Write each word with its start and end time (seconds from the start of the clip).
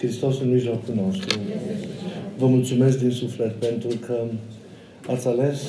Hristos 0.00 0.40
în 0.40 0.50
mijlocul 0.52 0.94
nostru. 0.94 1.38
Vă 2.38 2.46
mulțumesc 2.46 2.98
din 2.98 3.10
suflet 3.10 3.52
pentru 3.52 3.88
că 4.06 4.14
ați 5.06 5.26
ales, 5.28 5.60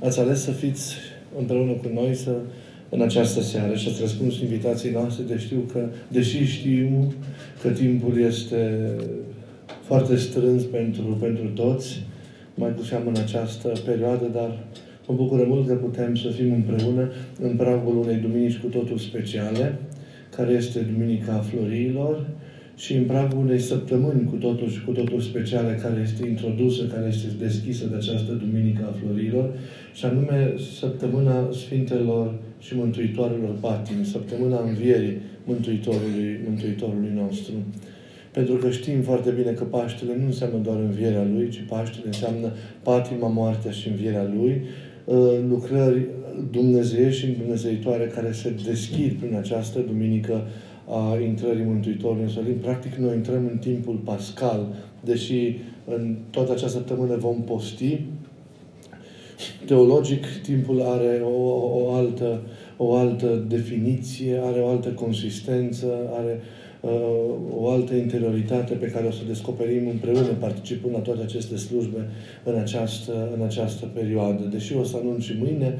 ați 0.00 0.20
ales 0.20 0.42
să 0.42 0.50
fiți 0.50 0.94
împreună 1.38 1.72
cu 1.72 1.90
noi 1.94 2.14
să, 2.14 2.30
în 2.88 3.00
această 3.00 3.40
seară 3.40 3.74
și 3.74 3.88
ați 3.88 4.00
răspuns 4.00 4.38
invitației 4.38 4.92
noastre, 4.92 5.24
de 5.24 5.38
știu 5.38 5.60
că, 5.72 5.88
deși 6.08 6.44
știu 6.44 7.12
că 7.62 7.68
timpul 7.68 8.20
este 8.20 8.90
foarte 9.82 10.16
strâns 10.16 10.62
pentru, 10.62 11.02
pentru 11.20 11.48
toți, 11.48 12.02
mai 12.54 12.74
cu 12.74 12.82
seamă 12.82 13.08
în 13.08 13.20
această 13.22 13.72
perioadă, 13.84 14.30
dar 14.32 14.58
mă 15.06 15.14
bucură 15.14 15.44
mult 15.48 15.66
că 15.66 15.74
putem 15.74 16.14
să 16.14 16.28
fim 16.28 16.52
împreună 16.52 17.12
în 17.40 17.56
pragul 17.56 17.96
unei 17.96 18.16
duminici 18.16 18.58
cu 18.58 18.66
totul 18.66 18.98
speciale, 18.98 19.78
care 20.36 20.52
este 20.52 20.78
Duminica 20.78 21.44
Florilor, 21.50 22.26
și 22.76 22.92
în 22.94 23.04
pragul 23.04 23.38
unei 23.38 23.58
săptămâni 23.58 24.28
cu 24.30 24.36
totul 24.36 24.68
și 24.68 24.84
cu 24.84 24.90
totul 24.90 25.20
speciale 25.20 25.78
care 25.82 26.00
este 26.02 26.28
introdusă, 26.28 26.84
care 26.84 27.06
este 27.08 27.26
deschisă 27.38 27.86
de 27.86 27.96
această 27.96 28.32
Duminică 28.32 28.82
a 28.88 28.96
Florilor, 29.00 29.50
și 29.94 30.04
anume 30.04 30.54
săptămâna 30.78 31.48
Sfintelor 31.52 32.34
și 32.58 32.74
Mântuitoarelor 32.76 33.56
Patimi, 33.60 34.04
săptămâna 34.04 34.62
Învierii 34.68 35.16
Mântuitorului, 35.44 36.40
Mântuitorului 36.46 37.12
nostru. 37.14 37.52
Pentru 38.32 38.54
că 38.54 38.70
știm 38.70 39.00
foarte 39.00 39.30
bine 39.30 39.50
că 39.50 39.64
Paștele 39.64 40.16
nu 40.18 40.24
înseamnă 40.24 40.58
doar 40.58 40.78
învierea 40.78 41.26
Lui, 41.34 41.48
ci 41.48 41.64
Paștele 41.68 42.06
înseamnă 42.06 42.52
patima, 42.82 43.28
moartea 43.28 43.70
și 43.70 43.88
învierea 43.88 44.30
Lui, 44.36 44.62
uh, 45.04 45.16
lucrări 45.48 46.06
dumnezeiești 46.50 47.20
și 47.20 47.36
dumnezeitoare 47.38 48.04
care 48.14 48.32
se 48.32 48.54
deschid 48.64 49.12
prin 49.12 49.34
această 49.34 49.78
duminică 49.78 50.46
a 50.88 51.18
intrării 51.24 51.64
Mântuitorului 51.64 52.22
în 52.22 52.28
Solim. 52.28 52.56
Practic, 52.58 52.94
noi 52.94 53.14
intrăm 53.14 53.48
în 53.50 53.58
timpul 53.58 53.94
pascal, 54.04 54.66
deși 55.04 55.56
în 55.84 56.16
toată 56.30 56.52
această 56.52 56.78
săptămână 56.78 57.16
vom 57.16 57.42
posti. 57.42 58.00
Teologic, 59.66 60.26
timpul 60.42 60.82
are 60.82 61.22
o, 61.24 61.42
o, 61.84 61.92
altă, 61.92 62.40
o 62.76 62.94
altă 62.94 63.44
definiție, 63.48 64.40
are 64.44 64.60
o 64.60 64.68
altă 64.68 64.88
consistență, 64.88 65.86
are 66.12 66.40
uh, 66.80 66.90
o 67.56 67.68
altă 67.68 67.94
interioritate 67.94 68.74
pe 68.74 68.86
care 68.86 69.06
o 69.06 69.10
să 69.10 69.20
descoperim 69.26 69.88
împreună, 69.88 70.32
participând 70.38 70.94
la 70.94 71.00
toate 71.00 71.22
aceste 71.22 71.56
slujbe 71.56 72.08
în 72.44 72.58
această, 72.58 73.30
în 73.36 73.44
această 73.44 73.86
perioadă. 73.94 74.44
Deși 74.44 74.76
o 74.76 74.84
să 74.84 74.96
anunț 75.00 75.22
și 75.22 75.34
mâine, 75.38 75.78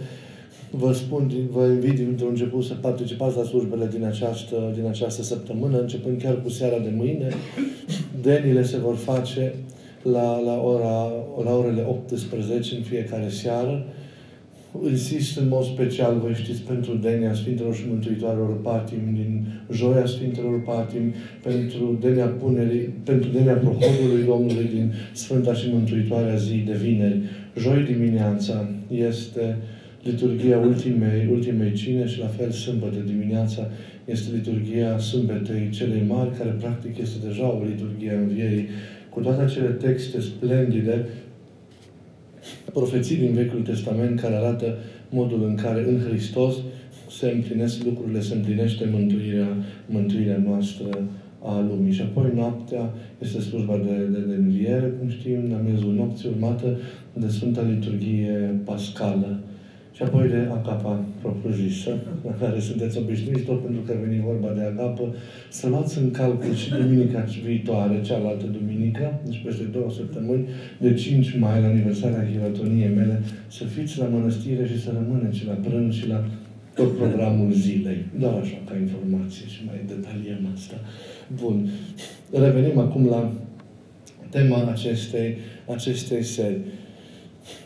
vă 0.79 0.93
spun, 0.93 1.33
vă 1.51 1.67
invit 1.67 1.99
de 1.99 2.25
început 2.29 2.65
să 2.65 2.75
participați 2.75 3.37
la 3.37 3.43
slujbele 3.43 3.89
din 3.93 4.05
această, 4.05 4.73
din 4.75 4.87
această 4.87 5.23
săptămână, 5.23 5.81
începând 5.81 6.23
chiar 6.23 6.43
cu 6.43 6.49
seara 6.49 6.79
de 6.79 6.93
mâine. 6.97 7.29
Denile 8.23 8.63
se 8.63 8.79
vor 8.79 8.97
face 8.97 9.55
la, 10.03 10.41
la, 10.41 10.63
ora, 10.63 11.13
la 11.45 11.57
orele 11.57 11.85
18 11.89 12.75
în 12.75 12.83
fiecare 12.83 13.29
seară. 13.29 13.87
Insist 14.89 15.39
în 15.39 15.49
mod 15.49 15.65
special, 15.65 16.19
vă 16.19 16.33
știți, 16.33 16.63
pentru 16.63 16.95
Denia 16.95 17.35
Sfintelor 17.35 17.75
și 17.75 17.85
Mântuitoarelor 17.89 18.61
Patim, 18.61 18.99
din 19.15 19.47
Joia 19.73 20.07
Sfintelor 20.07 20.63
Patim, 20.63 21.15
pentru 21.43 21.99
Denia 22.01 22.27
Punerii, 22.27 22.81
pentru 23.05 23.31
Denia 23.31 23.55
Prohodului 23.55 24.25
Domnului 24.27 24.69
din 24.75 24.93
Sfânta 25.13 25.55
și 25.55 25.69
Mântuitoarea 25.73 26.37
zi 26.37 26.55
de 26.55 26.73
vineri. 26.73 27.21
Joi 27.57 27.83
dimineața 27.83 28.69
este 28.89 29.57
liturgia 30.07 30.59
ultimei, 30.59 31.29
ultimei 31.31 31.73
cine 31.73 32.07
și 32.07 32.19
la 32.19 32.27
fel 32.27 32.51
sâmbătă 32.51 32.99
dimineața 33.07 33.71
este 34.05 34.35
liturgia 34.35 34.99
sâmbetei 34.99 35.69
celei 35.71 36.03
mari, 36.09 36.37
care 36.39 36.51
practic 36.51 36.99
este 36.99 37.27
deja 37.27 37.47
o 37.47 37.65
liturgie 37.65 38.11
a 38.11 38.19
învierii, 38.19 38.69
cu 39.09 39.21
toate 39.21 39.43
acele 39.43 39.69
texte 39.69 40.21
splendide, 40.21 41.07
profeții 42.73 43.17
din 43.17 43.33
Vechiul 43.33 43.61
Testament 43.61 44.21
care 44.21 44.35
arată 44.35 44.79
modul 45.09 45.45
în 45.45 45.55
care 45.55 45.89
în 45.89 45.99
Hristos 46.09 46.55
se 47.11 47.31
împlinesc 47.35 47.85
lucrurile, 47.85 48.21
se 48.21 48.35
împlinește 48.35 48.89
mântuirea, 48.93 49.57
mântuirea 49.87 50.43
noastră 50.47 50.99
a 51.43 51.67
lumii. 51.69 51.93
Și 51.93 52.03
apoi 52.03 52.31
noaptea 52.35 52.93
este 53.19 53.41
slujba 53.41 53.77
de, 53.77 53.95
de, 54.13 54.19
de 54.19 54.35
înviere, 54.35 54.93
cum 54.99 55.09
știm, 55.09 55.51
la 55.51 55.57
miezul 55.57 55.93
nopții, 55.93 56.29
urmată 56.29 56.79
de 57.13 57.29
Sfânta 57.29 57.63
Liturghie 57.63 58.61
Pascală 58.65 59.41
și 59.97 60.03
apoi 60.03 60.29
de 60.29 60.37
agapa 60.59 61.05
propriu-zisă, 61.21 61.91
la 62.25 62.33
care 62.41 62.61
sunteți 62.61 62.99
obișnuiți, 62.99 63.43
tot 63.43 63.63
pentru 63.63 63.83
că 63.87 63.93
veni 64.05 64.21
vorba 64.21 64.51
de 64.59 64.63
agapă, 64.63 65.15
să 65.49 65.69
luați 65.69 65.99
în 65.99 66.11
calcul 66.11 66.55
și 66.55 66.71
duminica 66.71 67.25
viitoare, 67.45 68.01
cealaltă 68.03 68.47
duminică, 68.47 69.21
deci 69.25 69.43
peste 69.45 69.63
două 69.63 69.91
săptămâni, 69.91 70.49
de 70.79 70.95
5 70.95 71.39
mai, 71.39 71.61
la 71.61 71.67
aniversarea 71.67 72.29
hirotoniei 72.31 72.95
mele, 72.97 73.23
să 73.49 73.65
fiți 73.65 73.99
la 73.99 74.05
mănăstire 74.05 74.67
și 74.67 74.83
să 74.83 74.91
rămâneți 74.93 75.47
la 75.47 75.53
prânz 75.53 75.95
și 75.95 76.09
la 76.09 76.25
tot 76.75 76.97
programul 76.97 77.53
zilei. 77.53 78.05
Doar 78.19 78.35
așa, 78.43 78.59
ca 78.69 78.77
informație 78.77 79.47
și 79.47 79.61
mai 79.67 79.81
detaliem 79.87 80.49
asta. 80.55 80.77
Bun. 81.41 81.69
Revenim 82.33 82.79
acum 82.79 83.07
la 83.07 83.33
tema 84.31 84.71
acestei, 84.71 85.37
acestei 85.67 86.23
serii 86.23 86.61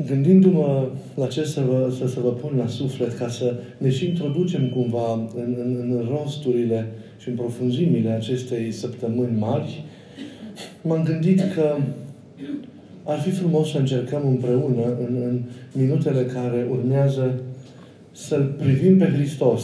gândindu-mă 0.06 0.88
la 1.14 1.26
ce 1.26 1.44
să 1.44 1.60
vă, 1.60 1.92
să, 1.98 2.08
să 2.08 2.20
vă 2.20 2.28
pun 2.28 2.56
la 2.56 2.66
suflet, 2.66 3.18
ca 3.18 3.28
să 3.28 3.54
ne 3.78 3.90
și 3.90 4.06
introducem 4.06 4.68
cumva 4.68 5.12
în, 5.12 5.56
în, 5.58 5.76
în 5.80 6.08
rosturile 6.10 6.88
și 7.18 7.28
în 7.28 7.34
profunzimile 7.34 8.10
acestei 8.10 8.72
săptămâni 8.72 9.38
mari, 9.38 9.84
m-am 10.82 11.02
gândit 11.02 11.40
că 11.54 11.76
ar 13.04 13.18
fi 13.18 13.30
frumos 13.30 13.70
să 13.70 13.78
încercăm 13.78 14.22
împreună, 14.26 14.84
în, 14.84 15.16
în 15.28 15.42
minutele 15.72 16.22
care 16.22 16.66
urmează, 16.70 17.40
să-L 18.12 18.54
privim 18.58 18.98
pe 18.98 19.04
Hristos, 19.04 19.62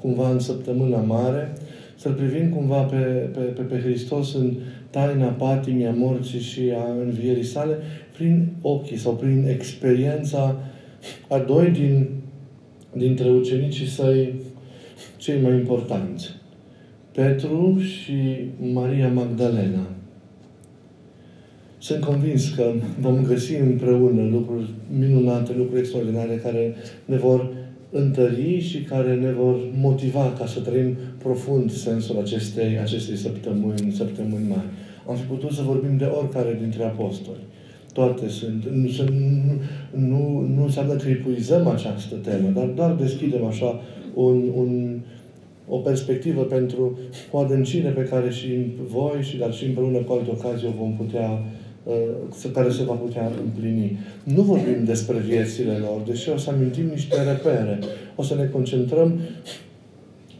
cumva 0.00 0.30
în 0.30 0.38
săptămâna 0.38 0.98
mare, 0.98 1.52
să-L 1.96 2.12
privim 2.12 2.48
cumva 2.48 2.82
pe, 2.82 2.96
pe, 3.32 3.40
pe, 3.40 3.62
pe 3.62 3.80
Hristos 3.80 4.34
în 4.34 4.52
taina 4.90 5.26
patimii, 5.26 5.86
a 5.86 5.92
morții 5.92 6.40
și 6.40 6.60
a 6.76 7.00
învierii 7.00 7.44
sale 7.44 7.76
prin 8.16 8.48
ochii 8.60 8.96
sau 8.96 9.14
prin 9.14 9.46
experiența 9.48 10.60
a 11.28 11.38
doi 11.38 11.70
din, 11.70 12.08
dintre 12.92 13.30
ucenicii 13.30 13.86
săi 13.86 14.34
cei 15.16 15.40
mai 15.40 15.52
importanți. 15.52 16.36
Petru 17.12 17.78
și 17.78 18.50
Maria 18.72 19.08
Magdalena. 19.08 19.86
Sunt 21.78 22.04
convins 22.04 22.48
că 22.48 22.72
vom 23.00 23.24
găsi 23.24 23.54
împreună 23.54 24.22
lucruri 24.22 24.70
minunate, 24.98 25.52
lucruri 25.56 25.80
extraordinare 25.80 26.34
care 26.34 26.74
ne 27.04 27.16
vor 27.16 27.50
întări 27.90 28.60
și 28.60 28.78
care 28.82 29.14
ne 29.14 29.32
vor 29.32 29.56
motiva 29.80 30.32
ca 30.38 30.46
să 30.46 30.60
trăim 30.60 30.96
profund 31.18 31.72
sensul 31.72 32.18
acestei, 32.18 32.78
acestei 32.78 33.16
săptămâni, 33.16 33.92
săptămâni 33.92 34.48
mari. 34.48 34.68
Am 35.08 35.16
fi 35.16 35.22
putut 35.22 35.52
să 35.52 35.62
vorbim 35.62 35.96
de 35.96 36.04
oricare 36.04 36.58
dintre 36.60 36.84
apostoli 36.84 37.46
toate 37.92 38.28
sunt. 38.28 38.64
Nu, 38.64 38.88
nu, 39.90 40.40
nu 40.54 40.62
înseamnă 40.62 40.94
că 40.94 41.08
epuizăm 41.08 41.66
această 41.66 42.14
temă, 42.14 42.48
dar 42.54 42.66
doar 42.66 42.92
deschidem 42.94 43.44
așa 43.44 43.80
un, 44.14 44.42
un, 44.54 45.00
o 45.68 45.76
perspectivă 45.76 46.42
pentru 46.42 46.98
o 47.30 47.38
adâncire 47.38 47.88
pe 47.88 48.02
care 48.02 48.30
și 48.30 48.48
voi, 48.86 49.22
și 49.22 49.36
dar 49.36 49.52
și 49.52 49.64
împreună 49.64 49.98
cu 49.98 50.12
alte 50.12 50.30
ocazii 50.30 50.68
o 50.68 50.82
vom 50.82 50.92
putea 50.92 51.30
uh, 51.30 51.38
care 52.52 52.70
se 52.70 52.82
va 52.82 52.92
putea 52.92 53.30
împlini. 53.44 53.98
Nu 54.22 54.42
vorbim 54.42 54.84
despre 54.84 55.18
viețile 55.18 55.76
lor, 55.76 56.00
deși 56.06 56.28
o 56.30 56.36
să 56.36 56.50
amintim 56.50 56.86
niște 56.86 57.22
repere. 57.22 57.78
O 58.16 58.22
să 58.22 58.34
ne 58.34 58.44
concentrăm 58.44 59.20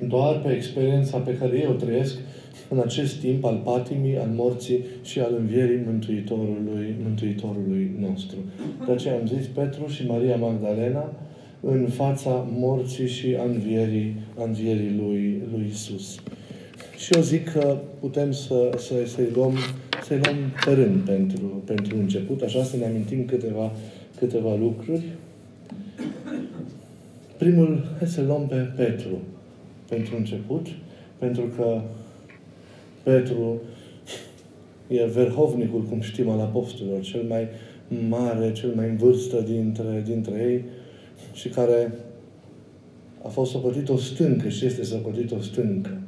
doar 0.09 0.41
pe 0.41 0.53
experiența 0.53 1.19
pe 1.19 1.37
care 1.37 1.57
ei 1.57 1.67
o 1.71 1.73
trăiesc 1.73 2.15
în 2.69 2.79
acest 2.79 3.17
timp 3.17 3.45
al 3.45 3.61
patimii, 3.65 4.19
al 4.19 4.31
morții 4.35 4.85
și 5.03 5.21
al 5.21 5.35
învierii 5.39 5.83
Mântuitorului, 5.87 6.95
Mântuitorului 7.03 7.91
nostru. 8.01 8.37
De 8.87 8.93
aceea 8.93 9.15
am 9.15 9.27
zis 9.27 9.47
Petru 9.47 9.87
și 9.87 10.07
Maria 10.07 10.37
Magdalena 10.37 11.13
în 11.61 11.87
fața 11.87 12.47
morții 12.51 13.09
și 13.09 13.37
a 13.41 13.45
învierii, 13.45 14.17
a 14.39 14.45
învierii 14.45 14.95
lui, 14.97 15.43
lui 15.53 15.67
Isus. 15.71 16.21
Și 16.99 17.15
eu 17.15 17.23
zic 17.23 17.51
că 17.51 17.79
putem 18.01 18.33
să, 18.33 18.71
să, 18.77 18.95
să-i 19.07 19.29
luăm, 19.35 19.55
să 20.05 20.19
luăm 20.23 20.37
pe 20.65 20.73
rând 20.73 21.01
pentru, 21.01 21.63
pentru 21.65 21.97
început, 21.97 22.43
așa 22.43 22.65
să 22.65 22.77
ne 22.77 22.85
amintim 22.85 23.25
câteva, 23.25 23.73
câteva 24.19 24.57
lucruri. 24.57 25.05
Primul, 27.37 27.95
hai 27.99 28.09
să 28.09 28.23
luăm 28.23 28.47
pe 28.47 28.57
Petru 28.57 29.19
pentru 29.89 30.17
început, 30.17 30.67
pentru 31.19 31.43
că 31.57 31.81
Petru 33.03 33.61
e 34.89 35.05
verhovnicul, 35.05 35.83
cum 35.83 36.01
știm, 36.01 36.29
al 36.29 36.41
apostolilor, 36.41 37.01
cel 37.01 37.23
mai 37.23 37.49
mare, 38.09 38.53
cel 38.53 38.73
mai 38.75 38.89
în 38.89 38.97
vârstă 38.97 39.41
dintre, 39.41 40.03
dintre 40.07 40.43
ei 40.51 40.65
și 41.33 41.49
care 41.49 41.93
a 43.23 43.29
fost 43.29 43.51
socotit 43.51 43.89
o 43.89 43.97
stâncă 43.97 44.49
și 44.49 44.67
este 44.67 44.85
socotit 44.85 45.33
o 45.33 45.41
stâncă. 45.41 46.01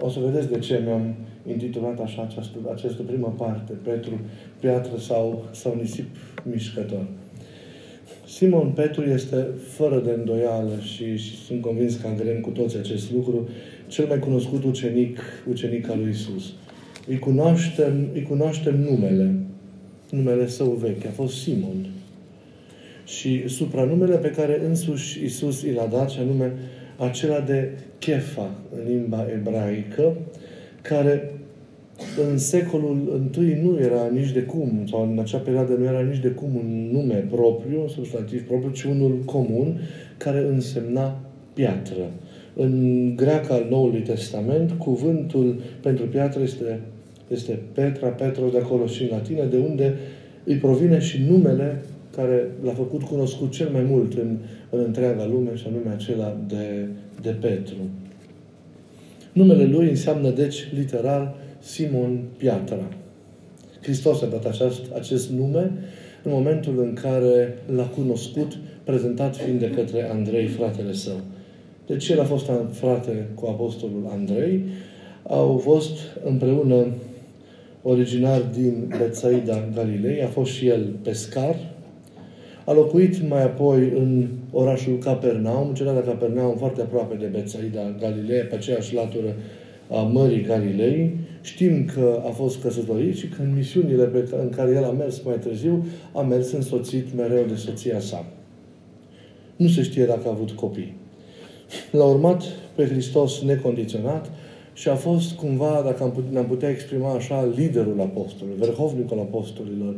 O 0.00 0.08
să 0.08 0.18
vedeți 0.24 0.48
de 0.48 0.58
ce 0.58 0.82
mi-am 0.84 1.14
intitulat 1.46 2.00
așa 2.00 2.22
această, 2.22 2.58
această 2.72 3.02
primă 3.02 3.34
parte, 3.38 3.72
Petru, 3.72 4.20
piatră 4.60 4.98
sau, 4.98 5.44
sau 5.52 5.74
nisip 5.80 6.16
mișcător. 6.50 7.06
Simon 8.26 8.70
Petru 8.70 9.02
este 9.02 9.46
fără 9.68 10.00
de 10.04 10.10
îndoială 10.10 10.78
și, 10.94 11.16
și 11.16 11.36
sunt 11.36 11.60
convins 11.60 11.96
că 11.96 12.06
agrem 12.06 12.40
cu 12.40 12.50
toți 12.50 12.76
acest 12.76 13.12
lucru, 13.12 13.48
cel 13.86 14.06
mai 14.06 14.18
cunoscut 14.18 14.64
ucenic, 14.64 15.18
ucenic 15.48 15.88
al 15.88 15.98
lui 15.98 16.10
Isus. 16.10 16.52
Îi 17.06 17.18
cunoaștem, 17.18 18.08
îi 18.12 18.22
cunoaștem 18.22 18.80
numele, 18.80 19.34
numele 20.10 20.46
său 20.46 20.70
vechi, 20.70 21.06
a 21.06 21.10
fost 21.10 21.36
Simon. 21.42 21.86
Și 23.04 23.48
supranumele 23.48 24.16
pe 24.16 24.30
care 24.30 24.64
însuși 24.66 25.24
Isus 25.24 25.62
i 25.62 25.72
l-a 25.72 25.86
dat, 25.86 26.10
și 26.10 26.18
anume 26.18 26.52
acela 26.96 27.40
de 27.40 27.70
Chefa 28.00 28.50
în 28.76 28.92
limba 28.92 29.26
ebraică, 29.34 30.16
care 30.82 31.32
în 32.30 32.38
secolul 32.38 33.20
I 33.38 33.58
nu 33.62 33.78
era 33.80 34.08
nici 34.12 34.32
de 34.32 34.40
cum, 34.40 34.86
sau 34.90 35.10
în 35.12 35.18
acea 35.18 35.38
perioadă 35.38 35.72
nu 35.72 35.84
era 35.84 36.00
nici 36.00 36.20
de 36.20 36.28
cum 36.28 36.48
un 36.54 36.88
nume 36.92 37.26
propriu, 37.30 37.80
un 37.80 37.88
substantiv 37.88 38.46
propriu, 38.46 38.70
ci 38.70 38.82
unul 38.82 39.22
comun, 39.24 39.80
care 40.16 40.46
însemna 40.48 41.20
piatră. 41.52 42.10
În 42.54 43.12
greaca 43.16 43.54
al 43.54 43.66
Noului 43.70 44.00
Testament, 44.00 44.72
cuvântul 44.72 45.60
pentru 45.80 46.04
piatră 46.04 46.42
este, 46.42 46.80
este 47.28 47.58
Petra, 47.72 48.08
Petro 48.08 48.48
de 48.52 48.58
acolo 48.58 48.86
și 48.86 49.02
în 49.02 49.08
latină, 49.10 49.44
de 49.44 49.56
unde 49.56 49.94
îi 50.44 50.56
provine 50.56 50.98
și 50.98 51.22
numele 51.30 51.80
care 52.16 52.50
l-a 52.64 52.72
făcut 52.72 53.02
cunoscut 53.02 53.50
cel 53.50 53.68
mai 53.72 53.82
mult 53.82 54.14
în, 54.14 54.36
în 54.70 54.80
întreaga 54.86 55.26
lume, 55.26 55.50
și 55.54 55.64
anume 55.66 55.90
acela 55.94 56.36
de, 56.48 56.88
de 57.22 57.30
Petru. 57.30 57.76
Numele 59.32 59.64
lui 59.64 59.88
înseamnă, 59.88 60.30
deci, 60.30 60.72
literal, 60.74 61.34
Simon 61.58 62.20
Piatra. 62.36 62.88
Hristos 63.82 64.22
a 64.22 64.26
dat 64.26 64.44
acest, 64.44 64.80
acest 64.94 65.30
nume 65.30 65.72
în 66.22 66.32
momentul 66.32 66.78
în 66.78 66.92
care 67.02 67.58
l-a 67.74 67.86
cunoscut, 67.86 68.58
prezentat 68.84 69.36
fiind 69.36 69.58
de 69.58 69.70
către 69.70 70.10
Andrei, 70.10 70.46
fratele 70.46 70.92
său. 70.92 71.20
Deci 71.86 72.08
el 72.08 72.20
a 72.20 72.24
fost 72.24 72.50
frate 72.70 73.28
cu 73.34 73.46
apostolul 73.46 74.08
Andrei, 74.12 74.64
au 75.22 75.56
fost 75.56 75.98
împreună 76.24 76.86
originar 77.82 78.40
din 78.40 78.94
Betsaida, 78.98 79.68
Galilei, 79.74 80.22
a 80.22 80.26
fost 80.26 80.50
și 80.50 80.66
el 80.66 80.86
pescar, 81.02 81.56
a 82.70 82.72
locuit 82.72 83.28
mai 83.28 83.42
apoi 83.42 83.92
în 83.96 84.26
orașul 84.50 84.98
Capernaum, 84.98 85.72
de 85.72 86.02
Capernaum 86.04 86.56
foarte 86.56 86.80
aproape 86.80 87.14
de 87.14 87.26
Betsaida, 87.26 87.96
Galilei, 88.00 88.40
pe 88.40 88.54
aceeași 88.54 88.94
latură 88.94 89.34
a 89.90 90.00
Mării 90.00 90.42
Galilei. 90.42 91.16
Știm 91.42 91.84
că 91.94 92.22
a 92.26 92.30
fost 92.30 92.62
căsătorit 92.62 93.16
și 93.16 93.28
că 93.28 93.42
în 93.42 93.54
misiunile 93.56 94.04
pe 94.04 94.26
care, 94.30 94.42
în 94.42 94.50
care 94.50 94.70
el 94.70 94.84
a 94.84 94.90
mers 94.90 95.22
mai 95.22 95.38
târziu, 95.38 95.86
a 96.12 96.20
mers 96.20 96.52
însoțit 96.52 97.16
mereu 97.16 97.44
de 97.44 97.54
soția 97.54 98.00
sa. 98.00 98.26
Nu 99.56 99.68
se 99.68 99.82
știe 99.82 100.04
dacă 100.04 100.22
a 100.26 100.30
avut 100.30 100.50
copii. 100.50 100.94
L-a 101.90 102.04
urmat 102.04 102.42
pe 102.74 102.86
Hristos 102.86 103.42
necondiționat 103.42 104.30
și 104.72 104.88
a 104.88 104.94
fost 104.94 105.32
cumva, 105.32 105.82
dacă 105.84 106.02
am 106.02 106.10
putea, 106.10 106.30
ne-am 106.32 106.46
putea 106.46 106.68
exprima 106.68 107.12
așa, 107.12 107.48
liderul 107.56 108.00
apostolului, 108.00 108.58
verhovnicul 108.58 109.18
apostolilor. 109.18 109.94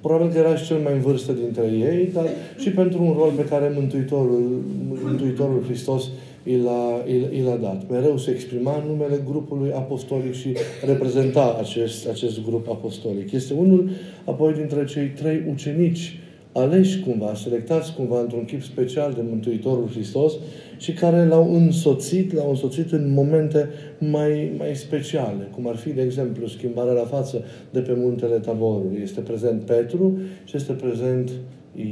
Probabil 0.00 0.32
că 0.32 0.38
era 0.38 0.56
și 0.56 0.64
cel 0.64 0.78
mai 0.78 0.92
în 0.92 1.00
vârstă 1.00 1.32
dintre 1.32 1.64
ei, 1.64 2.10
dar 2.12 2.24
și 2.58 2.70
pentru 2.70 3.02
un 3.02 3.14
rol 3.18 3.30
pe 3.36 3.44
care 3.44 3.72
Mântuitorul, 3.74 4.62
Mântuitorul 5.02 5.62
Hristos 5.64 6.04
i 6.44 6.56
l-a, 6.56 7.04
i 7.32 7.42
l-a 7.42 7.56
dat. 7.56 7.90
Mereu 7.90 8.16
se 8.16 8.30
exprima 8.30 8.82
în 8.82 8.90
numele 8.90 9.22
grupului 9.24 9.72
apostolic 9.72 10.34
și 10.34 10.56
reprezenta 10.86 11.56
acest, 11.60 12.08
acest 12.08 12.44
grup 12.44 12.68
apostolic. 12.68 13.32
Este 13.32 13.54
unul 13.54 13.90
apoi 14.24 14.52
dintre 14.52 14.84
cei 14.84 15.06
trei 15.06 15.42
ucenici 15.50 16.18
aleși 16.54 17.00
cumva, 17.00 17.34
selectați 17.34 17.94
cumva 17.94 18.20
într-un 18.20 18.44
chip 18.44 18.62
special 18.62 19.12
de 19.12 19.20
Mântuitorul 19.28 19.88
Hristos 19.88 20.32
și 20.78 20.92
care 20.92 21.26
l-au 21.26 21.54
însoțit, 21.54 22.32
l-au 22.32 22.48
însoțit 22.48 22.92
în 22.92 23.12
momente 23.12 23.68
mai, 23.98 24.52
mai 24.58 24.74
speciale, 24.74 25.48
cum 25.54 25.68
ar 25.68 25.76
fi, 25.76 25.90
de 25.90 26.02
exemplu, 26.02 26.46
schimbarea 26.46 26.92
la 26.92 27.04
față 27.04 27.44
de 27.70 27.80
pe 27.80 27.92
muntele 27.96 28.38
Taborului. 28.38 29.00
Este 29.02 29.20
prezent 29.20 29.62
Petru 29.62 30.18
și 30.44 30.56
este 30.56 30.72
prezent 30.72 31.30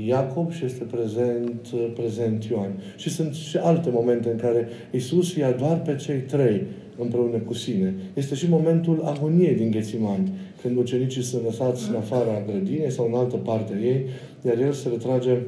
Iacob 0.06 0.53
și 0.53 0.65
este 0.65 0.85
prezent, 0.85 1.69
prezent 1.94 2.44
Ioan. 2.44 2.82
Și 2.97 3.11
sunt 3.11 3.35
și 3.35 3.56
alte 3.56 3.91
momente 3.93 4.31
în 4.31 4.37
care 4.37 4.69
Isus 4.91 5.35
ia 5.35 5.50
doar 5.50 5.82
pe 5.82 5.94
cei 5.94 6.19
trei 6.19 6.62
împreună 6.99 7.38
cu 7.38 7.55
sine. 7.55 7.94
Este 8.15 8.35
și 8.35 8.49
momentul 8.49 9.03
agoniei 9.05 9.55
din 9.55 9.70
Ghețimani, 9.70 10.32
când 10.62 10.76
ucenicii 10.76 11.23
sunt 11.23 11.44
lăsați 11.44 11.88
în 11.88 11.94
afara 11.94 12.43
grădinei 12.47 12.91
sau 12.91 13.06
în 13.06 13.14
altă 13.14 13.37
parte 13.37 13.79
ei, 13.82 14.06
iar 14.47 14.59
el 14.59 14.73
se 14.73 14.88
retrage 14.88 15.38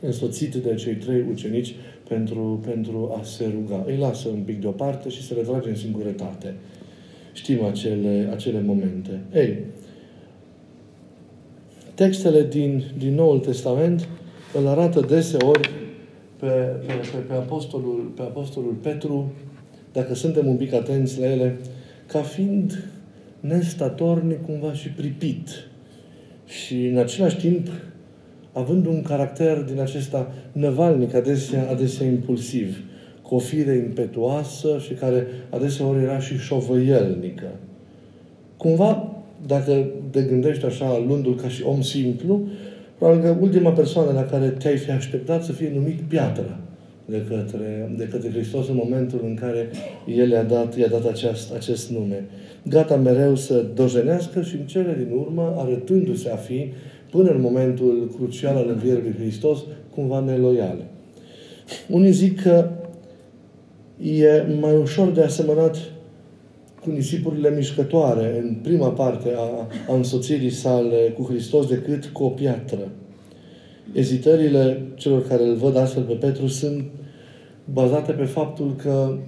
însoțit 0.00 0.54
de 0.54 0.74
cei 0.74 0.94
trei 0.94 1.24
ucenici 1.30 1.74
pentru, 2.08 2.60
pentru 2.66 3.16
a 3.18 3.22
se 3.22 3.52
ruga. 3.54 3.84
Îi 3.86 3.96
lasă 3.96 4.28
un 4.28 4.42
pic 4.42 4.60
deoparte 4.60 5.08
și 5.08 5.26
se 5.26 5.34
retrage 5.34 5.68
în 5.68 5.74
singurătate. 5.74 6.54
Știm 7.32 7.64
acele, 7.64 8.28
acele 8.32 8.60
momente. 8.60 9.20
Ei, 9.34 9.58
textele 11.94 12.46
din, 12.50 12.84
din 12.98 13.14
Noul 13.14 13.38
Testament 13.38 14.08
îl 14.54 14.66
arată 14.66 15.00
deseori 15.00 15.70
pe, 16.36 16.46
pe, 16.86 16.92
pe, 17.12 17.18
pe, 17.26 17.32
apostolul, 17.32 18.12
pe 18.16 18.22
apostolul 18.22 18.72
Petru, 18.72 19.32
dacă 19.92 20.14
suntem 20.14 20.46
un 20.46 20.56
pic 20.56 20.72
atenți 20.72 21.20
la 21.20 21.30
ele, 21.30 21.58
ca 22.06 22.22
fiind 22.22 22.84
nestatornic 23.40 24.44
cumva 24.44 24.72
și 24.72 24.88
pripit. 24.88 25.48
Și 26.46 26.86
în 26.86 26.98
același 26.98 27.36
timp, 27.36 27.68
având 28.52 28.86
un 28.86 29.02
caracter 29.02 29.58
din 29.58 29.80
acesta 29.80 30.32
năvalnic, 30.52 31.14
adesea, 31.14 31.70
adesea 31.70 32.06
impulsiv, 32.06 32.82
cu 33.22 33.34
o 33.34 33.38
fire 33.38 33.76
impetuoasă 33.76 34.78
și 34.86 34.92
care 34.92 35.26
adeseori 35.50 36.02
era 36.02 36.18
și 36.18 36.38
șovăielnică. 36.38 37.48
Cumva 38.56 39.12
dacă 39.46 39.86
te 40.10 40.22
gândești 40.22 40.64
așa, 40.64 40.98
luându-l 41.06 41.36
ca 41.36 41.48
și 41.48 41.62
om 41.62 41.82
simplu, 41.82 42.40
probabil 42.98 43.22
că 43.22 43.36
ultima 43.40 43.70
persoană 43.70 44.12
la 44.12 44.24
care 44.24 44.48
te-ai 44.48 44.76
fi 44.76 44.90
așteptat 44.90 45.44
să 45.44 45.52
fie 45.52 45.72
numit 45.74 46.00
piatră 46.00 46.58
de 47.10 47.24
către, 47.28 47.94
de 47.96 48.08
către 48.10 48.30
Hristos 48.30 48.68
în 48.68 48.74
momentul 48.74 49.20
în 49.24 49.34
care 49.34 49.70
El 50.06 50.30
i-a 50.30 50.42
dat, 50.42 50.76
i-a 50.76 50.88
dat 50.88 51.06
acest, 51.06 51.54
acest 51.54 51.90
nume. 51.90 52.28
Gata 52.68 52.96
mereu 52.96 53.34
să 53.34 53.66
dojenească 53.74 54.42
și 54.42 54.54
în 54.54 54.66
cele 54.66 54.94
din 54.98 55.16
urmă, 55.18 55.54
arătându-se 55.58 56.30
a 56.30 56.36
fi, 56.36 56.72
până 57.10 57.30
în 57.30 57.40
momentul 57.40 58.12
crucial 58.16 58.56
al 58.56 58.68
învierii 58.68 59.02
lui 59.02 59.14
Hristos, 59.18 59.58
cumva 59.94 60.20
neloiale. 60.20 60.84
Unii 61.88 62.12
zic 62.12 62.42
că 62.42 62.70
e 64.02 64.46
mai 64.60 64.76
ușor 64.76 65.08
de 65.08 65.22
asemănat 65.22 65.76
cu 66.80 66.90
nisipurile 66.90 67.54
mișcătoare 67.56 68.40
în 68.42 68.56
prima 68.62 68.88
parte 68.88 69.28
a, 69.36 69.68
a 69.88 69.94
însoțirii 69.94 70.50
sale 70.50 71.14
cu 71.16 71.22
Hristos 71.22 71.66
decât 71.66 72.06
cu 72.06 72.22
o 72.22 72.28
piatră. 72.28 72.88
Ezitările 73.92 74.82
celor 74.94 75.26
care 75.26 75.42
îl 75.42 75.54
văd 75.54 75.76
astfel 75.76 76.02
pe 76.02 76.12
Petru 76.12 76.46
sunt 76.46 76.84
bazate 77.72 78.12
pe 78.12 78.24
faptul 78.24 78.76
că 78.76 79.18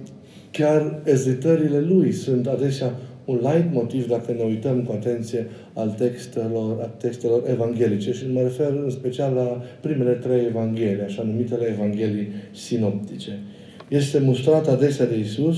chiar 0.51 1.01
ezitările 1.03 1.79
lui 1.79 2.11
sunt 2.11 2.47
adesea 2.47 2.93
un 3.25 3.35
light 3.35 3.73
motiv 3.73 4.07
dacă 4.07 4.31
ne 4.31 4.43
uităm 4.43 4.83
cu 4.83 4.91
atenție 4.91 5.47
al 5.73 5.89
textelor, 5.89 6.81
a 6.81 6.85
textelor 6.85 7.43
evanghelice 7.49 8.11
și 8.11 8.23
mă 8.31 8.41
refer 8.41 8.69
în 8.83 8.89
special 8.89 9.33
la 9.33 9.61
primele 9.81 10.11
trei 10.11 10.45
evanghelii, 10.45 11.03
așa 11.03 11.23
numitele 11.23 11.65
evanghelii 11.65 12.27
sinoptice. 12.51 13.39
Este 13.87 14.19
mustrat 14.19 14.67
adesea 14.67 15.05
de 15.05 15.17
Isus 15.17 15.57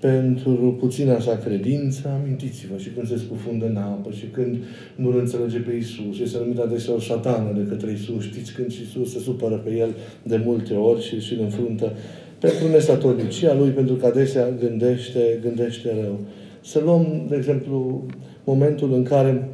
pentru 0.00 0.76
puțina 0.78 1.20
sa 1.20 1.36
credință, 1.36 2.18
amintiți-vă, 2.20 2.78
și 2.78 2.88
când 2.88 3.08
se 3.08 3.16
scufundă 3.16 3.66
în 3.66 3.76
apă, 3.76 4.10
și 4.10 4.26
când 4.26 4.56
nu-L 4.94 5.18
înțelege 5.18 5.58
pe 5.58 5.72
Isus, 5.72 6.18
este 6.22 6.38
numit 6.38 6.58
adesea 6.58 6.94
o 6.94 7.00
satană 7.00 7.52
de 7.56 7.66
către 7.68 7.92
Isus, 7.92 8.22
știți 8.22 8.52
când 8.52 8.70
Isus 8.70 9.12
se 9.12 9.18
supără 9.18 9.56
pe 9.56 9.76
el 9.76 9.94
de 10.22 10.40
multe 10.44 10.74
ori 10.74 11.02
și, 11.02 11.20
și 11.20 11.34
îl 11.34 11.40
înfruntă 11.40 11.92
pentru 12.38 12.68
nesatornicia 12.68 13.54
lui, 13.54 13.70
pentru 13.70 13.94
că 13.94 14.06
adesea 14.06 14.50
gândește, 14.60 15.38
gândește 15.42 15.94
rău. 16.02 16.18
Să 16.60 16.80
luăm, 16.84 17.26
de 17.28 17.36
exemplu, 17.36 18.06
momentul 18.44 18.92
în 18.92 19.02
care 19.02 19.48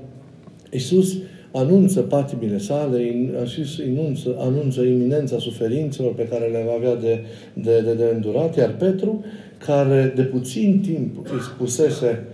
Isus 0.71 1.17
anunță 1.53 2.01
patimile 2.01 2.59
sale, 2.59 2.99
și 3.45 3.83
anunță, 3.97 4.35
anunță 4.39 4.83
iminența 4.83 5.39
suferințelor 5.39 6.15
pe 6.15 6.29
care 6.29 6.45
le 6.45 6.65
va 6.67 6.73
avea 6.77 6.95
de, 6.95 7.25
de, 7.53 7.81
de, 7.81 7.95
de 7.95 8.11
îndurat, 8.15 8.57
iar 8.57 8.75
Petru 8.75 9.25
care 9.67 10.13
de 10.17 10.23
puțin 10.23 10.81
timp 10.81 11.17
îi 11.33 11.41
spusese 11.41 12.25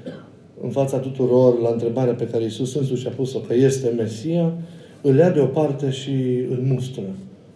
în 0.62 0.70
fața 0.70 0.98
tuturor 0.98 1.60
la 1.60 1.70
întrebarea 1.70 2.14
pe 2.14 2.26
care 2.26 2.42
Iisus 2.42 2.74
însuși 2.74 3.06
a 3.06 3.10
pus-o 3.10 3.38
că 3.38 3.54
este 3.54 3.92
Mesia, 3.96 4.52
îl 5.02 5.16
ia 5.16 5.30
deoparte 5.30 5.90
și 5.90 6.44
îl 6.50 6.62
mustră. 6.62 7.02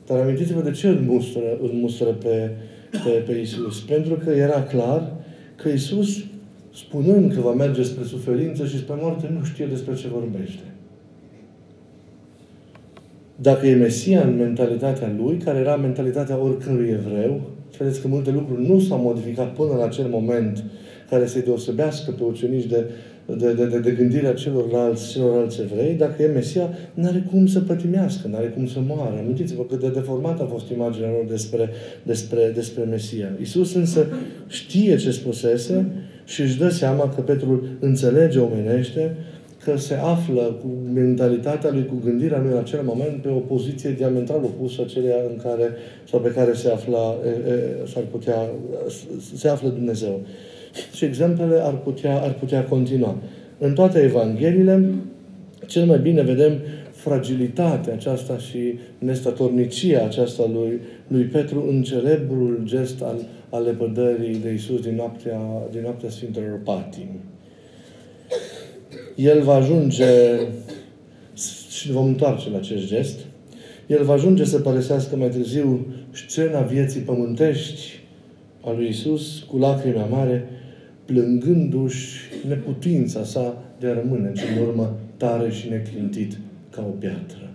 Dar 0.06 0.20
amintiți-vă 0.20 0.60
de 0.60 0.70
ce 0.70 0.88
îl 0.88 1.00
mustră, 1.06 1.42
îl 1.62 1.70
mustră 1.72 2.06
pe, 2.06 2.50
pe, 2.90 3.10
pe 3.26 3.32
Iisus. 3.32 3.80
Pentru 3.80 4.14
că 4.14 4.30
era 4.30 4.62
clar 4.62 5.12
că 5.56 5.68
Iisus 5.68 6.24
spunând 6.74 7.34
că 7.34 7.40
va 7.40 7.52
merge 7.52 7.82
spre 7.82 8.04
suferință 8.04 8.66
și 8.66 8.78
spre 8.78 8.94
moarte, 9.00 9.30
nu 9.38 9.44
știe 9.44 9.66
despre 9.66 9.94
ce 9.94 10.08
vorbește. 10.08 10.62
Dacă 13.36 13.66
e 13.66 13.74
Mesia 13.74 14.22
în 14.22 14.36
mentalitatea 14.36 15.12
lui, 15.18 15.36
care 15.36 15.58
era 15.58 15.76
mentalitatea 15.76 16.38
oricărui 16.38 16.88
evreu, 16.88 17.40
vedeți 17.78 18.00
că 18.00 18.08
multe 18.08 18.30
lucruri 18.30 18.68
nu 18.68 18.80
s-au 18.80 18.98
modificat 18.98 19.52
până 19.52 19.74
la 19.74 19.84
acel 19.84 20.06
moment 20.10 20.64
care 21.10 21.26
să-i 21.26 21.42
deosebească 21.42 22.10
pe 22.10 22.22
ucenici 22.24 22.66
de, 22.66 22.84
de, 23.26 23.52
de, 23.52 23.66
de, 23.66 23.78
de 23.78 23.90
gândirea 23.90 24.34
celorlalți, 24.34 25.12
celorlalți 25.12 25.60
evrei, 25.60 25.94
dacă 25.94 26.22
e 26.22 26.26
Mesia, 26.26 26.70
nu 26.94 27.06
are 27.06 27.26
cum 27.30 27.46
să 27.46 27.60
pătimească, 27.60 28.28
nu 28.28 28.36
are 28.36 28.46
cum 28.46 28.66
să 28.66 28.78
moară. 28.86 29.18
Amintiți-vă 29.18 29.62
cât 29.62 29.80
de 29.80 29.88
deformată 29.88 30.42
a 30.42 30.46
fost 30.46 30.70
imaginea 30.70 31.10
lor 31.10 31.24
despre, 31.28 31.70
despre, 32.02 32.52
despre 32.54 32.82
Mesia. 32.82 33.28
Iisus 33.38 33.74
însă 33.74 34.06
știe 34.46 34.96
ce 34.96 35.10
spusese 35.10 35.86
și 36.24 36.40
își 36.40 36.58
dă 36.58 36.68
seama 36.68 37.08
că 37.08 37.20
Petru 37.20 37.66
înțelege 37.80 38.38
omenește 38.38 39.16
că 39.64 39.76
se 39.76 39.94
află 39.94 40.42
cu 40.42 40.68
mentalitatea 40.94 41.70
lui, 41.70 41.86
cu 41.86 41.94
gândirea 42.04 42.40
lui 42.40 42.50
în 42.50 42.58
acel 42.58 42.82
moment 42.82 43.22
pe 43.22 43.28
o 43.28 43.38
poziție 43.38 43.90
diametral 43.90 44.44
opusă 44.44 44.82
acelea 44.82 45.16
în 45.30 45.36
care, 45.42 45.70
sau 46.08 46.20
pe 46.20 46.28
care 46.28 46.52
se 46.52 46.70
afla, 46.70 47.16
s-ar 47.92 48.02
putea, 48.10 48.48
se 49.36 49.48
află 49.48 49.68
Dumnezeu. 49.68 50.20
Și 50.92 51.04
exemplele 51.04 51.60
ar 51.62 51.76
putea, 51.76 52.22
ar 52.22 52.32
putea 52.32 52.64
continua. 52.64 53.16
În 53.58 53.74
toate 53.74 53.98
Evangheliile, 53.98 54.90
cel 55.66 55.84
mai 55.84 55.98
bine 55.98 56.22
vedem 56.22 56.52
fragilitatea 56.90 57.92
aceasta 57.92 58.38
și 58.38 58.78
nestatornicia 58.98 60.04
aceasta 60.04 60.50
lui, 60.52 60.80
lui 61.08 61.22
Petru 61.22 61.66
în 61.68 61.82
celebrul 61.82 62.60
gest 62.64 63.02
al, 63.02 63.16
al 63.48 63.62
lepădării 63.62 64.36
de 64.36 64.52
Isus 64.52 64.80
din 64.80 64.94
noaptea, 64.94 65.40
din 65.70 65.80
noaptea 65.80 66.10
Sfintelor 66.10 66.60
Patimi 66.64 67.20
el 69.14 69.42
va 69.42 69.54
ajunge, 69.54 70.04
și 71.70 71.92
vom 71.92 72.06
întoarce 72.06 72.50
la 72.50 72.56
acest 72.56 72.86
gest, 72.86 73.18
el 73.86 74.04
va 74.04 74.12
ajunge 74.12 74.44
să 74.44 74.58
părăsească 74.58 75.16
mai 75.16 75.28
târziu 75.28 75.86
scena 76.10 76.60
vieții 76.60 77.00
pământești 77.00 78.00
a 78.64 78.72
lui 78.72 78.88
Isus 78.88 79.38
cu 79.38 79.56
lacrime 79.56 79.98
amare, 79.98 80.48
plângându-și 81.04 82.20
neputința 82.48 83.24
sa 83.24 83.62
de 83.78 83.86
a 83.86 83.94
rămâne 83.94 84.32
în 84.56 84.62
urmă 84.66 84.96
tare 85.16 85.50
și 85.50 85.68
neclintit 85.68 86.38
ca 86.70 86.84
o 86.88 86.90
piatră. 86.98 87.50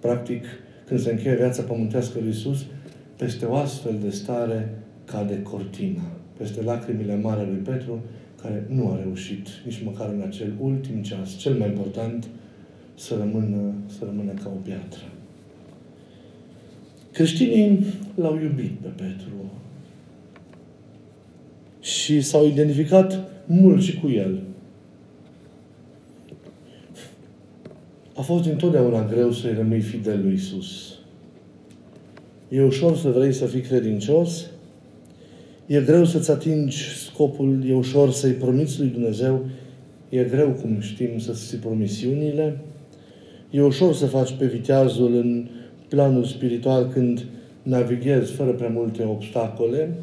Practic, 0.00 0.44
când 0.86 1.00
se 1.00 1.10
încheie 1.10 1.36
viața 1.36 1.62
pământească 1.62 2.18
lui 2.20 2.30
Isus, 2.30 2.64
peste 3.16 3.44
o 3.44 3.54
astfel 3.54 3.98
de 4.02 4.10
stare 4.10 4.74
cade 5.04 5.42
cortina. 5.42 6.02
Peste 6.36 6.62
lacrimile 6.62 7.16
mari 7.16 7.46
lui 7.46 7.58
Petru 7.58 8.02
care 8.42 8.66
nu 8.68 8.88
a 8.88 9.00
reușit 9.02 9.48
nici 9.64 9.82
măcar 9.84 10.08
în 10.08 10.22
acel 10.26 10.52
ultim 10.60 11.02
ceas, 11.02 11.36
cel 11.36 11.54
mai 11.54 11.68
important, 11.68 12.28
să 12.94 13.14
rămână, 13.18 13.74
să 13.86 14.04
rămână 14.04 14.32
ca 14.32 14.50
o 14.54 14.58
piatră. 14.64 15.02
Creștinii 17.12 17.84
l-au 18.14 18.38
iubit 18.38 18.70
pe 18.70 18.88
Petru 18.88 19.52
și 21.80 22.20
s-au 22.20 22.46
identificat 22.46 23.30
mult 23.46 23.82
și 23.82 23.98
cu 23.98 24.08
el. 24.08 24.42
A 28.16 28.20
fost 28.20 28.44
întotdeauna 28.44 29.06
greu 29.06 29.32
să-i 29.32 29.54
rămâi 29.54 29.80
fidel 29.80 30.22
lui 30.22 30.32
Isus. 30.32 30.98
E 32.48 32.62
ușor 32.62 32.96
să 32.96 33.10
vrei 33.10 33.32
să 33.32 33.46
fii 33.46 33.60
credincios, 33.60 34.46
E 35.70 35.80
greu 35.80 36.04
să-ți 36.04 36.30
atingi 36.30 36.76
scopul, 37.06 37.64
e 37.68 37.74
ușor 37.74 38.10
să-i 38.10 38.32
promiți 38.32 38.78
lui 38.78 38.88
Dumnezeu, 38.88 39.46
e 40.08 40.22
greu, 40.22 40.48
cum 40.48 40.80
știm, 40.80 41.18
să-ți 41.18 41.46
ții 41.46 41.58
promisiunile, 41.58 42.60
e 43.50 43.62
ușor 43.62 43.94
să 43.94 44.06
faci 44.06 44.32
pe 44.38 44.46
viteazul 44.46 45.14
în 45.14 45.48
planul 45.88 46.24
spiritual 46.24 46.88
când 46.92 47.24
navighezi 47.62 48.32
fără 48.32 48.50
prea 48.50 48.68
multe 48.68 49.04
obstacole, 49.04 49.94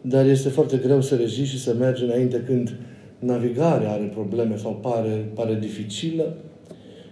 dar 0.00 0.26
este 0.26 0.48
foarte 0.48 0.76
greu 0.76 1.00
să 1.00 1.14
reziști 1.14 1.54
și 1.56 1.62
să 1.62 1.74
mergi 1.78 2.04
înainte 2.04 2.42
când 2.46 2.76
navigarea 3.18 3.90
are 3.90 4.04
probleme 4.04 4.56
sau 4.56 4.78
pare, 4.82 5.28
pare 5.34 5.56
dificilă. 5.60 6.36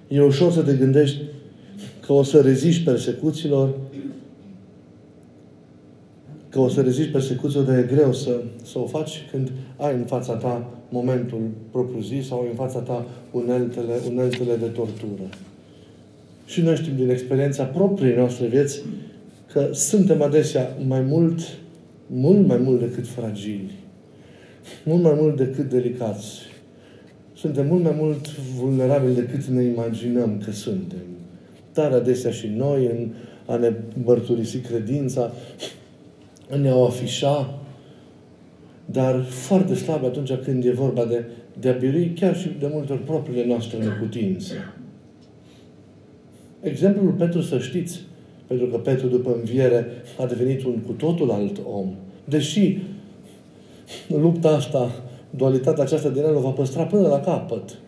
E 0.08 0.22
ușor 0.22 0.52
să 0.52 0.62
te 0.62 0.74
gândești 0.74 1.18
că 2.06 2.12
o 2.12 2.22
să 2.22 2.40
reziști 2.40 2.84
persecuțiilor, 2.84 3.78
că 6.52 6.60
o 6.60 6.68
să 6.68 6.80
reziști 6.80 7.10
persecuție, 7.10 7.60
dar 7.60 7.78
e 7.78 7.86
greu 7.94 8.12
să, 8.12 8.40
să 8.64 8.78
o 8.78 8.86
faci 8.86 9.26
când 9.30 9.50
ai 9.76 9.94
în 9.94 10.04
fața 10.04 10.32
ta 10.32 10.70
momentul 10.88 11.40
propriu-zis 11.70 12.26
sau 12.26 12.46
în 12.50 12.54
fața 12.54 12.78
ta 12.78 13.06
uneltele, 13.30 13.94
uneltele 14.10 14.56
de 14.56 14.66
tortură. 14.66 15.28
Și 16.46 16.60
noi 16.60 16.76
știm 16.76 16.96
din 16.96 17.10
experiența 17.10 17.64
propriei 17.64 18.16
noastre 18.16 18.46
vieți 18.46 18.82
că 19.52 19.68
suntem 19.72 20.22
adesea 20.22 20.76
mai 20.86 21.00
mult, 21.00 21.40
mult 22.06 22.46
mai 22.46 22.58
mult 22.58 22.80
decât 22.80 23.06
fragili, 23.06 23.70
mult 24.84 25.02
mai 25.02 25.14
mult 25.16 25.36
decât 25.36 25.70
delicați. 25.70 26.26
Suntem 27.34 27.66
mult 27.66 27.82
mai 27.82 27.94
mult 27.96 28.36
vulnerabili 28.36 29.14
decât 29.14 29.44
ne 29.44 29.62
imaginăm 29.62 30.42
că 30.44 30.50
suntem. 30.50 30.98
Dar 31.74 31.92
adesea 31.92 32.30
și 32.30 32.46
noi 32.46 32.86
în 32.86 33.08
a 33.46 33.56
ne 33.56 33.72
mărturisi 34.04 34.58
credința, 34.58 35.32
în 36.54 36.66
a 36.66 36.76
o 36.76 36.84
afișa, 36.84 37.58
dar 38.84 39.22
foarte 39.22 39.74
slab 39.74 40.04
atunci 40.04 40.32
când 40.32 40.64
e 40.64 40.70
vorba 40.70 41.04
de, 41.04 41.24
de 41.60 41.68
a 41.68 41.72
birui 41.72 42.12
chiar 42.14 42.36
și 42.36 42.48
de 42.58 42.70
multe 42.72 42.92
ori 42.92 43.02
propriile 43.02 43.46
noastre 43.46 43.78
neputințe. 43.78 44.54
Exemplul 46.60 47.12
Petru, 47.12 47.40
să 47.40 47.58
știți, 47.58 48.00
pentru 48.46 48.66
că 48.66 48.76
Petru 48.76 49.06
după 49.06 49.34
înviere 49.34 49.86
a 50.18 50.26
devenit 50.26 50.64
un 50.64 50.78
cu 50.78 50.92
totul 50.92 51.30
alt 51.30 51.60
om. 51.72 51.94
Deși 52.24 52.78
lupta 54.08 54.48
asta, 54.48 54.90
dualitatea 55.30 55.82
aceasta 55.82 56.08
din 56.08 56.22
el 56.22 56.36
o 56.36 56.40
va 56.40 56.50
păstra 56.50 56.84
până 56.84 57.08
la 57.08 57.20
capăt 57.20 57.78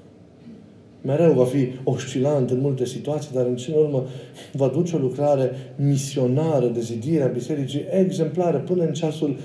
mereu 1.04 1.32
va 1.32 1.44
fi 1.44 1.68
oscilant 1.82 2.50
în 2.50 2.60
multe 2.60 2.84
situații, 2.84 3.30
dar 3.34 3.46
în 3.46 3.56
cele 3.56 3.76
urmă 3.76 4.04
va 4.52 4.68
duce 4.68 4.96
o 4.96 4.98
lucrare 4.98 5.50
misionară 5.76 6.66
de 6.66 6.80
zidire 6.80 7.22
a 7.22 7.26
bisericii 7.26 7.84
exemplară 7.90 8.58
până 8.58 8.84
în 8.84 8.92
ceasul 8.92 9.36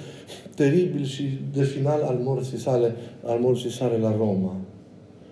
teribil 0.56 1.06
și 1.06 1.24
de 1.54 1.64
final 1.64 2.02
al 2.02 2.18
morții 2.24 2.58
sale, 2.58 2.96
al 3.24 3.40
morții 3.40 3.72
sale 3.72 3.98
la 3.98 4.16
Roma. 4.18 4.56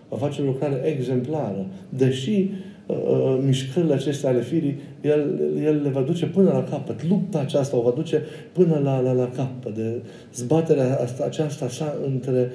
Va 0.10 0.18
face 0.18 0.42
o 0.42 0.46
lucrare 0.46 0.82
exemplară. 0.86 1.66
Deși 1.90 2.50
uh, 2.86 2.96
uh, 2.96 3.40
mișcările 3.46 3.94
acestea 3.94 4.30
ale 4.30 4.42
firii, 4.42 4.80
el, 5.02 5.40
el 5.64 5.82
le 5.82 5.90
va 5.90 6.02
duce 6.02 6.26
până 6.26 6.52
la 6.52 6.64
capăt. 6.64 7.08
Lupta 7.08 7.40
aceasta 7.40 7.78
o 7.78 7.82
va 7.82 7.94
duce 7.96 8.24
până 8.52 8.80
la, 8.84 9.00
la, 9.00 9.12
la 9.12 9.30
capăt. 9.36 9.76
De 9.76 10.02
zbaterea 10.36 11.00
asta, 11.02 11.24
aceasta 11.26 11.68
sa 11.68 11.96
între 12.06 12.52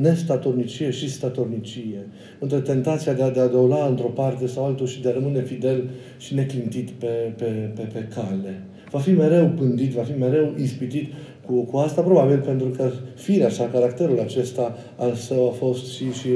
nestatornicie 0.00 0.90
și 0.90 1.10
statornicie. 1.10 2.06
Între 2.38 2.60
tentația 2.60 3.12
de 3.12 3.22
a, 3.22 3.30
de 3.30 3.40
a 3.40 3.48
deula 3.48 3.86
într-o 3.86 4.08
parte 4.08 4.46
sau 4.46 4.64
altul 4.64 4.86
și 4.86 5.02
de 5.02 5.08
a 5.08 5.12
rămâne 5.12 5.42
fidel 5.42 5.88
și 6.18 6.34
neclintit 6.34 6.90
pe, 6.90 7.32
pe, 7.36 7.70
pe, 7.74 7.82
pe 7.82 8.08
cale. 8.14 8.62
Va 8.90 8.98
fi 8.98 9.10
mereu 9.10 9.48
pândit, 9.48 9.92
va 9.92 10.02
fi 10.02 10.18
mereu 10.18 10.54
ispitit 10.58 11.12
cu, 11.46 11.64
cu 11.64 11.76
asta, 11.76 12.02
probabil 12.02 12.38
pentru 12.38 12.68
că 12.68 12.90
firea 13.14 13.48
sa, 13.48 13.68
caracterul 13.68 14.20
acesta 14.20 14.76
al 14.96 15.14
său 15.14 15.48
a 15.48 15.52
fost 15.52 15.92
și, 15.92 16.12
și 16.12 16.28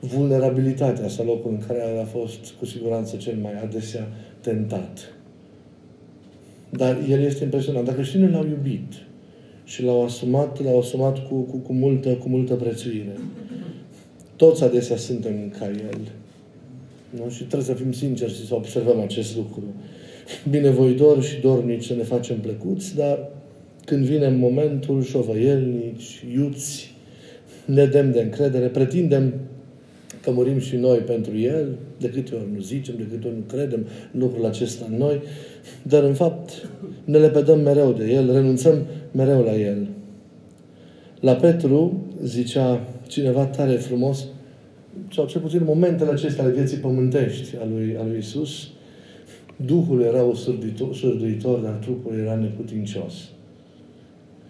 vulnerabilitatea 0.00 1.08
sa, 1.08 1.22
locul 1.22 1.50
în 1.50 1.62
care 1.66 1.82
a 2.02 2.04
fost 2.04 2.52
cu 2.58 2.64
siguranță 2.64 3.16
cel 3.16 3.34
mai 3.42 3.52
adesea 3.62 4.08
tentat. 4.40 5.14
Dar 6.70 6.98
el 7.08 7.22
este 7.22 7.44
impresionant. 7.44 7.84
Dacă 7.84 7.96
creștinii 7.96 8.30
l-au 8.30 8.46
iubit 8.46 8.92
și 9.66 9.82
l-au 9.82 10.04
asumat, 10.04 10.64
l-au 10.64 10.78
asumat 10.78 11.28
cu, 11.28 11.34
cu, 11.34 11.56
cu, 11.56 11.72
multă, 11.72 12.08
cu 12.08 12.28
multă 12.28 12.54
prețuire. 12.54 13.16
Toți 14.36 14.64
adesea 14.64 14.96
suntem 14.96 15.54
ca 15.58 15.66
el. 15.66 16.00
Nu? 17.10 17.30
Și 17.30 17.44
trebuie 17.44 17.68
să 17.68 17.82
fim 17.82 17.92
sinceri 17.92 18.34
și 18.34 18.46
să 18.46 18.54
observăm 18.54 19.00
acest 19.00 19.36
lucru. 19.36 19.62
Binevoitori 20.50 21.26
și 21.26 21.40
dornici 21.40 21.84
să 21.84 21.94
ne 21.94 22.02
facem 22.02 22.36
plăcuți, 22.36 22.96
dar 22.96 23.28
când 23.84 24.04
vine 24.04 24.28
momentul, 24.28 25.02
șovăielnici, 25.02 26.24
iuți, 26.34 26.94
nedem 27.64 28.12
de 28.12 28.20
încredere, 28.20 28.66
pretindem 28.66 29.34
că 30.22 30.30
murim 30.30 30.58
și 30.58 30.76
noi 30.76 30.98
pentru 30.98 31.38
El, 31.38 31.68
de 31.98 32.08
câte 32.08 32.34
ori 32.34 32.48
nu 32.54 32.60
zicem, 32.60 32.94
de 32.96 33.06
câte 33.10 33.26
ori 33.26 33.36
nu 33.36 33.42
credem 33.56 33.86
lucrul 34.10 34.44
acesta 34.44 34.86
în 34.90 34.96
noi, 34.96 35.20
dar 35.82 36.02
în 36.02 36.14
fapt 36.14 36.68
ne 37.04 37.18
lepedăm 37.18 37.60
mereu 37.60 37.92
de 37.92 38.12
El, 38.12 38.32
renunțăm 38.32 38.86
mereu 39.16 39.42
la 39.42 39.54
El. 39.56 39.86
La 41.20 41.34
Petru 41.34 42.06
zicea 42.24 42.86
cineva 43.06 43.44
tare 43.46 43.72
frumos, 43.72 44.26
sau 45.12 45.26
cel 45.26 45.40
puțin 45.40 45.58
în 45.58 45.64
momentele 45.64 46.10
acestea 46.10 46.44
ale 46.44 46.52
vieții 46.52 46.76
pământești 46.76 47.56
a 47.56 47.64
lui, 47.64 47.96
a 48.00 48.04
lui 48.04 48.18
Isus, 48.18 48.68
Duhul 49.56 50.02
era 50.02 50.32
surduitor, 50.92 51.58
dar 51.58 51.72
trupul 51.72 52.18
era 52.18 52.34
neputincios. 52.34 53.14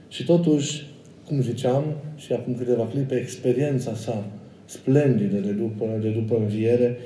Și 0.08 0.24
totuși, 0.24 0.86
cum 1.26 1.40
ziceam, 1.40 1.84
și 2.16 2.32
acum 2.32 2.54
câteva 2.54 2.86
clipe, 2.86 3.14
experiența 3.14 3.94
sa 3.94 4.24
splendidă 4.64 5.36
de 5.36 5.50
după, 5.50 5.98
de 6.00 6.08
după 6.08 6.36
înviere, 6.36 6.96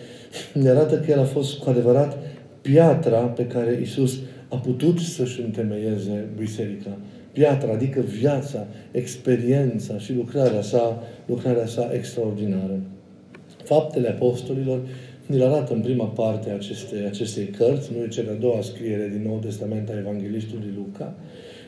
ne 0.55 0.69
arată 0.69 0.99
că 0.99 1.11
el 1.11 1.19
a 1.19 1.25
fost 1.25 1.59
cu 1.59 1.71
adevărat 1.71 2.19
piatra 2.61 3.21
pe 3.21 3.47
care 3.47 3.79
Isus 3.83 4.19
a 4.49 4.57
putut 4.57 4.99
să-și 4.99 5.40
întemeieze 5.40 6.29
biserica. 6.38 6.97
Piatra, 7.33 7.73
adică 7.73 8.01
viața, 8.01 8.67
experiența 8.91 9.99
și 9.99 10.15
lucrarea 10.15 10.63
sa, 10.63 11.03
lucrarea 11.27 11.67
sa 11.67 11.91
extraordinară. 11.93 12.81
Faptele 13.65 14.09
apostolilor 14.09 14.81
ne 15.27 15.45
arată 15.45 15.73
în 15.73 15.81
prima 15.81 16.05
parte 16.05 16.51
a 16.51 16.55
acestei, 16.55 17.07
acestei 17.07 17.45
cărți, 17.45 17.91
nu 17.97 18.03
e 18.03 18.09
cea 18.09 18.23
de-a 18.23 18.35
doua 18.35 18.61
scriere 18.63 19.09
din 19.13 19.23
Noul 19.27 19.39
Testament 19.39 19.89
a 19.89 19.99
Evanghelistului 19.99 20.73
Luca, 20.77 21.15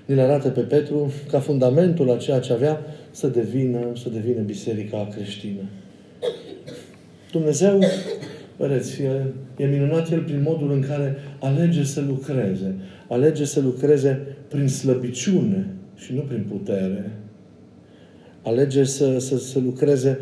ne 0.04 0.20
arată 0.20 0.48
pe 0.48 0.60
Petru 0.60 1.12
ca 1.30 1.38
fundamentul 1.38 2.10
a 2.10 2.16
ceea 2.16 2.38
ce 2.38 2.52
avea 2.52 2.80
să 3.10 3.26
devină, 3.26 3.78
să 4.02 4.08
devină 4.08 4.40
biserica 4.40 5.08
creștină. 5.14 5.60
Dumnezeu, 7.32 7.78
vedeți, 8.56 9.02
e, 9.02 9.24
e 9.56 9.66
minunat 9.66 10.10
El 10.10 10.22
prin 10.22 10.42
modul 10.42 10.72
în 10.72 10.80
care 10.80 11.16
alege 11.40 11.84
să 11.84 12.00
lucreze. 12.00 12.74
Alege 13.12 13.44
să 13.44 13.60
lucreze 13.60 14.20
prin 14.48 14.68
slăbiciune 14.68 15.66
și 15.94 16.14
nu 16.14 16.20
prin 16.20 16.46
putere. 16.50 17.10
Alege 18.42 18.84
să, 18.84 19.18
să, 19.18 19.38
să 19.38 19.58
lucreze 19.58 20.18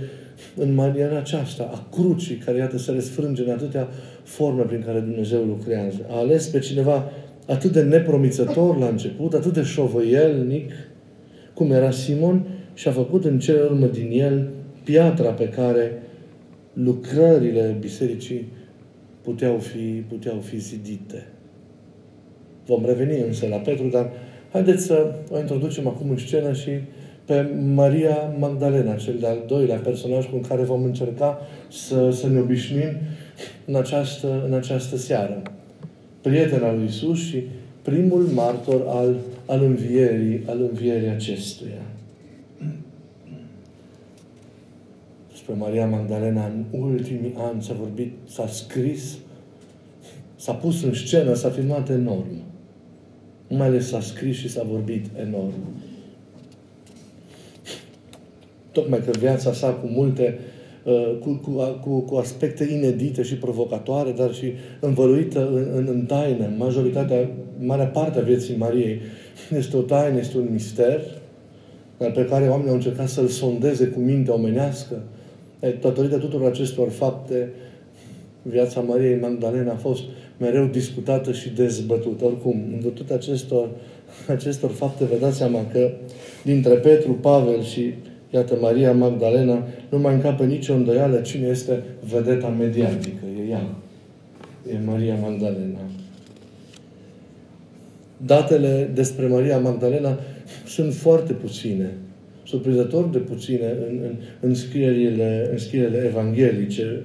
în 0.57 0.75
maniera 0.75 1.19
aceasta, 1.19 1.71
a 1.73 1.89
crucii, 1.91 2.37
care 2.37 2.59
iată 2.59 2.79
se 2.79 2.93
răsfrânge 2.93 3.43
în 3.43 3.51
atâtea 3.51 3.89
forme 4.23 4.63
prin 4.63 4.83
care 4.87 5.01
Dumnezeu 5.01 5.45
lucrează. 5.45 6.07
A 6.09 6.19
ales 6.19 6.47
pe 6.47 6.59
cineva 6.59 7.11
atât 7.47 7.73
de 7.73 7.83
nepromițător 7.83 8.79
la 8.79 8.87
început, 8.87 9.35
atât 9.35 9.53
de 9.53 9.63
șovăielnic, 9.63 10.73
cum 11.55 11.71
era 11.71 11.91
Simon, 11.91 12.47
și 12.75 12.89
a 12.89 12.93
făcut 12.93 13.25
în 13.25 13.39
cele 13.39 13.61
urmă 13.61 13.87
din 13.87 14.11
el 14.13 14.49
piatra 14.85 15.31
pe 15.31 15.49
care 15.49 16.03
lucrările 16.73 17.77
bisericii 17.81 18.49
puteau 19.21 19.59
fi, 19.59 20.05
puteau 20.09 20.41
fi 20.41 20.59
zidite. 20.59 21.27
Vom 22.71 22.85
reveni 22.85 23.21
însă 23.21 23.47
la 23.47 23.57
Petru, 23.57 23.89
dar 23.89 24.11
haideți 24.53 24.85
să 24.85 25.15
o 25.31 25.39
introducem 25.39 25.89
acum 25.89 26.11
în 26.11 26.17
scenă 26.17 26.53
și 26.53 26.71
pe 27.25 27.51
Maria 27.75 28.35
Magdalena, 28.39 28.95
cel 28.95 29.17
de-al 29.21 29.39
doilea 29.47 29.77
personaj 29.77 30.27
cu 30.27 30.37
care 30.37 30.63
vom 30.63 30.85
încerca 30.85 31.39
să, 31.71 32.11
să 32.11 32.29
ne 32.29 32.41
obișnuim 32.41 32.93
în 33.65 33.75
această, 33.75 34.45
în 34.47 34.55
această 34.55 34.97
seară. 34.97 35.43
Prietena 36.21 36.73
lui 36.73 36.85
Isus 36.85 37.19
și 37.19 37.43
primul 37.83 38.23
martor 38.23 38.83
al, 38.87 39.17
al 39.47 39.63
învierii, 39.63 40.43
al 40.47 40.61
învierii 40.61 41.09
acestuia. 41.09 41.83
Despre 45.31 45.55
Maria 45.59 45.87
Magdalena 45.87 46.47
în 46.47 46.81
ultimii 46.81 47.35
ani 47.37 47.63
s-a 47.63 47.75
vorbit, 47.79 48.13
s-a 48.29 48.47
scris, 48.47 49.17
s-a 50.37 50.53
pus 50.53 50.83
în 50.83 50.93
scenă, 50.93 51.35
s-a 51.35 51.51
filmat 51.51 51.89
enorm. 51.89 52.49
Mai 53.57 53.67
ales 53.67 53.89
s-a 53.89 54.01
scris 54.01 54.37
și 54.37 54.49
s-a 54.49 54.63
vorbit 54.71 55.07
enorm. 55.27 55.55
Tocmai 58.73 59.03
că 59.05 59.11
viața 59.19 59.53
sa 59.53 59.69
cu 59.69 59.87
multe 59.87 60.39
uh, 60.85 61.19
cu, 61.21 61.31
cu, 61.31 61.79
cu, 61.83 62.01
cu 62.01 62.17
aspecte 62.17 62.65
inedite 62.65 63.23
și 63.23 63.35
provocatoare, 63.35 64.11
dar 64.11 64.35
și 64.35 64.53
învăluită 64.81 65.49
în, 65.49 65.67
în, 65.75 65.87
în 65.89 66.05
taină. 66.07 66.51
Majoritatea, 66.57 67.31
marea 67.59 67.87
parte 67.87 68.19
a 68.19 68.23
vieții 68.23 68.57
Mariei 68.57 69.01
este 69.57 69.77
o 69.77 69.81
taină, 69.81 70.19
este 70.19 70.39
un 70.39 70.49
mister, 70.53 71.01
dar 71.99 72.11
pe 72.11 72.25
care 72.25 72.49
oamenii 72.49 72.71
au 72.71 72.75
încercat 72.75 73.09
să-l 73.09 73.27
sondeze 73.27 73.87
cu 73.87 73.99
mintea 73.99 74.35
omenească. 74.35 75.03
Datorită 75.81 76.19
tuturor 76.19 76.49
acestor 76.49 76.89
fapte, 76.89 77.49
viața 78.43 78.81
Mariei 78.81 79.21
Magdalena 79.21 79.73
a 79.73 79.77
fost 79.77 80.03
mereu 80.41 80.65
discutată 80.65 81.33
și 81.33 81.49
dezbătută. 81.49 82.25
Oricum, 82.25 82.65
în 82.73 82.79
virtutea 82.81 83.17
acestor, 83.17 83.69
acestor 84.29 84.71
fapte, 84.71 85.05
vă 85.05 85.17
dați 85.21 85.37
seama 85.37 85.67
că 85.73 85.91
dintre 86.45 86.75
Petru, 86.75 87.13
Pavel 87.13 87.63
și 87.63 87.95
Iată, 88.35 88.59
Maria 88.61 88.93
Magdalena 88.93 89.67
nu 89.89 89.99
mai 89.99 90.15
încapă 90.15 90.45
nicio 90.45 90.75
îndoială 90.75 91.21
cine 91.21 91.47
este 91.47 91.83
vedeta 92.13 92.49
mediatică. 92.49 93.25
E 93.39 93.51
ea. 93.51 93.75
E 94.73 94.79
Maria 94.85 95.15
Magdalena. 95.15 95.79
Datele 98.17 98.91
despre 98.95 99.27
Maria 99.27 99.59
Magdalena 99.59 100.19
sunt 100.67 100.95
foarte 100.95 101.33
puține. 101.33 101.91
Surprinzător 102.45 103.05
de 103.09 103.19
puține 103.19 103.75
în, 103.89 103.99
în, 104.03 104.15
în, 104.41 104.55
scrierile, 104.55 105.49
în 105.51 105.59
scrierile 105.59 106.05
evanghelice. 106.07 107.03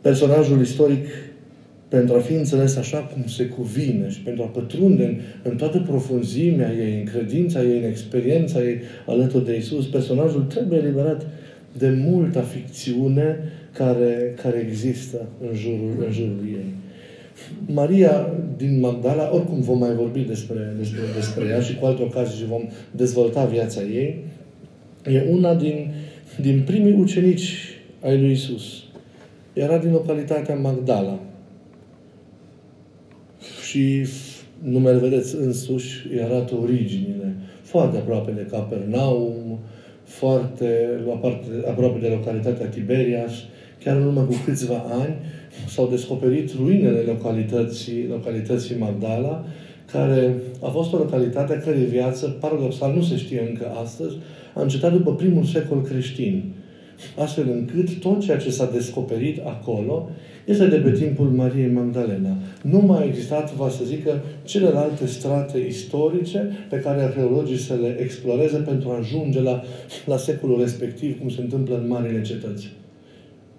Personajul 0.00 0.60
istoric 0.60 1.06
pentru 1.88 2.14
a 2.14 2.18
fi 2.18 2.32
înțeles 2.32 2.76
așa 2.76 2.98
cum 2.98 3.26
se 3.26 3.44
cuvine 3.44 4.08
și 4.08 4.20
pentru 4.20 4.42
a 4.42 4.46
pătrunde 4.46 5.04
în, 5.04 5.16
în 5.42 5.56
toată 5.56 5.78
profunzimea 5.78 6.72
ei, 6.72 6.98
în 6.98 7.04
credința 7.04 7.62
ei, 7.62 7.78
în 7.78 7.88
experiența 7.88 8.62
ei 8.62 8.80
alături 9.06 9.44
de 9.44 9.56
Isus, 9.56 9.86
personajul 9.86 10.42
trebuie 10.42 10.78
eliberat 10.78 11.26
de 11.78 11.90
multă 12.06 12.40
ficțiune 12.40 13.38
care, 13.72 14.34
care 14.42 14.66
există 14.70 15.26
în 15.50 15.56
jurul, 15.56 16.04
în 16.06 16.12
jurul 16.12 16.44
ei. 16.46 16.74
Maria 17.66 18.34
din 18.56 18.80
Magdala, 18.80 19.34
oricum 19.34 19.60
vom 19.60 19.78
mai 19.78 19.94
vorbi 19.94 20.20
despre, 20.20 20.74
despre, 20.78 21.00
despre 21.14 21.44
ea 21.44 21.60
și 21.60 21.76
cu 21.76 21.86
alte 21.86 22.02
ocazii 22.02 22.38
și 22.38 22.46
vom 22.46 22.62
dezvolta 22.90 23.44
viața 23.44 23.80
ei, 23.82 24.24
e 25.12 25.26
una 25.30 25.54
din, 25.54 25.90
din 26.40 26.62
primii 26.66 26.92
ucenici 26.92 27.54
ai 28.00 28.20
lui 28.20 28.30
Isus. 28.30 28.82
Era 29.52 29.78
din 29.78 29.90
localitatea 29.90 30.54
Magdala 30.54 31.20
și 33.76 34.06
numele, 34.62 34.98
vedeți, 34.98 35.36
însuși 35.36 36.06
îi 36.12 36.22
arată 36.22 36.54
originile. 36.62 37.36
Foarte 37.62 37.96
aproape 37.96 38.30
de 38.30 38.46
Capernaum, 38.50 39.58
foarte 40.04 40.88
aproape, 41.14 41.46
aproape 41.68 41.98
de 42.00 42.08
localitatea 42.08 42.66
Tiberias. 42.66 43.32
Chiar 43.84 43.96
în 43.96 44.06
urmă 44.06 44.20
cu 44.20 44.34
câțiva 44.44 44.84
ani 44.88 45.14
s-au 45.68 45.88
descoperit 45.88 46.50
ruinele 46.56 46.98
localității, 46.98 48.06
localității 48.10 48.76
Magdala, 48.78 49.44
care 49.92 50.34
a 50.62 50.68
fost 50.68 50.92
o 50.92 50.96
localitate 50.96 51.52
a 51.54 51.58
cărei 51.58 51.84
viață, 51.84 52.26
paradoxal, 52.40 52.94
nu 52.94 53.02
se 53.02 53.16
știe 53.16 53.46
încă 53.48 53.72
astăzi, 53.82 54.16
a 54.54 54.62
încetat 54.62 54.92
după 54.92 55.14
primul 55.14 55.44
secol 55.44 55.82
creștin. 55.82 56.52
Astfel 57.18 57.48
încât 57.50 58.00
tot 58.00 58.20
ceea 58.20 58.36
ce 58.36 58.50
s-a 58.50 58.70
descoperit 58.72 59.40
acolo 59.44 60.10
este 60.46 60.66
de 60.66 60.76
pe 60.76 60.90
timpul 60.90 61.26
Mariei 61.26 61.70
Magdalena. 61.70 62.36
Nu 62.62 62.78
mai 62.78 63.02
a 63.02 63.04
existat, 63.04 63.54
va 63.54 63.68
să 63.68 63.84
zică, 63.84 64.22
celelalte 64.44 65.06
strate 65.06 65.58
istorice 65.58 66.66
pe 66.70 66.76
care 66.76 67.02
arheologii 67.02 67.58
să 67.58 67.74
le 67.74 67.96
exploreze 68.00 68.56
pentru 68.56 68.88
a 68.90 68.96
ajunge 68.96 69.40
la, 69.40 69.62
la 70.04 70.16
secolul 70.16 70.60
respectiv, 70.60 71.20
cum 71.20 71.28
se 71.28 71.40
întâmplă 71.40 71.76
în 71.76 71.88
marile 71.88 72.22
cetăți. 72.22 72.72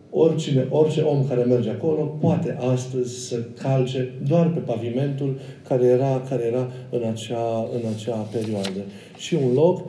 Oricine, 0.10 0.68
orice 0.70 1.02
om 1.02 1.28
care 1.28 1.44
merge 1.44 1.70
acolo 1.70 2.02
poate 2.02 2.58
astăzi 2.74 3.28
să 3.28 3.40
calce 3.62 4.14
doar 4.28 4.50
pe 4.50 4.60
pavimentul 4.60 5.40
care 5.68 5.86
era, 5.86 6.22
care 6.30 6.44
era 6.44 6.72
în, 6.90 7.02
acea, 7.12 7.70
în 7.74 7.82
acea 7.96 8.16
perioadă. 8.16 8.80
Și 9.18 9.36
un 9.46 9.54
loc 9.54 9.82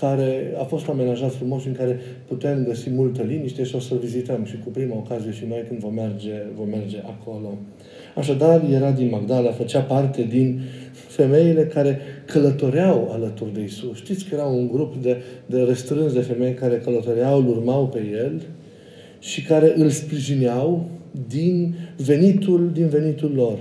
care 0.00 0.54
a 0.58 0.64
fost 0.64 0.88
amenajat 0.88 1.34
frumos 1.34 1.62
și 1.62 1.68
în 1.68 1.74
care 1.74 1.98
putem 2.26 2.64
găsi 2.64 2.90
multă 2.90 3.22
liniște 3.22 3.64
și 3.64 3.74
o 3.74 3.78
să-l 3.78 3.98
vizităm 3.98 4.44
și 4.44 4.58
cu 4.64 4.70
prima 4.70 4.96
ocazie 4.96 5.32
și 5.32 5.44
noi 5.48 5.64
când 5.68 5.80
vom 5.80 5.94
merge, 5.94 6.32
vom 6.56 6.68
merge 6.68 6.98
acolo. 6.98 7.58
Așadar, 8.14 8.62
era 8.70 8.90
din 8.90 9.08
Magdala, 9.08 9.50
făcea 9.50 9.80
parte 9.80 10.22
din 10.22 10.60
femeile 10.92 11.64
care 11.64 11.98
călătoreau 12.26 13.10
alături 13.12 13.54
de 13.54 13.62
Isus. 13.62 13.96
Știți 13.96 14.24
că 14.24 14.34
era 14.34 14.44
un 14.44 14.68
grup 14.68 15.02
de, 15.02 15.16
de 15.46 15.62
restrâns 15.62 16.12
de 16.12 16.20
femei 16.20 16.54
care 16.54 16.76
călătoreau, 16.76 17.38
îl 17.38 17.48
urmau 17.48 17.88
pe 17.88 18.02
El 18.12 18.42
și 19.18 19.42
care 19.42 19.72
îl 19.76 19.88
sprijineau 19.88 20.88
din 21.28 21.74
venitul, 21.96 22.70
din 22.72 22.88
venitul 22.88 23.32
lor, 23.34 23.58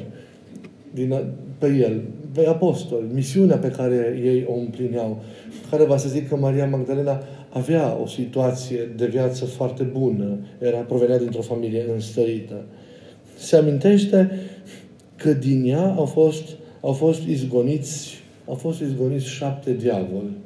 din, 0.93 1.15
pe 1.58 1.67
El, 1.67 2.02
pe 2.32 2.47
apostoli, 2.47 3.06
misiunea 3.13 3.58
pe 3.58 3.67
care 3.67 4.19
ei 4.23 4.45
o 4.47 4.54
împlineau 4.54 5.23
care 5.69 5.84
va 5.84 5.97
să 5.97 6.10
zic 6.10 6.29
că 6.29 6.36
Maria 6.36 6.67
Magdalena 6.67 7.23
avea 7.49 7.97
o 8.01 8.08
situație 8.08 8.89
de 8.95 9.05
viață 9.05 9.45
foarte 9.45 9.84
bună, 9.84 10.38
era 10.62 10.77
provenea 10.77 11.17
dintr-o 11.17 11.41
familie 11.41 11.86
înstărită. 11.93 12.62
Se 13.38 13.55
amintește 13.55 14.32
că 15.15 15.34
din 15.34 15.63
ea 15.65 15.93
au 15.97 16.05
fost, 16.05 16.43
au 16.82 16.93
fost 16.93 17.21
izgoniți, 17.21 18.23
au 18.47 18.55
fost 18.55 18.82
izgoniți 18.82 19.25
șapte 19.25 19.73
diavoli. 19.73 20.38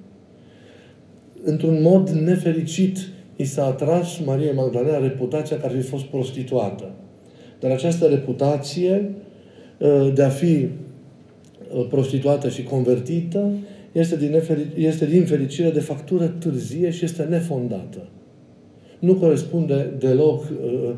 Într-un 1.43 1.81
mod 1.81 2.09
nefericit, 2.09 2.97
i 3.35 3.43
s-a 3.43 3.65
atras 3.65 4.19
Maria 4.25 4.53
Magdalena 4.53 4.97
reputația 4.97 5.57
că 5.57 5.65
ar 5.65 5.71
fi 5.71 5.81
fost 5.81 6.03
prostituată. 6.03 6.91
Dar 7.59 7.71
această 7.71 8.05
reputație 8.05 9.11
ă, 9.81 10.11
de 10.13 10.23
a 10.23 10.29
fi 10.29 10.67
ă, 11.77 11.83
prostituată 11.83 12.49
și 12.49 12.63
convertită 12.63 13.51
este 13.93 14.15
din, 14.15 14.41
este 14.75 15.05
din 15.05 15.25
fericire 15.25 15.69
de 15.69 15.79
factură 15.79 16.27
târzie 16.27 16.89
și 16.89 17.05
este 17.05 17.23
nefondată. 17.23 18.07
Nu 18.99 19.15
corespunde 19.15 19.93
deloc 19.99 20.41
uh, 20.41 20.49
uh, 20.49 20.93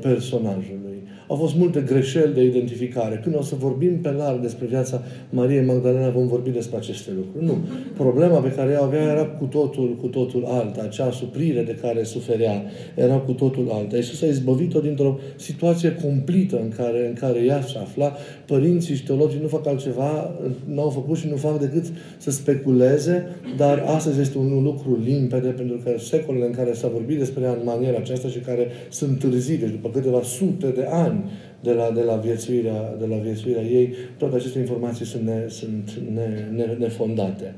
personajului. 0.00 0.94
Au 1.28 1.36
fost 1.36 1.56
multe 1.56 1.80
greșeli 1.80 2.34
de 2.34 2.42
identificare. 2.42 3.20
Când 3.22 3.36
o 3.36 3.42
să 3.42 3.54
vorbim 3.58 4.00
pe 4.00 4.10
larg 4.10 4.40
despre 4.40 4.66
viața 4.66 5.02
Mariei 5.30 5.64
Magdalena, 5.64 6.08
vom 6.08 6.26
vorbi 6.26 6.50
despre 6.50 6.76
aceste 6.76 7.10
lucruri. 7.16 7.44
Nu. 7.44 7.58
Problema 7.94 8.38
pe 8.38 8.52
care 8.52 8.70
ea 8.70 8.82
avea 8.82 9.02
era 9.02 9.24
cu 9.24 9.44
totul, 9.44 9.96
cu 10.00 10.06
totul 10.06 10.44
alta. 10.44 10.82
Acea 10.82 11.10
suprire 11.10 11.62
de 11.62 11.78
care 11.80 12.02
suferea 12.02 12.62
era 12.94 13.16
cu 13.16 13.32
totul 13.32 13.68
alta. 13.72 13.96
Iisus 13.96 14.22
a 14.22 14.26
izbăvit-o 14.26 14.80
dintr-o 14.80 15.18
situație 15.36 15.94
complită 16.02 16.60
în 16.62 16.68
care, 16.76 17.06
în 17.08 17.14
care 17.14 17.44
ea 17.44 17.62
se 17.62 17.78
afla. 17.78 18.12
Părinții 18.46 18.94
și 18.94 19.04
teologii 19.04 19.40
nu 19.42 19.48
fac 19.48 19.66
altceva, 19.66 20.40
n-au 20.64 20.88
făcut 20.88 21.16
și 21.16 21.28
nu 21.28 21.36
fac 21.36 21.60
decât 21.60 21.84
să 22.16 22.30
speculeze, 22.30 23.26
dar 23.56 23.84
astăzi 23.86 24.20
este 24.20 24.38
un 24.38 24.62
lucru 24.62 24.98
limpede, 25.04 25.48
pentru 25.48 25.80
că 25.84 25.90
secolele 25.98 26.46
în 26.46 26.52
care 26.52 26.72
s-a 26.72 26.88
vorbit 26.88 27.18
despre 27.18 27.42
ea 27.42 27.50
în 27.50 27.64
maniera 27.64 27.96
aceasta 27.96 28.28
și 28.28 28.38
care 28.38 28.66
sunt 28.90 29.18
târzii, 29.18 29.53
deci 29.56 29.70
după 29.70 29.88
câteva 29.88 30.22
sute 30.22 30.66
de 30.66 30.86
ani, 30.90 31.04
ani 31.08 31.24
de 31.64 31.72
la, 31.72 31.90
de 31.90 32.00
la, 32.00 32.14
viețuirea, 32.14 32.96
de 32.98 33.06
la 33.06 33.16
viețuirea 33.16 33.62
ei, 33.62 33.94
toate 34.16 34.36
aceste 34.36 34.58
informații 34.58 35.04
sunt, 35.04 35.22
ne, 35.22 35.44
sunt 35.48 35.90
ne, 36.14 36.48
ne, 36.54 36.76
nefondate. 36.78 37.54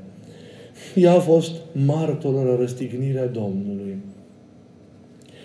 Ea 0.95 1.13
a 1.13 1.19
fost 1.19 1.51
martoră 1.71 2.49
la 2.49 2.55
răstignirea 2.55 3.25
Domnului, 3.25 3.97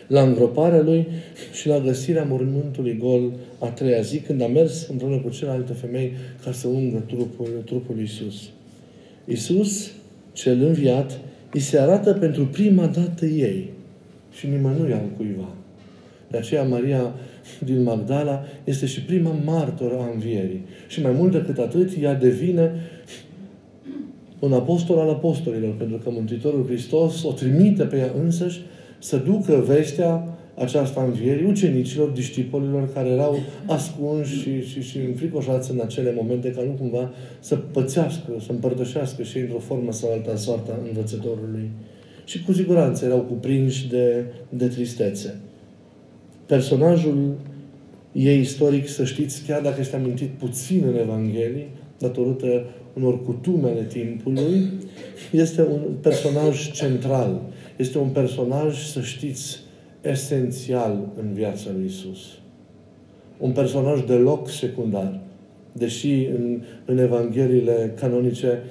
la 0.06 0.22
îngroparea 0.22 0.82
lui 0.82 1.06
și 1.52 1.68
la 1.68 1.78
găsirea 1.78 2.24
mormântului 2.24 2.96
gol 2.96 3.32
a 3.58 3.66
treia 3.66 4.00
zi, 4.00 4.18
când 4.18 4.42
a 4.42 4.46
mers 4.46 4.86
împreună 4.88 5.16
cu 5.16 5.28
celelalte 5.28 5.72
femei 5.72 6.12
ca 6.44 6.52
să 6.52 6.68
ungă 6.68 7.02
trupul, 7.06 7.48
trupul 7.64 7.94
lui 7.94 8.04
Isus. 8.04 8.50
Isus, 9.24 9.92
cel 10.32 10.62
înviat, 10.62 11.18
îi 11.52 11.60
se 11.60 11.78
arată 11.78 12.12
pentru 12.12 12.46
prima 12.46 12.86
dată 12.86 13.26
ei 13.26 13.70
și 14.32 14.46
nimănui 14.46 14.92
altcuiva. 14.92 15.48
De 16.32 16.38
aceea 16.38 16.62
Maria 16.62 17.12
din 17.64 17.82
Magdala 17.82 18.44
este 18.64 18.86
și 18.86 19.02
prima 19.02 19.34
martoră 19.44 19.98
a 20.00 20.10
învierii. 20.12 20.64
Și 20.88 21.02
mai 21.02 21.12
mult 21.12 21.32
decât 21.32 21.58
atât, 21.58 21.90
ea 22.02 22.14
devine 22.14 22.72
un 24.38 24.52
apostol 24.52 24.98
al 24.98 25.08
apostolilor, 25.08 25.74
pentru 25.74 25.96
că 25.96 26.10
Mântuitorul 26.10 26.66
Hristos 26.66 27.22
o 27.22 27.32
trimite 27.32 27.84
pe 27.84 27.96
ea 27.96 28.10
însăși 28.22 28.60
să 28.98 29.16
ducă 29.16 29.64
vestea 29.66 30.36
aceasta 30.54 31.02
învierii 31.02 31.46
ucenicilor, 31.46 32.08
discipolilor 32.08 32.92
care 32.92 33.08
erau 33.08 33.38
ascunși 33.66 34.38
și, 34.38 34.62
și, 34.62 34.82
și 34.82 34.98
înfricoșați 34.98 35.70
în 35.70 35.80
acele 35.84 36.14
momente 36.16 36.50
ca 36.50 36.62
nu 36.62 36.70
cumva 36.70 37.10
să 37.40 37.56
pățească, 37.56 38.32
să 38.40 38.52
împărtășească 38.52 39.22
și 39.22 39.38
într-o 39.38 39.58
formă 39.58 39.92
sau 39.92 40.12
alta 40.12 40.36
soarta 40.36 40.78
învățătorului. 40.86 41.70
Și 42.24 42.42
cu 42.42 42.52
siguranță 42.52 43.04
erau 43.04 43.20
cuprinși 43.20 43.88
de, 43.88 44.24
de 44.48 44.66
tristețe. 44.66 45.40
Personajul 46.52 47.34
e 48.12 48.38
istoric, 48.38 48.88
să 48.88 49.04
știți, 49.04 49.42
chiar 49.46 49.60
dacă 49.62 49.80
este 49.80 49.96
amintit 49.96 50.28
puțin 50.28 50.84
în 50.86 50.98
Evanghelie, 50.98 51.68
datorită 51.98 52.64
unor 52.92 53.22
cutume 53.22 53.68
ale 53.68 53.82
timpului, 53.82 54.70
este 55.30 55.62
un 55.62 55.80
personaj 56.00 56.70
central. 56.70 57.40
Este 57.76 57.98
un 57.98 58.08
personaj, 58.08 58.86
să 58.86 59.00
știți, 59.00 59.60
esențial 60.00 61.08
în 61.20 61.32
viața 61.32 61.70
lui 61.74 61.84
Isus. 61.84 62.18
Un 63.38 63.52
personaj 63.52 64.04
deloc 64.04 64.50
secundar. 64.50 65.20
Deși 65.72 66.24
în, 66.24 66.62
în 66.84 66.98
Evangheliile 66.98 67.92
canonice 68.00 68.62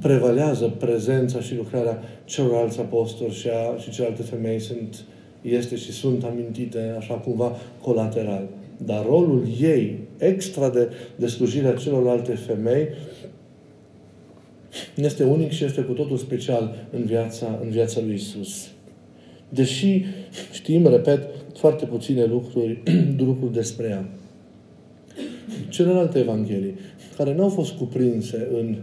prevalează 0.00 0.74
prezența 0.78 1.40
și 1.40 1.56
lucrarea 1.56 2.02
celorlalți 2.24 2.80
apostoli 2.80 3.32
și, 3.32 3.48
a, 3.48 3.78
și 3.78 3.90
celelalte 3.90 4.22
femei 4.22 4.60
sunt 4.60 5.04
este 5.44 5.76
și 5.76 5.92
sunt 5.92 6.24
amintite 6.24 6.94
așa 6.98 7.14
cumva 7.14 7.56
colateral. 7.80 8.48
Dar 8.84 9.04
rolul 9.06 9.46
ei, 9.60 9.98
extra 10.18 10.70
de, 10.70 10.90
de 11.16 11.26
slujirea 11.26 11.74
celorlalte 11.74 12.34
femei, 12.34 12.88
este 14.94 15.24
unic 15.24 15.50
și 15.50 15.64
este 15.64 15.80
cu 15.80 15.92
totul 15.92 16.16
special 16.16 16.86
în 16.90 17.04
viața, 17.04 17.58
în 17.62 17.70
viața 17.70 18.00
lui 18.00 18.14
Isus. 18.14 18.68
Deși 19.48 20.04
știm, 20.52 20.86
repet, 20.86 21.28
foarte 21.58 21.84
puține 21.84 22.24
lucruri, 22.24 22.82
lucruri 23.26 23.52
despre 23.52 23.86
ea. 23.86 24.08
Celelalte 25.68 26.18
evanghelii, 26.18 26.74
care 27.16 27.34
nu 27.34 27.42
au 27.42 27.48
fost 27.48 27.72
cuprinse 27.72 28.48
în, 28.52 28.76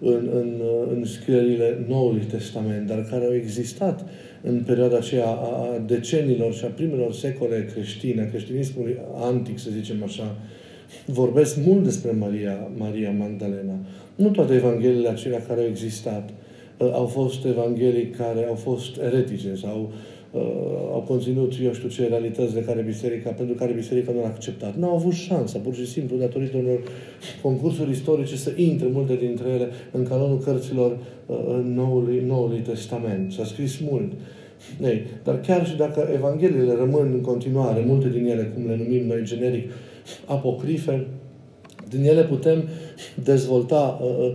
în, 0.00 0.28
în, 0.32 0.60
în 0.96 1.04
scrierile 1.04 1.84
Noului 1.88 2.20
Testament, 2.20 2.86
dar 2.86 3.06
care 3.10 3.24
au 3.24 3.34
existat 3.34 4.08
în 4.42 4.62
perioada 4.66 4.96
aceea 4.96 5.28
a 5.28 5.82
decenilor 5.86 6.54
și 6.54 6.64
a 6.64 6.68
primelor 6.68 7.12
secole 7.12 7.68
creștine, 7.72 8.22
a 8.22 8.28
creștinismului 8.28 8.98
antic, 9.14 9.58
să 9.58 9.70
zicem 9.70 10.02
așa, 10.02 10.36
vorbesc 11.04 11.56
mult 11.66 11.84
despre 11.84 12.10
Maria, 12.10 12.70
Maria 12.76 13.10
Magdalena. 13.10 13.74
Nu 14.14 14.28
toate 14.28 14.54
evangheliile 14.54 15.08
acelea 15.08 15.42
care 15.48 15.60
au 15.60 15.66
existat 15.66 16.30
uh, 16.78 16.90
au 16.92 17.06
fost 17.06 17.44
evanghelii 17.44 18.08
care 18.08 18.46
au 18.48 18.54
fost 18.54 18.96
eretice 19.00 19.54
sau 19.54 19.92
uh, 20.30 20.42
au 20.92 21.04
conținut, 21.08 21.52
eu 21.62 21.72
știu 21.72 21.88
ce, 21.88 22.08
realități 22.08 22.54
de 22.54 22.60
care 22.60 22.80
biserica, 22.80 23.30
pentru 23.30 23.54
care 23.54 23.72
biserica 23.72 24.12
nu 24.12 24.22
a 24.22 24.26
acceptat. 24.26 24.76
Nu 24.76 24.88
au 24.88 24.94
avut 24.94 25.12
șansa, 25.12 25.58
pur 25.58 25.74
și 25.74 25.86
simplu, 25.86 26.16
datorită 26.16 26.56
unor 26.56 26.78
concursuri 27.42 27.90
istorice, 27.90 28.36
să 28.36 28.52
intre 28.56 28.88
multe 28.92 29.14
dintre 29.14 29.48
ele 29.48 29.68
în 29.92 30.04
canonul 30.04 30.38
cărților 30.38 30.98
uh, 31.26 31.36
Noului, 31.64 32.22
Noului 32.26 32.58
Testament. 32.58 33.32
S-a 33.32 33.44
scris 33.44 33.78
mult. 33.90 34.12
Ei, 34.82 35.02
dar 35.24 35.40
chiar 35.40 35.66
și 35.66 35.76
dacă 35.76 36.08
Evangheliile 36.14 36.74
rămân 36.74 37.10
în 37.12 37.20
continuare, 37.20 37.84
multe 37.86 38.08
din 38.08 38.26
ele, 38.26 38.52
cum 38.54 38.66
le 38.66 38.76
numim 38.76 39.06
noi 39.06 39.22
generic, 39.22 39.70
apocrife, 40.24 41.06
din 41.88 42.04
ele 42.04 42.22
putem 42.22 42.58
dezvolta, 42.58 42.62
uh, 42.62 42.87
uh, 43.24 44.34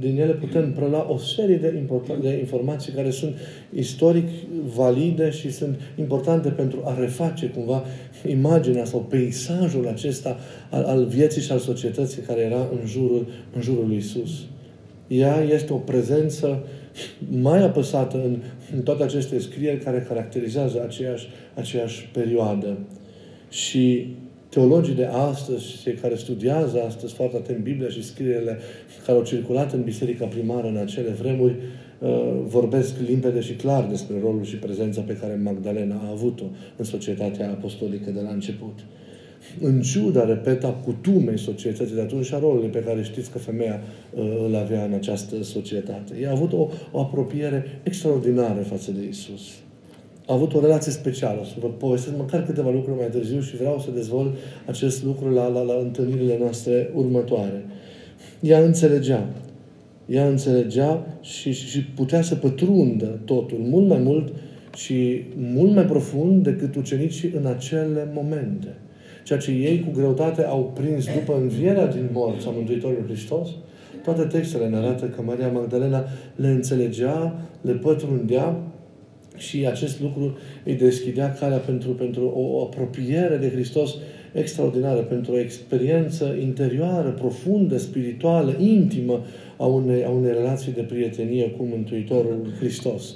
din 0.00 0.20
ele 0.20 0.32
putem 0.32 0.72
prelua 0.72 1.06
o 1.10 1.18
serie 1.18 1.56
de, 1.56 1.84
de 2.20 2.38
informații 2.38 2.92
care 2.92 3.10
sunt 3.10 3.34
istoric 3.74 4.28
valide 4.74 5.30
și 5.30 5.52
sunt 5.52 5.80
importante 5.98 6.48
pentru 6.48 6.82
a 6.84 6.98
reface 6.98 7.46
cumva 7.46 7.84
imaginea 8.28 8.84
sau 8.84 9.00
peisajul 9.00 9.88
acesta 9.88 10.36
al, 10.70 10.82
al 10.82 11.04
vieții 11.04 11.42
și 11.42 11.52
al 11.52 11.58
societății 11.58 12.22
care 12.22 12.40
era 12.40 12.68
în 12.80 12.86
jurul, 12.86 13.26
în 13.54 13.62
jurul 13.62 13.86
lui 13.86 13.96
Isus. 13.96 14.30
Ea 15.08 15.42
este 15.42 15.72
o 15.72 15.76
prezență 15.76 16.62
mai 17.40 17.62
apăsată 17.62 18.16
în, 18.16 18.36
în 18.74 18.82
toate 18.82 19.02
aceste 19.02 19.38
scrieri 19.38 19.78
care 19.78 20.04
caracterizează 20.08 20.82
aceeași, 20.86 21.28
aceeași 21.54 22.08
perioadă. 22.12 22.78
Și 23.48 24.14
teologii 24.56 24.94
de 24.94 25.04
astăzi, 25.04 25.80
cei 25.82 25.94
care 25.94 26.14
studiază 26.14 26.82
astăzi 26.86 27.14
foarte 27.14 27.36
atent 27.36 27.58
Biblia 27.58 27.88
și 27.88 28.04
scrierile 28.04 28.58
care 29.06 29.18
au 29.18 29.24
circulat 29.24 29.72
în 29.72 29.82
biserica 29.82 30.26
primară 30.26 30.66
în 30.66 30.76
acele 30.76 31.10
vremuri, 31.10 31.54
uh, 31.98 32.08
vorbesc 32.46 32.94
limpede 33.06 33.40
și 33.40 33.52
clar 33.52 33.86
despre 33.86 34.16
rolul 34.20 34.44
și 34.44 34.56
prezența 34.56 35.00
pe 35.00 35.16
care 35.16 35.40
Magdalena 35.42 35.94
a 35.94 36.10
avut-o 36.10 36.44
în 36.76 36.84
societatea 36.84 37.48
apostolică 37.50 38.10
de 38.10 38.20
la 38.20 38.30
început. 38.30 38.78
În 39.60 39.80
ciuda, 39.80 40.24
repet, 40.24 40.64
a 40.64 40.72
cutumei 40.72 41.38
societății 41.38 41.94
de 41.94 42.00
atunci 42.00 42.24
și 42.24 42.34
a 42.34 42.38
rolului 42.38 42.68
pe 42.68 42.82
care 42.82 43.02
știți 43.02 43.30
că 43.30 43.38
femeia 43.38 43.80
uh, 44.14 44.44
îl 44.46 44.54
avea 44.54 44.84
în 44.84 44.92
această 44.92 45.42
societate. 45.42 46.14
Ea 46.20 46.28
a 46.28 46.32
avut 46.32 46.52
o, 46.52 46.68
o 46.90 47.00
apropiere 47.00 47.80
extraordinară 47.82 48.60
față 48.60 48.90
de 48.90 49.06
Isus 49.08 49.42
a 50.26 50.34
avut 50.34 50.54
o 50.54 50.60
relație 50.60 50.92
specială. 50.92 51.40
Să 51.44 51.54
vă 51.60 51.66
povestesc 51.66 52.16
măcar 52.16 52.44
câteva 52.44 52.70
lucruri 52.70 52.98
mai 52.98 53.08
târziu 53.10 53.40
și 53.40 53.56
vreau 53.56 53.78
să 53.78 53.90
dezvolt 53.94 54.34
acest 54.66 55.04
lucru 55.04 55.30
la, 55.30 55.46
la, 55.46 55.60
la 55.60 55.74
întâlnirile 55.82 56.36
noastre 56.40 56.90
următoare. 56.94 57.64
Ea 58.40 58.58
înțelegea. 58.58 59.26
Ea 60.06 60.28
înțelegea 60.28 61.06
și, 61.20 61.52
și, 61.52 61.66
și 61.68 61.84
putea 61.84 62.22
să 62.22 62.34
pătrundă 62.34 63.20
totul 63.24 63.58
mult 63.58 63.88
mai 63.88 63.98
mult 63.98 64.32
și 64.76 65.24
mult 65.36 65.74
mai 65.74 65.84
profund 65.84 66.44
decât 66.44 66.74
ucenicii 66.74 67.32
în 67.36 67.46
acele 67.46 68.10
momente. 68.14 68.74
Ceea 69.24 69.38
ce 69.38 69.50
ei 69.50 69.80
cu 69.80 69.98
greutate 69.98 70.44
au 70.44 70.72
prins 70.74 71.04
după 71.04 71.38
învierea 71.40 71.86
din 71.86 72.08
morți 72.12 72.46
a 72.46 72.50
Mântuitorului 72.50 73.04
Hristos, 73.06 73.48
toate 74.04 74.22
textele 74.22 74.68
ne 74.68 74.76
arată 74.76 75.04
că 75.04 75.22
Maria 75.22 75.48
Magdalena 75.48 76.04
le 76.36 76.48
înțelegea, 76.48 77.36
le 77.60 77.72
pătrundea 77.72 78.56
și 79.36 79.66
acest 79.66 80.00
lucru 80.00 80.38
îi 80.64 80.74
deschidea 80.74 81.32
calea 81.32 81.58
pentru, 81.58 81.90
pentru 81.90 82.32
o 82.36 82.62
apropiere 82.62 83.36
de 83.36 83.50
Hristos 83.50 83.94
extraordinară, 84.32 85.00
pentru 85.00 85.32
o 85.32 85.38
experiență 85.38 86.36
interioară, 86.40 87.08
profundă, 87.08 87.78
spirituală, 87.78 88.56
intimă 88.58 89.24
a 89.56 89.66
unei, 89.66 90.04
a 90.04 90.10
unei 90.10 90.32
relații 90.32 90.72
de 90.72 90.82
prietenie 90.82 91.50
cu 91.50 91.62
Mântuitorul 91.62 92.52
Hristos. 92.58 93.14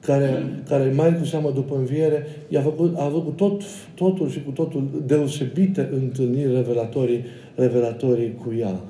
Care, 0.00 0.44
care 0.68 0.92
mai 0.94 1.18
cu 1.18 1.24
seamă 1.24 1.50
după 1.54 1.76
înviere, 1.76 2.26
i-a 2.48 2.60
făcut, 2.60 2.96
a 2.96 3.04
avut 3.04 3.36
tot, 3.36 3.62
totul 3.94 4.30
și 4.30 4.42
cu 4.42 4.50
totul 4.50 5.02
deosebite 5.06 5.88
întâlniri 5.92 6.54
revelatorii, 6.54 7.24
revelatorii 7.54 8.34
cu 8.34 8.54
ea. 8.58 8.80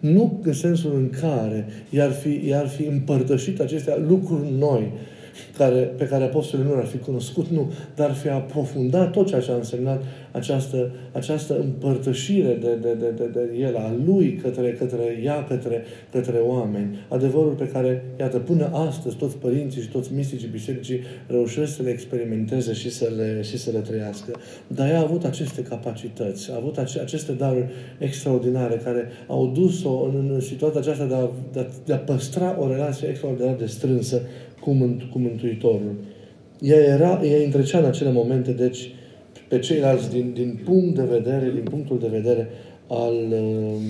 Nu 0.00 0.40
în 0.42 0.52
sensul 0.52 0.94
în 0.94 1.10
care 1.20 1.66
i-ar 1.90 2.10
fi, 2.10 2.40
i-ar 2.48 2.66
fi 2.66 2.84
împărtășit 2.84 3.60
acestea 3.60 3.96
lucruri 4.08 4.52
noi, 4.58 4.92
care, 5.56 5.78
pe 5.78 6.04
care 6.04 6.24
apostolii 6.24 6.66
nu 6.66 6.74
l-ar 6.74 6.84
fi 6.84 6.98
cunoscut, 6.98 7.46
nu, 7.46 7.72
dar 7.94 8.12
fi 8.12 8.28
aprofundat 8.28 9.10
tot 9.10 9.26
ceea 9.26 9.40
ce 9.40 9.50
a 9.50 9.54
însemnat 9.54 10.02
această, 10.32 10.90
această 11.12 11.58
împărtășire 11.58 12.58
de, 12.60 12.74
de, 12.80 12.94
de, 12.98 13.10
de, 13.16 13.24
de 13.32 13.58
el, 13.58 13.76
a 13.76 13.94
lui 14.04 14.40
către, 14.42 14.72
către 14.72 15.20
ea, 15.24 15.44
către, 15.44 15.84
către 16.12 16.38
oameni. 16.38 16.98
Adevărul 17.08 17.52
pe 17.52 17.68
care, 17.68 18.04
iată, 18.20 18.38
până 18.38 18.70
astăzi 18.72 19.16
toți 19.16 19.36
părinții 19.36 19.82
și 19.82 19.88
toți 19.88 20.12
misticii 20.14 20.48
bisericii 20.48 21.00
reușesc 21.26 21.74
să 21.76 21.82
le 21.82 21.90
experimenteze 21.90 22.72
și 22.72 22.90
să 22.90 23.12
le, 23.16 23.42
și 23.42 23.58
să 23.58 23.70
le 23.70 23.78
trăiască. 23.78 24.32
Dar 24.66 24.88
ea 24.88 24.98
a 24.98 25.02
avut 25.02 25.24
aceste 25.24 25.62
capacități, 25.62 26.50
a 26.50 26.56
avut 26.56 26.78
ace, 26.78 27.00
aceste 27.00 27.32
daruri 27.32 27.68
extraordinare 27.98 28.80
care 28.84 29.08
au 29.26 29.46
dus-o 29.46 30.02
în, 30.02 30.30
în 30.34 30.40
situația 30.40 30.80
aceasta 30.80 31.04
de 31.04 31.14
a, 31.14 31.28
de, 31.52 31.60
a, 31.60 31.66
de 31.84 31.92
a 31.92 31.98
păstra 31.98 32.56
o 32.60 32.68
relație 32.68 33.08
extraordinar 33.08 33.54
de 33.54 33.66
strânsă 33.66 34.22
cu, 34.60 34.70
mânt, 34.70 35.02
cu 35.02 35.18
Mântuitorul. 35.18 35.94
Ea, 36.60 36.76
era, 36.76 37.20
ea 37.24 37.44
întrecea 37.44 37.78
în 37.78 37.84
acele 37.84 38.12
momente, 38.12 38.52
deci, 38.52 38.90
pe 39.48 39.58
ceilalți 39.58 40.10
din, 40.10 40.32
din 40.34 40.60
punct 40.64 40.94
de 40.94 41.04
vedere, 41.04 41.50
din 41.54 41.62
punctul 41.62 41.98
de 41.98 42.08
vedere 42.08 42.48
al, 42.86 43.14
uh, 43.30 43.80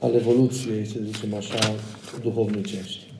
al 0.00 0.14
evoluției, 0.14 0.84
să 0.86 0.98
zicem 1.04 1.34
așa, 1.34 1.74
duhovnicești. 2.22 3.12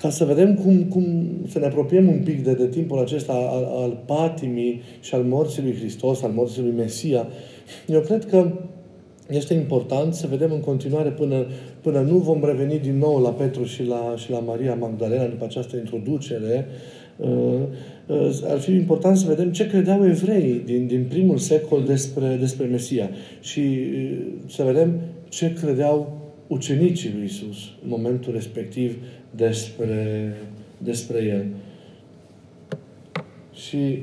Ca 0.00 0.10
să 0.10 0.24
vedem 0.24 0.54
cum, 0.54 0.84
cum 0.84 1.28
să 1.48 1.58
ne 1.58 1.66
apropiem 1.66 2.08
un 2.08 2.20
pic 2.24 2.44
de, 2.44 2.52
de 2.52 2.68
timpul 2.68 2.98
acesta 2.98 3.32
al, 3.32 3.64
al 3.64 4.02
patimii 4.06 4.82
și 5.00 5.14
al 5.14 5.22
morții 5.22 5.62
lui 5.62 5.74
Hristos, 5.74 6.22
al 6.22 6.30
morții 6.30 6.62
lui 6.62 6.74
Mesia, 6.76 7.28
eu 7.86 8.00
cred 8.00 8.24
că 8.24 8.52
este 9.28 9.54
important 9.54 10.14
să 10.14 10.26
vedem 10.26 10.52
în 10.52 10.60
continuare 10.60 11.08
până, 11.08 11.46
până 11.80 12.00
nu 12.00 12.18
vom 12.18 12.44
reveni 12.44 12.78
din 12.78 12.98
nou 12.98 13.22
la 13.22 13.30
Petru 13.30 13.64
și 13.64 13.84
la, 13.84 14.14
și 14.16 14.30
la 14.30 14.38
Maria 14.38 14.74
Magdalena 14.74 15.26
după 15.26 15.44
această 15.44 15.76
introducere, 15.76 16.66
uh, 17.16 17.60
uh, 18.06 18.40
ar 18.44 18.58
fi 18.58 18.72
important 18.72 19.16
să 19.16 19.26
vedem 19.28 19.52
ce 19.52 19.66
credeau 19.66 20.06
evreii 20.06 20.62
din, 20.64 20.86
din 20.86 21.06
primul 21.08 21.38
secol 21.38 21.84
despre, 21.84 22.36
despre 22.40 22.66
Mesia 22.66 23.10
și 23.40 23.60
uh, 23.60 24.18
să 24.46 24.62
vedem 24.62 25.00
ce 25.28 25.52
credeau 25.52 26.16
ucenicii 26.46 27.12
lui 27.14 27.24
Isus 27.24 27.56
în 27.82 27.88
momentul 27.88 28.32
respectiv 28.32 28.96
despre, 29.30 30.34
despre 30.78 31.24
El. 31.24 31.44
Și 33.54 34.02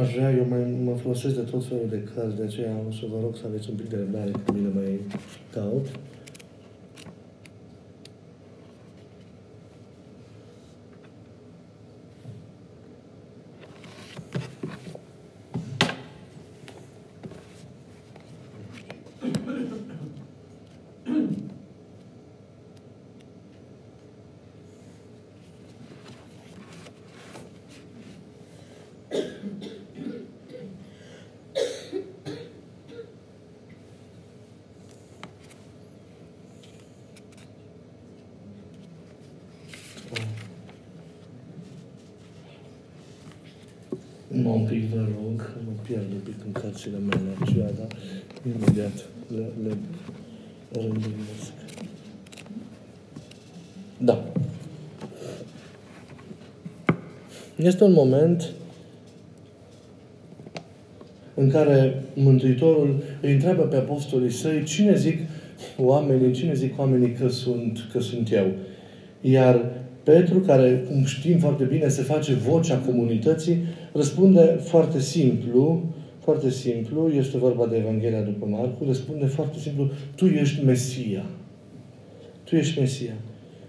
aș 0.00 0.12
vrea, 0.14 0.30
eu 0.30 0.46
mai 0.48 0.80
mă 0.84 0.94
folosesc 0.94 1.34
de 1.34 1.40
tot 1.40 1.66
felul 1.66 1.86
de 1.90 2.08
cărți, 2.14 2.36
de 2.36 2.42
aceea 2.42 2.74
o 2.88 2.92
să 2.92 3.04
vă 3.12 3.18
rog 3.22 3.36
să 3.36 3.42
aveți 3.46 3.70
un 3.70 3.76
pic 3.76 3.88
de 3.88 3.96
răbdare 3.96 4.30
când 4.30 4.58
mi 4.58 4.64
le 4.64 4.72
mai 4.74 5.00
caut. 5.52 5.86
Mă 44.52 44.58
un 44.58 44.64
pic, 44.64 44.84
vă 44.84 45.00
rog, 45.00 45.52
mă 45.64 45.72
pierd 45.86 46.12
un 46.12 46.20
pic 46.24 46.34
în 46.46 46.52
cărțile 46.52 46.98
mele 46.98 47.30
aceea, 47.40 47.70
dar 47.78 47.86
imediat 48.46 48.92
le, 49.36 49.46
le 49.62 49.76
rânduiesc. 50.72 51.52
Da. 53.98 54.24
Este 57.56 57.84
un 57.84 57.92
moment 57.92 58.50
în 61.34 61.50
care 61.50 62.02
Mântuitorul 62.14 63.02
îi 63.20 63.32
întreabă 63.32 63.62
pe 63.62 63.76
apostolii 63.76 64.30
săi 64.30 64.64
cine 64.64 64.96
zic 64.96 65.18
oamenii, 65.78 66.32
cine 66.32 66.54
zic 66.54 66.78
oamenii 66.78 67.12
că 67.12 67.28
sunt, 67.28 67.88
că 67.92 68.00
sunt 68.00 68.32
eu. 68.32 68.46
Iar 69.20 69.70
Petru, 70.02 70.38
care, 70.38 70.84
cum 70.88 71.04
știm 71.04 71.38
foarte 71.38 71.64
bine, 71.64 71.88
se 71.88 72.02
face 72.02 72.34
vocea 72.34 72.78
comunității, 72.78 73.56
răspunde 73.92 74.40
foarte 74.40 75.00
simplu, 75.00 75.82
foarte 76.18 76.50
simplu, 76.50 77.10
este 77.16 77.38
vorba 77.38 77.66
de 77.66 77.76
Evanghelia 77.76 78.20
după 78.20 78.46
Marcu, 78.46 78.84
răspunde 78.86 79.26
foarte 79.26 79.58
simplu, 79.58 79.90
tu 80.14 80.26
ești 80.26 80.64
Mesia. 80.64 81.24
Tu 82.44 82.56
ești 82.56 82.78
Mesia. 82.78 83.12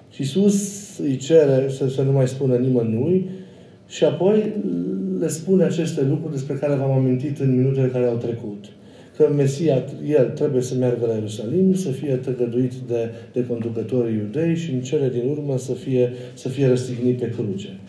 Și 0.09 0.21
Iisus 0.21 0.97
îi 0.97 1.17
cere 1.17 1.69
să, 1.69 1.89
să 1.89 2.01
nu 2.01 2.11
mai 2.11 2.27
spună 2.27 2.55
nimănui 2.55 3.29
și 3.87 4.03
apoi 4.03 4.53
le 5.19 5.27
spune 5.27 5.63
aceste 5.63 6.03
lucruri 6.03 6.33
despre 6.33 6.55
care 6.55 6.75
v-am 6.75 6.91
amintit 6.91 7.39
în 7.39 7.55
minutele 7.55 7.87
care 7.87 8.05
au 8.05 8.15
trecut 8.15 8.65
că 9.17 9.29
Mesia, 9.35 9.83
el 10.07 10.29
trebuie 10.29 10.61
să 10.61 10.75
meargă 10.75 11.05
la 11.05 11.13
Ierusalim, 11.13 11.73
să 11.73 11.89
fie 11.89 12.15
tăgăduit 12.15 12.73
de, 12.87 13.09
de 13.33 13.45
conducătorii 13.45 14.15
iudei 14.15 14.55
și 14.55 14.71
în 14.71 14.81
cele 14.81 15.09
din 15.09 15.29
urmă 15.29 15.57
să 15.57 15.73
fie, 15.73 16.11
să 16.33 16.49
fie 16.49 16.67
răstignit 16.67 17.19
pe 17.19 17.29
cruce. 17.29 17.79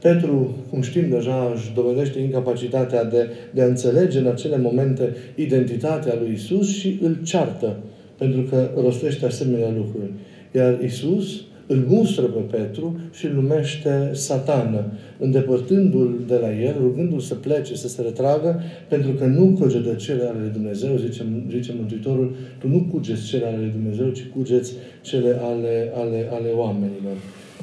Petru, 0.00 0.56
cum 0.70 0.82
știm 0.82 1.08
deja, 1.08 1.52
își 1.54 1.72
dovedește 1.74 2.20
incapacitatea 2.20 3.04
de, 3.04 3.28
de 3.50 3.62
a 3.62 3.66
înțelege 3.66 4.18
în 4.18 4.26
acele 4.26 4.56
momente 4.56 5.16
identitatea 5.34 6.14
lui 6.20 6.32
Isus 6.32 6.68
și 6.68 6.98
îl 7.02 7.18
ceartă 7.22 7.76
pentru 8.18 8.42
că 8.42 8.70
rostește 8.82 9.26
asemenea 9.26 9.68
lucruri. 9.76 10.10
Iar 10.52 10.80
Isus 10.82 11.40
îl 11.66 11.84
mustră 11.88 12.24
pe 12.24 12.56
Petru 12.56 12.98
și 13.12 13.26
îl 13.26 13.32
numește 13.32 14.10
satană, 14.12 14.92
îndepărtându-l 15.18 16.24
de 16.26 16.36
la 16.36 16.60
el, 16.60 16.74
rugându-l 16.80 17.20
să 17.20 17.34
plece, 17.34 17.76
să 17.76 17.88
se 17.88 18.02
retragă, 18.02 18.62
pentru 18.88 19.10
că 19.10 19.24
nu 19.24 19.56
cugetă 19.58 19.94
cele 19.94 20.22
ale 20.22 20.38
lui 20.40 20.50
Dumnezeu, 20.52 20.96
zice, 20.96 21.26
zice 21.50 21.74
Mântuitorul, 21.78 22.34
tu 22.58 22.68
nu 22.68 22.88
cugeți 22.90 23.26
cele 23.26 23.46
ale 23.46 23.56
lui 23.56 23.70
Dumnezeu, 23.70 24.08
ci 24.08 24.26
cugeți 24.36 24.72
cele 25.02 25.38
ale, 25.42 25.92
ale, 25.94 26.28
ale 26.32 26.48
oamenilor. 26.54 27.16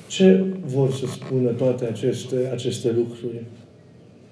Ce 0.08 0.44
vor 0.66 0.92
să 0.92 1.06
spună 1.06 1.50
toate 1.50 1.86
aceste, 1.86 2.50
aceste 2.52 2.92
lucruri? 2.96 3.42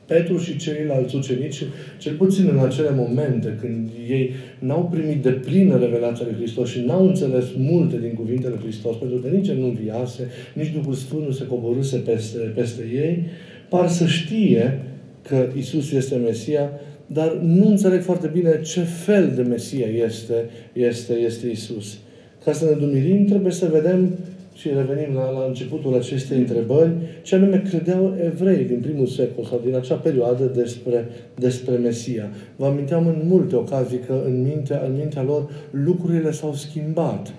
Petru 0.10 0.38
și 0.38 0.58
ceilalți 0.58 1.16
ucenici, 1.16 1.64
cel 1.98 2.14
puțin 2.14 2.50
în 2.52 2.60
acele 2.60 2.90
momente 2.96 3.58
când 3.62 3.90
ei 4.10 4.32
n-au 4.60 4.90
primit 4.92 5.24
de 5.24 5.30
plină 5.30 5.78
revelația 5.78 6.26
lui 6.26 6.36
Hristos 6.36 6.70
și 6.70 6.84
n-au 6.86 7.08
înțeles 7.08 7.46
multe 7.58 8.00
din 8.00 8.14
cuvintele 8.14 8.54
lui 8.54 8.64
Hristos, 8.64 8.96
pentru 8.96 9.18
că 9.18 9.28
nici 9.28 9.52
nu 9.52 9.68
viase, 9.68 10.28
nici 10.54 10.74
Duhul 10.74 10.94
Sfânt 10.94 11.26
nu 11.26 11.32
se 11.32 11.48
coborâse 11.48 11.98
peste, 11.98 12.38
peste 12.38 12.82
ei, 12.94 13.26
par 13.70 13.88
să 13.88 14.06
știe 14.06 14.80
că 15.22 15.48
Isus 15.58 15.92
este 15.92 16.16
Mesia, 16.16 16.72
dar 17.08 17.40
nu 17.44 17.68
înțeleg 17.68 18.02
foarte 18.02 18.30
bine 18.34 18.62
ce 18.64 18.82
fel 18.82 19.32
de 19.36 19.42
Mesia 19.42 19.88
este, 20.06 20.50
este, 20.74 21.14
este 21.14 21.48
Isus. 21.48 21.98
Ca 22.44 22.52
să 22.52 22.66
ne 22.66 22.86
dumirim, 22.86 23.26
trebuie 23.26 23.52
să 23.52 23.70
vedem 23.72 24.10
și 24.60 24.70
revenim 24.76 25.14
la, 25.16 25.30
la 25.30 25.46
începutul 25.48 25.96
acestei 25.96 26.38
întrebări, 26.38 26.92
ce 27.22 27.36
anume 27.36 27.64
credeau 27.70 28.16
evrei 28.26 28.64
din 28.64 28.80
primul 28.80 29.08
secol 29.08 29.46
sau 29.46 29.62
din 29.66 29.76
acea 29.76 29.96
perioadă 29.96 30.44
despre, 30.44 31.08
despre 31.36 31.76
Mesia. 31.76 32.30
Vă 32.56 32.66
aminteam 32.66 33.08
în 33.08 33.22
multe 33.28 33.56
ocazii 33.56 34.00
că 34.00 34.22
în 34.26 34.42
mintea, 34.42 34.82
în 34.86 34.96
mintea 34.96 35.24
lor 35.24 35.50
lucrurile 35.72 36.32
s-au 36.32 36.54
schimbat 36.54 37.34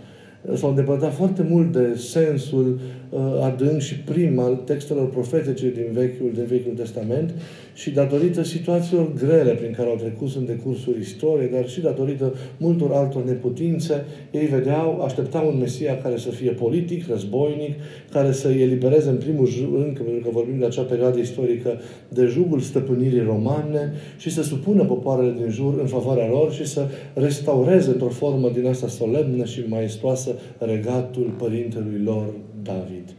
s-au 0.54 0.68
îndepărtat 0.68 1.14
foarte 1.14 1.46
mult 1.48 1.72
de 1.72 1.94
sensul 1.96 2.78
uh, 3.11 3.20
adânc 3.42 3.80
și 3.80 3.98
prim 3.98 4.38
al 4.38 4.54
textelor 4.54 5.11
profetice 5.11 5.70
din 5.70 5.87
Vechiul, 5.92 6.30
din 6.35 6.44
Vechiul 6.44 6.72
Testament 6.76 7.35
și 7.74 7.90
datorită 7.90 8.42
situațiilor 8.42 9.12
grele 9.12 9.52
prin 9.52 9.72
care 9.72 9.88
au 9.88 9.96
trecut 9.96 10.35
în 10.37 10.46
decursul 10.46 10.96
istoriei, 11.00 11.50
dar 11.50 11.68
și 11.68 11.80
datorită 11.80 12.35
multor 12.56 12.92
altor 12.92 13.24
neputințe, 13.24 14.04
ei 14.30 14.46
vedeau, 14.46 15.00
așteptau 15.00 15.48
un 15.48 15.59
Mesia 15.59 15.98
care 15.98 16.16
să 16.16 16.30
fie 16.30 16.50
politic, 16.50 17.09
războinic, 17.09 17.74
care 18.11 18.33
să 18.33 18.48
îi 18.48 18.62
elibereze 18.62 19.09
în 19.09 19.16
primul 19.16 19.48
rând, 19.74 19.98
pentru 19.98 20.22
că 20.22 20.28
vorbim 20.33 20.59
de 20.59 20.64
acea 20.64 20.83
perioadă 20.83 21.18
istorică, 21.18 21.80
de 22.09 22.24
jugul 22.24 22.61
stăpânirii 22.61 23.22
romane 23.22 23.92
și 24.18 24.30
să 24.30 24.42
supună 24.42 24.85
popoarele 24.85 25.35
din 25.40 25.50
jur 25.50 25.78
în 25.80 25.87
favoarea 25.87 26.28
lor 26.28 26.52
și 26.52 26.66
să 26.66 26.88
restaureze 27.14 27.90
într-o 27.90 28.09
formă 28.09 28.50
din 28.50 28.66
asta 28.66 28.88
solemnă 28.88 29.44
și 29.44 29.64
maestoasă 29.68 30.35
regatul 30.59 31.35
părintelui 31.38 32.00
lor, 32.04 32.26
David. 32.62 33.14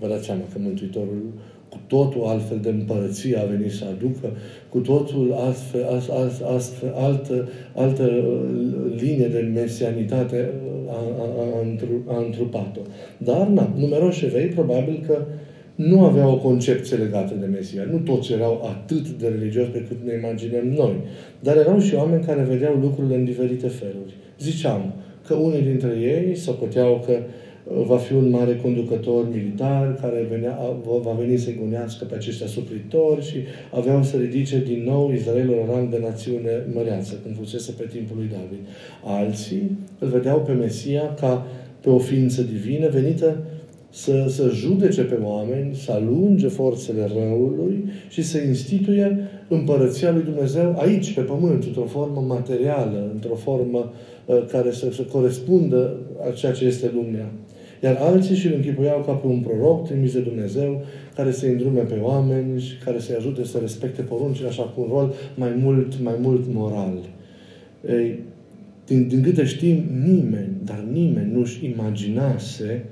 Vă 0.00 0.08
dați 0.08 0.24
seama 0.24 0.40
că 0.52 0.58
Mântuitorul 0.60 1.22
cu 1.68 1.78
totul 1.86 2.24
altfel 2.26 2.58
de 2.62 2.68
împărăție 2.68 3.38
a 3.38 3.44
venit 3.44 3.72
să 3.72 3.84
aducă, 3.90 4.36
cu 4.68 4.78
totul 4.78 5.34
astfel, 5.48 5.84
astfel, 5.94 6.46
astfel 6.54 6.92
altă, 6.96 7.48
altă 7.74 8.02
uh, 8.02 9.00
linie 9.00 9.26
de 9.26 9.50
mesianitate 9.54 10.50
uh, 10.66 10.92
a, 10.92 11.00
a, 11.18 11.26
a, 12.08 12.16
a 12.16 12.24
întrupat-o. 12.24 12.80
Dar, 13.18 13.46
na, 13.46 13.72
numeroși 13.76 14.24
evei 14.24 14.46
probabil 14.46 15.04
că 15.06 15.24
nu 15.74 16.04
aveau 16.04 16.32
o 16.32 16.38
concepție 16.38 16.96
legată 16.96 17.34
de 17.40 17.46
Mesia. 17.46 17.82
Nu 17.90 17.98
toți 17.98 18.32
erau 18.32 18.62
atât 18.64 19.08
de 19.08 19.28
religioși 19.28 19.70
pe 19.70 19.84
cât 19.88 19.96
ne 20.04 20.14
imaginăm 20.14 20.66
noi. 20.66 20.96
Dar 21.40 21.56
erau 21.56 21.78
și 21.78 21.94
oameni 21.94 22.24
care 22.24 22.42
vedeau 22.42 22.74
lucrurile 22.74 23.14
în 23.14 23.24
diferite 23.24 23.68
feluri. 23.68 24.16
Ziceam 24.40 24.94
că 25.26 25.34
unii 25.34 25.62
dintre 25.62 25.96
ei 26.00 26.36
socoteau 26.36 27.02
că 27.06 27.12
uh, 27.12 27.24
va 27.86 27.96
fi 27.96 28.12
un 28.12 28.30
mare 28.30 28.56
conducător 28.62 29.28
militar 29.32 29.98
care 30.00 30.26
venea, 30.30 30.58
va 31.02 31.16
veni 31.18 31.36
să 31.36 31.50
gonească 31.60 32.04
pe 32.04 32.14
aceștia 32.14 32.46
suplitori 32.46 33.24
și 33.24 33.36
aveau 33.74 34.02
să 34.02 34.16
ridice 34.16 34.62
din 34.66 34.82
nou 34.84 35.12
Israelul 35.12 35.58
în 35.60 35.74
rang 35.74 35.90
de 35.90 35.98
națiune 36.02 36.66
măreață, 36.74 37.18
când 37.22 37.36
fusese 37.36 37.72
pe 37.72 37.88
timpul 37.92 38.16
lui 38.16 38.30
David. 38.30 38.66
Alții 39.04 39.78
îl 39.98 40.08
vedeau 40.08 40.40
pe 40.40 40.52
Mesia 40.52 41.14
ca 41.14 41.46
pe 41.80 41.90
o 41.90 41.98
ființă 41.98 42.42
divină 42.42 42.88
venită 42.88 43.36
să, 43.90 44.26
să 44.28 44.50
judece 44.54 45.02
pe 45.02 45.18
oameni, 45.22 45.74
să 45.74 45.92
alunge 45.92 46.48
forțele 46.48 47.10
răului 47.14 47.84
și 48.08 48.22
să 48.22 48.38
instituie 48.38 49.18
împărăția 49.48 50.12
lui 50.12 50.22
Dumnezeu 50.22 50.78
aici, 50.78 51.14
pe 51.14 51.20
pământ, 51.20 51.64
într-o 51.64 51.84
formă 51.84 52.24
materială, 52.26 53.10
într-o 53.12 53.34
formă 53.34 53.92
uh, 54.26 54.44
care 54.50 54.72
să, 54.72 54.92
să 54.92 55.02
corespundă 55.02 55.96
a 56.28 56.30
ceea 56.30 56.52
ce 56.52 56.64
este 56.64 56.90
lumea. 56.94 57.30
Iar 57.82 57.96
alții 57.96 58.36
și 58.36 58.46
îl 58.46 58.52
închipuiau 58.54 59.02
ca 59.06 59.12
pe 59.12 59.26
un 59.26 59.40
proroc 59.40 59.86
trimis 59.86 60.12
de 60.12 60.20
Dumnezeu, 60.20 60.84
care 61.14 61.30
să 61.30 61.46
îndrume 61.46 61.80
pe 61.80 61.98
oameni 62.02 62.60
și 62.60 62.76
care 62.84 62.98
să-i 62.98 63.14
ajute 63.14 63.44
să 63.44 63.58
respecte 63.58 64.02
poruncile 64.02 64.48
așa 64.48 64.62
cu 64.62 64.80
un 64.80 64.88
rol 64.90 65.14
mai 65.34 65.52
mult, 65.56 66.00
mai 66.00 66.14
mult 66.20 66.44
moral. 66.52 66.98
Ei, 67.88 68.18
din, 68.86 69.08
din 69.08 69.22
câte 69.22 69.44
știm, 69.44 69.84
nimeni, 70.04 70.56
dar 70.64 70.84
nimeni 70.92 71.32
nu-și 71.32 71.64
imaginase 71.64 72.84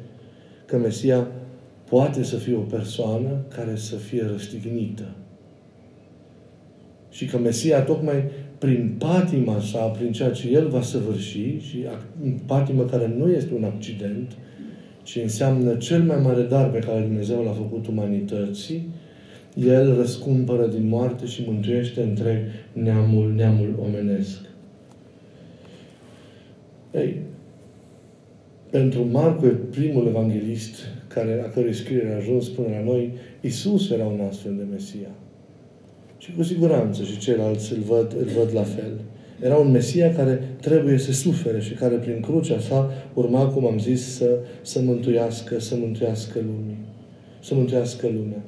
că 0.67 0.77
Mesia 0.77 1.29
poate 1.89 2.23
să 2.23 2.37
fie 2.37 2.55
o 2.55 2.61
persoană 2.61 3.29
care 3.57 3.77
să 3.77 3.97
fie 3.97 4.27
răstignită. 4.33 5.15
Și 7.11 7.27
că 7.27 7.39
Mesia, 7.39 7.83
tocmai 7.83 8.25
prin 8.59 8.95
patima 8.99 9.61
sa, 9.61 9.79
prin 9.79 10.13
ceea 10.13 10.31
ce 10.31 10.51
El 10.51 10.69
va 10.69 10.83
săvârși, 10.83 11.59
și 11.59 11.85
patimă 12.47 12.85
care 12.85 13.15
nu 13.19 13.31
este 13.31 13.55
un 13.55 13.65
accident, 13.65 14.33
ci 15.07 15.17
înseamnă 15.17 15.75
cel 15.75 16.03
mai 16.03 16.21
mare 16.23 16.43
dar 16.43 16.71
pe 16.71 16.79
care 16.79 17.01
Dumnezeu 17.01 17.43
l-a 17.43 17.53
făcut 17.53 17.87
umanității, 17.87 18.89
El 19.55 19.97
răscumpără 19.97 20.67
din 20.67 20.89
moarte 20.89 21.27
și 21.27 21.45
mântuiește 21.47 22.03
întreg 22.03 22.39
neamul, 22.73 23.33
neamul 23.37 23.79
omenesc. 23.83 24.41
Ei, 26.95 27.21
pentru 28.71 29.05
Marcu, 29.11 29.47
primul 29.71 30.07
evanghelist 30.07 30.75
care, 31.09 31.43
a 31.47 31.51
cărui 31.51 31.75
scriere 31.75 32.13
a 32.13 32.17
ajuns 32.17 32.49
până 32.49 32.69
la 32.69 32.83
noi, 32.85 33.13
Isus 33.41 33.91
era 33.91 34.05
un 34.05 34.21
astfel 34.29 34.55
de 34.57 34.65
Mesia. 34.71 35.11
Și 36.19 36.33
cu 36.37 36.43
siguranță 36.43 37.03
și 37.03 37.19
ceilalți 37.19 37.73
îl 37.73 37.81
văd, 37.81 38.15
îl 38.19 38.29
văd 38.39 38.55
la 38.55 38.63
fel. 38.63 38.93
Era 39.41 39.57
un 39.57 39.71
Mesia 39.71 40.13
care 40.13 40.41
trebuie 40.61 40.99
să 40.99 41.13
sufere 41.13 41.61
și 41.61 41.73
care 41.73 41.95
prin 41.95 42.21
crucea 42.21 42.59
sa 42.59 42.93
urma, 43.15 43.47
cum 43.47 43.67
am 43.67 43.79
zis, 43.79 44.17
să, 44.17 44.39
să 44.63 44.81
mântuiască, 44.85 45.61
să 45.61 45.75
mântuiască 45.81 46.39
lumii. 46.39 46.79
Să 47.43 47.55
mântuiască 47.55 48.07
lumea. 48.07 48.43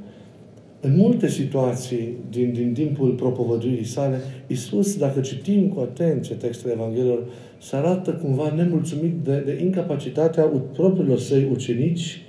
În 0.81 0.97
multe 0.97 1.29
situații 1.29 2.17
din, 2.31 2.53
din 2.53 2.73
timpul 2.73 3.11
propovăduirii 3.11 3.85
sale, 3.85 4.17
Isus, 4.47 4.97
dacă 4.97 5.21
citim 5.21 5.69
cu 5.69 5.81
atenție 5.81 6.35
textele 6.35 6.73
Evanghelilor, 6.73 7.27
se 7.61 7.77
arată 7.77 8.11
cumva 8.11 8.53
nemulțumit 8.57 9.15
de, 9.25 9.43
de 9.45 9.63
incapacitatea 9.65 10.45
propriilor 10.73 11.19
săi 11.19 11.49
ucenici 11.53 12.23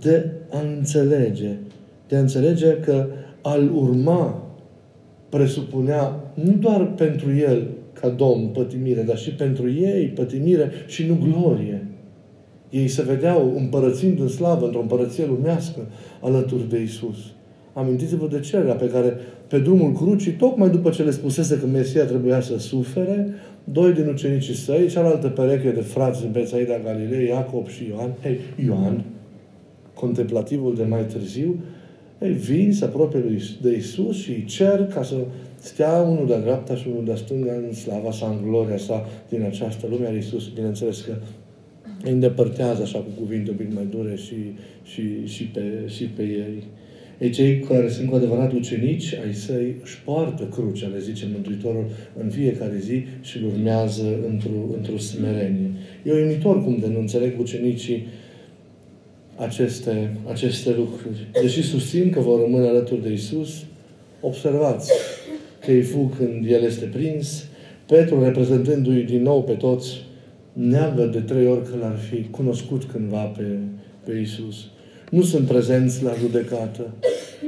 de 0.00 0.30
a 0.50 0.60
înțelege. 0.76 1.50
De 2.08 2.16
a 2.16 2.20
înțelege 2.20 2.76
că 2.76 3.06
al 3.42 3.70
urma 3.74 4.52
presupunea 5.28 6.32
nu 6.34 6.52
doar 6.52 6.86
pentru 6.86 7.36
el 7.36 7.68
ca 8.04 8.10
domn 8.10 8.46
pătimire, 8.46 9.02
dar 9.02 9.18
și 9.18 9.30
pentru 9.30 9.70
ei 9.70 10.06
pătimire 10.06 10.70
și 10.86 11.06
nu 11.06 11.18
glorie. 11.30 11.86
Ei 12.70 12.88
se 12.88 13.02
vedeau 13.02 13.54
împărățind 13.56 14.20
în 14.20 14.28
slavă, 14.28 14.64
într-o 14.64 14.80
împărăție 14.80 15.26
lumească, 15.26 15.80
alături 16.20 16.68
de 16.68 16.82
Isus. 16.82 17.16
Amintiți-vă 17.72 18.26
de 18.30 18.40
cererea 18.40 18.74
pe 18.74 18.88
care, 18.88 19.16
pe 19.48 19.58
drumul 19.58 19.92
crucii, 19.92 20.32
tocmai 20.32 20.70
după 20.70 20.90
ce 20.90 21.02
le 21.02 21.10
spusese 21.10 21.58
că 21.58 21.66
Mesia 21.66 22.04
trebuia 22.04 22.40
să 22.40 22.58
sufere, 22.58 23.28
doi 23.64 23.92
din 23.92 24.08
ucenicii 24.08 24.54
săi, 24.54 24.88
cealaltă 24.88 25.28
pereche 25.28 25.70
de 25.70 25.80
frați 25.80 26.20
din 26.20 26.30
Betsaida 26.32 26.78
Galilei, 26.84 27.26
Iacob 27.26 27.68
și 27.68 27.86
Ioan, 27.88 28.10
hei, 28.22 28.38
Ioan, 28.66 29.04
contemplativul 29.94 30.74
de 30.74 30.84
mai 30.84 31.04
târziu, 31.04 31.56
ei, 32.22 32.32
vin, 32.32 32.72
se 32.72 32.84
apropie 32.84 33.20
de 33.62 33.76
Isus 33.76 34.16
și 34.16 34.30
îi 34.30 34.44
cer 34.44 34.86
ca 34.94 35.02
să 35.02 35.14
stea 35.64 36.00
unul 36.00 36.26
de 36.26 36.38
dreapta 36.42 36.74
și 36.74 36.88
unul 36.88 37.04
de 37.04 37.14
stânga 37.14 37.52
în 37.52 37.72
slava 37.72 38.10
sa, 38.10 38.26
în 38.26 38.48
gloria 38.48 38.76
sa 38.76 39.06
din 39.28 39.42
această 39.42 39.86
lume. 39.90 40.04
Iar 40.04 40.16
Isus, 40.16 40.48
bineînțeles 40.48 41.00
că 41.00 41.14
îi 42.04 42.12
îndepărtează 42.12 42.82
așa 42.82 42.98
cu 42.98 43.20
cuvinte 43.20 43.50
un 43.50 43.56
pic 43.56 43.74
mai 43.74 43.86
dure 43.90 44.16
și, 44.16 44.34
și, 44.82 45.26
și, 45.26 45.44
pe, 45.44 45.62
și 45.86 46.04
pe 46.04 46.22
ei. 46.22 46.62
Ei, 47.18 47.30
cei 47.30 47.58
care 47.58 47.88
sunt 47.88 48.08
cu 48.08 48.14
adevărat 48.14 48.52
ucenici 48.52 49.14
ai 49.26 49.34
săi 49.34 49.74
își 49.82 50.02
poartă 50.04 50.44
crucea, 50.44 50.86
le 50.86 50.98
zice 50.98 51.28
Mântuitorul, 51.32 51.86
în 52.22 52.30
fiecare 52.30 52.78
zi 52.78 53.04
și 53.20 53.36
îl 53.36 53.44
urmează 53.44 54.06
într-o, 54.28 54.74
într 54.76 54.98
smerenie. 54.98 55.70
E 56.02 56.12
uimitor 56.12 56.62
cum 56.62 56.78
de 56.80 56.86
nu 56.86 56.98
înțeleg 56.98 57.40
ucenicii 57.40 58.06
aceste, 59.36 60.16
aceste 60.30 60.70
lucruri. 60.70 61.28
Deși 61.42 61.62
susțin 61.62 62.10
că 62.10 62.20
vor 62.20 62.40
rămâne 62.40 62.68
alături 62.68 63.02
de 63.02 63.12
Isus, 63.12 63.64
observați 64.20 64.92
că 65.64 65.70
îi 65.70 65.82
fug 65.82 66.16
când 66.16 66.50
El 66.50 66.62
este 66.62 66.84
prins, 66.84 67.46
Petru, 67.86 68.22
reprezentându-i 68.22 69.02
din 69.02 69.22
nou 69.22 69.42
pe 69.42 69.52
toți, 69.52 70.06
neagă 70.52 71.04
de 71.04 71.20
trei 71.20 71.46
ori 71.46 71.70
că 71.70 71.76
l-ar 71.80 71.96
fi 71.96 72.26
cunoscut 72.30 72.84
cândva 72.84 73.22
pe, 73.22 73.44
pe 74.04 74.18
Isus 74.18 74.68
nu 75.14 75.22
sunt 75.22 75.46
prezenți 75.46 76.02
la 76.02 76.12
judecată. 76.18 76.90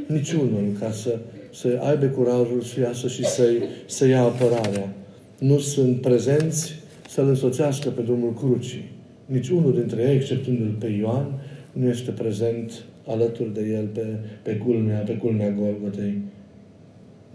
Niciunul 0.06 0.64
ca 0.80 0.90
să, 0.90 1.18
să 1.52 1.78
aibă 1.82 2.06
curajul 2.06 2.60
să 2.60 2.80
iasă 2.80 3.08
și 3.08 3.24
să-i, 3.24 3.62
să 3.86 4.06
ia 4.06 4.22
apărarea. 4.22 4.94
Nu 5.38 5.58
sunt 5.58 6.00
prezenți 6.00 6.74
să-L 7.08 7.28
însoțească 7.28 7.88
pe 7.88 8.02
drumul 8.02 8.34
crucii. 8.34 8.90
Niciunul 9.26 9.74
dintre 9.74 10.02
ei, 10.02 10.14
exceptându-l 10.14 10.76
pe 10.78 10.86
Ioan, 10.86 11.26
nu 11.72 11.88
este 11.88 12.10
prezent 12.10 12.72
alături 13.06 13.54
de 13.54 13.60
el 13.74 13.86
pe, 13.92 14.06
pe 14.42 14.56
culmea, 14.56 14.98
pe 14.98 15.12
culmea 15.12 15.50
Golgotei. 15.50 16.18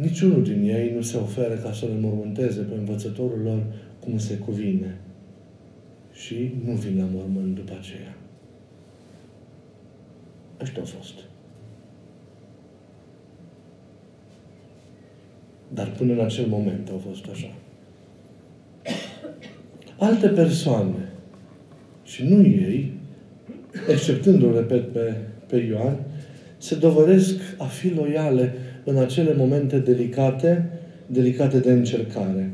Niciunul 0.02 0.44
din 0.44 0.64
ei 0.64 0.94
nu 0.96 1.02
se 1.02 1.18
oferă 1.18 1.54
ca 1.54 1.72
să-L 1.72 1.90
înmormânteze 1.90 2.62
pe 2.62 2.76
învățătorul 2.76 3.42
lor 3.44 3.64
cum 4.00 4.18
se 4.18 4.38
cuvine. 4.38 4.98
Și 6.14 6.54
nu 6.66 6.72
vin 6.72 6.98
la 6.98 7.06
mormânt 7.14 7.56
după 7.56 7.74
aceea. 7.80 8.16
Ăștia 10.62 10.82
au 10.82 10.88
fost. 10.88 11.14
Dar 15.74 15.92
până 15.92 16.14
în 16.14 16.20
acel 16.20 16.46
moment 16.46 16.90
au 16.90 17.02
fost 17.10 17.26
așa. 17.32 17.54
Alte 19.98 20.28
persoane, 20.28 21.10
și 22.04 22.24
nu 22.24 22.42
ei, 22.42 22.94
exceptându-l, 23.90 24.56
repet, 24.56 24.92
pe, 24.92 25.16
pe 25.48 25.58
Ioan, 25.58 25.98
se 26.58 26.76
dovedesc 26.76 27.40
a 27.58 27.66
fi 27.66 27.94
loiale 27.94 28.54
în 28.84 28.98
acele 28.98 29.34
momente 29.34 29.78
delicate, 29.78 30.70
delicate 31.08 31.60
de 31.60 31.72
încercare. 31.72 32.52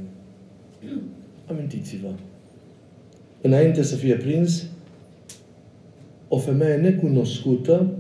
Amintiți-vă. 1.45 2.09
Înainte 3.41 3.84
să 3.84 3.95
fie 3.95 4.15
prins, 4.15 4.65
o 6.28 6.38
femeie 6.38 6.75
necunoscută 6.75 7.91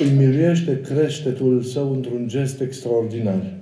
îi 0.00 0.10
miruiește 0.16 0.80
creștetul 0.80 1.62
său 1.62 1.92
într-un 1.92 2.28
gest 2.28 2.60
extraordinar. 2.60 3.52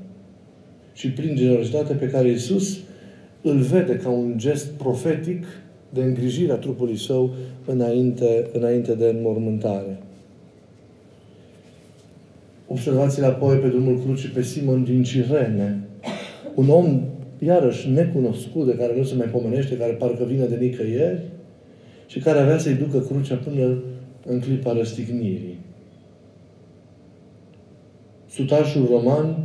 Și 0.92 1.10
prin 1.10 1.36
generozitatea 1.36 1.96
pe 1.96 2.08
care 2.08 2.28
Iisus 2.28 2.78
îl 3.42 3.58
vede 3.58 3.96
ca 3.96 4.08
un 4.08 4.34
gest 4.36 4.66
profetic 4.66 5.44
de 5.90 6.02
îngrijire 6.02 6.52
a 6.52 6.56
trupului 6.56 6.98
său 6.98 7.34
înainte, 7.64 8.46
înainte 8.52 8.94
de 8.94 9.04
înmormântare. 9.04 9.98
Observați-l 12.68 13.24
apoi 13.24 13.56
pe 13.56 13.68
drumul 13.68 14.00
crucii 14.04 14.28
pe 14.28 14.42
Simon 14.42 14.84
din 14.84 15.02
Cirene, 15.02 15.78
un 16.54 16.68
om 16.68 17.02
iarăși 17.38 17.90
necunoscut, 17.90 18.66
de 18.66 18.76
care 18.76 18.96
nu 18.96 19.02
se 19.02 19.14
mai 19.14 19.26
pomenește, 19.26 19.76
care 19.76 19.92
parcă 19.92 20.24
vine 20.24 20.44
de 20.44 20.56
nicăieri 20.56 21.20
și 22.06 22.18
care 22.18 22.38
avea 22.38 22.58
să-i 22.58 22.74
ducă 22.74 22.98
crucea 22.98 23.34
până 23.34 23.82
în 24.26 24.40
clipa 24.40 24.72
răstignirii. 24.72 25.58
Sutașul 28.30 28.86
roman 28.90 29.36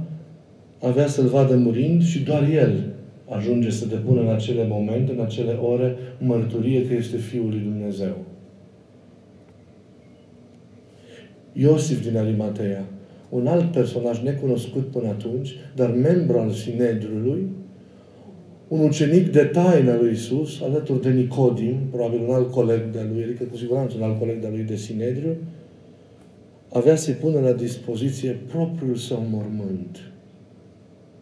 avea 0.81 1.07
să-l 1.07 1.27
vadă 1.27 1.55
murind 1.55 2.03
și 2.03 2.23
doar 2.23 2.49
el 2.49 2.93
ajunge 3.29 3.69
să 3.69 3.85
depună 3.85 4.21
în 4.21 4.29
acele 4.29 4.67
momente, 4.67 5.11
în 5.11 5.19
acele 5.19 5.51
ore, 5.51 5.95
mărturie 6.19 6.87
că 6.87 6.93
este 6.93 7.17
Fiul 7.17 7.49
lui 7.49 7.59
Dumnezeu. 7.59 8.17
Iosif 11.53 12.07
din 12.07 12.17
Arimatea, 12.17 12.85
un 13.33 13.47
alt 13.47 13.71
personaj 13.71 14.21
necunoscut 14.21 14.85
până 14.87 15.07
atunci, 15.07 15.55
dar 15.75 15.91
membru 15.91 16.37
al 16.37 16.51
Sinedrului, 16.51 17.47
un 18.67 18.79
ucenic 18.79 19.31
de 19.31 19.43
taină 19.43 19.93
lui 20.01 20.11
Isus, 20.11 20.61
alături 20.61 21.01
de 21.01 21.09
Nicodim, 21.09 21.77
probabil 21.91 22.21
un 22.27 22.33
alt 22.33 22.51
coleg 22.51 22.91
de 22.91 23.07
lui, 23.13 23.23
adică 23.23 23.43
cu 23.43 23.57
siguranță 23.57 23.95
un 23.97 24.03
alt 24.03 24.19
coleg 24.19 24.39
de 24.41 24.47
lui 24.51 24.63
de 24.63 24.75
Sinedriu, 24.75 25.35
avea 26.69 26.95
să-i 26.95 27.13
pună 27.13 27.39
la 27.39 27.51
dispoziție 27.51 28.39
propriul 28.47 28.95
său 28.95 29.23
mormânt. 29.29 30.11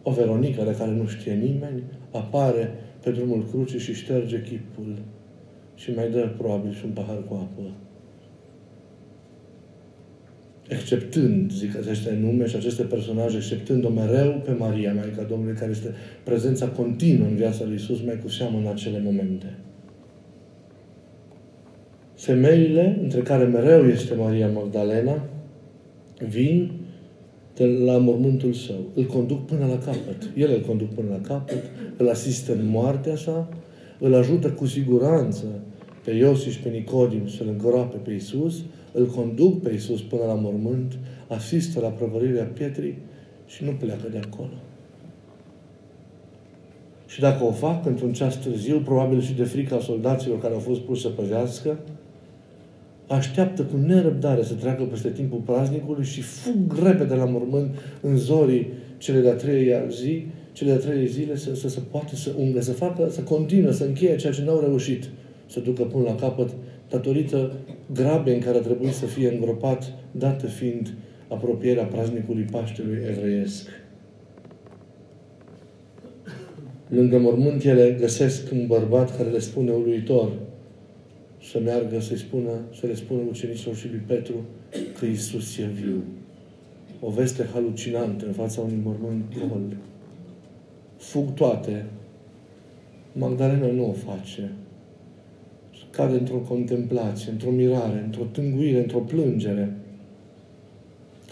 O 0.03 0.12
Veronică 0.12 0.64
de 0.64 0.76
care 0.78 0.91
nu 0.91 1.05
știe 1.05 1.34
nimeni 1.34 1.84
apare 2.12 2.74
pe 3.03 3.12
drumul 3.12 3.45
crucii 3.51 3.80
și 3.80 3.93
șterge 3.93 4.41
chipul 4.41 4.93
și 5.76 5.91
mai 5.95 6.09
dă 6.09 6.30
probabil 6.38 6.74
și 6.74 6.86
un 6.86 6.91
pahar 6.91 7.24
cu 7.28 7.34
apă 7.34 7.72
exceptând, 10.72 11.51
zic 11.51 11.78
aceste 11.78 12.17
nume 12.22 12.47
și 12.47 12.55
aceste 12.55 12.84
personaje, 12.84 13.38
exceptând-o 13.38 13.89
mereu 13.89 14.41
pe 14.45 14.51
Maria, 14.51 14.93
Maica 14.93 15.24
Domnului, 15.30 15.55
care 15.59 15.72
este 15.72 15.93
prezența 16.24 16.67
continuă 16.67 17.28
în 17.28 17.36
viața 17.36 17.63
lui 17.65 17.76
Isus, 17.76 18.01
mai 18.05 18.19
cu 18.24 18.30
seamă 18.30 18.57
în 18.57 18.67
acele 18.67 19.01
momente. 19.03 19.57
Femeile, 22.15 22.99
între 23.01 23.22
care 23.22 23.43
mereu 23.43 23.88
este 23.88 24.13
Maria 24.13 24.47
Magdalena, 24.47 25.24
vin 26.28 26.72
de 27.55 27.65
la 27.65 27.97
mormântul 27.97 28.53
său. 28.53 28.80
Îl 28.93 29.03
conduc 29.03 29.45
până 29.45 29.65
la 29.65 29.78
capăt. 29.78 30.30
Ele 30.36 30.53
îl 30.53 30.61
conduc 30.61 30.93
până 30.93 31.07
la 31.09 31.19
capăt, 31.28 31.63
îl 31.97 32.09
asistă 32.09 32.51
în 32.51 32.65
moartea 32.65 33.15
sa, 33.15 33.49
îl 33.99 34.13
ajută 34.13 34.49
cu 34.49 34.65
siguranță 34.65 35.45
pe 36.03 36.11
Iosif 36.11 36.51
și 36.51 36.59
pe 36.59 36.69
Nicodim 36.69 37.28
să-L 37.28 37.47
îngroape 37.47 37.97
pe 37.97 38.11
Isus, 38.11 38.63
îl 38.93 39.05
conduc 39.05 39.61
pe 39.61 39.73
Isus 39.73 40.01
până 40.01 40.21
la 40.27 40.33
mormânt, 40.33 40.97
asistă 41.27 41.79
la 41.79 41.87
prăvărirea 41.87 42.43
pietrii 42.43 42.97
și 43.45 43.63
nu 43.63 43.71
pleacă 43.71 44.07
de 44.11 44.21
acolo. 44.31 44.53
Și 47.07 47.19
dacă 47.19 47.43
o 47.43 47.51
fac 47.51 47.85
într-un 47.85 48.13
ceas 48.13 48.35
târziu, 48.35 48.79
probabil 48.79 49.21
și 49.21 49.33
de 49.33 49.43
frica 49.43 49.79
soldaților 49.79 50.39
care 50.39 50.53
au 50.53 50.59
fost 50.59 50.79
puși 50.79 51.01
să 51.01 51.07
păzească, 51.07 51.77
așteaptă 53.07 53.61
cu 53.61 53.77
nerăbdare 53.77 54.43
să 54.43 54.53
treacă 54.53 54.83
peste 54.83 55.09
timpul 55.09 55.39
praznicului 55.45 56.05
și 56.05 56.21
fug 56.21 56.83
repede 56.83 57.15
la 57.15 57.25
mormânt 57.25 57.75
în 58.01 58.17
zorii 58.17 58.67
cele 58.97 59.19
de-a 59.19 59.33
treia 59.33 59.87
zi, 59.89 60.25
cele 60.51 60.69
de-a 60.69 60.79
treia 60.79 61.05
zile 61.05 61.35
să, 61.35 61.55
să, 61.55 61.69
să 61.69 61.79
poată 61.79 62.15
să 62.15 62.31
ungă, 62.37 62.61
să 62.61 62.71
facă, 62.71 63.09
să 63.09 63.21
continue, 63.21 63.71
să 63.71 63.83
încheie 63.83 64.15
ceea 64.15 64.33
ce 64.33 64.43
n-au 64.43 64.59
reușit 64.59 65.09
să 65.47 65.59
ducă 65.59 65.83
până 65.83 66.03
la 66.03 66.15
capăt 66.15 66.49
datorită 66.91 67.51
grabei 67.93 68.33
în 68.33 68.39
care 68.39 68.57
a 68.57 68.61
trebuit 68.61 68.93
să 68.93 69.05
fie 69.05 69.31
îngropat, 69.31 69.93
dată 70.11 70.47
fiind 70.47 70.93
apropierea 71.27 71.83
praznicului 71.83 72.47
Paștelui 72.51 72.99
evreiesc. 73.09 73.69
Lângă 76.87 77.17
mormânt 77.17 77.63
ele 77.63 77.97
găsesc 77.99 78.51
un 78.51 78.67
bărbat 78.67 79.17
care 79.17 79.29
le 79.29 79.39
spune 79.39 79.71
uluitor 79.71 80.31
să 81.51 81.59
meargă 81.59 81.99
să-i 81.99 82.17
spună, 82.17 82.51
să 82.79 82.85
le 82.85 82.95
spună 82.95 83.21
ucenicilor 83.29 83.75
și 83.75 83.87
lui 83.87 84.01
Petru 84.07 84.35
că 84.99 85.05
Isus 85.05 85.57
e 85.57 85.65
viu. 85.65 86.03
O 86.99 87.09
veste 87.09 87.49
halucinantă 87.53 88.25
în 88.25 88.33
fața 88.33 88.61
unui 88.61 88.79
mormânt 88.83 89.23
gol. 89.37 89.77
Fug 90.97 91.33
toate. 91.33 91.85
Magdalena 93.13 93.71
nu 93.71 93.89
o 93.89 93.91
face 93.91 94.51
cade 95.91 96.17
într-o 96.17 96.37
contemplație, 96.37 97.31
într-o 97.31 97.49
mirare, 97.49 98.01
într-o 98.05 98.23
tânguire, 98.31 98.79
într-o 98.79 98.99
plângere, 98.99 99.73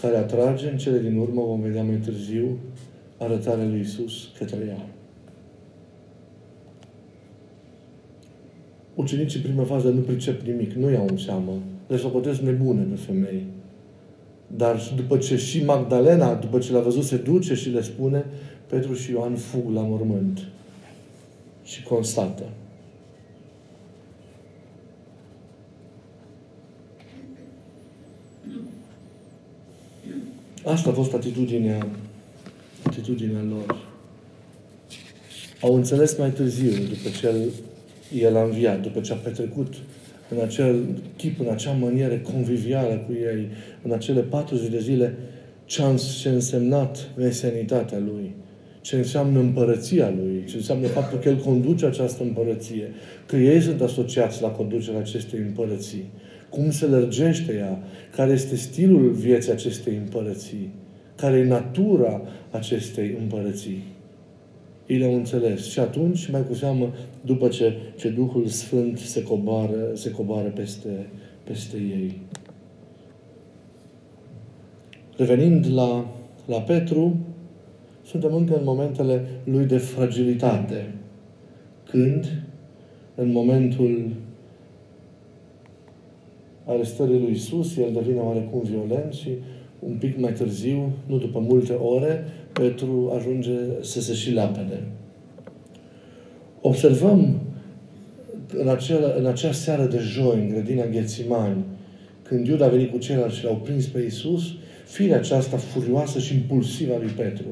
care 0.01 0.17
atrage 0.17 0.69
în 0.69 0.77
cele 0.77 0.99
din 0.99 1.17
urmă, 1.17 1.41
vom 1.41 1.61
vedea 1.61 1.83
mai 1.83 1.95
târziu, 1.95 2.57
arătarea 3.17 3.65
lui 3.65 3.79
Isus 3.79 4.29
către 4.37 4.57
ea. 4.67 4.85
Ucenicii 8.95 9.39
prima 9.39 9.63
fază 9.63 9.89
nu 9.89 9.99
pricep 9.99 10.41
nimic, 10.41 10.71
nu 10.73 10.89
iau 10.89 11.07
în 11.09 11.17
seamă, 11.17 11.51
le 11.87 11.97
socotesc 11.97 12.39
nebune 12.39 12.81
pe 12.81 12.95
femei. 12.95 13.43
Dar 14.55 14.81
după 14.95 15.17
ce 15.17 15.37
și 15.37 15.63
Magdalena, 15.63 16.33
după 16.33 16.59
ce 16.59 16.71
l-a 16.71 16.79
văzut, 16.79 17.03
se 17.03 17.17
duce 17.17 17.53
și 17.53 17.69
le 17.69 17.81
spune, 17.81 18.25
Petru 18.67 18.93
și 18.93 19.11
Ioan 19.11 19.35
fug 19.35 19.73
la 19.73 19.81
mormânt 19.81 20.39
și 21.63 21.83
constată. 21.83 22.43
Asta 30.63 30.89
a 30.89 30.93
fost 30.93 31.13
atitudinea, 31.13 31.87
atitudinea 32.83 33.41
lor. 33.49 33.87
Au 35.61 35.75
înțeles 35.75 36.17
mai 36.17 36.29
târziu, 36.29 36.71
după 36.71 37.09
ce 37.19 37.27
el, 37.27 37.49
el 38.21 38.35
a 38.35 38.43
înviat, 38.43 38.81
după 38.81 38.99
ce 38.99 39.13
a 39.13 39.15
petrecut 39.15 39.73
în 40.29 40.41
acel 40.41 40.85
chip, 41.15 41.39
în 41.39 41.47
acea 41.49 41.71
manieră 41.71 42.15
convivială 42.17 43.03
cu 43.07 43.13
ei, 43.13 43.47
în 43.83 43.91
acele 43.91 44.19
40 44.19 44.69
de 44.69 44.79
zile, 44.79 45.17
ce 45.65 45.81
a 45.81 45.95
ce 46.21 46.29
însemnat 46.29 47.09
mesenitatea 47.17 47.97
lui, 47.97 48.35
ce 48.81 48.95
înseamnă 48.95 49.39
împărăția 49.39 50.09
lui, 50.09 50.43
ce 50.49 50.55
înseamnă 50.55 50.87
faptul 50.87 51.19
că 51.19 51.29
el 51.29 51.37
conduce 51.37 51.85
această 51.85 52.23
împărăție, 52.23 52.91
că 53.25 53.35
ei 53.35 53.61
sunt 53.61 53.81
asociați 53.81 54.41
la 54.41 54.49
conducerea 54.49 54.99
acestei 54.99 55.39
împărății 55.39 56.05
cum 56.49 56.71
se 56.71 56.85
lărgește 56.85 57.53
ea, 57.53 57.79
care 58.15 58.31
este 58.31 58.55
stilul 58.55 59.11
vieții 59.11 59.51
acestei 59.51 59.95
împărății, 59.95 60.69
care 61.15 61.37
e 61.37 61.43
natura 61.43 62.21
acestei 62.51 63.15
împărății. 63.21 63.83
Ei 64.87 64.97
le-au 64.97 65.13
înțeles. 65.13 65.69
Și 65.69 65.79
atunci, 65.79 66.29
mai 66.31 66.45
cu 66.47 66.53
seamă, 66.53 66.93
după 67.21 67.47
ce, 67.47 67.73
ce 67.95 68.09
Duhul 68.09 68.47
Sfânt 68.47 68.97
se 68.97 69.23
coboară, 69.23 69.91
se 69.93 70.11
coboară 70.11 70.49
peste, 70.49 71.09
peste 71.43 71.77
ei. 71.77 72.21
Revenind 75.17 75.73
la, 75.73 76.05
la 76.45 76.61
Petru, 76.61 77.17
suntem 78.05 78.33
încă 78.33 78.57
în 78.57 78.63
momentele 78.63 79.25
lui 79.43 79.65
de 79.65 79.77
fragilitate. 79.77 80.93
Când, 81.89 82.41
în 83.15 83.31
momentul 83.31 84.09
arestării 86.69 87.19
lui 87.19 87.31
Isus, 87.31 87.77
el 87.77 87.91
devine 87.93 88.19
oarecum 88.19 88.61
violent 88.61 89.13
și 89.13 89.29
un 89.79 89.95
pic 89.99 90.19
mai 90.19 90.33
târziu, 90.33 90.91
nu 91.05 91.17
după 91.17 91.39
multe 91.39 91.73
ore, 91.73 92.23
Petru 92.53 93.11
ajunge 93.17 93.51
să 93.81 94.01
se 94.01 94.13
și 94.13 94.33
lapede. 94.33 94.83
Observăm 96.61 97.39
în 98.53 98.67
acea, 98.67 99.13
în 99.17 99.25
acea 99.25 99.51
seară 99.51 99.85
de 99.85 99.97
joi, 99.97 100.39
în 100.39 100.49
grădina 100.49 100.85
Ghețimani, 100.85 101.63
când 102.23 102.47
Iuda 102.47 102.65
a 102.65 102.69
venit 102.69 102.91
cu 102.91 102.97
ceilalți 102.97 103.37
și 103.37 103.43
l-au 103.43 103.55
prins 103.55 103.85
pe 103.85 104.01
Isus, 104.01 104.43
firea 104.85 105.17
aceasta 105.17 105.57
furioasă 105.57 106.19
și 106.19 106.35
impulsivă 106.35 106.93
a 106.93 106.97
lui 106.97 107.11
Petru, 107.17 107.47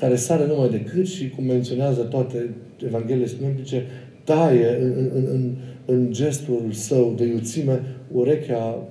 care 0.00 0.16
sare 0.16 0.46
numai 0.46 0.70
decât 0.70 1.06
și, 1.06 1.28
cum 1.28 1.44
menționează 1.44 2.00
toate 2.02 2.50
Evangheliile 2.86 3.26
Sinodice, 3.26 3.86
taie 4.24 4.78
în, 4.80 5.10
în, 5.14 5.26
în, 5.26 5.54
în 5.84 6.12
gestul 6.12 6.62
său 6.70 7.14
de 7.16 7.24
iuțime 7.24 7.80
urechea 8.12 8.88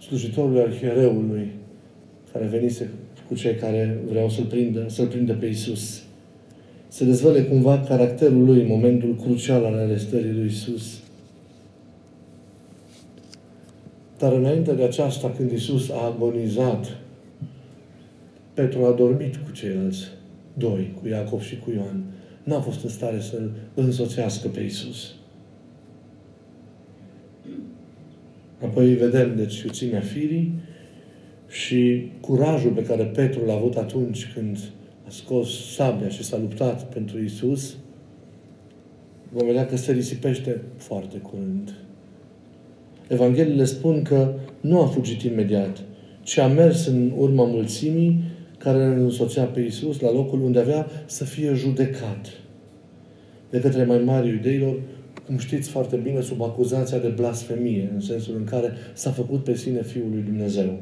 slujitorului 0.00 0.60
arhiereului 0.60 1.50
care 2.32 2.46
venise 2.46 2.90
cu 3.28 3.34
cei 3.34 3.54
care 3.54 3.98
vreau 4.08 4.28
să-l 4.28 4.44
prindă, 4.44 4.84
să-l 4.88 5.06
prindă 5.06 5.32
pe 5.32 5.46
Isus. 5.46 6.02
Se 6.88 7.04
dezvăle 7.04 7.42
cumva 7.42 7.80
caracterul 7.80 8.44
lui 8.44 8.60
în 8.60 8.66
momentul 8.66 9.16
crucial 9.22 9.64
al 9.64 9.74
arestării 9.74 10.32
lui 10.32 10.46
Isus. 10.46 10.98
Dar 14.18 14.32
înainte 14.32 14.72
de 14.72 14.82
aceasta, 14.82 15.30
când 15.36 15.50
Isus 15.50 15.90
a 15.90 16.04
agonizat, 16.04 16.96
Petru 18.54 18.84
a 18.84 18.90
dormit 18.90 19.36
cu 19.36 19.52
ceilalți 19.52 20.04
doi, 20.54 20.94
cu 21.00 21.08
Iacov 21.08 21.40
și 21.42 21.58
cu 21.58 21.70
Ioan. 21.70 22.02
N-a 22.42 22.60
fost 22.60 22.82
în 22.82 22.88
stare 22.88 23.20
să-l 23.20 23.50
însoțească 23.74 24.48
pe 24.48 24.60
Isus. 24.60 25.14
Apoi 28.62 28.94
vedem, 28.94 29.36
deci, 29.36 29.60
iuțimea 29.60 30.00
firii 30.00 30.52
și 31.48 32.10
curajul 32.20 32.70
pe 32.70 32.82
care 32.82 33.04
Petru 33.04 33.44
l-a 33.44 33.54
avut 33.54 33.76
atunci 33.76 34.32
când 34.34 34.58
a 35.06 35.10
scos 35.10 35.74
sabia 35.74 36.08
și 36.08 36.24
s-a 36.24 36.38
luptat 36.38 36.92
pentru 36.92 37.18
Isus, 37.18 37.76
vom 39.32 39.46
vedea 39.46 39.66
că 39.66 39.76
se 39.76 39.92
risipește 39.92 40.60
foarte 40.76 41.16
curând. 41.16 41.74
Evangheliile 43.08 43.64
spun 43.64 44.02
că 44.02 44.34
nu 44.60 44.80
a 44.80 44.86
fugit 44.86 45.22
imediat, 45.22 45.82
ci 46.22 46.38
a 46.38 46.46
mers 46.46 46.86
în 46.86 47.12
urma 47.16 47.44
mulțimii 47.44 48.22
care 48.58 48.84
îl 48.84 49.00
însoțea 49.00 49.44
pe 49.44 49.60
Iisus 49.60 50.00
la 50.00 50.12
locul 50.12 50.42
unde 50.42 50.58
avea 50.58 50.86
să 51.06 51.24
fie 51.24 51.54
judecat 51.54 52.28
de 53.50 53.60
către 53.60 53.84
mai 53.84 53.98
mari 53.98 54.28
iudeilor, 54.28 54.80
cum 55.30 55.38
știți 55.38 55.70
foarte 55.70 55.96
bine, 55.96 56.20
sub 56.20 56.42
acuzația 56.42 56.98
de 56.98 57.08
blasfemie, 57.08 57.90
în 57.94 58.00
sensul 58.00 58.36
în 58.36 58.44
care 58.44 58.72
s-a 58.92 59.10
făcut 59.10 59.44
pe 59.44 59.56
sine 59.56 59.82
Fiul 59.82 60.10
lui 60.10 60.22
Dumnezeu. 60.22 60.78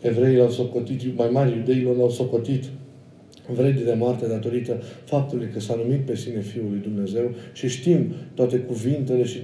Evreii 0.00 0.36
l-au 0.36 0.50
socotit, 0.50 1.16
mai 1.16 1.28
mari 1.32 1.56
iudeilor 1.56 1.96
l-au 1.96 2.10
socotit 2.10 2.64
vredi 3.52 3.84
de 3.84 3.94
moarte 3.98 4.26
datorită 4.26 4.82
faptului 5.04 5.48
că 5.52 5.60
s-a 5.60 5.74
numit 5.84 6.00
pe 6.00 6.16
sine 6.16 6.40
Fiul 6.40 6.66
lui 6.70 6.80
Dumnezeu 6.82 7.30
și 7.52 7.68
știm 7.68 8.12
toate 8.34 8.56
cuvintele 8.56 9.24
și 9.24 9.38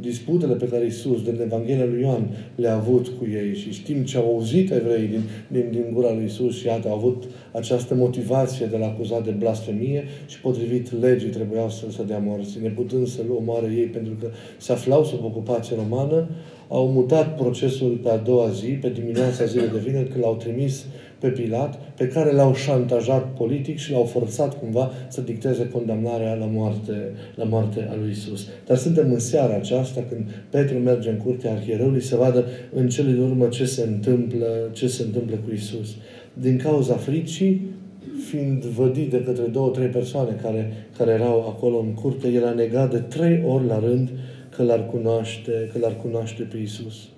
disputele 0.00 0.54
pe 0.54 0.68
care 0.68 0.84
Iisus, 0.84 1.22
din 1.22 1.40
Evanghelia 1.42 1.84
lui 1.84 2.00
Ioan, 2.00 2.30
le-a 2.54 2.74
avut 2.74 3.08
cu 3.08 3.26
ei 3.32 3.54
și 3.54 3.72
știm 3.72 4.04
ce 4.04 4.16
au 4.16 4.24
auzit 4.24 4.70
evrei 4.70 5.06
din, 5.06 5.22
din, 5.48 5.64
din 5.70 5.84
gura 5.92 6.12
lui 6.12 6.22
Iisus 6.22 6.56
și 6.58 6.66
iată, 6.66 6.88
au 6.88 6.94
avut 6.94 7.24
această 7.52 7.94
motivație 7.94 8.66
de 8.66 8.76
la 8.76 8.86
acuzat 8.86 9.24
de 9.24 9.30
blasfemie 9.30 10.04
și 10.26 10.40
potrivit 10.40 11.00
legii 11.00 11.28
trebuiau 11.28 11.70
să 11.70 11.84
se 11.90 12.04
dea 12.04 12.18
morți, 12.18 12.58
neputând 12.62 13.06
să-L 13.06 13.30
omoare 13.36 13.72
ei 13.76 13.86
pentru 13.86 14.12
că 14.20 14.26
se 14.56 14.72
aflau 14.72 15.04
sub 15.04 15.24
ocupație 15.24 15.76
romană, 15.76 16.28
au 16.68 16.88
mutat 16.88 17.36
procesul 17.36 18.00
pe 18.02 18.08
a 18.08 18.16
doua 18.16 18.50
zi, 18.50 18.66
pe 18.66 18.88
dimineața 18.88 19.44
zilei 19.44 19.68
de 19.68 19.78
vineri, 19.78 20.08
când 20.08 20.24
l-au 20.24 20.36
trimis 20.36 20.86
pe 21.20 21.28
Pilat, 21.28 21.78
pe 21.96 22.08
care 22.08 22.32
l-au 22.32 22.54
șantajat 22.54 23.34
politic 23.34 23.78
și 23.78 23.92
l-au 23.92 24.04
forțat 24.04 24.58
cumva 24.58 24.90
să 25.08 25.20
dicteze 25.20 25.68
condamnarea 25.68 26.34
la 26.34 26.44
moarte, 26.44 26.92
la 27.34 27.44
moarte 27.44 27.88
a 27.90 27.94
lui 27.94 28.10
Isus. 28.10 28.46
Dar 28.66 28.76
suntem 28.76 29.12
în 29.12 29.18
seara 29.18 29.54
aceasta 29.54 30.04
când 30.08 30.24
Petru 30.50 30.78
merge 30.78 31.10
în 31.10 31.16
curtea 31.16 31.52
arhiereului 31.52 32.02
să 32.02 32.16
vadă 32.16 32.44
în 32.74 32.88
cele 32.88 33.10
de 33.10 33.20
urmă 33.20 33.46
ce 33.46 33.64
se 33.64 33.82
întâmplă, 33.82 34.46
ce 34.72 34.86
se 34.86 35.02
întâmplă 35.02 35.36
cu 35.36 35.54
Isus. 35.54 35.88
Din 36.32 36.56
cauza 36.56 36.94
fricii, 36.94 37.60
fiind 38.28 38.64
vădit 38.64 39.10
de 39.10 39.22
către 39.22 39.44
două, 39.44 39.68
trei 39.68 39.88
persoane 39.88 40.38
care, 40.42 40.72
care 40.98 41.10
erau 41.10 41.46
acolo 41.48 41.78
în 41.78 41.94
curte, 41.94 42.28
el 42.28 42.46
a 42.46 42.52
negat 42.52 42.90
de 42.90 42.98
trei 42.98 43.42
ori 43.46 43.66
la 43.66 43.78
rând 43.78 44.08
că 44.56 44.62
l-ar 44.62 44.86
cunoaște, 44.86 45.70
că 45.72 45.78
l-ar 45.78 45.96
cunoaște 45.96 46.42
pe 46.42 46.56
Isus. 46.56 47.08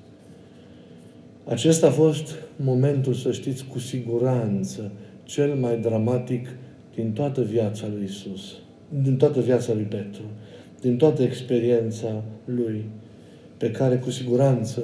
Acesta 1.45 1.87
a 1.87 1.91
fost 1.91 2.35
momentul, 2.57 3.15
să 3.15 3.33
știți, 3.33 3.65
cu 3.65 3.79
siguranță, 3.79 4.91
cel 5.23 5.55
mai 5.55 5.79
dramatic 5.79 6.49
din 6.95 7.13
toată 7.13 7.43
viața 7.43 7.87
lui 7.95 8.05
Isus, 8.05 8.55
din 9.03 9.17
toată 9.17 9.41
viața 9.41 9.73
lui 9.73 9.83
Petru, 9.83 10.23
din 10.81 10.97
toată 10.97 11.23
experiența 11.23 12.23
lui, 12.45 12.85
pe 13.57 13.71
care 13.71 13.97
cu 13.97 14.11
siguranță 14.11 14.83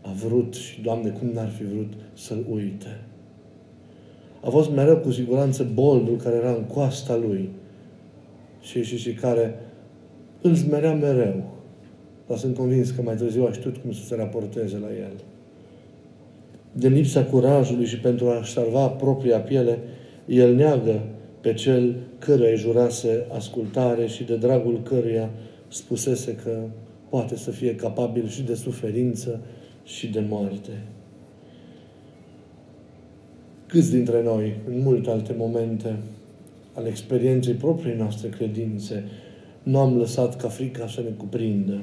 a 0.00 0.12
vrut 0.26 0.54
și, 0.54 0.80
Doamne, 0.80 1.10
cum 1.10 1.28
n-ar 1.28 1.48
fi 1.48 1.64
vrut 1.64 1.92
să-l 2.14 2.44
uite. 2.50 3.00
A 4.42 4.48
fost 4.48 4.70
mereu 4.70 4.96
cu 4.96 5.10
siguranță 5.10 5.70
boldul 5.74 6.16
care 6.16 6.36
era 6.36 6.50
în 6.50 6.64
coasta 6.64 7.16
lui 7.16 7.50
și, 8.60 8.82
și, 8.82 8.98
și 8.98 9.12
care 9.12 9.54
îl 10.40 10.54
zmerea 10.54 10.94
mereu. 10.94 11.52
Dar 12.26 12.36
sunt 12.38 12.56
convins 12.56 12.90
că 12.90 13.02
mai 13.02 13.16
târziu 13.16 13.46
a 13.46 13.52
știut 13.52 13.76
cum 13.76 13.92
să 13.92 14.04
se 14.04 14.14
raporteze 14.14 14.78
la 14.78 14.88
el 14.88 15.12
de 16.76 16.88
lipsa 16.88 17.24
curajului 17.24 17.86
și 17.86 17.98
pentru 17.98 18.28
a-și 18.28 18.52
salva 18.52 18.88
propria 18.88 19.38
piele, 19.38 19.78
el 20.26 20.54
neagă 20.54 21.00
pe 21.40 21.52
cel 21.52 21.96
căruia 22.18 22.50
îi 22.50 22.56
jurase 22.56 23.26
ascultare 23.36 24.06
și 24.06 24.24
de 24.24 24.36
dragul 24.36 24.82
căruia 24.82 25.30
spusese 25.68 26.34
că 26.34 26.62
poate 27.08 27.36
să 27.36 27.50
fie 27.50 27.74
capabil 27.74 28.28
și 28.28 28.42
de 28.42 28.54
suferință 28.54 29.40
și 29.84 30.06
de 30.06 30.24
moarte. 30.28 30.82
Câți 33.66 33.90
dintre 33.90 34.22
noi, 34.22 34.56
în 34.68 34.80
multe 34.80 35.10
alte 35.10 35.34
momente 35.36 35.96
ale 36.72 36.88
experienței 36.88 37.54
proprii 37.54 37.94
noastre 37.94 38.28
credințe, 38.28 39.04
nu 39.62 39.78
am 39.78 39.96
lăsat 39.96 40.36
ca 40.36 40.48
frica 40.48 40.88
să 40.88 41.00
ne 41.00 41.10
cuprindă? 41.16 41.80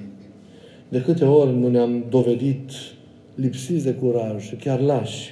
De 0.89 1.01
câte 1.01 1.25
ori 1.25 1.57
nu 1.57 1.69
ne-am 1.69 2.05
dovedit 2.09 2.71
lipsiți 3.35 3.83
de 3.83 3.93
curaj 3.93 4.43
și 4.43 4.55
chiar 4.55 4.79
lași, 4.79 5.29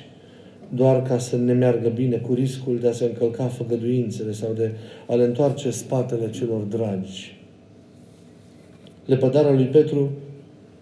doar 0.70 1.02
ca 1.02 1.18
să 1.18 1.38
ne 1.38 1.54
meargă 1.54 1.90
bine 1.90 2.16
cu 2.16 2.34
riscul 2.34 2.80
de 2.80 2.88
a 2.88 2.92
se 2.92 3.06
încălca 3.06 3.48
făgăduințele 3.48 4.32
sau 4.32 4.54
de 4.54 4.72
a 5.08 5.16
le 5.16 5.24
întoarce 5.24 5.72
spatele 5.72 6.30
celor 6.30 6.62
dragi. 6.62 7.38
Lepădarea 9.06 9.52
lui 9.52 9.66
Petru 9.66 10.10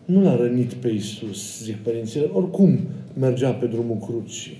nu 0.06 0.22
l-a 0.22 0.36
rănit 0.36 0.74
pe 0.74 0.88
Isus, 0.88 1.64
zic 1.64 1.76
părințile, 1.76 2.30
oricum 2.34 2.80
mergea 3.14 3.52
pe 3.52 3.66
drumul 3.66 3.98
crucii. 3.98 4.58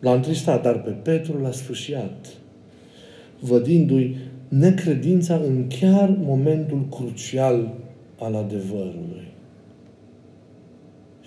L-a 0.00 0.14
întristat, 0.14 0.62
dar 0.62 0.82
pe 0.82 0.90
Petru 0.90 1.40
l-a 1.42 1.50
sfârșiat, 1.50 2.26
vădindu-i 3.40 4.16
necredința 4.48 5.34
în 5.34 5.66
chiar 5.80 6.16
momentul 6.22 6.86
crucial 6.90 7.74
al 8.18 8.34
adevărului. 8.34 9.29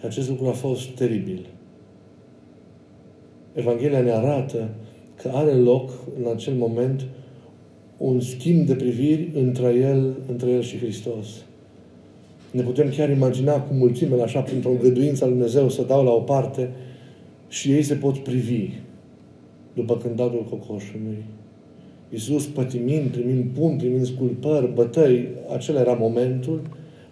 Și 0.03 0.09
acest 0.09 0.29
lucru 0.29 0.47
a 0.47 0.51
fost 0.51 0.89
teribil. 0.89 1.45
Evanghelia 3.53 4.01
ne 4.01 4.11
arată 4.11 4.69
că 5.15 5.31
are 5.33 5.51
loc 5.51 5.91
în 6.19 6.31
acel 6.31 6.53
moment 6.53 7.05
un 7.97 8.19
schimb 8.19 8.65
de 8.65 8.75
priviri 8.75 9.29
între 9.33 9.73
el, 9.73 10.15
între 10.27 10.49
el 10.49 10.61
și 10.61 10.77
Hristos. 10.77 11.27
Ne 12.51 12.61
putem 12.61 12.89
chiar 12.89 13.09
imagina 13.09 13.59
cu 13.59 13.73
mulțimele, 13.73 14.21
așa, 14.21 14.41
printr-o 14.41 14.69
îngăduință 14.69 15.23
al 15.23 15.29
Dumnezeu, 15.29 15.69
să 15.69 15.83
dau 15.83 16.03
la 16.03 16.11
o 16.11 16.19
parte 16.19 16.69
și 17.47 17.71
ei 17.71 17.83
se 17.83 17.95
pot 17.95 18.17
privi 18.17 18.69
după 19.73 19.97
cântatul 19.97 20.45
cocoșului. 20.49 21.23
Iisus 22.09 22.45
pătimind, 22.45 23.09
primind 23.09 23.45
pun, 23.53 23.75
primind 23.77 24.05
sculpări, 24.05 24.73
bătăi, 24.73 25.27
acela 25.53 25.79
era 25.79 25.93
momentul, 25.93 26.61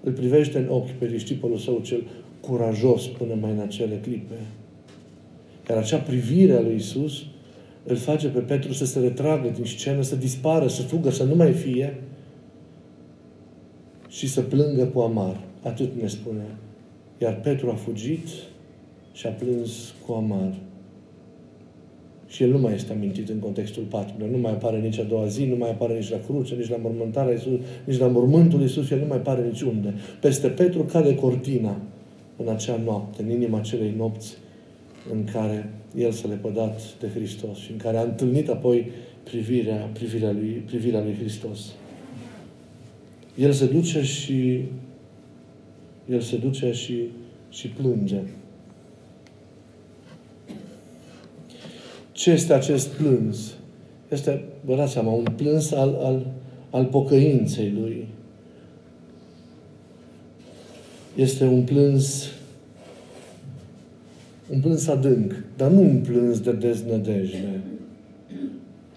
îl 0.04 0.12
privește 0.12 0.58
în 0.58 0.68
ochi 0.70 0.90
pe 0.90 1.06
discipolul 1.06 1.58
său 1.58 1.80
cel 1.84 2.04
curajos 2.42 3.08
până 3.08 3.34
mai 3.42 3.52
în 3.52 3.60
acele 3.60 4.00
clipe. 4.02 4.36
Iar 5.70 5.78
acea 5.78 5.98
privire 5.98 6.54
a 6.54 6.62
lui 6.62 6.76
Isus 6.76 7.24
îl 7.84 7.96
face 7.96 8.28
pe 8.28 8.40
Petru 8.40 8.74
să 8.74 8.86
se 8.86 9.00
retragă 9.00 9.50
din 9.50 9.66
scenă, 9.66 10.02
să 10.02 10.16
dispară, 10.16 10.68
să 10.68 10.82
fugă, 10.82 11.10
să 11.10 11.24
nu 11.24 11.36
mai 11.36 11.52
fie 11.52 12.02
și 14.08 14.28
să 14.28 14.42
plângă 14.42 14.86
cu 14.86 15.00
amar. 15.00 15.40
Atât 15.64 16.02
ne 16.02 16.08
spune. 16.08 16.46
Iar 17.18 17.40
Petru 17.40 17.70
a 17.70 17.74
fugit 17.74 18.28
și 19.14 19.28
a 19.28 19.30
plâns 19.30 19.94
cu 20.06 20.14
amar. 20.14 20.54
Și 22.28 22.44
el 22.44 22.52
nu 22.52 22.58
mai 22.58 22.74
este 22.74 22.94
amintit 22.94 23.30
în 23.30 23.40
contextul 23.40 23.84
patimilor. 23.84 24.30
Nu 24.30 24.38
mai 24.38 24.52
apare 24.52 24.80
nici 24.80 25.00
a 25.00 25.04
doua 25.04 25.26
zi, 25.26 25.46
nu 25.46 25.56
mai 25.56 25.70
apare 25.70 25.94
nici 25.94 26.10
la 26.10 26.20
cruce, 26.26 26.56
nici 26.56 26.70
la 26.70 26.78
mormântarea 26.78 27.32
Iisus, 27.32 27.60
nici 27.86 27.98
la 27.98 28.08
mormântul 28.08 28.62
Iisus, 28.62 28.90
el 28.90 29.00
nu 29.00 29.06
mai 29.06 29.18
apare 29.18 29.46
niciunde. 29.46 29.94
Peste 30.20 30.48
Petru 30.48 30.84
cade 30.84 31.16
cortina 31.16 31.78
în 32.42 32.54
acea 32.54 32.78
noapte, 32.84 33.22
în 33.22 33.30
inima 33.30 33.58
acelei 33.58 33.94
nopți 33.98 34.38
în 35.12 35.24
care 35.24 35.74
el 35.96 36.12
s-a 36.12 36.28
lepădat 36.28 36.82
de 37.00 37.08
Hristos 37.08 37.58
și 37.58 37.72
în 37.72 37.78
care 37.78 37.98
a 37.98 38.02
întâlnit 38.02 38.50
apoi 38.50 38.92
privirea, 39.24 39.90
privirea, 39.94 40.32
lui, 40.32 40.64
privirea 40.66 41.02
lui 41.02 41.16
Hristos. 41.20 41.60
El 43.36 43.52
se 43.52 43.66
duce 43.66 44.04
și 44.04 44.64
el 46.10 46.20
se 46.20 46.38
duce 46.38 46.72
și, 46.72 47.04
și 47.50 47.68
plânge. 47.68 48.20
Ce 52.12 52.32
este 52.32 52.54
acest 52.54 52.88
plâns? 52.88 53.54
Este, 54.10 54.44
vă 54.66 54.76
dați 54.76 54.92
seama, 54.92 55.12
un 55.12 55.28
plâns 55.36 55.72
al, 55.72 55.96
al, 56.02 56.28
al 56.70 56.86
pocăinței 56.86 57.72
lui. 57.72 58.08
Este 61.16 61.44
un 61.44 61.62
plâns 61.62 62.32
un 64.54 64.60
plâns 64.60 64.88
adânc, 64.88 65.34
dar 65.58 65.72
nu 65.72 65.82
un 65.82 65.98
plâns 66.08 66.40
de 66.40 66.52
deznădejde. 66.52 67.62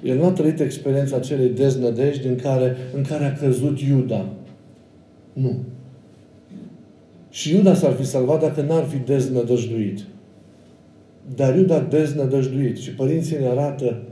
El 0.02 0.16
nu 0.16 0.24
a 0.24 0.30
trăit 0.30 0.60
experiența 0.60 1.16
acelei 1.16 1.48
deznădejde 1.48 2.28
în 2.28 2.36
care, 2.36 2.76
în 2.94 3.02
care 3.02 3.24
a 3.24 3.32
căzut 3.32 3.80
Iuda. 3.80 4.28
Nu. 5.32 5.56
Și 7.30 7.54
Iuda 7.54 7.74
s-ar 7.74 7.92
fi 7.92 8.06
salvat 8.06 8.40
dacă 8.40 8.62
n-ar 8.62 8.84
fi 8.84 8.96
deznădăjduit. 8.96 10.00
Dar 11.36 11.56
Iuda 11.56 11.74
a 11.74 11.86
deznădăjduit. 11.90 12.78
Și 12.78 12.90
părinții 12.90 13.38
ne 13.38 13.46
arată 13.46 14.02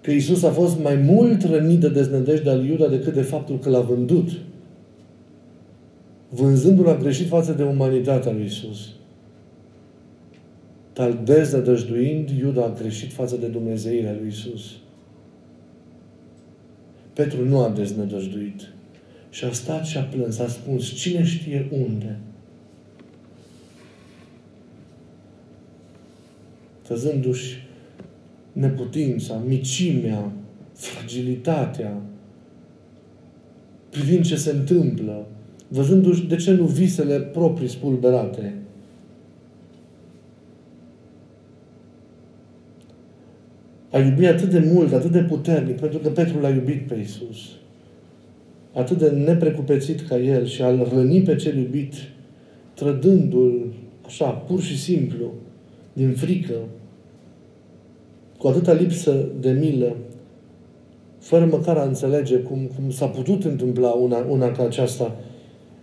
că 0.00 0.10
Isus 0.10 0.42
a 0.42 0.50
fost 0.50 0.78
mai 0.82 0.96
mult 0.96 1.42
rănit 1.42 1.80
de 1.80 1.88
deznădejde 1.88 2.50
al 2.50 2.64
Iuda 2.64 2.88
decât 2.88 3.14
de 3.14 3.22
faptul 3.22 3.58
că 3.58 3.68
l-a 3.68 3.80
vândut. 3.80 4.28
Vânzându-l 6.34 6.88
a 6.88 6.96
greșit 6.96 7.28
față 7.28 7.52
de 7.52 7.62
umanitatea 7.62 8.32
lui 8.32 8.44
Isus. 8.44 8.88
Dar 10.92 11.12
deznădăjduind, 11.12 12.30
Iuda 12.30 12.64
a 12.64 12.74
greșit 12.80 13.12
față 13.12 13.36
de 13.36 13.46
Dumnezeirea 13.46 14.16
lui 14.20 14.28
Isus. 14.28 14.70
Petru 17.12 17.44
nu 17.44 17.58
a 17.58 17.68
deznădăjduit. 17.68 18.68
Și 19.30 19.44
a 19.44 19.52
stat 19.52 19.84
și 19.84 19.96
a 19.96 20.02
plâns, 20.02 20.38
a 20.38 20.48
spus, 20.48 20.92
cine 20.92 21.24
știe 21.24 21.68
unde? 21.70 22.18
văzându-și 26.92 27.56
neputința, 28.52 29.34
micimea, 29.46 30.32
fragilitatea, 30.72 32.00
privind 33.90 34.24
ce 34.24 34.36
se 34.36 34.50
întâmplă, 34.50 35.26
văzându-și, 35.72 36.26
de 36.26 36.36
ce 36.36 36.52
nu, 36.52 36.64
visele 36.64 37.18
proprii 37.20 37.68
spulberate. 37.68 38.54
A 43.90 43.98
iubi 43.98 44.26
atât 44.26 44.50
de 44.50 44.70
mult, 44.72 44.92
atât 44.92 45.10
de 45.10 45.20
puternic, 45.20 45.80
pentru 45.80 45.98
că 45.98 46.08
Petru 46.08 46.40
l-a 46.40 46.48
iubit 46.48 46.86
pe 46.86 46.94
Isus. 46.94 47.38
Atât 48.74 48.98
de 48.98 49.08
neprecupețit 49.08 50.00
ca 50.00 50.18
El 50.18 50.46
și 50.46 50.62
a-L 50.62 50.88
răni 50.94 51.22
pe 51.22 51.36
cel 51.36 51.56
iubit, 51.56 51.94
trădându-L 52.74 53.72
așa, 54.06 54.30
pur 54.30 54.60
și 54.60 54.78
simplu, 54.78 55.24
din 55.92 56.12
frică, 56.12 56.54
cu 58.38 58.48
atâta 58.48 58.72
lipsă 58.72 59.26
de 59.40 59.50
milă, 59.50 59.96
fără 61.18 61.44
măcar 61.44 61.76
a 61.76 61.84
înțelege 61.84 62.36
cum, 62.36 62.70
cum 62.76 62.90
s-a 62.90 63.06
putut 63.06 63.44
întâmpla 63.44 63.90
una, 63.90 64.26
una 64.28 64.50
ca 64.50 64.62
aceasta, 64.62 65.16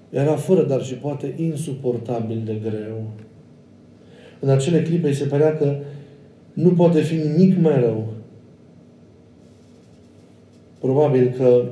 era 0.10 0.36
fără, 0.36 0.64
dar 0.64 0.84
și 0.84 0.94
poate 0.94 1.34
insuportabil 1.38 2.42
de 2.46 2.60
greu. 2.70 3.12
În 4.40 4.50
acele 4.50 4.82
clipe 4.82 5.08
îi 5.08 5.14
se 5.14 5.26
părea 5.26 5.58
că 5.58 5.76
nu 6.54 6.70
poate 6.70 7.02
fi 7.02 7.16
nimic 7.16 7.58
mai 7.58 7.80
rău. 7.80 8.14
Probabil 10.80 11.34
că 11.38 11.64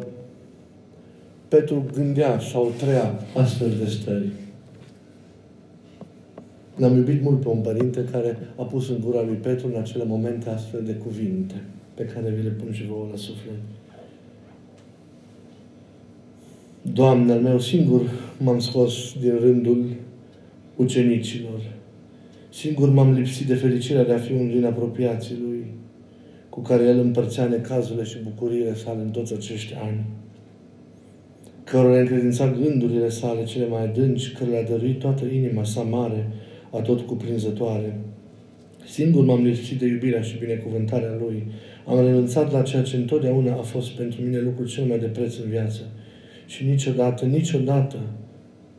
Petru 1.48 1.86
gândea 1.94 2.40
sau 2.40 2.72
trăia 2.78 3.20
astfel 3.36 3.70
de 3.84 3.90
stări. 3.90 4.32
L-am 6.76 6.96
iubit 6.96 7.22
mult 7.22 7.42
pe 7.42 7.48
un 7.48 7.62
părinte 7.62 8.04
care 8.12 8.38
a 8.58 8.64
pus 8.64 8.90
în 8.90 9.00
gura 9.00 9.22
lui 9.22 9.36
Petru 9.36 9.68
în 9.68 9.80
acele 9.80 10.04
momente 10.04 10.50
astfel 10.50 10.84
de 10.84 10.94
cuvinte 10.94 11.64
pe 11.94 12.04
care 12.04 12.30
vi 12.30 12.44
le 12.44 12.50
pun 12.50 12.74
și 12.74 12.86
vouă 12.86 13.08
la 13.12 13.18
suflet. 13.18 13.77
Doamne, 16.94 17.32
al 17.32 17.42
meu 17.42 17.60
singur 17.60 18.02
m-am 18.38 18.60
scos 18.60 19.14
din 19.20 19.38
rândul 19.42 19.86
ucenicilor. 20.76 21.62
Singur 22.50 22.90
m-am 22.90 23.12
lipsit 23.12 23.48
de 23.48 23.54
fericirea 23.54 24.04
de 24.04 24.14
a 24.14 24.18
fi 24.18 24.34
unul 24.34 24.52
din 24.52 24.66
apropiații 24.66 25.36
Lui, 25.48 25.66
cu 26.50 26.62
care 26.62 26.84
El 26.84 27.00
împărțea 27.00 27.46
necazurile 27.46 28.04
și 28.04 28.18
bucuriile 28.24 28.76
sale 28.76 29.02
în 29.02 29.10
toți 29.10 29.34
acești 29.34 29.74
ani, 29.74 30.06
cărora 31.64 31.96
a 31.96 32.00
încredințat 32.00 32.60
gândurile 32.62 33.10
sale 33.10 33.44
cele 33.44 33.68
mai 33.68 33.84
adânci, 33.84 34.32
că 34.32 34.44
le-a 34.50 34.64
dăruit 34.64 35.00
toată 35.00 35.26
inima 35.26 35.64
sa 35.64 35.82
mare, 35.82 36.28
a 36.72 36.82
tot 36.82 37.00
cuprinzătoare. 37.00 38.00
Singur 38.86 39.24
m-am 39.24 39.44
lipsit 39.44 39.80
de 39.80 39.86
iubirea 39.86 40.22
și 40.22 40.38
binecuvântarea 40.40 41.18
Lui. 41.20 41.44
Am 41.86 42.06
renunțat 42.06 42.52
la 42.52 42.62
ceea 42.62 42.84
ce 42.84 42.96
întotdeauna 42.96 43.54
a 43.54 43.62
fost 43.62 43.90
pentru 43.90 44.22
mine 44.22 44.40
lucrul 44.40 44.68
cel 44.68 44.86
mai 44.86 45.00
de 45.00 45.06
preț 45.06 45.38
în 45.38 45.50
viață. 45.50 45.82
Și 46.48 46.66
niciodată, 46.66 47.26
niciodată, 47.26 47.98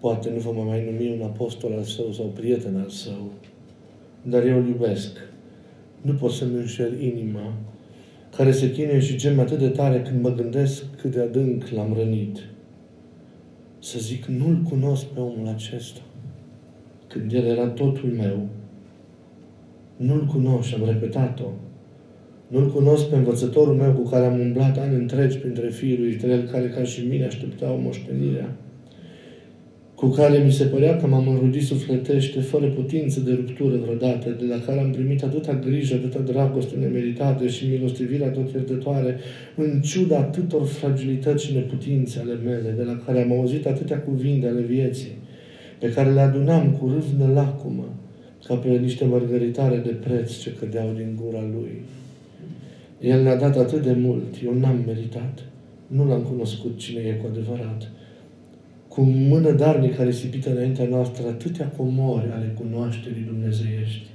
poate 0.00 0.30
nu 0.30 0.38
vă 0.38 0.50
mă 0.52 0.62
mai 0.62 0.84
numi 0.84 1.18
un 1.18 1.22
apostol 1.22 1.72
al 1.72 1.82
său 1.82 2.12
sau 2.12 2.24
prieten 2.24 2.76
al 2.76 2.88
său, 2.88 3.30
dar 4.22 4.44
eu 4.44 4.58
îl 4.58 4.66
iubesc. 4.66 5.16
Nu 6.00 6.12
pot 6.12 6.30
să-mi 6.30 6.56
înșel 6.56 7.00
inima, 7.00 7.52
care 8.36 8.52
se 8.52 8.70
chinuie 8.70 9.00
și 9.00 9.16
geme 9.16 9.40
atât 9.40 9.58
de 9.58 9.68
tare 9.68 10.02
când 10.02 10.22
mă 10.22 10.30
gândesc 10.30 10.84
cât 11.00 11.10
de 11.10 11.20
adânc 11.20 11.68
l-am 11.68 11.94
rănit. 11.94 12.38
Să 13.78 13.98
zic, 13.98 14.24
nu-l 14.24 14.62
cunosc 14.68 15.04
pe 15.04 15.20
omul 15.20 15.46
acesta 15.54 16.00
când 17.08 17.32
El 17.32 17.44
era 17.44 17.68
totul 17.68 18.08
meu, 18.08 18.48
nu-L 19.96 20.26
cunosc 20.26 20.68
și 20.68 20.74
am 20.74 20.84
repetat-o. 20.84 21.48
Nu-L 22.48 22.70
cunosc 22.70 23.08
pe 23.08 23.16
învățătorul 23.16 23.74
meu 23.74 23.92
cu 23.92 24.08
care 24.10 24.26
am 24.26 24.40
umblat 24.40 24.78
ani 24.78 24.94
întregi 24.94 25.38
printre 25.38 25.68
fiii 25.68 25.98
lui 25.98 26.08
Israel, 26.08 26.48
care 26.52 26.68
ca 26.68 26.82
și 26.82 27.06
mine 27.08 27.24
așteptau 27.24 27.80
moștenirea, 27.84 28.56
cu 29.94 30.06
care 30.06 30.38
mi 30.38 30.52
se 30.52 30.64
părea 30.64 30.96
că 30.96 31.06
m-am 31.06 31.28
înrudit 31.28 31.62
sufletește, 31.62 32.40
fără 32.40 32.66
putință 32.66 33.20
de 33.20 33.32
ruptură 33.32 33.76
vreodată, 33.76 34.36
de 34.38 34.44
la 34.44 34.60
care 34.66 34.80
am 34.80 34.90
primit 34.90 35.22
atâta 35.22 35.54
grijă, 35.54 35.94
atâta 35.94 36.18
dragoste 36.18 36.76
nemeritată 36.76 37.46
și 37.46 37.66
milostivirea 37.66 38.30
tot 38.30 38.50
iertătoare, 38.52 39.16
în 39.56 39.80
ciuda 39.80 40.18
atâtor 40.18 40.66
fragilități 40.66 41.44
și 41.44 41.54
neputințe 41.54 42.20
ale 42.20 42.34
mele, 42.44 42.74
de 42.76 42.82
la 42.82 43.02
care 43.06 43.22
am 43.22 43.32
auzit 43.32 43.66
atâtea 43.66 44.00
cuvinte 44.00 44.46
ale 44.46 44.60
vieții 44.60 45.16
pe 45.78 45.92
care 45.92 46.12
le 46.12 46.20
adunam 46.20 46.76
cu 46.80 46.88
râvnă 46.88 47.32
lacumă, 47.34 47.94
ca 48.46 48.54
pe 48.54 48.68
niște 48.68 49.04
mărgăritare 49.04 49.76
de 49.76 49.90
preț 49.90 50.36
ce 50.36 50.52
cădeau 50.52 50.92
din 50.96 51.18
gura 51.22 51.42
Lui. 51.52 51.82
El 53.00 53.22
ne-a 53.22 53.36
dat 53.36 53.56
atât 53.56 53.82
de 53.82 53.92
mult, 53.92 54.34
eu 54.44 54.54
n-am 54.54 54.82
meritat. 54.86 55.44
Nu 55.86 56.08
l-am 56.08 56.22
cunoscut 56.22 56.78
cine 56.78 57.00
e 57.00 57.12
cu 57.12 57.26
adevărat. 57.30 57.90
Cu 58.88 59.00
mână 59.00 59.50
darnică 59.50 60.02
risipită 60.02 60.50
înaintea 60.50 60.86
noastră 60.90 61.28
atâtea 61.28 61.66
comori 61.66 62.30
ale 62.32 62.56
cunoașterii 62.58 63.22
dumnezeiești. 63.22 64.06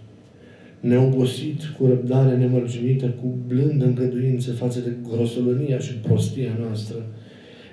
Neobosit, 0.80 1.64
cu 1.78 1.86
răbdare 1.86 2.38
nemărginită, 2.38 3.06
cu 3.06 3.36
blândă 3.48 3.86
îngăduință 3.86 4.52
față 4.52 4.80
de 4.80 4.94
grosolănia 5.10 5.80
și 5.80 5.94
prostia 5.94 6.58
noastră. 6.60 6.98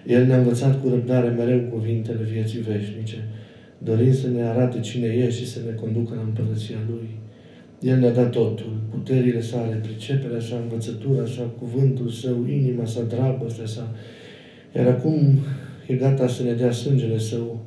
El 0.06 0.26
ne-a 0.26 0.38
învățat 0.38 0.80
cu 0.82 0.88
răbdare 0.88 1.28
mereu 1.28 1.60
cuvintele 1.60 2.22
vieții 2.32 2.60
veșnice 2.60 3.16
dorind 3.84 4.14
să 4.14 4.28
ne 4.28 4.42
arate 4.42 4.80
cine 4.80 5.06
e 5.06 5.30
și 5.30 5.48
să 5.48 5.58
ne 5.66 5.72
conducă 5.72 6.14
la 6.14 6.20
împărăția 6.20 6.76
Lui. 6.88 7.08
El 7.80 7.98
ne-a 7.98 8.10
dat 8.10 8.30
totul, 8.30 8.72
puterile 8.90 9.40
sale, 9.40 9.74
priceperea 9.74 10.40
sa, 10.40 10.56
învățătura 10.56 11.26
sa, 11.26 11.42
cuvântul 11.58 12.08
său, 12.08 12.46
inima 12.46 12.84
sa, 12.84 13.02
dragostea 13.02 13.66
sa. 13.66 13.94
Iar 14.76 14.86
acum 14.86 15.38
e 15.86 15.94
gata 15.94 16.28
să 16.28 16.42
ne 16.42 16.52
dea 16.52 16.70
sângele 16.70 17.18
său. 17.18 17.60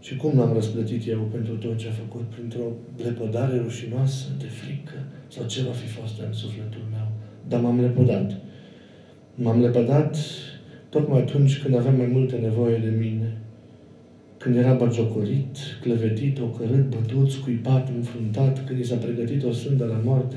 Și 0.00 0.16
cum 0.16 0.38
l-am 0.38 0.52
răsplătit 0.52 1.08
eu 1.08 1.28
pentru 1.32 1.54
tot 1.54 1.76
ce 1.76 1.88
a 1.88 1.90
făcut? 1.90 2.22
Printr-o 2.22 2.72
lepădare 3.04 3.60
rușinoasă, 3.62 4.26
de 4.38 4.44
frică? 4.44 4.98
Sau 5.28 5.46
ce 5.46 5.62
va 5.62 5.72
fi 5.72 5.86
fost 5.86 6.20
în 6.26 6.32
sufletul 6.32 6.82
meu? 6.90 7.08
Dar 7.48 7.60
m-am 7.60 7.80
lepădat. 7.80 8.32
M-am 9.34 9.60
lepădat 9.60 10.16
tocmai 10.88 11.20
atunci 11.20 11.62
când 11.62 11.76
aveam 11.76 11.96
mai 11.96 12.10
multe 12.12 12.36
nevoie 12.36 12.76
de 12.76 12.94
mine 12.98 13.36
când 14.46 14.58
era 14.58 14.72
bagiocorit, 14.72 15.56
clevetit, 15.82 16.38
ocărât, 16.40 16.88
bătut, 16.88 17.30
scuipat, 17.30 17.88
înfruntat, 17.96 18.66
când 18.66 18.78
i 18.78 18.86
s-a 18.86 18.96
pregătit 18.96 19.44
o 19.44 19.52
sândă 19.52 19.84
la 19.84 20.00
moarte 20.04 20.36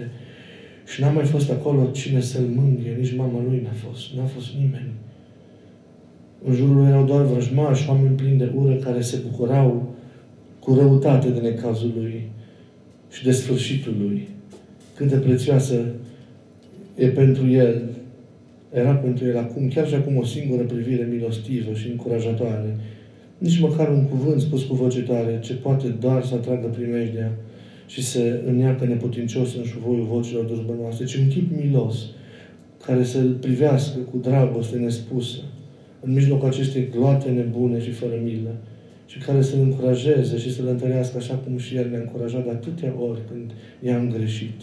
și 0.85 1.01
n-a 1.01 1.09
mai 1.09 1.25
fost 1.25 1.51
acolo 1.51 1.89
cine 1.91 2.21
să-l 2.21 2.45
mângâie, 2.55 2.95
nici 2.99 3.15
mama 3.15 3.43
lui 3.47 3.61
n-a 3.63 3.89
fost, 3.89 4.13
n-a 4.15 4.25
fost 4.25 4.47
nimeni. 4.53 4.91
În 6.45 6.53
jurul 6.53 6.75
lui 6.75 6.87
erau 6.87 7.05
doar 7.05 7.21
vrăjmași, 7.25 7.89
oameni 7.89 8.15
plini 8.15 8.37
de 8.37 8.51
ură 8.55 8.75
care 8.75 9.01
se 9.01 9.17
bucurau 9.29 9.95
cu 10.59 10.73
răutate 10.73 11.29
de 11.29 11.39
necazul 11.39 11.91
lui 11.95 12.27
și 13.11 13.23
de 13.23 13.31
sfârșitul 13.31 13.95
lui. 13.99 14.27
Cât 14.95 15.07
de 15.07 15.15
prețioasă 15.15 15.85
e 16.95 17.07
pentru 17.07 17.47
el, 17.49 17.81
era 18.73 18.93
pentru 18.93 19.25
el 19.25 19.37
acum, 19.37 19.67
chiar 19.67 19.87
și 19.87 19.95
acum 19.95 20.17
o 20.17 20.25
singură 20.25 20.63
privire 20.63 21.07
milostivă 21.11 21.73
și 21.73 21.89
încurajatoare 21.89 22.75
nici 23.39 23.59
măcar 23.59 23.89
un 23.89 24.03
cuvânt 24.03 24.41
spus 24.41 24.63
cu 24.63 24.75
voce 24.75 25.01
tare, 25.01 25.39
ce 25.43 25.53
poate 25.53 25.87
doar 25.87 26.23
să 26.23 26.33
atragă 26.33 26.67
primejdea 26.67 27.31
și 27.87 28.03
să 28.03 28.41
îneacă 28.45 28.85
neputincios 28.85 29.55
în 29.55 29.63
șuvoiul 29.63 30.05
vocilor 30.05 30.43
dușmănoase, 30.43 31.03
ci 31.03 31.15
un 31.15 31.27
chip 31.27 31.63
milos, 31.63 31.95
care 32.85 33.03
să-l 33.03 33.37
privească 33.41 33.99
cu 34.11 34.17
dragoste 34.17 34.77
nespusă, 34.77 35.39
în 36.01 36.13
mijlocul 36.13 36.47
acestei 36.47 36.89
gloate 36.89 37.29
nebune 37.29 37.81
și 37.81 37.91
fără 37.91 38.13
milă, 38.23 38.55
și 39.05 39.17
care 39.17 39.41
să-l 39.41 39.59
încurajeze 39.59 40.37
și 40.37 40.53
să-l 40.53 40.67
întărească 40.67 41.17
așa 41.17 41.33
cum 41.33 41.57
și 41.57 41.75
el 41.75 41.89
ne-a 41.89 41.99
încurajat 41.99 42.43
de 42.43 42.49
atâtea 42.49 42.93
ori 43.09 43.19
când 43.31 43.51
i-am 43.81 44.09
greșit. 44.09 44.61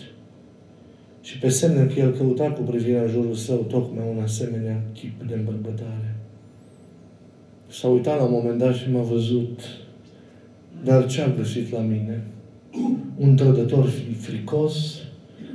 Și 1.20 1.38
pe 1.38 1.48
semne 1.48 1.84
că 1.84 2.00
el 2.00 2.12
căuta 2.12 2.50
cu 2.50 2.62
privirea 2.62 3.02
în 3.02 3.08
jurul 3.08 3.34
său 3.34 3.56
tocmai 3.56 4.04
un 4.16 4.22
asemenea 4.22 4.82
chip 4.92 5.22
de 5.28 5.34
îmbărbătare. 5.34 6.15
S-a 7.68 7.88
uitat 7.88 8.18
la 8.18 8.24
un 8.24 8.32
moment 8.32 8.58
dat 8.58 8.74
și 8.74 8.90
m-a 8.90 9.00
văzut. 9.00 9.60
Dar 10.84 11.06
ce 11.06 11.20
a 11.20 11.28
găsit 11.36 11.72
la 11.72 11.80
mine? 11.80 12.22
Un 13.16 13.36
trădător 13.36 13.88
fricos, 14.20 14.98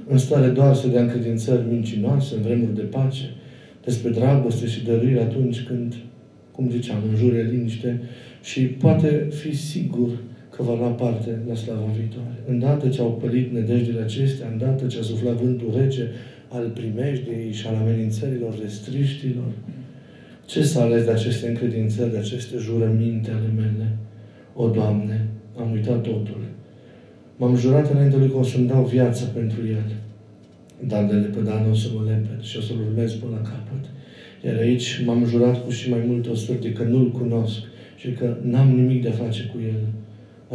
în 0.08 0.18
stare 0.18 0.48
doar 0.48 0.76
să 0.76 0.88
dea 0.88 1.02
încredințări 1.02 1.68
mincinoase 1.70 2.36
în 2.36 2.42
vremuri 2.42 2.76
de 2.76 2.82
pace, 2.82 3.30
despre 3.84 4.10
dragoste 4.10 4.68
și 4.68 4.84
dăruire 4.84 5.22
atunci 5.22 5.62
când, 5.62 5.96
cum 6.52 6.70
ziceam, 6.70 6.98
în 7.10 7.16
jur 7.16 7.34
e 7.34 7.44
liniște 7.52 8.02
și 8.44 8.62
poate 8.62 9.28
fi 9.30 9.56
sigur 9.56 10.10
că 10.56 10.64
va 10.64 10.76
lua 10.76 10.90
parte 10.90 11.40
la 11.48 11.56
slava 11.56 11.96
viitoare. 12.00 12.36
Îndată 12.48 12.88
ce 12.88 13.02
au 13.02 13.12
pălit 13.22 13.52
nădejdele 13.52 14.02
acestea, 14.02 14.48
îndată 14.52 14.86
ce 14.86 15.00
a 15.00 15.02
suflat 15.02 15.34
vântul 15.34 15.74
rece 15.78 16.10
al 16.48 16.72
primejdiei 16.74 17.52
și 17.52 17.68
al 17.68 17.76
amenințărilor 17.76 18.60
restriștilor, 18.62 19.52
ce 20.52 20.64
să 20.64 20.80
ales 20.80 21.04
de 21.04 21.12
aceste 21.12 21.48
încredințări, 21.48 22.12
de 22.12 22.18
aceste 22.18 22.58
jurăminte 22.58 23.32
ale 23.32 23.52
mele? 23.56 23.98
O, 24.54 24.70
Doamne, 24.70 25.28
am 25.60 25.72
uitat 25.72 26.02
totul. 26.02 26.42
M-am 27.38 27.56
jurat 27.56 27.92
înainte 27.92 28.18
lui 28.18 28.30
că 28.30 28.38
o 28.38 28.44
să-mi 28.44 28.68
dau 28.68 28.84
viața 28.84 29.26
pentru 29.26 29.68
el. 29.68 29.92
Dar 30.88 31.06
de 31.06 31.14
lepădat 31.14 31.66
nu 31.66 31.72
o 31.72 31.74
să 31.74 31.88
mă 31.96 32.02
leped 32.10 32.42
și 32.42 32.58
o 32.58 32.62
să-l 32.62 32.76
urmez 32.88 33.14
până 33.14 33.32
la 33.36 33.50
capăt. 33.50 33.86
Iar 34.46 34.56
aici 34.56 35.04
m-am 35.06 35.26
jurat 35.26 35.64
cu 35.64 35.70
și 35.70 35.90
mai 35.90 36.04
multe 36.08 36.30
o 36.30 36.70
că 36.74 36.84
nu-l 36.84 37.12
cunosc 37.12 37.60
și 37.96 38.12
că 38.12 38.38
n-am 38.42 38.70
nimic 38.70 39.02
de 39.02 39.10
a 39.10 39.24
face 39.24 39.50
cu 39.54 39.58
el. 39.64 39.82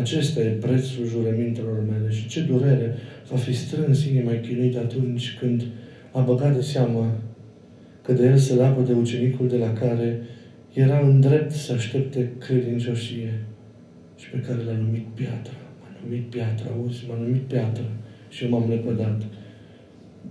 Acesta 0.03 0.41
e 0.41 0.49
prețul 0.49 1.07
jurămintelor 1.07 1.85
mele 1.91 2.11
și 2.11 2.29
ce 2.29 2.41
durere 2.41 2.95
va 3.31 3.37
fi 3.37 3.55
strâns 3.55 4.05
inima 4.05 4.33
chinuit 4.33 4.77
atunci 4.77 5.37
când 5.41 5.63
a 6.13 6.21
băgat 6.21 6.55
de 6.55 6.63
seamă 6.63 7.21
că 8.07 8.13
de 8.13 8.27
el 8.27 8.37
se 8.37 8.55
lapă 8.55 8.83
de 8.83 8.93
ucenicul 8.93 9.49
de 9.49 9.57
la 9.57 9.73
care 9.73 10.21
era 10.73 10.99
în 10.99 11.21
drept 11.21 11.51
să 11.51 11.73
aștepte 11.73 12.31
credincioșie 12.39 13.33
și 14.17 14.31
pe 14.31 14.39
care 14.39 14.59
l-a 14.67 14.77
numit 14.85 15.07
piatră. 15.15 15.53
M-a 15.81 15.89
numit 16.05 16.31
piatră, 16.31 16.67
auzi? 16.77 17.05
M-a 17.09 17.19
numit 17.23 17.43
piatră 17.43 17.85
și 18.29 18.45
eu 18.45 18.51
m-am 18.51 18.69
lepădat. 18.69 19.23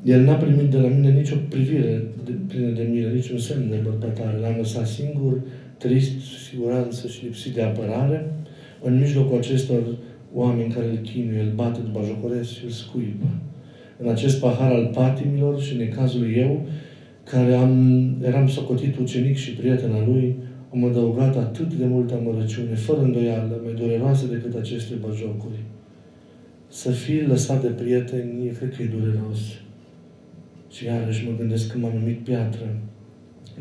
El 0.03 0.21
n-a 0.21 0.33
primit 0.33 0.69
de 0.69 0.77
la 0.77 0.87
mine 0.87 1.11
nicio 1.11 1.35
privire 1.49 2.03
de, 2.25 2.31
plină 2.47 2.69
de 2.69 2.87
mine, 2.91 3.13
niciun 3.13 3.37
semn 3.37 3.69
de 3.69 3.79
bărbătare. 3.83 4.37
L-am 4.37 4.55
lăsat 4.57 4.87
singur, 4.87 5.41
trist, 5.77 6.11
siguranță 6.49 7.07
și 7.07 7.23
lipsit 7.23 7.53
de 7.53 7.61
apărare, 7.61 8.33
în 8.81 8.99
mijlocul 8.99 9.37
acestor 9.37 9.81
oameni 10.33 10.73
care 10.73 10.85
îl 10.85 10.97
chinuie, 10.97 11.41
îl 11.41 11.51
bate, 11.55 11.79
după 11.79 12.01
jocoresc 12.05 12.49
și 12.51 12.63
îl 12.63 12.69
scuipă. 12.69 13.25
În 13.97 14.09
acest 14.09 14.39
pahar 14.39 14.71
al 14.71 14.91
patimilor 14.93 15.61
și 15.61 15.73
în 15.73 15.89
cazul 15.89 16.33
eu, 16.35 16.65
care 17.29 17.53
am, 17.53 18.05
eram 18.21 18.47
socotit 18.47 18.97
ucenic 18.97 19.35
și 19.35 19.55
prieten 19.55 19.91
al 19.91 20.03
lui, 20.07 20.35
am 20.73 20.85
adăugat 20.85 21.35
atât 21.35 21.73
de 21.73 21.85
multă 21.85 22.13
amărăciune, 22.13 22.75
fără 22.75 23.01
îndoială, 23.01 23.61
mai 23.63 23.73
dureroasă 23.73 24.25
decât 24.25 24.55
aceste 24.55 24.93
bajocuri. 24.93 25.59
Să 26.67 26.91
fii 26.91 27.25
lăsat 27.25 27.61
de 27.61 27.67
prieteni, 27.67 28.49
cred 28.57 28.75
că 28.75 28.83
e 28.83 28.95
dureros. 28.97 29.39
Și 30.71 30.85
iarăși 30.85 31.27
mă 31.27 31.37
gândesc 31.37 31.71
că 31.71 31.77
m-am 31.77 31.97
numit 31.99 32.19
piatră. 32.23 32.77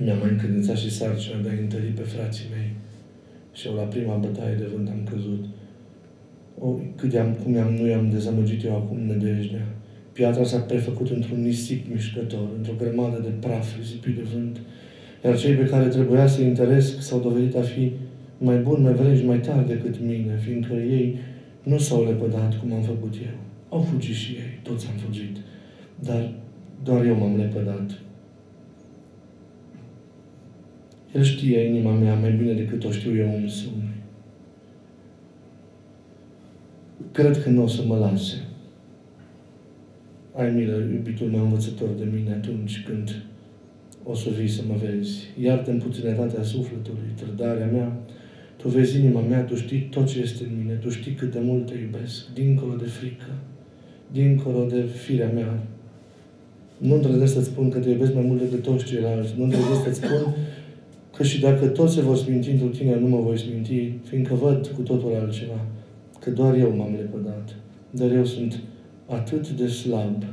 Mi-am 0.05 0.19
mai 0.19 0.31
încredințat 0.31 0.77
și 0.77 0.91
sarcina 0.91 1.41
de 1.43 1.49
a 1.49 1.62
întări 1.62 1.85
pe 1.85 2.03
frații 2.03 2.45
mei. 2.55 2.71
Și 3.53 3.67
eu 3.67 3.75
la 3.75 3.83
prima 3.83 4.17
bătaie 4.17 4.55
de 4.55 4.69
vânt 4.75 4.89
am 4.89 5.09
căzut. 5.11 5.45
O, 6.59 6.69
cât 6.97 7.11
de 7.11 7.19
am, 7.19 7.37
cum 7.43 7.59
am, 7.59 7.75
nu 7.75 7.87
i-am 7.87 8.11
dezamăgit 8.11 8.65
eu 8.65 8.77
acum 8.77 8.99
nădejdea. 8.99 9.67
Piatra 10.15 10.45
s-a 10.45 10.59
prefăcut 10.59 11.11
într-un 11.11 11.43
nisip 11.43 11.93
mișcător, 11.93 12.49
într-o 12.57 12.73
grămadă 12.79 13.21
de 13.23 13.29
praf 13.41 13.77
risipit 13.79 14.17
de 14.17 14.23
vânt. 14.35 14.61
Iar 15.25 15.39
cei 15.39 15.55
pe 15.55 15.65
care 15.65 15.89
trebuia 15.89 16.27
să-i 16.27 16.47
interesc 16.47 17.03
s-au 17.03 17.21
dovedit 17.21 17.57
a 17.57 17.61
fi 17.61 17.93
mai 18.39 18.57
buni, 18.57 18.83
mai 18.83 18.93
vreji, 18.93 19.25
mai 19.25 19.41
tari 19.41 19.67
decât 19.67 20.01
mine, 20.01 20.39
fiindcă 20.45 20.73
ei 20.73 21.19
nu 21.62 21.79
s-au 21.79 22.05
lepădat 22.05 22.61
cum 22.61 22.73
am 22.73 22.83
făcut 22.83 23.15
eu. 23.15 23.37
Au 23.69 23.81
fugit 23.81 24.15
și 24.15 24.33
ei, 24.33 24.61
toți 24.62 24.87
am 24.87 24.97
fugit. 24.97 25.37
Dar 26.01 26.33
doar 26.85 27.05
eu 27.05 27.17
m-am 27.17 27.37
lepădat. 27.37 27.91
El 31.15 31.23
știe 31.23 31.61
inima 31.61 31.93
mea 31.93 32.15
mai 32.15 32.33
bine 32.33 32.53
decât 32.53 32.85
o 32.85 32.91
știu 32.91 33.17
eu 33.17 33.35
însumi. 33.43 33.93
Cred 37.12 37.43
că 37.43 37.51
nu 37.51 37.62
o 37.62 37.67
să 37.67 37.83
mă 37.87 37.97
lase. 37.97 38.35
Ai 40.37 40.51
milă, 40.51 40.76
iubitul 40.93 41.26
meu 41.26 41.43
învățător 41.43 41.89
de 41.99 42.07
mine, 42.14 42.32
atunci 42.32 42.85
când 42.87 43.22
o 44.05 44.14
să 44.14 44.28
vii 44.39 44.49
să 44.49 44.62
mă 44.68 44.74
vezi. 44.85 45.12
Iartă-mi 45.43 45.80
puținătatea 45.80 46.43
sufletului, 46.43 47.11
trădarea 47.16 47.66
mea. 47.66 47.97
Tu 48.57 48.68
vezi 48.68 48.99
inima 48.99 49.20
mea, 49.20 49.43
tu 49.43 49.55
știi 49.55 49.89
tot 49.91 50.07
ce 50.07 50.20
este 50.20 50.45
în 50.45 50.59
mine, 50.59 50.74
tu 50.74 50.89
știi 50.89 51.12
cât 51.12 51.32
de 51.32 51.39
mult 51.43 51.66
te 51.66 51.78
iubesc, 51.78 52.32
dincolo 52.32 52.74
de 52.74 52.85
frică, 52.85 53.30
dincolo 54.12 54.64
de 54.64 54.82
firea 54.82 55.30
mea. 55.35 55.62
Nu 56.78 56.95
îndrăznesc 56.95 57.32
să-ți 57.32 57.47
spun 57.47 57.70
că 57.70 57.78
te 57.78 57.91
iubesc 57.91 58.14
mai 58.14 58.24
mult 58.26 58.41
decât 58.41 58.62
toți 58.62 58.85
ceilalți. 58.85 59.35
Nu 59.37 59.43
îndrăznesc 59.43 59.82
să-ți 59.82 59.97
spun 59.97 60.35
că 61.16 61.22
și 61.22 61.41
dacă 61.41 61.66
toți 61.66 61.95
se 61.95 62.01
vor 62.01 62.16
sminti 62.16 62.51
într 62.51 62.76
tine, 62.76 62.99
nu 62.99 63.09
mă 63.09 63.20
voi 63.20 63.39
sminti, 63.39 63.93
fiindcă 64.03 64.35
văd 64.35 64.66
cu 64.66 64.82
totul 64.82 65.14
altceva. 65.14 65.66
Că 66.20 66.30
doar 66.30 66.55
eu 66.57 66.76
m-am 66.76 66.95
lepădat. 66.95 67.57
Dar 67.91 68.11
eu 68.11 68.24
sunt 68.24 68.61
atât 69.07 69.49
de 69.49 69.67
slab. 69.67 70.25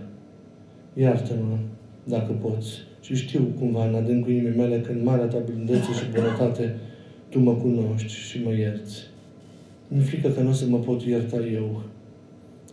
Iartă-mă, 0.93 1.57
dacă 2.03 2.31
poți. 2.31 2.69
Și 3.01 3.15
știu 3.15 3.53
cumva 3.59 3.87
în 3.87 3.95
adâncul 3.95 4.31
inimii 4.31 4.57
mele 4.57 4.79
că 4.79 4.91
în 4.91 5.03
marea 5.03 5.25
ta 5.25 5.37
blândețe 5.45 5.93
și 5.93 6.11
bunătate 6.13 6.75
tu 7.29 7.39
mă 7.39 7.53
cunoști 7.53 8.13
și 8.13 8.43
mă 8.43 8.51
ierți. 8.51 8.99
Mi-e 9.87 10.01
frică 10.01 10.29
că 10.29 10.41
nu 10.41 10.49
o 10.49 10.53
să 10.53 10.65
mă 10.65 10.77
pot 10.77 11.01
ierta 11.01 11.37
eu 11.53 11.81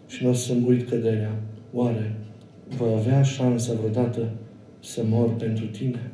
și 0.07 0.25
nu 0.25 0.31
o 0.31 0.33
să-mi 0.33 0.67
uit 0.67 0.89
căderea. 0.89 1.37
Oare 1.73 2.15
voi 2.77 2.93
avea 2.93 3.23
șansa 3.23 3.73
vreodată 3.73 4.31
să 4.81 5.03
mor 5.05 5.35
pentru 5.35 5.67
tine? 5.67 6.11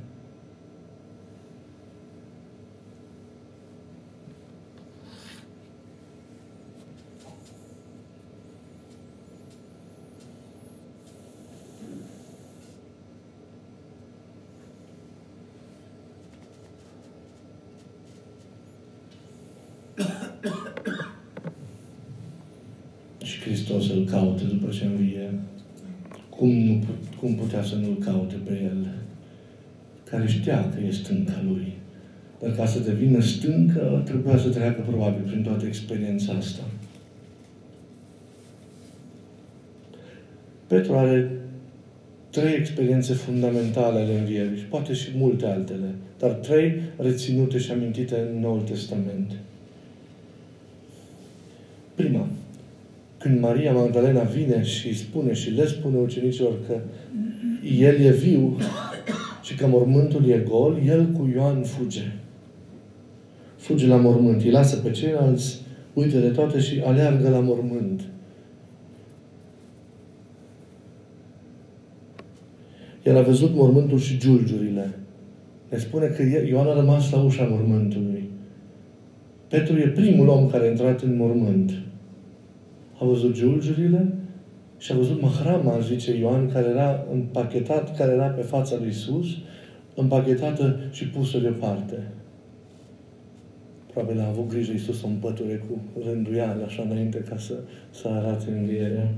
și 23.24 23.38
Hristos 24.14 24.20
îl 24.20 24.20
caută 24.20 24.44
după 24.44 24.72
ce 24.72 24.84
învie. 24.84 25.30
Cum, 26.28 26.48
nu, 26.48 26.84
cum 27.20 27.34
putea 27.34 27.62
să 27.62 27.74
nu-l 27.74 27.98
caute 28.04 28.34
pe 28.44 28.52
el? 28.64 28.86
Care 30.10 30.26
știa 30.26 30.68
că 30.68 30.80
e 30.86 30.90
stânca 30.90 31.42
lui. 31.46 31.72
Dar 32.40 32.50
ca 32.50 32.66
să 32.66 32.78
devină 32.78 33.20
stâncă, 33.20 34.02
trebuia 34.04 34.38
să 34.38 34.48
treacă 34.48 34.80
probabil 34.80 35.22
prin 35.26 35.42
toată 35.42 35.66
experiența 35.66 36.32
asta. 36.32 36.62
Petru 40.66 40.94
are 40.94 41.30
trei 42.30 42.54
experiențe 42.54 43.12
fundamentale 43.12 44.00
ale 44.00 44.18
învierii 44.18 44.58
și 44.58 44.64
poate 44.64 44.92
și 44.92 45.08
multe 45.16 45.46
altele, 45.46 45.94
dar 46.18 46.30
trei 46.30 46.80
reținute 46.96 47.58
și 47.58 47.70
amintite 47.70 48.28
în 48.32 48.40
Noul 48.40 48.60
Testament. 48.60 49.32
Prima, 51.94 52.28
când 53.24 53.40
Maria 53.40 53.72
Magdalena 53.72 54.22
vine 54.22 54.62
și 54.62 54.96
spune 54.96 55.32
și 55.32 55.50
le 55.50 55.66
spune 55.66 55.98
ucenicilor 55.98 56.52
că 56.66 56.80
El 57.78 58.00
e 58.00 58.10
viu 58.10 58.56
și 59.42 59.54
că 59.54 59.66
mormântul 59.66 60.28
e 60.28 60.44
gol, 60.48 60.80
El 60.86 61.06
cu 61.06 61.30
Ioan 61.34 61.62
fuge. 61.62 62.12
Fuge 63.56 63.86
la 63.86 63.96
mormânt. 63.96 64.42
Îi 64.42 64.50
lasă 64.50 64.76
pe 64.76 64.90
ceilalți, 64.90 65.60
uite 65.92 66.20
de 66.20 66.28
toate 66.28 66.60
și 66.60 66.82
aleargă 66.86 67.28
la 67.28 67.40
mormânt. 67.40 68.00
El 73.02 73.16
a 73.16 73.22
văzut 73.22 73.54
mormântul 73.54 73.98
și 73.98 74.18
giulgiurile. 74.18 74.98
Ne 75.68 75.78
spune 75.78 76.06
că 76.06 76.22
Ioan 76.48 76.66
a 76.66 76.74
rămas 76.74 77.10
la 77.10 77.22
ușa 77.22 77.44
mormântului. 77.44 78.30
Petru 79.48 79.76
e 79.76 79.86
primul 79.86 80.28
om 80.28 80.48
care 80.48 80.66
a 80.66 80.70
intrat 80.70 81.02
în 81.02 81.16
mormânt 81.16 81.72
a 83.00 83.04
văzut 83.04 83.34
giulgiurile 83.34 84.12
și 84.78 84.92
a 84.92 84.96
văzut 84.96 85.20
mahrama, 85.20 85.78
zice 85.78 86.16
Ioan, 86.16 86.50
care 86.52 86.68
era 86.68 87.06
împachetat, 87.12 87.96
care 87.96 88.12
era 88.12 88.26
pe 88.26 88.42
fața 88.42 88.76
lui 88.78 88.88
Isus, 88.88 89.26
împachetată 89.94 90.80
și 90.90 91.08
pusă 91.08 91.38
deoparte. 91.38 91.98
Probabil 93.92 94.20
a 94.20 94.28
avut 94.28 94.48
grijă 94.48 94.72
Iisus 94.72 94.98
să 94.98 95.06
împăture 95.06 95.64
cu 95.68 96.00
rânduială, 96.06 96.64
așa 96.64 96.86
înainte, 96.90 97.18
ca 97.28 97.36
să, 97.38 97.54
să 97.90 98.08
arate 98.08 98.44
învierea. 98.58 99.08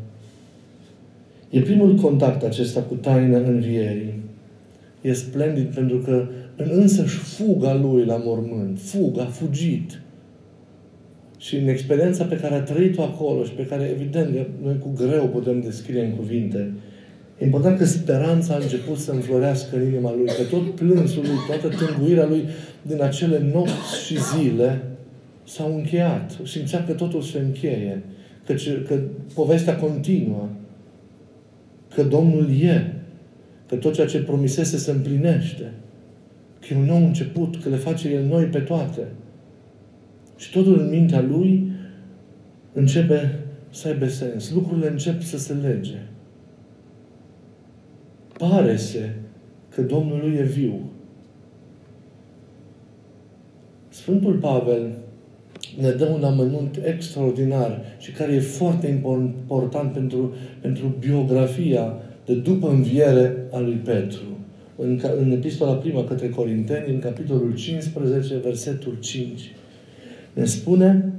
E 1.50 1.60
primul 1.60 1.94
contact 1.94 2.42
acesta 2.42 2.82
cu 2.82 2.94
taina 2.94 3.38
învierii. 3.38 4.14
E 5.00 5.12
splendid 5.12 5.74
pentru 5.74 5.98
că 5.98 6.26
în 6.56 6.68
însăși 6.70 7.16
fuga 7.16 7.74
lui 7.74 8.04
la 8.04 8.16
mormânt, 8.16 8.78
fuga, 8.80 9.22
a 9.22 9.26
fugit, 9.26 10.00
și 11.36 11.56
în 11.56 11.68
experiența 11.68 12.24
pe 12.24 12.36
care 12.36 12.54
a 12.54 12.60
trăit-o 12.60 13.02
acolo 13.02 13.44
și 13.44 13.50
pe 13.50 13.66
care, 13.66 13.90
evident, 13.94 14.36
noi 14.62 14.78
cu 14.78 14.92
greu 14.96 15.28
putem 15.28 15.60
descrie 15.60 16.04
în 16.04 16.10
cuvinte, 16.10 16.72
e 17.38 17.44
important 17.44 17.78
că 17.78 17.84
speranța 17.84 18.54
a 18.54 18.58
început 18.62 18.98
să 18.98 19.12
înflorească 19.12 19.76
în 19.76 19.86
inima 19.86 20.14
lui, 20.14 20.26
că 20.26 20.42
tot 20.50 20.74
plânsul 20.74 21.22
lui, 21.22 21.58
toată 21.58 21.76
tânguirea 21.76 22.26
lui 22.26 22.44
din 22.82 23.02
acele 23.02 23.50
nopți 23.52 24.04
și 24.06 24.16
zile 24.36 24.82
s-au 25.44 25.74
încheiat. 25.74 26.38
Simțea 26.44 26.84
că 26.84 26.92
totul 26.92 27.22
se 27.22 27.38
încheie, 27.38 28.02
că, 28.46 28.54
că 28.86 28.98
povestea 29.34 29.76
continuă, 29.76 30.48
că 31.94 32.02
Domnul 32.02 32.48
e, 32.62 32.92
că 33.68 33.76
tot 33.76 33.94
ceea 33.94 34.06
ce 34.06 34.22
promisese 34.22 34.76
se 34.76 34.90
împlinește, 34.90 35.72
că 36.60 36.66
e 36.70 36.76
un 36.76 36.84
nou 36.84 37.04
început, 37.04 37.62
că 37.62 37.68
le 37.68 37.76
face 37.76 38.08
El 38.08 38.24
noi 38.24 38.44
pe 38.44 38.58
toate. 38.58 39.00
Și 40.36 40.52
totul 40.52 40.78
în 40.78 40.88
mintea 40.88 41.20
lui 41.20 41.70
începe 42.72 43.38
să 43.70 43.88
aibă 43.88 44.06
sens. 44.06 44.52
Lucrurile 44.52 44.90
încep 44.90 45.22
să 45.22 45.38
se 45.38 45.52
lege. 45.52 45.98
Pare-se 48.38 49.14
că 49.68 49.82
Domnul 49.82 50.18
lui 50.18 50.36
e 50.36 50.42
viu. 50.42 50.90
Sfântul 53.88 54.34
Pavel 54.34 54.98
ne 55.80 55.90
dă 55.90 56.04
un 56.04 56.24
amănunt 56.24 56.80
extraordinar 56.84 57.80
și 57.98 58.10
care 58.10 58.32
e 58.32 58.40
foarte 58.40 58.86
important 58.86 59.92
pentru, 59.92 60.34
pentru 60.60 60.94
biografia 60.98 61.98
de 62.24 62.34
după 62.34 62.68
înviere 62.68 63.36
a 63.52 63.58
lui 63.58 63.74
Petru. 63.74 64.22
În, 64.76 65.00
în 65.18 65.30
epistola 65.30 65.72
prima 65.72 66.04
către 66.04 66.28
Corinteni, 66.28 66.94
în 66.94 66.98
capitolul 66.98 67.54
15, 67.54 68.36
versetul 68.36 68.96
5, 69.00 69.54
ne 70.36 70.44
spune, 70.44 71.12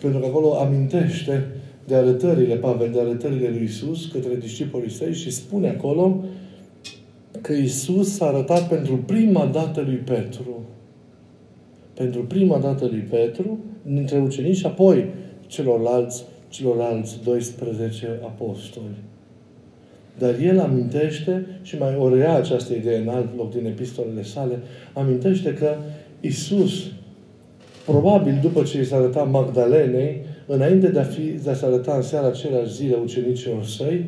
pentru 0.00 0.20
că 0.20 0.26
acolo 0.26 0.54
amintește 0.54 1.46
de 1.86 1.94
arătările, 1.94 2.54
Pavel, 2.54 2.90
de 2.92 3.00
arătările 3.00 3.48
lui 3.48 3.62
Isus 3.62 4.06
către 4.06 4.34
discipolii 4.34 4.90
săi 4.90 5.14
și 5.14 5.30
spune 5.30 5.68
acolo 5.68 6.24
că 7.40 7.52
Isus 7.52 8.14
s-a 8.14 8.26
arătat 8.26 8.68
pentru 8.68 8.96
prima 8.96 9.46
dată 9.46 9.80
lui 9.80 9.94
Petru. 9.94 10.62
Pentru 11.94 12.22
prima 12.22 12.58
dată 12.58 12.84
lui 12.84 13.00
Petru, 13.10 13.58
dintre 13.82 14.18
ucenici 14.18 14.56
și 14.56 14.66
apoi 14.66 15.04
celorlalți, 15.46 16.24
celorlalți 16.48 17.18
12 17.24 18.20
apostoli. 18.22 18.96
Dar 20.18 20.34
el 20.40 20.60
amintește, 20.60 21.46
și 21.62 21.78
mai 21.78 21.96
ori 21.96 22.18
rea 22.18 22.34
această 22.34 22.74
idee 22.74 22.98
în 22.98 23.08
alt 23.08 23.36
loc 23.36 23.54
din 23.54 23.66
epistolele 23.66 24.22
sale, 24.22 24.58
amintește 24.92 25.54
că 25.54 25.74
Isus, 26.20 26.84
probabil 27.86 28.38
după 28.42 28.62
ce 28.62 28.80
i 28.80 28.84
s-a 28.84 28.96
arătat 28.96 29.30
Magdalenei, 29.30 30.20
înainte 30.46 30.88
de 30.88 30.98
a, 30.98 31.02
fi, 31.02 31.22
de 31.22 31.50
a 31.50 31.54
se 31.54 31.64
arăta 31.64 31.94
în 31.94 32.02
seara 32.02 32.26
aceleași 32.26 32.74
zile 32.74 32.96
ucenicilor 33.02 33.64
săi, 33.64 34.04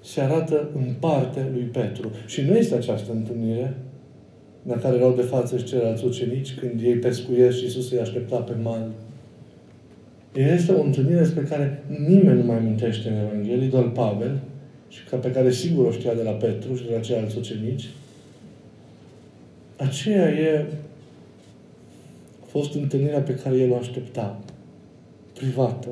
se 0.00 0.20
arată 0.20 0.68
în 0.74 0.94
parte 1.00 1.46
lui 1.52 1.62
Petru. 1.62 2.10
Și 2.26 2.40
nu 2.40 2.56
este 2.56 2.74
această 2.74 3.12
întâlnire 3.12 3.74
la 4.62 4.76
care 4.76 4.96
erau 4.96 5.12
de 5.12 5.22
față 5.22 5.58
și 5.58 5.64
ceilalți 5.64 6.04
ucenici 6.04 6.54
când 6.54 6.80
ei 6.82 6.94
pescuiesc 6.94 7.56
și 7.56 7.64
Iisus 7.64 7.92
îi 7.92 7.98
aștepta 7.98 8.36
pe 8.36 8.52
mal. 8.62 8.90
Este 10.34 10.72
o 10.72 10.82
întâlnire 10.82 11.18
despre 11.18 11.42
care 11.42 11.84
nimeni 12.08 12.38
nu 12.38 12.46
mai 12.46 12.56
amintește 12.56 13.08
în 13.08 13.16
Evanghelie, 13.16 13.68
doar 13.68 13.88
Pavel, 13.88 14.38
și 14.88 15.04
ca 15.10 15.16
pe 15.16 15.30
care 15.30 15.50
sigur 15.50 15.86
o 15.86 15.90
știa 15.90 16.14
de 16.14 16.22
la 16.22 16.30
Petru 16.30 16.74
și 16.74 16.84
de 16.84 16.94
la 16.94 17.00
ceilalți 17.00 17.38
ucenici. 17.38 17.88
Aceea 19.76 20.28
e 20.30 20.58
a 20.58 20.64
fost 22.58 22.74
întâlnirea 22.74 23.20
pe 23.20 23.34
care 23.34 23.56
el 23.56 23.72
o 23.72 23.76
aștepta. 23.76 24.40
Privată. 25.34 25.88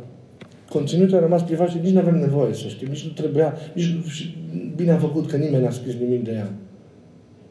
Conținutul 0.68 1.16
a 1.16 1.20
rămas 1.20 1.42
privat 1.42 1.70
și 1.70 1.78
nici 1.82 1.92
nu 1.92 1.98
avem 1.98 2.18
nevoie 2.18 2.54
să 2.54 2.68
știm. 2.68 2.88
Nici 2.88 3.04
nu 3.04 3.10
trebuia, 3.10 3.54
nici 3.72 3.86
nu, 3.86 4.00
bine 4.76 4.90
a 4.90 4.98
făcut 4.98 5.30
că 5.30 5.36
nimeni 5.36 5.62
n-a 5.62 5.70
scris 5.70 5.94
nimic 5.94 6.24
de 6.24 6.30
ea. 6.30 6.50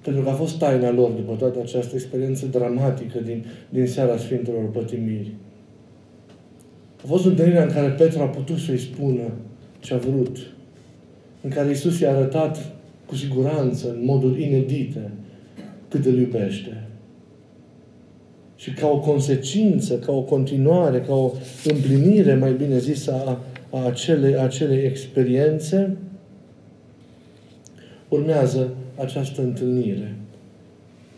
Pentru 0.01 0.23
că 0.23 0.29
a 0.29 0.33
fost 0.33 0.57
taina 0.57 0.91
lor 0.91 1.11
după 1.11 1.35
toată 1.35 1.59
această 1.61 1.95
experiență 1.95 2.45
dramatică 2.45 3.19
din, 3.19 3.45
din 3.69 3.87
seara 3.87 4.17
Sfintelor 4.17 4.69
Pătimiri. 4.71 5.31
A 7.03 7.07
fost 7.07 7.25
întâlnirea 7.25 7.63
în 7.63 7.71
care 7.71 7.87
Petru 7.87 8.21
a 8.21 8.27
putut 8.27 8.57
să-i 8.57 8.77
spună 8.77 9.31
ce 9.79 9.93
a 9.93 9.97
vrut. 9.97 10.37
În 11.41 11.49
care 11.49 11.71
Isus 11.71 11.99
i-a 11.99 12.15
arătat 12.15 12.71
cu 13.05 13.15
siguranță, 13.15 13.89
în 13.89 14.05
moduri 14.05 14.43
inedite, 14.43 15.11
cât 15.87 16.05
îl 16.05 16.17
iubește. 16.17 16.83
Și 18.65 18.71
ca 18.71 18.87
o 18.87 18.99
consecință, 18.99 19.99
ca 19.99 20.11
o 20.11 20.21
continuare, 20.21 21.01
ca 21.01 21.13
o 21.13 21.31
împlinire, 21.63 22.35
mai 22.35 22.53
bine 22.53 22.77
zis, 22.77 23.07
a, 23.07 23.39
a 23.69 23.85
acelei, 23.85 24.37
acelei 24.37 24.85
experiențe, 24.85 25.97
urmează 28.09 28.73
această 28.95 29.41
întâlnire. 29.41 30.15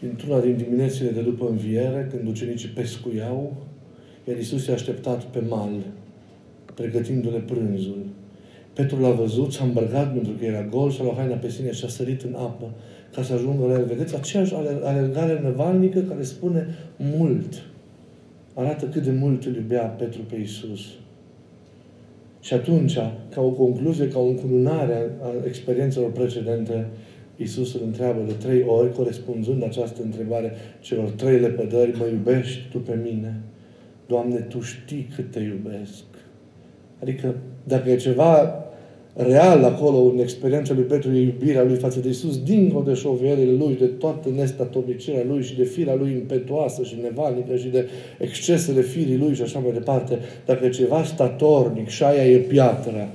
Într-una 0.09 0.39
din 0.39 0.57
diminețile 0.57 1.09
de 1.09 1.21
după 1.21 1.47
înviere, 1.49 2.07
când 2.11 2.27
ucenicii 2.27 2.69
pescuiau, 2.69 3.55
iar 4.27 4.37
Iisus 4.37 4.65
i-a 4.65 4.73
așteptat 4.73 5.23
pe 5.23 5.39
mal, 5.49 5.71
pregătindu-le 6.73 7.39
prânzul. 7.39 8.05
Petru 8.73 8.99
l-a 8.99 9.11
văzut, 9.11 9.53
s-a 9.53 9.63
îmbrăcat 9.63 10.13
pentru 10.13 10.33
că 10.39 10.45
era 10.45 10.63
gol 10.63 10.91
și 10.91 11.01
a 11.01 11.03
luat 11.03 11.15
haina 11.15 11.35
pe 11.35 11.49
sine 11.49 11.71
și 11.71 11.85
a 11.85 11.87
sărit 11.87 12.21
în 12.21 12.33
apă 12.33 12.71
ca 13.15 13.23
să 13.23 13.33
ajungă 13.33 13.65
la 13.65 13.73
el. 13.73 13.85
Vedeți, 13.85 14.15
aceeași 14.15 14.53
alergare 14.83 15.39
năvalnică 15.43 15.99
care 15.99 16.23
spune 16.23 16.67
mult. 16.97 17.53
Arată 18.53 18.85
cât 18.85 19.03
de 19.03 19.11
mult 19.11 19.45
îl 19.45 19.55
iubea 19.55 19.83
Petru 19.83 20.21
pe 20.29 20.35
Iisus. 20.35 20.81
Și 22.41 22.53
atunci, 22.53 22.97
ca 23.29 23.41
o 23.41 23.49
concluzie, 23.49 24.07
ca 24.07 24.19
o 24.19 24.27
încununare 24.27 25.11
a 25.21 25.45
experiențelor 25.45 26.11
precedente, 26.11 26.85
Iisus 27.35 27.73
îl 27.73 27.81
întreabă 27.85 28.23
de 28.27 28.33
trei 28.33 28.63
ori, 28.67 28.93
corespunzând 28.93 29.63
această 29.63 30.01
întrebare 30.03 30.51
celor 30.79 31.09
trei 31.09 31.39
lepădări, 31.39 31.97
mă 31.97 32.05
iubești 32.05 32.69
Tu 32.71 32.79
pe 32.79 32.99
mine? 33.03 33.41
Doamne, 34.07 34.39
Tu 34.39 34.61
știi 34.61 35.09
cât 35.15 35.31
Te 35.31 35.39
iubesc. 35.39 36.03
Adică, 37.01 37.35
dacă 37.63 37.89
e 37.89 37.95
ceva 37.95 38.65
real 39.17 39.63
acolo 39.63 39.97
în 39.97 40.19
experiența 40.19 40.73
lui 40.73 40.83
Petru 40.83 41.15
e 41.15 41.21
iubirea 41.21 41.63
lui 41.63 41.75
față 41.75 41.99
de 41.99 42.09
Isus, 42.09 42.43
dincolo 42.43 42.83
de 42.83 42.93
șovierile 42.93 43.51
lui, 43.51 43.75
de 43.79 43.85
toată 43.85 44.29
nestatornicirea 44.35 45.23
lui 45.27 45.43
și 45.43 45.55
de 45.55 45.63
firea 45.63 45.95
lui 45.95 46.11
impetuoasă 46.11 46.83
și 46.83 46.97
nevalnică 47.01 47.55
și 47.55 47.67
de 47.67 47.87
excesele 48.19 48.81
firii 48.81 49.17
lui 49.17 49.35
și 49.35 49.41
așa 49.41 49.59
mai 49.59 49.71
departe. 49.71 50.19
Dacă 50.45 50.65
e 50.65 50.69
ceva 50.69 51.03
statornic 51.03 51.87
și 51.87 52.03
aia 52.03 52.25
e 52.25 52.37
piatra, 52.37 53.07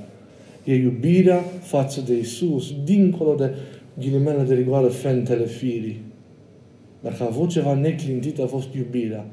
e 0.63 0.75
iubirea 0.75 1.43
față 1.61 2.01
de 2.05 2.17
Isus, 2.17 2.73
dincolo 2.83 3.35
de 3.35 3.53
ghilimele 3.99 4.43
de 4.43 4.53
rigoare 4.53 4.87
fentele 4.87 5.45
firii. 5.45 6.01
Dacă 7.01 7.23
a 7.23 7.27
avut 7.29 7.49
ceva 7.49 7.73
neclintit, 7.73 8.39
a 8.39 8.45
fost 8.45 8.67
iubirea. 8.75 9.25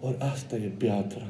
Ori 0.00 0.16
asta 0.18 0.56
e 0.56 0.70
piatra. 0.76 1.26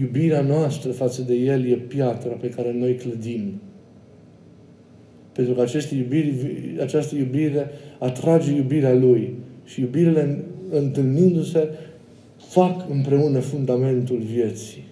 Iubirea 0.00 0.40
noastră 0.40 0.90
față 0.90 1.22
de 1.22 1.34
El 1.34 1.66
e 1.66 1.74
piatra 1.74 2.32
pe 2.32 2.48
care 2.48 2.72
noi 2.72 2.94
clădim. 2.94 3.60
Pentru 5.32 5.54
că 5.54 5.60
aceste 5.60 5.94
iubiri, 5.94 6.34
această 6.80 7.16
iubire 7.16 7.70
atrage 7.98 8.52
iubirea 8.52 8.94
Lui. 8.94 9.34
Și 9.64 9.80
iubirile 9.80 10.44
întâlnindu-se 10.70 11.68
fac 12.36 12.90
împreună 12.90 13.38
fundamentul 13.38 14.18
vieții. 14.18 14.84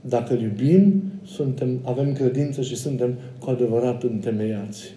Dacă 0.00 0.34
îl 0.34 0.40
iubim, 0.40 1.02
suntem, 1.24 1.80
avem 1.84 2.12
credință 2.12 2.62
și 2.62 2.76
suntem 2.76 3.14
cu 3.38 3.50
adevărat 3.50 4.02
întemeiați. 4.02 4.94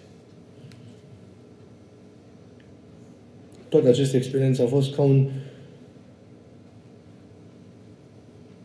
Toate 3.68 3.88
aceste 3.88 4.16
experiențe 4.16 4.60
au 4.60 4.68
fost 4.68 4.94
ca 4.94 5.02
un 5.02 5.28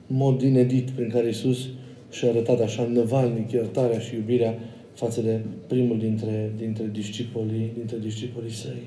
mod 0.08 0.41
inedit 0.41 0.89
prin 0.89 1.10
care 1.10 1.26
Iisus 1.26 1.68
și-a 2.12 2.30
arătat 2.30 2.60
așa 2.60 2.88
năvalnic 2.88 3.51
iertarea 3.51 3.99
și 3.99 4.16
iubirea 4.16 4.60
față 4.93 5.22
de 5.22 5.39
primul 5.68 5.99
dintre, 5.99 6.51
dintre, 6.58 6.89
discipolii, 6.91 7.72
dintre 7.76 7.97
discipolii 7.97 8.51
săi. 8.51 8.84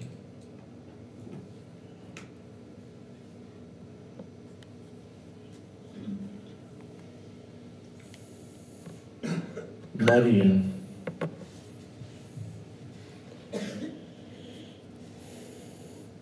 Maria. 10.06 10.62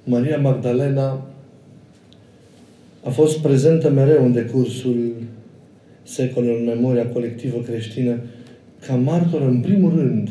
Maria 0.04 0.38
Magdalena 0.38 1.10
a 1.10 1.35
fost 3.16 3.38
prezentă 3.38 3.90
mereu 3.90 4.24
în 4.24 4.32
decursul 4.32 5.12
secolelor 6.02 6.58
în 6.58 6.64
memoria 6.64 7.06
colectivă 7.06 7.60
creștină 7.60 8.20
ca 8.86 8.94
martor 8.94 9.40
în 9.40 9.60
primul 9.60 9.90
rând 9.96 10.28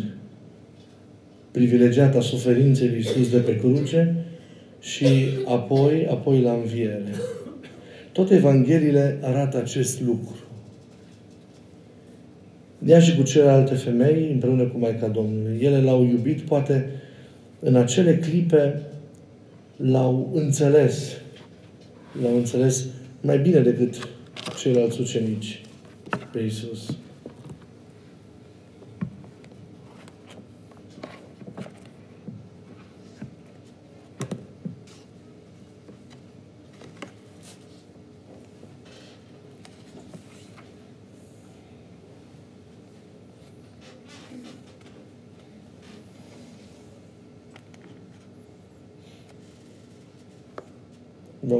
privilegiată 1.52 2.18
a 2.18 2.22
suferinței 2.22 2.88
lui 2.88 2.98
Iisus 2.98 3.30
de 3.30 3.38
pe 3.38 3.58
cruce 3.58 4.16
și 4.80 5.06
apoi, 5.46 6.08
apoi 6.10 6.42
la 6.42 6.52
înviere. 6.52 7.04
Toate 8.12 8.36
Evangheliile 8.36 9.18
arată 9.22 9.58
acest 9.58 10.02
lucru. 10.02 10.36
Ea 12.86 13.00
și 13.00 13.16
cu 13.16 13.24
celelalte 13.24 13.74
femei, 13.74 14.30
împreună 14.32 14.64
cu 14.64 14.78
Maica 14.78 15.08
Domnului. 15.08 15.60
Ele 15.62 15.82
l-au 15.82 16.04
iubit, 16.04 16.42
poate 16.42 16.90
în 17.60 17.76
acele 17.76 18.18
clipe 18.18 18.82
l-au 19.76 20.30
înțeles. 20.34 21.25
L-au 22.22 22.36
înțeles 22.36 22.86
mai 23.22 23.40
bine 23.40 23.60
decât 23.60 24.08
ceilalți 24.58 25.02
ucenici 25.02 25.62
pe 26.32 26.40
Iisus. 26.40 26.96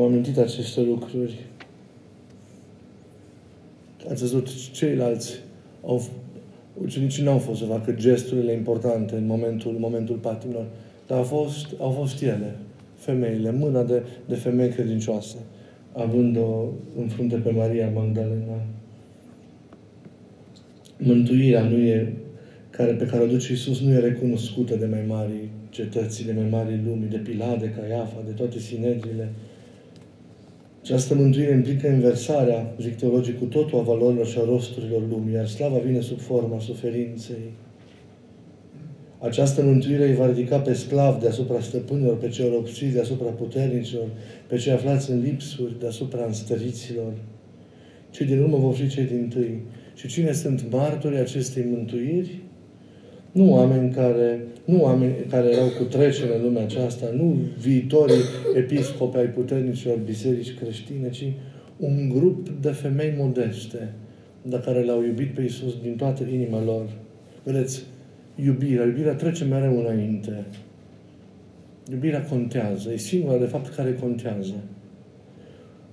v-am 0.06 0.15
amintit 0.26 0.44
aceste 0.44 0.82
lucruri. 0.82 1.46
Ați 4.10 4.22
văzut, 4.22 4.72
ceilalți 4.72 5.34
au, 5.86 6.04
ucenicii 6.82 7.24
n-au 7.24 7.38
fost 7.38 7.60
să 7.60 7.66
facă 7.66 7.92
gesturile 7.92 8.52
importante 8.52 9.16
în 9.16 9.26
momentul, 9.26 9.72
în 9.72 9.80
momentul 9.80 10.16
patimilor, 10.16 10.66
dar 11.08 11.18
au 11.18 11.24
fost, 11.24 11.68
au 11.80 11.90
fost 11.90 12.22
ele, 12.22 12.56
femeile, 12.96 13.52
mâna 13.52 13.84
de, 13.84 14.04
de 14.28 14.36
femei 14.36 14.70
credincioase, 14.70 15.38
având-o 15.94 16.66
în 16.98 17.08
frunte 17.08 17.36
pe 17.36 17.52
Maria 17.52 17.90
Magdalena. 17.90 18.62
Mântuirea 20.98 21.64
nu 21.64 21.78
e, 21.78 22.14
care, 22.70 22.92
pe 22.92 23.06
care 23.06 23.24
o 23.24 23.28
duce 23.28 23.52
Iisus 23.52 23.82
nu 23.82 23.92
e 23.92 24.00
recunoscută 24.00 24.76
de 24.76 24.86
mai 24.86 25.04
mari 25.08 25.50
cetății, 25.70 26.26
de 26.26 26.32
mai 26.32 26.50
mari 26.50 26.82
lumii, 26.86 27.10
de 27.10 27.18
Pilade, 27.18 27.74
Caiafa, 27.80 28.22
de 28.26 28.32
toate 28.32 28.60
sinedrile, 28.60 29.30
această 30.86 31.16
mântuire 31.16 31.52
implică 31.52 31.88
inversarea, 31.88 32.76
zic 32.82 32.98
teologic, 32.98 33.40
cu 33.40 33.46
totul 33.46 33.80
a 33.80 33.82
valorilor 33.82 34.28
și 34.28 34.38
a 34.38 34.46
rosturilor 34.46 35.02
lumii, 35.10 35.34
iar 35.34 35.48
slava 35.48 35.78
vine 35.78 36.00
sub 36.00 36.20
forma 36.20 36.60
suferinței. 36.60 37.54
Această 39.20 39.64
mântuire 39.64 40.08
îi 40.08 40.16
va 40.16 40.26
ridica 40.26 40.60
pe 40.60 40.74
sclav 40.74 41.22
deasupra 41.22 41.60
stăpânilor, 41.60 42.18
pe 42.18 42.28
cei 42.28 42.50
ropsiți 42.50 42.94
deasupra 42.94 43.30
puternicilor, 43.30 44.08
pe 44.48 44.58
cei 44.58 44.72
aflați 44.72 45.12
în 45.12 45.22
lipsuri 45.22 45.80
deasupra 45.80 46.26
înstăriților. 46.26 47.14
Cei 48.10 48.26
din 48.26 48.42
urmă 48.42 48.58
vor 48.58 48.74
fi 48.74 48.88
cei 48.88 49.06
din 49.06 49.28
tâi. 49.28 49.62
Și 49.96 50.08
cine 50.08 50.32
sunt 50.32 50.72
martorii 50.72 51.20
acestei 51.20 51.66
mântuiri? 51.70 52.40
Nu 53.36 53.54
oameni 53.54 53.92
care, 53.92 54.40
nu 54.66 54.82
oameni 54.82 55.14
care 55.30 55.48
erau 55.48 55.68
cu 55.78 55.84
trecere 55.84 56.36
în 56.36 56.44
lumea 56.44 56.64
aceasta, 56.64 57.06
nu 57.16 57.38
viitorii 57.60 58.22
episcopi 58.56 59.18
ai 59.18 59.26
puternicilor 59.26 59.98
biserici 59.98 60.54
creștine, 60.54 61.10
ci 61.10 61.32
un 61.78 62.10
grup 62.10 62.50
de 62.62 62.70
femei 62.70 63.14
modeste, 63.18 63.94
de 64.42 64.62
care 64.66 64.84
l-au 64.84 65.04
iubit 65.04 65.34
pe 65.34 65.42
Iisus 65.42 65.74
din 65.82 65.96
toată 65.96 66.24
inima 66.34 66.64
lor. 66.64 66.90
Vedeți, 67.44 67.84
iubirea, 68.36 68.86
iubirea 68.86 69.14
trece 69.14 69.44
mereu 69.44 69.80
înainte. 69.80 70.46
Iubirea 71.92 72.24
contează, 72.24 72.92
e 72.94 72.98
singura, 72.98 73.38
de 73.38 73.46
fapt, 73.46 73.76
care 73.76 73.94
contează. 73.94 74.56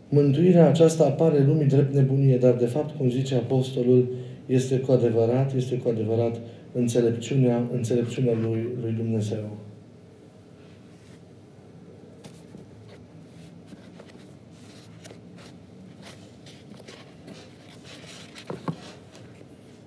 Mântuirea 0.08 0.68
aceasta 0.68 1.04
apare 1.04 1.44
lumii 1.46 1.66
drept 1.66 1.94
nebunie, 1.94 2.36
dar, 2.36 2.54
de 2.54 2.66
fapt, 2.66 2.96
cum 2.96 3.10
zice 3.10 3.34
Apostolul, 3.34 4.08
este 4.46 4.78
cu 4.78 4.92
adevărat, 4.92 5.54
este 5.54 5.76
cu 5.76 5.88
adevărat 5.88 6.40
înțelepciunea, 6.72 7.68
înțelepciunea 7.72 8.32
lui, 8.32 8.66
lui 8.80 8.92
Dumnezeu. 8.92 9.56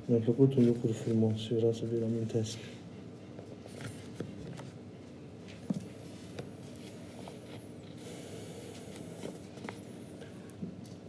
Mi-a 0.05 0.17
plăcut 0.17 0.55
un 0.55 0.65
lucru 0.65 0.91
frumos 0.91 1.37
și 1.37 1.53
vreau 1.53 1.73
să 1.73 1.81
vi-l 1.91 2.03
amintesc. 2.03 2.57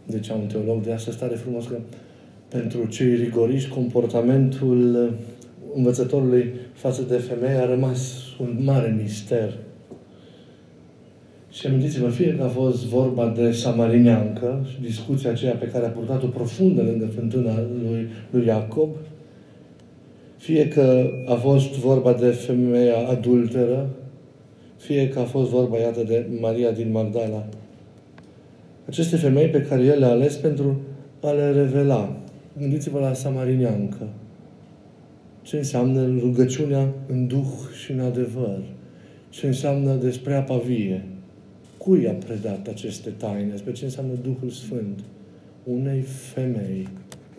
Deci 0.06 0.28
un 0.28 0.46
teolog 0.46 0.82
de 0.82 0.92
asta 0.92 1.10
stare 1.10 1.34
frumos 1.34 1.66
că 1.66 1.78
pentru 2.48 2.86
cei 2.86 3.14
rigoriști 3.14 3.68
comportamentul 3.68 5.12
învățătorului 5.74 6.54
față 6.72 7.02
de 7.02 7.16
femeie 7.16 7.58
a 7.58 7.66
rămas 7.66 8.14
un 8.40 8.58
mare 8.64 8.98
mister. 9.02 9.58
Și 11.50 11.66
amintiți-vă, 11.66 12.08
fie 12.08 12.36
că 12.36 12.42
a 12.42 12.48
fost 12.48 12.84
vorba 12.84 13.28
de 13.36 13.52
samarineancă 13.52 14.66
și 14.70 14.80
discuția 14.80 15.30
aceea 15.30 15.54
pe 15.54 15.66
care 15.66 15.86
a 15.86 15.88
purtat-o 15.88 16.26
profundă 16.26 16.82
lângă 16.82 17.06
fântâna 17.06 17.54
lui, 17.82 18.08
lui 18.30 18.46
Iacob, 18.46 18.88
fie 20.36 20.68
că 20.68 21.10
a 21.26 21.34
fost 21.34 21.72
vorba 21.72 22.12
de 22.12 22.26
femeia 22.26 23.08
adulteră, 23.08 23.88
fie 24.76 25.08
că 25.08 25.18
a 25.18 25.24
fost 25.24 25.50
vorba, 25.50 25.78
iată, 25.78 26.02
de 26.02 26.26
Maria 26.40 26.70
din 26.70 26.90
Magdala. 26.90 27.46
Aceste 28.86 29.16
femei 29.16 29.48
pe 29.48 29.62
care 29.62 29.82
el 29.82 29.98
le-a 29.98 30.10
ales 30.10 30.36
pentru 30.36 30.80
a 31.22 31.30
le 31.30 31.50
revela. 31.50 32.16
Gândiți-vă 32.58 32.98
la 32.98 33.12
samarineancă 33.12 34.08
ce 35.46 35.56
înseamnă 35.56 36.18
rugăciunea 36.20 36.92
în 37.06 37.26
duh 37.26 37.52
și 37.82 37.92
în 37.92 38.00
adevăr, 38.00 38.62
ce 39.28 39.46
înseamnă 39.46 39.94
despre 39.94 40.34
apa 40.34 40.56
vie. 40.56 41.04
Cui 41.78 42.08
a 42.08 42.12
predat 42.12 42.68
aceste 42.68 43.10
taine? 43.10 43.50
Despre 43.50 43.72
ce 43.72 43.84
înseamnă 43.84 44.12
Duhul 44.22 44.50
Sfânt? 44.50 44.98
Unei 45.64 46.00
femei 46.00 46.88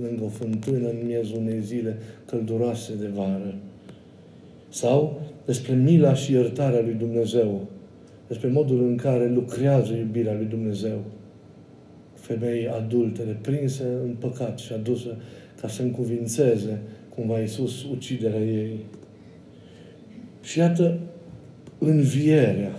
lângă 0.01 0.23
o 0.23 0.27
fântână 0.27 0.89
în 0.89 0.95
miezul 1.05 1.37
unei 1.37 1.61
zile 1.61 1.97
călduroase 2.25 2.93
de 2.99 3.07
vară. 3.07 3.55
Sau 4.69 5.21
despre 5.45 5.73
mila 5.73 6.13
și 6.13 6.31
iertarea 6.31 6.81
lui 6.81 6.93
Dumnezeu, 6.93 7.67
despre 8.27 8.47
modul 8.47 8.87
în 8.87 8.95
care 8.95 9.29
lucrează 9.29 9.93
iubirea 9.93 10.33
lui 10.33 10.45
Dumnezeu. 10.45 10.99
Femei 12.13 12.67
adultere, 12.67 13.39
prinse 13.41 13.83
în 14.03 14.15
păcat 14.19 14.57
și 14.57 14.73
adusă 14.73 15.17
ca 15.61 15.67
să 15.67 15.81
încuvințeze 15.81 16.81
cumva 17.17 17.39
Iisus 17.39 17.83
uciderea 17.83 18.39
ei. 18.39 18.85
Și 20.41 20.59
iată 20.59 20.99
învierea, 21.77 22.71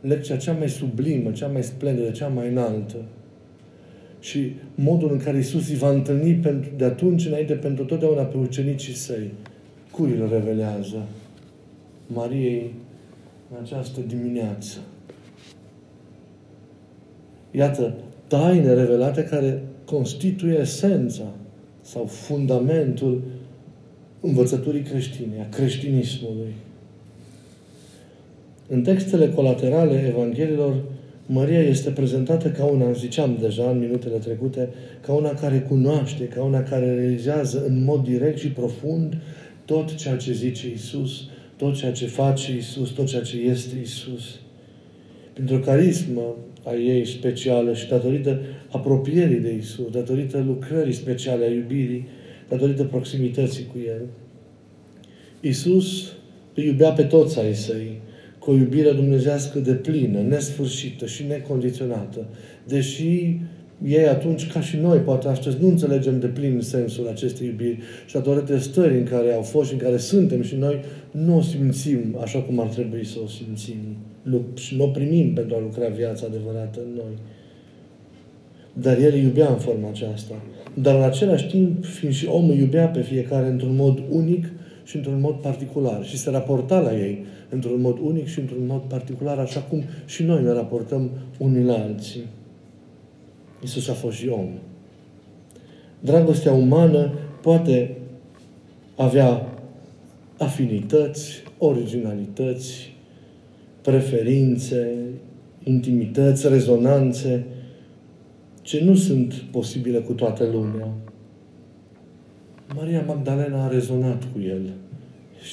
lecția 0.00 0.36
cea 0.36 0.52
mai 0.52 0.68
sublimă, 0.68 1.30
cea 1.30 1.46
mai 1.46 1.62
splendidă, 1.62 2.10
cea 2.10 2.28
mai 2.28 2.48
înaltă. 2.48 2.96
Și 4.20 4.52
modul 4.74 5.12
în 5.12 5.18
care 5.18 5.36
Iisus 5.36 5.68
îi 5.68 5.76
va 5.76 5.90
întâlni 5.90 6.34
pentru, 6.34 6.70
de 6.76 6.84
atunci 6.84 7.26
înainte 7.26 7.54
pentru 7.54 7.84
totdeauna 7.84 8.22
pe 8.22 8.36
ucenicii 8.36 8.94
săi. 8.94 9.30
Cui 9.90 10.16
îl 10.18 10.28
revelează? 10.28 11.06
Mariei 12.06 12.74
în 13.50 13.56
această 13.62 14.00
dimineață. 14.06 14.78
Iată, 17.50 17.94
taine 18.26 18.74
revelate 18.74 19.24
care 19.24 19.62
constituie 19.84 20.58
esența 20.58 21.24
sau 21.82 22.04
fundamentul 22.04 23.22
învățăturii 24.20 24.82
creștine, 24.82 25.46
a 25.50 25.54
creștinismului. 25.56 26.54
În 28.68 28.82
textele 28.82 29.28
colaterale 29.28 30.06
Evanghelilor, 30.08 30.74
Maria 31.26 31.60
este 31.60 31.90
prezentată 31.90 32.48
ca 32.48 32.64
una, 32.64 32.92
ziceam 32.92 33.36
deja 33.40 33.70
în 33.70 33.78
minutele 33.78 34.16
trecute, 34.16 34.68
ca 35.00 35.12
una 35.12 35.30
care 35.30 35.60
cunoaște, 35.60 36.24
ca 36.24 36.42
una 36.42 36.62
care 36.62 36.94
realizează 36.94 37.64
în 37.66 37.84
mod 37.84 38.04
direct 38.04 38.38
și 38.38 38.48
profund 38.48 39.16
tot 39.64 39.94
ceea 39.94 40.16
ce 40.16 40.32
zice 40.32 40.70
Isus, 40.70 41.28
tot 41.56 41.74
ceea 41.74 41.92
ce 41.92 42.06
face 42.06 42.56
Isus, 42.56 42.90
tot 42.90 43.06
ceea 43.06 43.22
ce 43.22 43.36
este 43.36 43.78
Isus. 43.82 44.40
Pentru 45.32 45.58
carismă 45.58 46.36
a 46.64 46.74
ei 46.74 47.06
specială 47.06 47.74
și 47.74 47.88
datorită 47.88 48.40
apropierii 48.70 49.38
de 49.38 49.54
Isus, 49.54 49.90
datorită 49.90 50.44
lucrării 50.46 50.92
speciale 50.92 51.44
a 51.44 51.50
iubirii, 51.50 52.06
datorită 52.48 52.84
proximității 52.84 53.66
cu 53.72 53.78
El. 53.86 54.02
Isus 55.40 56.12
îi 56.54 56.66
iubea 56.66 56.90
pe 56.90 57.02
toți 57.02 57.38
ai 57.38 57.54
săi, 57.54 58.00
cu 58.38 58.50
o 58.50 58.54
iubire 58.54 58.92
dumnezească 58.92 59.58
de 59.58 59.72
plină, 59.72 60.20
nesfârșită 60.20 61.06
și 61.06 61.24
necondiționată. 61.28 62.26
Deși 62.66 63.36
ei 63.84 64.06
atunci, 64.06 64.52
ca 64.52 64.60
și 64.60 64.76
noi, 64.76 64.98
poate 64.98 65.28
astăzi, 65.28 65.56
nu 65.60 65.68
înțelegem 65.68 66.20
de 66.20 66.26
plin 66.26 66.60
sensul 66.60 67.08
acestei 67.08 67.46
iubiri 67.46 67.78
și 68.06 68.14
datorită 68.14 68.58
stării 68.58 68.98
în 68.98 69.04
care 69.04 69.32
au 69.32 69.42
fost 69.42 69.68
și 69.68 69.74
în 69.74 69.80
care 69.80 69.96
suntem 69.96 70.42
și 70.42 70.56
noi, 70.56 70.80
nu 71.10 71.36
o 71.36 71.40
simțim 71.40 72.16
așa 72.20 72.38
cum 72.38 72.60
ar 72.60 72.66
trebui 72.66 73.06
să 73.06 73.18
o 73.24 73.26
simțim 73.26 73.76
și 74.54 74.76
nu 74.76 74.84
o 74.84 74.86
primim 74.86 75.32
pentru 75.32 75.56
a 75.56 75.60
lucra 75.60 75.88
viața 75.88 76.26
adevărată 76.26 76.80
în 76.84 76.92
noi. 76.94 77.18
Dar 78.72 78.98
el 78.98 79.14
iubea 79.14 79.48
în 79.48 79.58
forma 79.58 79.88
aceasta. 79.88 80.34
Dar 80.74 80.96
în 80.96 81.02
același 81.02 81.46
timp, 81.46 81.84
fiind 81.84 82.14
și 82.14 82.26
omul 82.26 82.54
iubea 82.54 82.86
pe 82.86 83.00
fiecare 83.00 83.46
într-un 83.46 83.74
mod 83.76 84.02
unic 84.10 84.46
și 84.84 84.96
într-un 84.96 85.20
mod 85.20 85.34
particular 85.34 86.04
și 86.04 86.18
se 86.18 86.30
raporta 86.30 86.78
la 86.78 86.98
ei 86.98 87.24
într-un 87.48 87.80
mod 87.80 87.98
unic 88.02 88.26
și 88.26 88.38
într-un 88.38 88.66
mod 88.66 88.80
particular, 88.80 89.38
așa 89.38 89.60
cum 89.60 89.82
și 90.06 90.22
noi 90.22 90.42
ne 90.42 90.52
raportăm 90.52 91.10
unii 91.38 91.64
la 91.64 91.74
alții. 91.74 92.22
Iisus 93.60 93.88
a 93.88 93.92
fost 93.92 94.16
și 94.16 94.28
om. 94.28 94.48
Dragostea 96.00 96.52
umană 96.52 97.12
poate 97.42 97.96
avea 98.96 99.58
afinități, 100.38 101.42
originalități, 101.58 102.94
preferințe, 103.82 104.96
intimități, 105.62 106.48
rezonanțe, 106.48 107.44
ce 108.62 108.84
nu 108.84 108.94
sunt 108.94 109.34
posibile 109.34 109.98
cu 109.98 110.12
toată 110.12 110.44
lumea. 110.44 110.88
Maria 112.74 113.04
Magdalena 113.06 113.64
a 113.64 113.68
rezonat 113.68 114.22
cu 114.32 114.40
el 114.40 114.70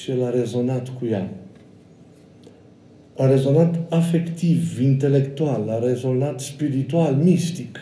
și 0.00 0.10
el 0.10 0.24
a 0.24 0.30
rezonat 0.30 0.88
cu 0.88 1.06
ea. 1.06 1.30
a 3.16 3.26
rezonat 3.26 3.92
afectiv, 3.92 4.80
intelectual, 4.80 5.68
a 5.68 5.78
rezonat 5.78 6.40
spiritual, 6.40 7.14
mistic. 7.14 7.78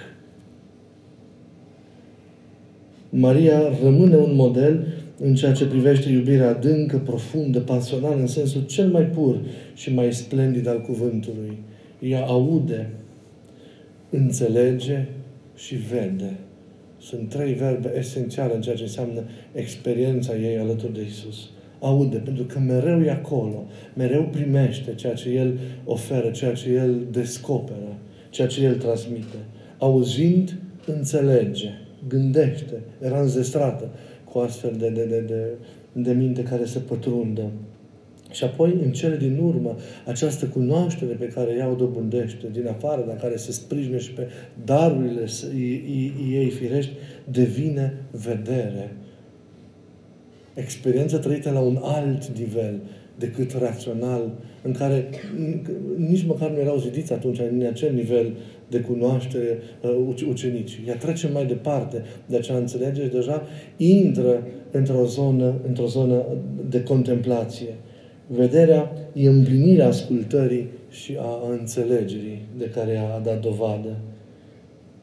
Maria 3.19 3.61
rămâne 3.83 4.17
un 4.17 4.35
model 4.35 4.87
în 5.19 5.35
ceea 5.35 5.53
ce 5.53 5.67
privește 5.67 6.11
iubirea 6.11 6.49
adâncă, 6.49 6.99
profundă, 6.99 7.61
pasională, 7.61 8.21
în 8.21 8.27
sensul 8.27 8.65
cel 8.67 8.89
mai 8.89 9.03
pur 9.03 9.41
și 9.75 9.95
mai 9.95 10.13
splendid 10.13 10.69
al 10.69 10.81
cuvântului. 10.81 11.59
Ea 11.99 12.25
aude, 12.25 12.91
înțelege 14.11 15.07
și 15.55 15.75
vede. 15.75 16.37
Sunt 16.99 17.29
trei 17.29 17.53
verbe 17.53 17.93
esențiale 17.99 18.55
în 18.55 18.61
ceea 18.61 18.77
ce 18.77 18.83
înseamnă 18.83 19.23
experiența 19.53 20.37
ei 20.37 20.59
alături 20.59 20.95
de 20.95 21.05
Isus. 21.07 21.51
Aude, 21.81 22.17
pentru 22.17 22.45
că 22.45 22.59
mereu 22.59 23.03
e 23.03 23.11
acolo, 23.11 23.67
mereu 23.95 24.23
primește 24.23 24.95
ceea 24.95 25.15
ce 25.15 25.29
El 25.29 25.59
oferă, 25.85 26.31
ceea 26.31 26.53
ce 26.53 26.71
El 26.71 27.07
descoperă, 27.11 27.97
ceea 28.31 28.47
ce 28.47 28.65
El 28.65 28.75
transmite. 28.75 29.37
Auzind, 29.79 30.59
înțelege, 30.87 31.71
gândește, 32.09 32.83
era 33.01 33.21
înzestrată 33.21 33.89
cu 34.25 34.39
astfel 34.39 34.75
de, 34.79 34.89
de, 34.89 35.05
de, 35.05 35.21
de, 35.21 35.43
de 35.93 36.13
minte 36.13 36.43
care 36.43 36.65
se 36.65 36.79
pătrundă. 36.79 37.51
Și 38.31 38.45
apoi, 38.45 38.79
în 38.85 38.93
cele 38.93 39.17
din 39.17 39.39
urmă, 39.39 39.77
această 40.07 40.47
cunoaștere 40.47 41.13
pe 41.13 41.27
care 41.27 41.55
ea 41.59 41.69
o 41.69 41.75
dobândește 41.75 42.47
din 42.53 42.69
afară, 42.69 43.05
dar 43.07 43.17
care 43.17 43.37
se 43.37 43.53
sprijine 43.53 43.99
și 43.99 44.13
pe 44.13 44.29
darurile 44.65 45.25
ei 46.31 46.51
firești, 46.51 46.93
devine 47.31 47.95
vedere. 48.11 48.97
Experiență 50.55 51.19
trăită 51.19 51.51
la 51.51 51.61
un 51.61 51.79
alt 51.83 52.39
nivel 52.39 52.81
decât 53.19 53.53
rațional, 53.59 54.33
în 54.63 54.73
care 54.73 55.09
nici 55.97 56.27
măcar 56.27 56.51
nu 56.51 56.59
erau 56.59 56.79
zidiți 56.79 57.13
atunci 57.13 57.39
în 57.39 57.67
acel 57.71 57.95
nivel 57.95 58.33
de 58.69 58.81
cunoaștere 58.81 59.59
uh, 59.81 60.25
ucenicii. 60.29 60.85
Ea 60.87 60.97
trece 60.97 61.29
mai 61.29 61.47
departe 61.47 62.03
de 62.27 62.37
aceea 62.37 62.59
înțelegere 62.59 63.07
deja 63.07 63.43
intră 63.77 64.47
într-o 64.71 65.05
zonă, 65.05 65.55
într-o 65.67 65.87
zonă 65.87 66.25
de 66.69 66.83
contemplație. 66.83 67.75
Vederea 68.27 68.93
e 69.13 69.29
împlinirea 69.29 69.87
ascultării 69.87 70.69
și 70.91 71.17
a 71.21 71.51
înțelegerii 71.51 72.43
de 72.59 72.65
care 72.65 72.97
a 72.97 73.19
dat 73.19 73.41
dovadă. 73.41 73.97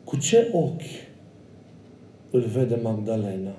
Cu 0.03 0.17
ce 0.17 0.49
ochi 0.51 0.81
îl 2.31 2.41
vede 2.41 2.79
Magdalena? 2.81 3.55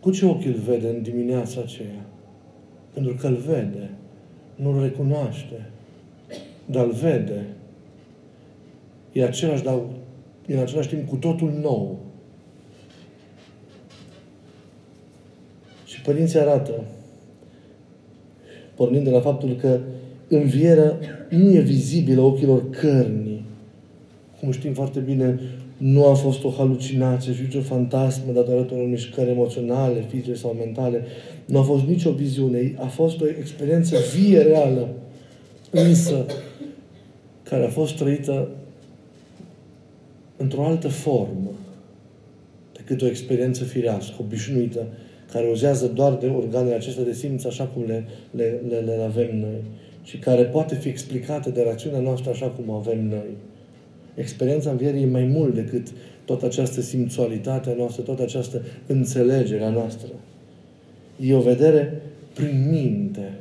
Cu 0.00 0.10
ce 0.10 0.26
ochi 0.26 0.44
îl 0.44 0.60
vede 0.66 0.88
în 0.88 1.02
dimineața 1.02 1.60
aceea? 1.60 2.06
Pentru 2.92 3.14
că 3.14 3.26
îl 3.26 3.34
vede, 3.34 3.90
nu-l 4.54 4.82
recunoaște, 4.82 5.70
dar 6.70 6.84
îl 6.84 6.92
vede. 6.92 7.46
E 9.12 9.24
același, 9.24 9.62
dar 9.62 9.78
e 10.46 10.54
în 10.54 10.60
același 10.60 10.88
timp 10.88 11.08
cu 11.08 11.16
totul 11.16 11.52
nou. 11.62 11.98
Și 15.84 16.00
părinții 16.00 16.38
arată, 16.38 16.84
pornind 18.74 19.04
de 19.04 19.10
la 19.10 19.20
faptul 19.20 19.56
că 19.60 19.78
învierea 20.28 20.98
nu 21.30 21.54
e 21.54 21.60
vizibilă 21.60 22.20
ochilor 22.20 22.70
cărnii. 22.70 23.44
Cum 24.40 24.50
știm 24.50 24.72
foarte 24.72 25.00
bine, 25.00 25.40
nu 25.76 26.06
a 26.06 26.14
fost 26.14 26.44
o 26.44 26.50
halucinație 26.50 27.34
și 27.34 27.42
nicio 27.42 27.60
fantasmă 27.60 28.32
datorată 28.32 28.74
unor 28.74 28.86
mișcări 28.86 29.30
emoționale, 29.30 30.04
fizice 30.08 30.34
sau 30.34 30.56
mentale. 30.58 31.04
Nu 31.44 31.58
a 31.58 31.62
fost 31.62 31.84
nicio 31.84 32.10
viziune. 32.10 32.74
A 32.78 32.86
fost 32.86 33.20
o 33.20 33.28
experiență 33.28 33.96
vie, 34.16 34.42
reală, 34.42 34.88
însă 35.70 36.26
care 37.48 37.64
a 37.64 37.68
fost 37.68 37.96
trăită 37.96 38.48
într-o 40.36 40.64
altă 40.64 40.88
formă 40.88 41.50
decât 42.72 43.02
o 43.02 43.06
experiență 43.06 43.64
firească, 43.64 44.14
obișnuită, 44.20 44.86
care 45.32 45.48
uzează 45.50 45.86
doar 45.86 46.14
de 46.14 46.26
organele 46.26 46.74
acestea 46.74 47.04
de 47.04 47.12
simț 47.12 47.44
așa 47.44 47.64
cum 47.64 47.84
le, 47.86 48.04
le, 48.30 48.60
le, 48.68 48.78
le 48.78 49.02
avem 49.04 49.38
noi 49.38 49.62
și 50.02 50.18
care 50.18 50.42
poate 50.42 50.74
fi 50.74 50.88
explicată 50.88 51.50
de 51.50 51.62
rațiunea 51.62 52.00
noastră 52.00 52.30
așa 52.30 52.46
cum 52.46 52.70
avem 52.70 53.06
noi. 53.06 53.36
Experiența 54.14 54.70
învierii 54.70 55.02
e 55.02 55.06
mai 55.06 55.24
mult 55.24 55.54
decât 55.54 55.86
toată 56.24 56.46
această 56.46 56.80
simțualitate 56.80 57.70
a 57.70 57.74
noastră, 57.74 58.02
toată 58.02 58.22
această 58.22 58.62
înțelegere 58.86 59.64
a 59.64 59.70
noastră. 59.70 60.08
E 61.20 61.34
o 61.34 61.40
vedere 61.40 62.02
prin 62.34 62.68
minte. 62.70 63.32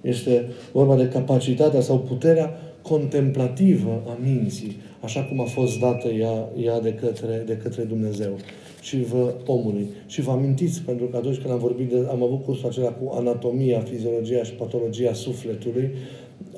Este 0.00 0.44
vorba 0.72 0.96
de 0.96 1.08
capacitatea 1.08 1.80
sau 1.80 1.98
puterea 1.98 2.58
contemplativă 2.88 4.02
a 4.06 4.18
minții, 4.22 4.76
așa 5.00 5.22
cum 5.22 5.40
a 5.40 5.44
fost 5.44 5.78
dată 5.80 6.08
ea, 6.08 6.48
ea 6.64 6.80
de, 6.80 6.92
către, 6.92 7.42
de 7.46 7.56
către 7.62 7.82
Dumnezeu 7.82 8.38
și 8.80 9.02
vă 9.02 9.34
omului. 9.46 9.86
Și 10.06 10.20
vă 10.20 10.30
amintiți, 10.30 10.82
pentru 10.82 11.06
că 11.06 11.16
atunci 11.16 11.38
când 11.38 11.52
am 11.52 11.58
vorbit 11.58 11.88
de, 11.88 12.06
am 12.10 12.22
avut 12.22 12.44
cursul 12.44 12.68
acela 12.68 12.88
cu 12.88 13.12
anatomia, 13.14 13.80
fiziologia 13.80 14.42
și 14.42 14.52
patologia 14.52 15.12
sufletului, 15.12 15.90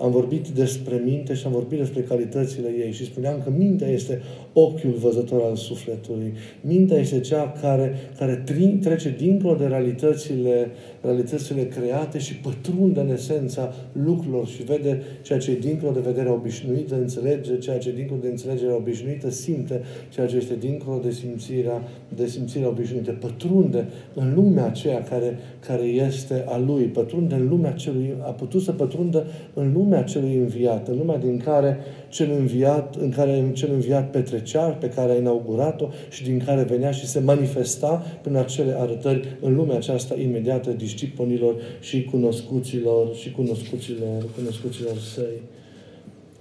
am 0.01 0.11
vorbit 0.11 0.49
despre 0.49 1.03
minte 1.05 1.35
și 1.35 1.47
am 1.47 1.53
vorbit 1.53 1.79
despre 1.79 2.01
calitățile 2.01 2.68
ei 2.85 2.93
și 2.93 3.05
spuneam 3.05 3.41
că 3.45 3.51
mintea 3.57 3.89
este 3.89 4.22
ochiul 4.53 4.95
văzător 4.99 5.43
al 5.43 5.57
sufletului. 5.57 6.33
Mintea 6.61 6.99
este 6.99 7.20
cea 7.20 7.53
care, 7.61 7.95
care 8.18 8.45
trece 8.81 9.14
dincolo 9.18 9.55
de 9.55 9.66
realitățile, 9.66 10.70
realitățile 11.01 11.64
create 11.64 12.18
și 12.18 12.37
pătrunde 12.37 13.01
în 13.01 13.11
esența 13.11 13.74
lucrurilor 13.93 14.47
și 14.47 14.62
vede 14.62 15.03
ceea 15.22 15.39
ce 15.39 15.51
e 15.51 15.59
dincolo 15.59 15.93
de 15.93 16.01
vederea 16.01 16.33
obișnuită, 16.33 16.95
înțelege 16.95 17.59
ceea 17.59 17.79
ce 17.79 17.89
e 17.89 17.93
dincolo 17.93 18.20
de 18.22 18.29
înțelegerea 18.29 18.77
obișnuită, 18.77 19.31
simte 19.31 19.81
ceea 20.12 20.27
ce 20.27 20.37
este 20.37 20.55
dincolo 20.61 21.01
de 21.05 21.11
simțirea, 21.11 21.83
de 22.16 22.27
simțirea 22.27 22.68
obișnuită. 22.68 23.12
Pătrunde 23.12 23.89
în 24.14 24.35
lumea 24.35 24.66
aceea 24.66 25.03
care, 25.03 25.39
care 25.66 25.83
este 25.83 26.45
a 26.49 26.59
lui, 26.59 26.85
pătrunde 26.85 27.35
în 27.35 27.49
lumea 27.49 27.72
celui, 27.72 28.14
a 28.20 28.31
putut 28.31 28.62
să 28.62 28.72
pătrundă 28.72 29.27
în 29.55 29.65
lumea 29.74 30.02
celui 30.02 30.34
înviat, 30.34 30.88
în 30.88 30.96
lumea 30.96 31.16
din 31.16 31.40
care 31.44 31.78
cel 32.08 32.30
înviat, 32.38 32.94
în 32.94 33.10
care 33.10 33.50
cel 33.52 33.70
înviat 33.72 34.10
petrecea, 34.10 34.62
pe 34.62 34.88
care 34.88 35.12
a 35.12 35.16
inaugurat-o 35.16 35.88
și 36.10 36.24
din 36.24 36.43
care 36.44 36.62
venea 36.62 36.90
și 36.90 37.06
se 37.06 37.18
manifesta 37.18 38.06
prin 38.22 38.36
acele 38.36 38.74
arătări 38.78 39.36
în 39.40 39.55
lumea 39.55 39.76
aceasta 39.76 40.14
imediată 40.22 40.70
disciponilor 40.70 41.55
și 41.80 42.05
cunoscuților 42.05 43.14
și 43.14 43.30
cunoscuților, 43.30 44.24
cunoscuților 44.36 44.97
săi. 45.14 45.43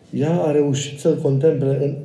Ea 0.10 0.41
a 0.41 0.52
reușit 0.52 0.99
să-L 0.99 1.19
contemple 1.22 1.80
în, 1.81 1.95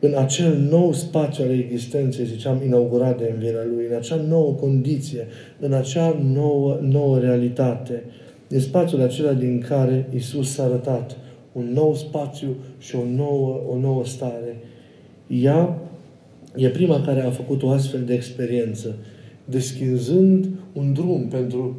în 0.00 0.18
acel 0.18 0.56
nou 0.70 0.92
spațiu 0.92 1.44
al 1.44 1.50
existenței, 1.50 2.24
ziceam, 2.24 2.62
inaugurat 2.64 3.18
de 3.18 3.30
învierea 3.34 3.66
Lui, 3.74 3.86
în 3.90 3.96
acea 3.96 4.16
nouă 4.28 4.52
condiție, 4.52 5.26
în 5.60 5.72
acea 5.72 6.20
nouă, 6.32 6.78
nouă 6.80 7.18
realitate. 7.18 8.02
În 8.48 8.60
spațiul 8.60 9.00
acela 9.00 9.32
din 9.32 9.64
care 9.68 10.08
Isus 10.14 10.52
s-a 10.52 10.62
arătat 10.62 11.16
un 11.52 11.72
nou 11.72 11.94
spațiu 11.94 12.48
și 12.78 12.96
o 12.96 13.04
nouă, 13.16 13.60
o 13.68 13.78
nouă 13.78 14.04
stare. 14.04 14.56
Ea 15.26 15.78
e 16.54 16.68
prima 16.68 17.00
care 17.00 17.20
a 17.20 17.30
făcut 17.30 17.62
o 17.62 17.70
astfel 17.70 18.02
de 18.04 18.14
experiență, 18.14 18.94
deschizând 19.44 20.48
un 20.72 20.92
drum 20.92 21.26
pentru 21.28 21.76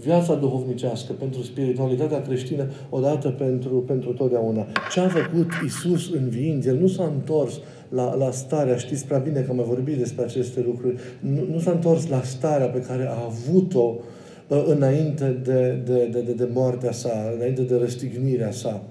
viața 0.00 0.34
duhovnicească, 0.34 1.12
pentru 1.12 1.42
spiritualitatea 1.42 2.22
creștină, 2.22 2.66
odată 2.90 3.28
pentru, 3.28 3.74
pentru 3.86 4.12
totdeauna. 4.12 4.66
Ce 4.92 5.00
a 5.00 5.08
făcut 5.08 5.50
Isus 5.66 6.12
înviind? 6.12 6.66
El 6.66 6.78
nu 6.78 6.86
s-a 6.86 7.12
întors 7.14 7.60
la, 7.88 8.14
la 8.14 8.30
starea, 8.30 8.76
știți 8.76 9.06
prea 9.06 9.18
bine 9.18 9.40
că 9.40 9.50
am 9.50 9.56
mai 9.56 9.64
vorbit 9.68 9.96
despre 9.96 10.24
aceste 10.24 10.62
lucruri, 10.66 10.96
nu, 11.20 11.46
nu 11.52 11.58
s-a 11.58 11.70
întors 11.70 12.08
la 12.08 12.22
starea 12.22 12.66
pe 12.66 12.80
care 12.80 13.06
a 13.06 13.24
avut-o 13.24 13.94
uh, 13.96 14.02
înainte 14.48 15.36
de, 15.44 15.78
de, 15.84 16.08
de, 16.12 16.20
de, 16.20 16.32
de 16.32 16.48
moartea 16.52 16.92
sa, 16.92 17.32
înainte 17.36 17.62
de 17.62 17.76
răstignirea 17.76 18.50
sa. 18.50 18.82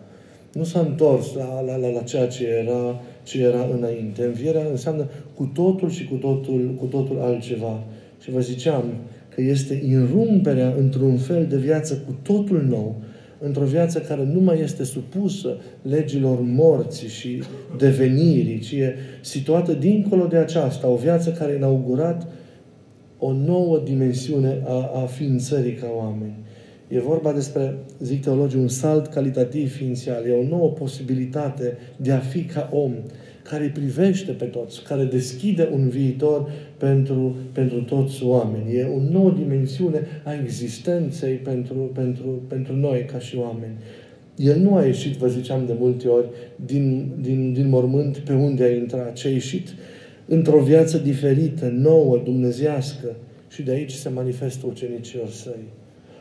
Nu 0.53 0.63
s-a 0.63 0.79
întors 0.79 1.33
la, 1.33 1.61
la, 1.61 1.75
la, 1.75 1.89
la 1.89 2.01
ceea 2.01 2.27
ce 2.27 2.47
era, 2.47 3.01
ce 3.23 3.41
era 3.41 3.67
înainte. 3.77 4.23
Învierea 4.23 4.65
înseamnă 4.69 5.09
cu 5.35 5.51
totul 5.53 5.89
și 5.89 6.07
cu 6.07 6.15
totul, 6.15 6.75
cu 6.79 6.85
totul 6.85 7.19
altceva. 7.19 7.83
Și 8.21 8.31
vă 8.31 8.39
ziceam 8.39 8.83
că 9.35 9.41
este 9.41 9.83
înrumperea 9.91 10.73
într-un 10.77 11.17
fel 11.17 11.45
de 11.45 11.57
viață 11.57 12.03
cu 12.05 12.15
totul 12.21 12.65
nou, 12.69 12.95
într-o 13.39 13.65
viață 13.65 13.99
care 13.99 14.29
nu 14.33 14.39
mai 14.39 14.59
este 14.59 14.83
supusă 14.83 15.57
legilor 15.81 16.39
morții 16.41 17.07
și 17.07 17.43
devenirii, 17.77 18.59
ci 18.59 18.71
e 18.71 18.95
situată 19.21 19.73
dincolo 19.73 20.25
de 20.25 20.37
aceasta, 20.37 20.87
o 20.87 20.95
viață 20.95 21.31
care 21.31 21.51
a 21.51 21.55
inaugurat 21.55 22.27
o 23.19 23.31
nouă 23.31 23.81
dimensiune 23.83 24.61
a, 24.65 25.01
a 25.01 25.05
ființării 25.05 25.73
ca 25.73 25.87
oameni. 25.95 26.35
E 26.87 26.99
vorba 26.99 27.31
despre, 27.31 27.75
zic 27.99 28.21
teologii, 28.21 28.59
un 28.59 28.67
salt 28.67 29.07
calitativ 29.07 29.75
ființial. 29.75 30.25
E 30.25 30.31
o 30.31 30.47
nouă 30.47 30.69
posibilitate 30.69 31.77
de 31.97 32.11
a 32.11 32.19
fi 32.19 32.43
ca 32.43 32.69
om, 32.71 32.93
care 33.43 33.63
îi 33.63 33.69
privește 33.69 34.31
pe 34.31 34.45
toți, 34.45 34.83
care 34.83 35.03
deschide 35.03 35.69
un 35.73 35.89
viitor 35.89 36.51
pentru, 36.77 37.35
pentru 37.51 37.81
toți 37.81 38.23
oamenii. 38.23 38.77
E 38.77 38.83
o 38.83 39.11
nouă 39.11 39.31
dimensiune 39.31 40.07
a 40.23 40.33
existenței 40.43 41.33
pentru, 41.33 41.91
pentru, 41.93 42.41
pentru 42.47 42.75
noi 42.75 43.05
ca 43.11 43.19
și 43.19 43.37
oameni. 43.37 43.75
El 44.35 44.59
nu 44.59 44.75
a 44.75 44.85
ieșit, 44.85 45.15
vă 45.15 45.27
ziceam 45.27 45.65
de 45.65 45.73
multe 45.79 46.07
ori, 46.07 46.27
din, 46.65 47.11
din, 47.21 47.53
din 47.53 47.69
mormânt 47.69 48.17
pe 48.17 48.33
unde 48.33 48.63
a 48.63 48.75
intrat, 48.75 49.13
ci 49.13 49.25
a 49.25 49.29
ieșit 49.29 49.67
într-o 50.27 50.59
viață 50.59 50.97
diferită, 50.97 51.67
nouă, 51.73 52.21
dumnezească. 52.23 53.15
Și 53.49 53.61
de 53.61 53.71
aici 53.71 53.91
se 53.91 54.09
manifestă 54.09 54.65
ucenicilor 54.69 55.29
săi. 55.29 55.63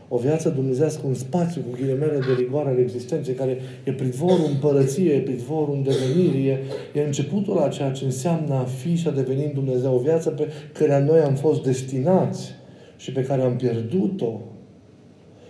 O 0.08 0.18
viață 0.18 0.48
dumnezească, 0.48 1.06
un 1.06 1.14
spațiu 1.14 1.60
cu 1.60 1.76
ghilimele 1.76 2.18
de 2.18 2.32
rigoare 2.38 2.68
al 2.68 2.78
existenței, 2.78 3.34
care 3.34 3.58
e 3.84 3.92
pridvorul 3.92 4.46
împărăției, 4.50 5.16
e 5.16 5.20
pridvorul 5.20 5.74
îndevenirii, 5.74 6.48
e, 6.48 6.58
e 6.94 7.00
începutul 7.00 7.58
a 7.58 7.68
ceea 7.68 7.90
ce 7.90 8.04
înseamnă 8.04 8.54
a 8.54 8.64
fi 8.64 8.96
și 8.96 9.08
a 9.08 9.10
deveni 9.10 9.44
în 9.44 9.52
Dumnezeu. 9.54 9.94
O 9.94 9.98
viață 9.98 10.30
pe 10.30 10.48
care 10.72 11.04
noi 11.04 11.18
am 11.18 11.34
fost 11.34 11.62
destinați 11.62 12.54
și 12.96 13.12
pe 13.12 13.22
care 13.22 13.42
am 13.42 13.56
pierdut-o 13.56 14.40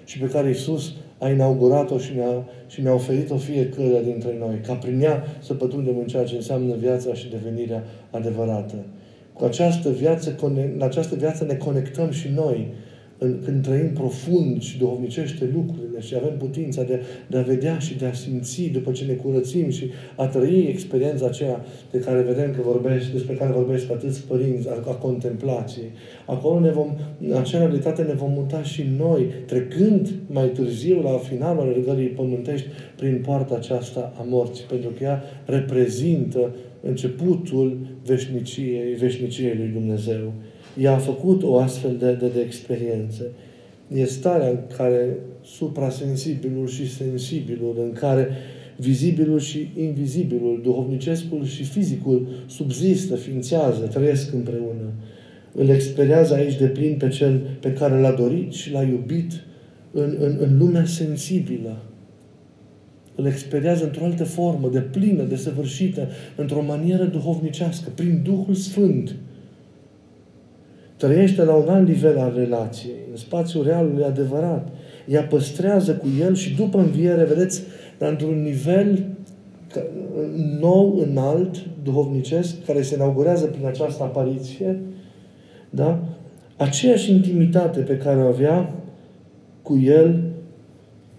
și 0.04 0.18
pe 0.18 0.26
care 0.26 0.48
Iisus 0.48 0.94
a 1.18 1.28
inaugurat-o 1.28 1.98
și 1.98 2.14
ne-a, 2.14 2.44
și 2.66 2.82
ne-a 2.82 2.94
oferit-o 2.94 3.36
fiecare 3.36 4.00
dintre 4.04 4.36
noi, 4.38 4.60
ca 4.66 4.72
prin 4.72 5.00
ea 5.00 5.24
să 5.40 5.54
pătrundem 5.54 5.98
în 5.98 6.06
ceea 6.06 6.24
ce 6.24 6.34
înseamnă 6.34 6.74
viața 6.74 7.14
și 7.14 7.30
devenirea 7.30 7.82
adevărată. 8.10 8.74
Cu 9.32 9.44
această 9.44 9.90
viață, 9.90 10.36
în 10.74 10.82
această 10.82 11.14
viață 11.14 11.44
ne 11.44 11.54
conectăm 11.54 12.10
și 12.10 12.28
noi 12.34 12.56
în, 12.58 12.66
când 13.18 13.62
trăim 13.62 13.92
profund 13.92 14.62
și 14.62 14.78
duhovnicește 14.78 15.50
lucrurile 15.54 16.00
și 16.00 16.14
avem 16.14 16.36
putința 16.38 16.82
de, 16.82 17.00
de 17.26 17.36
a 17.36 17.42
vedea 17.42 17.78
și 17.78 17.96
de 17.96 18.06
a 18.06 18.12
simți 18.12 18.62
după 18.62 18.92
ce 18.92 19.04
ne 19.04 19.12
curățim 19.12 19.70
și 19.70 19.90
a 20.16 20.26
trăi 20.26 20.66
experiența 20.68 21.26
aceea 21.26 21.64
de 21.90 21.98
care 21.98 22.22
vedem 22.22 22.52
că 22.52 22.60
vorbesc, 22.62 23.10
despre 23.12 23.34
care 23.34 23.52
vorbesc 23.52 23.90
atâți 23.90 24.22
părinți, 24.22 24.68
a, 24.68 24.72
a 24.72 24.94
contemplației. 24.94 25.90
Acolo 26.26 26.60
ne 26.60 26.70
vom, 26.70 26.94
în 27.20 27.36
acea 27.36 27.58
realitate 27.58 28.02
ne 28.02 28.12
vom 28.12 28.30
muta 28.32 28.62
și 28.62 28.84
noi, 28.98 29.26
trecând 29.46 30.14
mai 30.26 30.46
târziu 30.48 31.02
la 31.02 31.18
finalul 31.18 31.72
regării 31.74 32.06
pământești 32.06 32.66
prin 32.96 33.22
poarta 33.24 33.54
aceasta 33.54 34.12
a 34.18 34.22
morții, 34.28 34.64
pentru 34.64 34.90
că 34.90 35.04
ea 35.04 35.22
reprezintă 35.44 36.54
începutul 36.82 37.78
veșniciei, 38.04 38.94
veșniciei 38.94 39.54
lui 39.56 39.70
Dumnezeu 39.72 40.32
ea 40.80 40.94
a 40.94 40.98
făcut 40.98 41.42
o 41.42 41.58
astfel 41.58 41.96
de, 41.98 42.12
de, 42.12 42.28
de 42.28 42.40
experiență. 42.40 43.22
E 43.94 44.04
starea 44.04 44.48
în 44.48 44.58
care 44.76 45.16
suprasensibilul 45.42 46.66
și 46.66 46.90
sensibilul, 46.90 47.76
în 47.82 47.92
care 47.92 48.28
vizibilul 48.76 49.38
și 49.38 49.70
invizibilul, 49.76 50.60
duhovnicescul 50.62 51.44
și 51.44 51.64
fizicul 51.64 52.26
subzistă, 52.46 53.16
ființează, 53.16 53.86
trăiesc 53.86 54.32
împreună. 54.32 54.92
Îl 55.52 55.68
experiază 55.68 56.34
aici 56.34 56.58
de 56.58 56.66
plin 56.66 56.96
pe 56.98 57.08
cel 57.08 57.40
pe 57.60 57.72
care 57.72 58.00
l-a 58.00 58.12
dorit 58.12 58.52
și 58.52 58.72
l-a 58.72 58.82
iubit 58.82 59.32
în, 59.92 60.16
în, 60.18 60.36
în 60.40 60.58
lumea 60.58 60.84
sensibilă. 60.84 61.82
Îl 63.14 63.26
experiază 63.26 63.84
într-o 63.84 64.04
altă 64.04 64.24
formă, 64.24 64.68
de 64.68 64.80
plină, 64.80 65.22
de 65.22 65.36
săvârșită, 65.36 66.08
într-o 66.36 66.62
manieră 66.62 67.04
duhovnicească, 67.04 67.90
prin 67.94 68.20
Duhul 68.24 68.54
Sfânt 68.54 69.14
trăiește 70.96 71.44
la 71.44 71.54
un 71.54 71.68
alt 71.68 71.88
nivel 71.88 72.18
al 72.18 72.32
relației, 72.36 72.98
în 73.10 73.16
spațiul 73.16 73.64
realului 73.64 74.04
adevărat. 74.04 74.68
Ea 75.06 75.22
păstrează 75.22 75.92
cu 75.92 76.06
el 76.20 76.34
și 76.34 76.54
după 76.54 76.78
înviere, 76.78 77.24
vedeți, 77.24 77.62
dar 77.98 78.10
într-un 78.10 78.42
nivel 78.42 79.04
nou, 80.60 80.98
înalt, 80.98 81.56
duhovnicesc, 81.82 82.64
care 82.64 82.82
se 82.82 82.94
inaugurează 82.94 83.46
prin 83.46 83.66
această 83.66 84.02
apariție, 84.02 84.80
da? 85.70 86.02
aceeași 86.56 87.12
intimitate 87.12 87.80
pe 87.80 87.96
care 87.96 88.22
o 88.22 88.26
avea 88.26 88.74
cu 89.62 89.78
el 89.78 90.22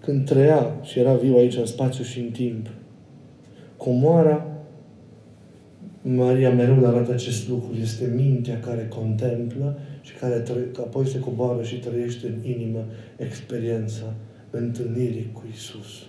când 0.00 0.24
trăia 0.24 0.74
și 0.82 0.98
era 0.98 1.12
viu 1.12 1.36
aici 1.36 1.56
în 1.56 1.66
spațiu 1.66 2.04
și 2.04 2.20
în 2.20 2.30
timp. 2.30 2.66
Comoara 3.76 4.46
Maria 6.02 6.50
mereu 6.50 6.86
arată 6.86 7.12
acest 7.12 7.48
lucru. 7.48 7.76
Este 7.80 8.12
mintea 8.16 8.60
care 8.60 8.88
contemplă 8.88 9.78
și 10.02 10.14
care 10.14 10.44
apoi 10.78 11.06
se 11.06 11.18
coboară 11.18 11.62
și 11.62 11.78
trăiește 11.78 12.26
în 12.26 12.50
inimă 12.50 12.84
experiența 13.16 14.14
întâlnirii 14.50 15.30
cu 15.32 15.42
Isus. 15.52 16.06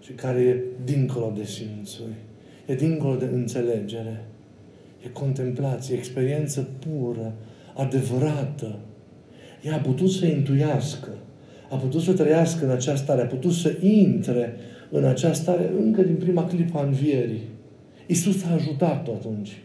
Și 0.00 0.12
care 0.12 0.40
e 0.40 0.62
dincolo 0.84 1.32
de 1.36 1.44
simțuri. 1.44 2.14
E 2.66 2.74
dincolo 2.74 3.14
de 3.14 3.28
înțelegere. 3.32 4.24
E 5.04 5.08
contemplație, 5.08 5.96
experiență 5.96 6.68
pură, 6.78 7.32
adevărată. 7.74 8.78
Ea 9.62 9.74
a 9.74 9.78
putut 9.78 10.10
să 10.10 10.26
intuiască, 10.26 11.08
a 11.70 11.76
putut 11.76 12.02
să 12.02 12.12
trăiască 12.12 12.64
în 12.64 12.70
această 12.70 13.04
stare, 13.04 13.22
a 13.22 13.26
putut 13.26 13.52
să 13.52 13.76
intre 13.80 14.54
în 14.90 15.04
această 15.04 15.42
stare 15.42 15.70
încă 15.78 16.02
din 16.02 16.14
prima 16.14 16.46
clipă 16.46 16.78
a 16.78 16.84
învierii. 16.84 17.42
Isus 18.10 18.44
a 18.44 18.54
ajutat-o 18.54 19.12
atunci. 19.12 19.62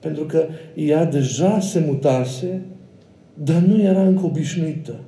Pentru 0.00 0.24
că 0.24 0.46
ea 0.74 1.04
deja 1.04 1.60
se 1.60 1.84
mutase, 1.86 2.60
dar 3.34 3.62
nu 3.62 3.80
era 3.80 4.06
încă 4.06 4.24
obișnuită. 4.24 5.00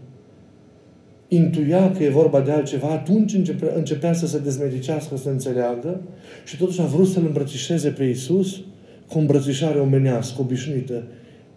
Intuia 1.29 1.91
că 1.91 2.03
e 2.03 2.09
vorba 2.09 2.41
de 2.41 2.51
altceva, 2.51 2.89
atunci 2.89 3.35
începea, 3.35 3.73
începea 3.77 4.13
să 4.13 4.27
se 4.27 4.39
dezmedicească, 4.39 5.17
să 5.17 5.29
înțeleagă 5.29 6.01
și 6.45 6.57
totuși 6.57 6.81
a 6.81 6.85
vrut 6.85 7.09
să-L 7.09 7.25
îmbrățișeze 7.25 7.89
pe 7.89 8.05
Isus 8.05 8.61
cu 9.09 9.17
o 9.17 9.21
îmbrățișare 9.21 9.79
omenească, 9.79 10.41
obișnuită. 10.41 11.03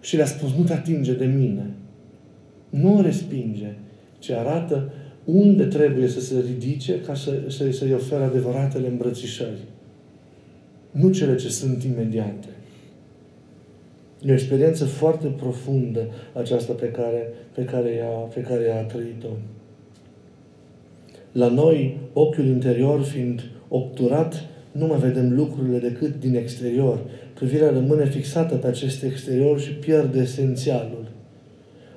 Și 0.01 0.15
le-a 0.15 0.25
spus, 0.25 0.49
nu 0.57 0.63
te 0.63 0.73
atinge 0.73 1.13
de 1.13 1.25
mine. 1.25 1.69
Nu 2.69 2.97
o 2.97 3.01
respinge, 3.01 3.73
ci 4.19 4.29
arată 4.29 4.91
unde 5.23 5.63
trebuie 5.63 6.07
să 6.07 6.19
se 6.19 6.43
ridice 6.47 6.99
ca 6.99 7.13
să, 7.13 7.31
să, 7.47 7.71
să-i 7.71 7.93
ofere 7.93 8.23
adevăratele 8.23 8.87
îmbrățișări 8.87 9.59
nu 11.01 11.09
cele 11.09 11.35
ce 11.35 11.49
sunt 11.49 11.83
imediate. 11.83 12.47
E 14.21 14.31
o 14.31 14.33
experiență 14.33 14.85
foarte 14.85 15.27
profundă 15.27 16.07
aceasta 16.33 16.73
pe 16.73 16.87
care, 16.87 17.33
pe 17.53 17.63
care, 17.63 17.89
ea, 17.89 18.07
pe 18.07 18.41
care 18.41 18.63
ea 18.63 18.79
a 18.79 18.83
trăit-o. 18.83 19.27
La 21.31 21.47
noi, 21.47 21.97
ochiul 22.13 22.45
interior 22.45 23.03
fiind 23.03 23.41
obturat, 23.67 24.43
nu 24.71 24.85
mai 24.85 24.99
vedem 24.99 25.35
lucrurile 25.35 25.77
decât 25.77 26.19
din 26.19 26.35
exterior. 26.35 26.99
Privirea 27.33 27.69
rămâne 27.69 28.05
fixată 28.05 28.55
pe 28.55 28.67
acest 28.67 29.03
exterior 29.03 29.59
și 29.59 29.71
pierde 29.73 30.19
esențialul. 30.19 31.11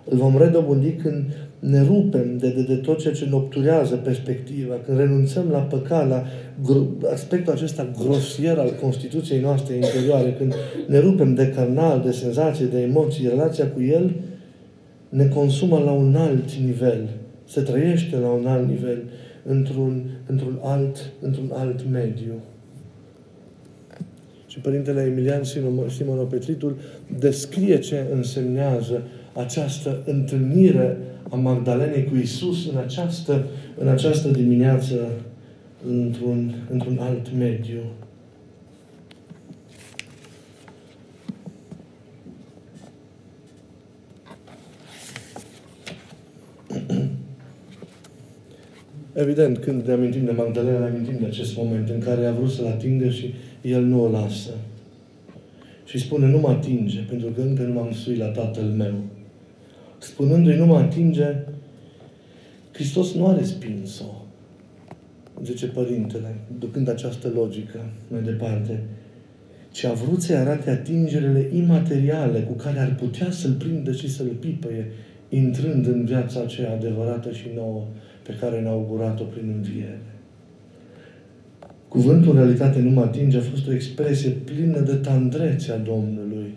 Îl 0.05 0.17
vom 0.17 0.39
redobândi 0.39 0.93
când 0.93 1.25
ne 1.59 1.83
rupem 1.83 2.37
de, 2.37 2.51
de, 2.51 2.63
de 2.63 2.75
tot 2.75 2.99
ceea 2.99 3.15
ce 3.15 3.27
nocturează 3.31 3.97
perspectiva, 3.97 4.75
când 4.85 4.99
renunțăm 4.99 5.49
la 5.51 5.59
păcat, 5.59 6.09
la 6.09 6.25
aspectul 7.13 7.53
acesta 7.53 7.91
grosier 8.05 8.59
al 8.59 8.73
Constituției 8.83 9.41
noastre 9.41 9.75
interioare, 9.75 10.35
când 10.39 10.55
ne 10.87 10.99
rupem 10.99 11.35
de 11.35 11.49
canal, 11.49 12.03
de 12.05 12.13
senzații, 12.13 12.67
de 12.67 12.81
emoții, 12.81 13.29
relația 13.29 13.71
cu 13.71 13.83
El 13.83 14.15
ne 15.09 15.27
consumă 15.27 15.79
la 15.79 15.91
un 15.91 16.15
alt 16.15 16.53
nivel, 16.53 17.09
se 17.45 17.61
trăiește 17.61 18.17
la 18.17 18.29
un 18.29 18.47
alt 18.47 18.69
nivel, 18.69 19.03
într-un, 19.45 20.03
într-un, 20.27 20.59
alt, 20.63 21.11
într-un 21.21 21.51
alt 21.55 21.91
mediu. 21.91 22.33
Și 24.47 24.61
Părintele 24.61 25.03
Emilian 25.03 25.43
Simonopetritul 25.87 26.77
descrie 27.19 27.79
ce 27.79 28.07
însemnează 28.13 29.03
această 29.33 30.03
întâlnire 30.07 30.97
a 31.31 31.37
Magdalenei 31.37 32.05
cu 32.05 32.17
Isus 32.17 32.71
în 32.71 32.77
această, 32.77 33.47
în 33.79 33.89
această 33.89 34.29
dimineață 34.29 34.95
într-un, 35.87 36.55
într-un 36.71 36.99
alt 36.99 37.33
mediu. 37.39 37.81
Evident, 49.13 49.59
când 49.59 49.87
ne 49.87 49.93
amintim 49.93 50.25
de 50.25 50.31
Magdalena, 50.31 50.79
ne 50.79 50.87
amintim 50.87 51.17
de 51.21 51.27
acest 51.27 51.57
moment 51.57 51.89
în 51.89 51.99
care 51.99 52.27
a 52.27 52.33
vrut 52.33 52.51
să-l 52.51 52.67
atingă 52.67 53.09
și 53.09 53.35
el 53.63 53.83
nu 53.83 54.03
o 54.03 54.09
lasă. 54.11 54.51
Și 55.85 55.99
spune, 55.99 56.27
nu 56.27 56.39
mă 56.39 56.49
atinge, 56.49 57.01
pentru 57.01 57.29
că 57.29 57.41
încă 57.41 57.63
nu 57.63 57.73
m-am 57.73 57.93
suit 57.93 58.19
la 58.19 58.27
Tatăl 58.27 58.65
meu 58.65 58.95
spunându-i 59.99 60.57
nu 60.57 60.67
mă 60.67 60.77
atinge, 60.77 61.37
Hristos 62.73 63.15
nu 63.15 63.27
a 63.27 63.37
respins-o, 63.37 64.25
zice 65.45 65.67
Părintele, 65.67 66.35
ducând 66.59 66.89
această 66.89 67.33
logică 67.35 67.79
mai 68.11 68.23
departe, 68.23 68.83
ci 69.71 69.85
a 69.85 69.93
vrut 69.93 70.23
să-i 70.23 70.37
arate 70.37 70.71
atingerele 70.71 71.51
imateriale 71.55 72.41
cu 72.41 72.53
care 72.53 72.79
ar 72.79 72.95
putea 72.95 73.31
să-l 73.31 73.53
prindă 73.53 73.93
și 73.93 74.11
să-l 74.11 74.27
pipăie, 74.27 74.87
intrând 75.29 75.87
în 75.87 76.05
viața 76.05 76.41
aceea 76.41 76.73
adevărată 76.73 77.33
și 77.33 77.47
nouă 77.55 77.85
pe 78.23 78.33
care 78.41 78.61
ne-a 78.61 78.71
augurat-o 78.71 79.25
prin 79.25 79.53
înviere. 79.57 80.01
Cuvântul, 81.89 82.31
în 82.31 82.37
realitate, 82.37 82.81
nu 82.81 82.91
mă 82.91 83.01
atinge, 83.01 83.37
a 83.37 83.41
fost 83.41 83.69
o 83.69 83.73
expresie 83.73 84.31
plină 84.31 84.81
de 84.81 84.95
tandrețe 84.95 85.73
a 85.73 85.77
Domnului 85.77 86.55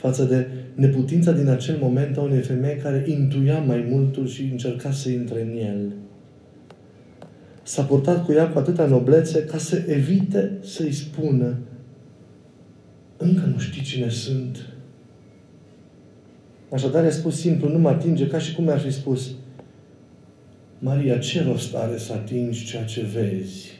față 0.00 0.24
de 0.24 0.46
neputința 0.74 1.32
din 1.32 1.48
acel 1.48 1.78
moment 1.80 2.16
a 2.16 2.20
unei 2.20 2.40
femei 2.40 2.76
care 2.76 3.04
intuia 3.08 3.58
mai 3.58 3.86
multul 3.90 4.26
și 4.26 4.42
încerca 4.42 4.90
să 4.90 5.08
intre 5.08 5.42
în 5.42 5.56
el. 5.56 5.92
S-a 7.62 7.82
purtat 7.82 8.24
cu 8.24 8.32
ea 8.32 8.48
cu 8.48 8.58
atâta 8.58 8.86
noblețe 8.86 9.44
ca 9.44 9.58
să 9.58 9.82
evite 9.86 10.52
să-i 10.62 10.92
spună 10.92 11.58
încă 13.16 13.46
nu 13.46 13.58
știi 13.58 13.82
cine 13.82 14.08
sunt. 14.08 14.66
Așadar 16.72 17.04
a 17.04 17.10
spus 17.10 17.40
simplu, 17.40 17.68
nu 17.68 17.78
mă 17.78 17.88
atinge, 17.88 18.26
ca 18.26 18.38
și 18.38 18.54
cum 18.54 18.64
mi-ar 18.64 18.78
fi 18.78 18.90
spus 18.90 19.30
Maria, 20.78 21.18
ce 21.18 21.42
rost 21.42 21.74
are 21.74 21.98
să 21.98 22.12
atingi 22.12 22.64
ceea 22.64 22.84
ce 22.84 23.06
vezi? 23.14 23.78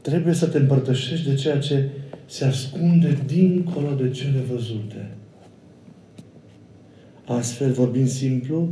Trebuie 0.00 0.34
să 0.34 0.46
te 0.46 0.58
împărtășești 0.58 1.28
de 1.28 1.34
ceea 1.34 1.58
ce 1.58 1.88
se 2.26 2.44
ascunde 2.44 3.18
dincolo 3.26 3.94
de 3.94 4.10
cele 4.10 4.38
văzute. 4.52 5.10
Astfel, 7.24 7.72
vorbind 7.72 8.08
simplu, 8.08 8.68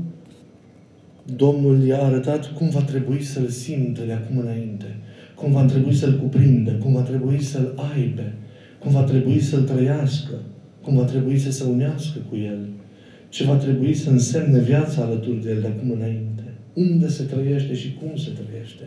Domnul 1.36 1.82
i-a 1.82 2.02
arătat 2.02 2.52
cum 2.52 2.68
va 2.68 2.82
trebui 2.82 3.22
să-L 3.22 3.48
simtă 3.48 4.02
de 4.06 4.12
acum 4.12 4.38
înainte, 4.38 4.96
cum 5.34 5.52
va 5.52 5.64
trebui 5.64 5.94
să-L 5.94 6.18
cuprindă, 6.18 6.72
cum 6.72 6.92
va 6.92 7.00
trebui 7.00 7.42
să-L 7.42 7.74
aibă, 7.94 8.32
cum 8.78 8.92
va 8.92 9.02
trebui 9.02 9.40
să-L 9.40 9.62
trăiască, 9.62 10.34
cum 10.82 10.96
va 10.96 11.04
trebui 11.04 11.38
să 11.38 11.50
se 11.50 11.64
unească 11.64 12.18
cu 12.28 12.36
El, 12.36 12.58
ce 13.28 13.44
va 13.44 13.56
trebui 13.56 13.94
să 13.94 14.10
însemne 14.10 14.58
viața 14.58 15.02
alături 15.02 15.42
de 15.42 15.50
El 15.50 15.60
de 15.60 15.66
acum 15.66 15.90
înainte, 15.90 16.42
unde 16.72 17.08
se 17.08 17.22
trăiește 17.22 17.74
și 17.74 17.94
cum 17.94 18.16
se 18.16 18.30
trăiește. 18.30 18.84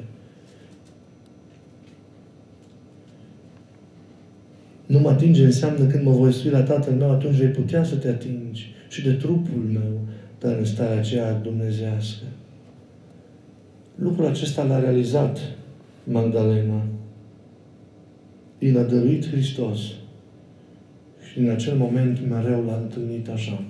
Nu 4.88 4.99
mă 4.99 5.09
atinge 5.09 5.43
înseamnă 5.43 5.85
când 5.85 6.03
mă 6.03 6.11
voi 6.11 6.31
sui 6.31 6.49
la 6.49 6.64
Tatăl 6.64 6.93
meu, 6.93 7.11
atunci 7.11 7.35
vei 7.35 7.47
putea 7.47 7.84
să 7.84 7.95
te 7.95 8.07
atingi 8.07 8.72
și 8.89 9.03
de 9.03 9.11
trupul 9.11 9.69
meu, 9.73 9.99
dar 10.39 10.57
în 10.57 10.65
starea 10.65 10.97
aceea 10.97 11.34
dumnezească. 11.34 12.23
Lucrul 13.95 14.26
acesta 14.26 14.64
l-a 14.64 14.80
realizat 14.80 15.39
Magdalena. 16.03 16.81
I 18.57 18.72
l-a 18.72 18.81
dăruit 18.81 19.30
Hristos. 19.30 19.80
Și 21.31 21.39
în 21.39 21.49
acel 21.49 21.76
moment 21.76 22.30
mereu 22.30 22.64
l-a 22.65 22.80
întâlnit 22.81 23.30
așa. 23.30 23.64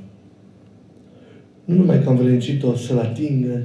Nu 1.66 1.76
numai 1.76 2.04
că 2.04 2.10
am 2.10 2.16
vrănicit-o 2.16 2.76
să-l 2.76 2.98
atingă, 2.98 3.62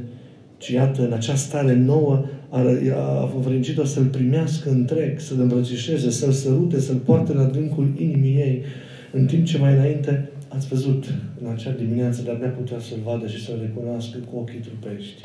ci 0.58 0.68
iată, 0.68 1.04
în 1.04 1.12
această 1.12 1.46
stare 1.48 1.74
nouă, 1.74 2.24
a 2.52 3.30
învrednicit-o 3.34 3.84
să-l 3.84 4.04
primească 4.04 4.70
întreg, 4.70 5.20
să-l 5.20 5.40
îmbrățișeze, 5.40 6.10
să-l 6.10 6.30
sărute, 6.30 6.80
să-l 6.80 6.96
poarte 6.96 7.32
la 7.32 7.44
drâncul 7.44 7.88
inimii 7.98 8.36
ei, 8.36 8.62
în 9.12 9.26
timp 9.26 9.44
ce 9.44 9.58
mai 9.58 9.72
înainte 9.72 10.28
ați 10.48 10.68
văzut 10.68 11.04
în 11.42 11.50
acea 11.50 11.70
dimineață, 11.70 12.22
de-abia 12.22 12.48
putea 12.48 12.78
să-l 12.78 12.98
vadă 13.04 13.26
și 13.26 13.44
să-l 13.44 13.58
recunoască 13.60 14.18
cu 14.30 14.38
ochii 14.38 14.58
trupești. 14.58 15.24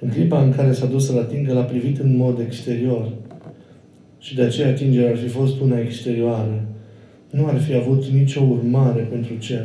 În 0.00 0.08
clipa 0.08 0.42
în 0.42 0.52
care 0.52 0.72
s-a 0.72 0.86
dus 0.86 1.06
să-l 1.06 1.18
atingă, 1.18 1.52
l-a 1.52 1.62
privit 1.62 1.98
în 1.98 2.16
mod 2.16 2.38
exterior. 2.38 3.12
Și 4.18 4.34
de 4.34 4.42
aceea 4.42 4.68
atingerea 4.68 5.10
ar 5.10 5.16
fi 5.16 5.28
fost 5.28 5.60
una 5.60 5.80
exterioară. 5.80 6.64
Nu 7.30 7.46
ar 7.46 7.60
fi 7.60 7.74
avut 7.74 8.04
nicio 8.04 8.40
urmare 8.40 9.00
pentru 9.00 9.34
cer. 9.34 9.64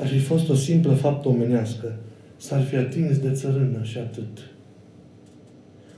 Ar 0.00 0.06
fi 0.06 0.18
fost 0.18 0.48
o 0.48 0.54
simplă 0.54 0.92
faptă 0.92 1.28
omenească. 1.28 1.94
S-ar 2.36 2.62
fi 2.62 2.76
atins 2.76 3.18
de 3.18 3.30
țărână 3.30 3.78
și 3.82 3.98
atât. 3.98 4.50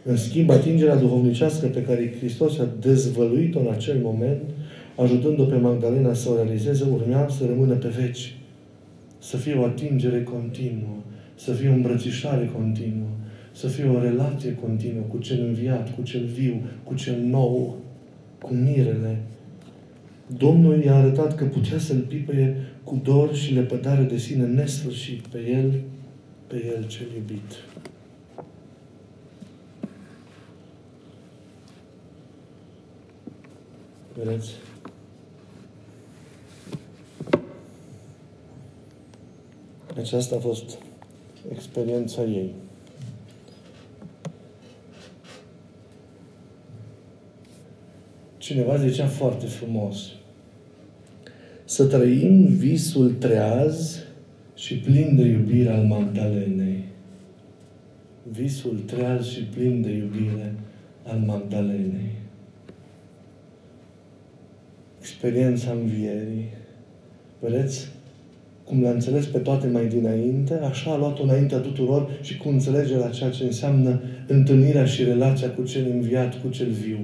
În 0.05 0.16
schimb, 0.16 0.51
atingerea 0.51 0.97
duhovnicească 0.97 1.66
pe 1.66 1.83
care 1.83 2.15
Hristos 2.19 2.59
a 2.59 2.69
dezvăluit-o 2.81 3.61
în 3.61 3.69
acel 3.73 3.99
moment, 4.03 4.43
ajutând-o 4.97 5.45
pe 5.45 5.57
Magdalena 5.57 6.15
să 6.15 6.31
o 6.31 6.35
realizeze, 6.35 6.85
urmea 6.93 7.29
să 7.29 7.45
rămână 7.47 7.74
pe 7.74 7.89
veci. 7.89 8.35
Să 9.19 9.37
fie 9.37 9.55
o 9.55 9.65
atingere 9.65 10.23
continuă, 10.23 10.97
să 11.35 11.53
fie 11.53 11.69
o 11.69 11.73
îmbrățișare 11.73 12.51
continuă, 12.57 13.09
să 13.53 13.66
fie 13.66 13.85
o 13.85 14.01
relație 14.01 14.55
continuă 14.55 15.03
cu 15.09 15.19
cel 15.19 15.41
înviat, 15.41 15.95
cu 15.95 16.03
cel 16.03 16.24
viu, 16.24 16.62
cu 16.85 16.95
cel 16.95 17.20
nou, 17.20 17.77
cu 18.41 18.55
mirele. 18.55 19.20
Domnul 20.37 20.83
i-a 20.83 20.95
arătat 20.95 21.35
că 21.35 21.45
putea 21.45 21.79
să-l 21.79 21.99
pipăie 22.09 22.57
cu 22.85 23.01
dor 23.03 23.35
și 23.35 23.55
lepădare 23.55 24.03
de 24.03 24.16
sine 24.16 24.47
nesfârșit 24.47 25.27
pe 25.27 25.39
el, 25.51 25.73
pe 26.47 26.74
el 26.77 26.87
cel 26.87 27.07
iubit. 27.16 27.51
Vedeți? 34.15 34.51
Aceasta 39.99 40.37
a 40.37 40.39
fost 40.39 40.79
experiența 41.53 42.23
ei. 42.23 42.55
Cineva 48.39 48.77
zicea 48.77 49.07
foarte 49.07 49.47
frumos 49.47 50.11
să 51.65 51.87
trăim 51.87 52.47
visul 52.47 53.13
treaz 53.13 53.99
și 54.55 54.79
plin 54.79 55.17
de 55.17 55.23
iubire 55.23 55.71
al 55.71 55.85
Magdalenei. 55.85 56.85
Visul 58.31 58.79
treaz 58.87 59.27
și 59.27 59.41
plin 59.41 59.83
de 59.83 59.91
iubire 59.91 60.55
al 61.07 61.19
Magdalenei 61.19 62.22
experiența 65.23 65.70
învierii. 65.70 66.44
Vedeți? 67.40 67.89
Cum 68.65 68.81
le-a 68.81 68.90
înțeles 68.90 69.27
pe 69.27 69.39
toate 69.39 69.66
mai 69.66 69.86
dinainte, 69.86 70.55
așa 70.55 70.90
a 70.90 70.97
luat-o 70.97 71.23
înaintea 71.23 71.59
tuturor 71.59 72.11
și 72.20 72.36
cu 72.36 72.49
înțelegerea 72.49 73.09
ceea 73.09 73.31
ce 73.31 73.44
înseamnă 73.44 74.01
întâlnirea 74.27 74.85
și 74.85 75.05
relația 75.05 75.51
cu 75.51 75.62
cel 75.62 75.86
înviat, 75.90 76.40
cu 76.43 76.49
cel 76.49 76.70
viu. 76.70 76.99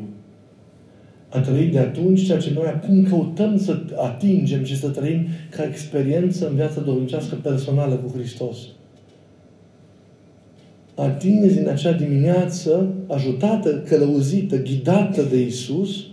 A 1.29 1.41
trăit 1.41 1.73
de 1.73 1.79
atunci 1.79 2.25
ceea 2.25 2.39
ce 2.39 2.51
noi 2.55 2.67
acum 2.67 3.03
căutăm 3.03 3.59
să 3.59 3.81
atingem 3.97 4.65
și 4.65 4.79
să 4.79 4.89
trăim 4.89 5.27
ca 5.51 5.65
experiență 5.65 6.49
în 6.49 6.55
viața 6.55 6.81
domnicească 6.81 7.35
personală 7.35 7.95
cu 7.95 8.13
Hristos. 8.17 8.57
Atinzi 10.95 11.59
în 11.59 11.69
acea 11.69 11.93
dimineață, 11.93 12.95
ajutată, 13.09 13.79
călăuzită, 13.89 14.63
ghidată 14.63 15.23
de 15.23 15.41
Isus, 15.41 16.07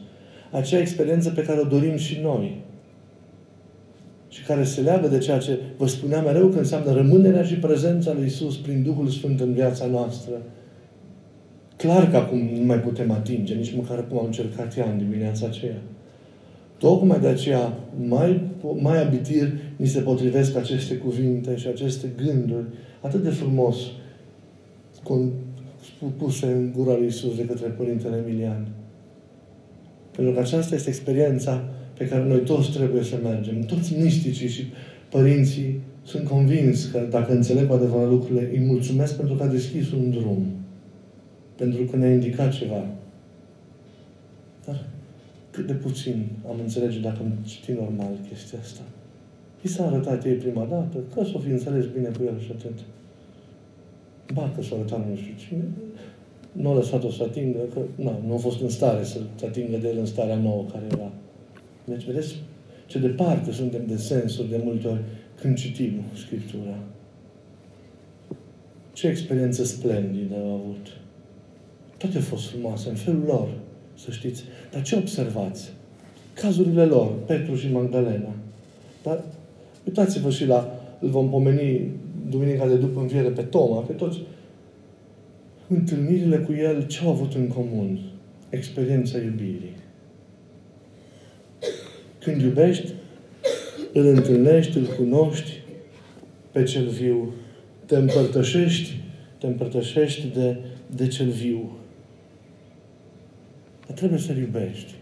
acea 0.52 0.80
experiență 0.80 1.30
pe 1.30 1.44
care 1.44 1.60
o 1.60 1.64
dorim 1.64 1.96
și 1.96 2.20
noi. 2.22 2.64
Și 4.30 4.44
care 4.44 4.64
se 4.64 4.82
leagă 4.82 5.08
de 5.08 5.18
ceea 5.18 5.38
ce 5.38 5.60
vă 5.78 5.88
spuneam 5.88 6.24
mereu 6.24 6.48
că 6.48 6.58
înseamnă 6.58 6.92
rămânerea 6.94 7.44
și 7.44 7.56
prezența 7.56 8.14
lui 8.14 8.26
Isus 8.26 8.58
prin 8.58 8.84
Duhul 8.84 9.08
Sfânt 9.08 9.40
în 9.40 9.54
viața 9.54 9.86
noastră. 9.86 10.34
Clar 11.78 12.10
că 12.10 12.18
acum 12.18 12.38
nu 12.38 12.66
mai 12.66 12.80
putem 12.80 13.12
atinge, 13.12 13.54
nici 13.54 13.76
măcar 13.76 14.08
cum 14.08 14.18
am 14.18 14.26
încercat 14.26 14.78
ea 14.78 14.90
în 14.92 14.98
dimineața 14.98 15.46
aceea. 15.46 15.82
Tocmai 16.78 17.20
de 17.20 17.28
aceea, 17.28 17.74
mai, 18.08 18.42
mai 18.76 19.02
abitir, 19.02 19.54
mi 19.76 19.88
se 19.88 20.00
potrivesc 20.00 20.56
aceste 20.56 20.96
cuvinte 20.96 21.56
și 21.56 21.68
aceste 21.68 22.08
gânduri 22.24 22.66
atât 23.02 23.24
de 23.24 23.30
frumos 23.30 23.78
puse 26.18 26.46
în 26.46 26.72
gura 26.76 26.98
lui 26.98 27.08
Isus 27.08 27.36
de 27.36 27.46
către 27.46 27.68
Părintele 27.68 28.24
Emilian. 28.26 28.68
Pentru 30.16 30.34
că 30.34 30.40
aceasta 30.40 30.76
este 30.76 30.90
experiența 30.90 31.64
pe 31.98 32.08
care 32.08 32.24
noi 32.24 32.40
toți 32.40 32.72
trebuie 32.72 33.04
să 33.04 33.16
mergem. 33.24 33.62
Toți 33.62 33.98
misticii 33.98 34.48
și 34.48 34.64
părinții 35.10 35.80
sunt 36.04 36.28
convins 36.28 36.86
că 36.86 37.08
dacă 37.10 37.32
înțeleg 37.32 37.68
cu 37.68 37.74
adevărat 37.74 38.10
lucrurile, 38.10 38.50
îi 38.52 38.60
mulțumesc 38.60 39.16
pentru 39.16 39.36
că 39.36 39.44
a 39.44 39.48
deschis 39.48 39.92
un 39.92 40.10
drum. 40.10 40.46
Pentru 41.56 41.84
că 41.84 41.96
ne-a 41.96 42.14
indicat 42.14 42.52
ceva. 42.52 42.86
Dar 44.66 44.86
cât 45.52 45.68
de 45.68 45.74
puțin 45.74 46.28
am 46.50 46.60
înțelege 46.60 47.00
dacă 47.00 47.18
am 47.22 47.32
citit 47.46 47.80
normal 47.80 48.12
chestia 48.30 48.60
asta. 48.62 48.82
I 49.62 49.68
s-a 49.68 49.86
arătat 49.86 50.26
ei 50.26 50.34
prima 50.34 50.68
dată, 50.70 50.98
că 51.14 51.24
s-o 51.24 51.40
fi 51.40 51.50
înțeles 51.50 51.86
bine 51.86 52.08
cu 52.08 52.24
el 52.26 52.40
și 52.40 52.52
atât. 52.52 52.80
Ba 54.34 54.52
că 54.56 54.62
s-a 54.62 54.76
arătat 54.76 55.10
nu 55.10 55.16
știu 55.16 55.34
cine, 55.48 55.64
nu 56.56 56.70
a 56.70 56.74
lăsat-o 56.74 57.12
să 57.12 57.24
atingă, 57.24 57.60
că 57.74 57.80
na, 57.96 58.20
nu 58.28 58.34
a 58.34 58.38
fost 58.38 58.62
în 58.62 58.70
stare 58.70 59.04
să 59.04 59.20
atingă 59.46 59.78
de 59.78 59.88
el 59.88 59.98
în 59.98 60.06
starea 60.06 60.36
nouă 60.36 60.66
care 60.72 60.84
era. 60.92 61.12
Deci, 61.84 62.06
vedeți 62.06 62.36
ce 62.86 63.00
departe 63.00 63.52
suntem 63.52 63.82
de 63.88 63.98
sensul 63.98 64.46
de 64.50 64.62
multe 64.64 64.88
ori 64.88 65.02
când 65.42 65.58
citim 65.58 66.02
Scriptura. 66.26 66.78
Ce 68.94 69.08
experiență 69.08 69.64
splendidă 69.64 70.36
au 70.36 70.54
avut. 70.54 70.88
Toate 71.98 72.16
au 72.16 72.22
fost 72.22 72.50
frumoase, 72.50 72.90
în 72.90 72.96
felul 72.96 73.24
lor, 73.26 73.50
să 73.98 74.12
știți. 74.12 74.44
Dar 74.72 74.82
ce 74.82 74.96
observați? 74.96 75.72
Cazurile 76.34 76.86
lor, 76.86 77.12
Petru 77.26 77.56
și 77.56 77.72
Magdalena. 77.72 78.34
Dar 79.04 79.24
uitați-vă 79.86 80.30
și 80.30 80.46
la, 80.46 80.80
îl 81.00 81.10
vom 81.10 81.30
pomeni 81.30 81.92
duminica 82.30 82.68
de 82.68 82.76
după 82.76 83.00
înviere 83.00 83.30
pe 83.30 83.42
Toma, 83.42 83.80
pe 83.80 83.94
toți 83.94 84.20
întâlnirile 85.68 86.38
cu 86.38 86.54
El 86.54 86.88
ce 86.88 87.00
au 87.04 87.10
avut 87.10 87.34
în 87.34 87.48
comun? 87.48 88.00
experiența 88.56 89.18
iubirii. 89.18 89.76
Când 92.20 92.42
iubești, 92.42 92.92
îl 93.94 94.06
întâlnești, 94.06 94.78
îl 94.78 94.86
cunoști 94.86 95.52
pe 96.52 96.64
cel 96.64 96.88
viu. 96.88 97.34
Te 97.86 97.96
împărtășești, 97.96 99.00
te 99.38 99.48
împărtășești 99.48 100.28
de, 100.28 100.58
de 100.96 101.08
cel 101.08 101.30
viu. 101.30 101.72
Dar 103.88 103.98
trebuie 103.98 104.20
să-l 104.20 104.38
iubești. 104.38 104.94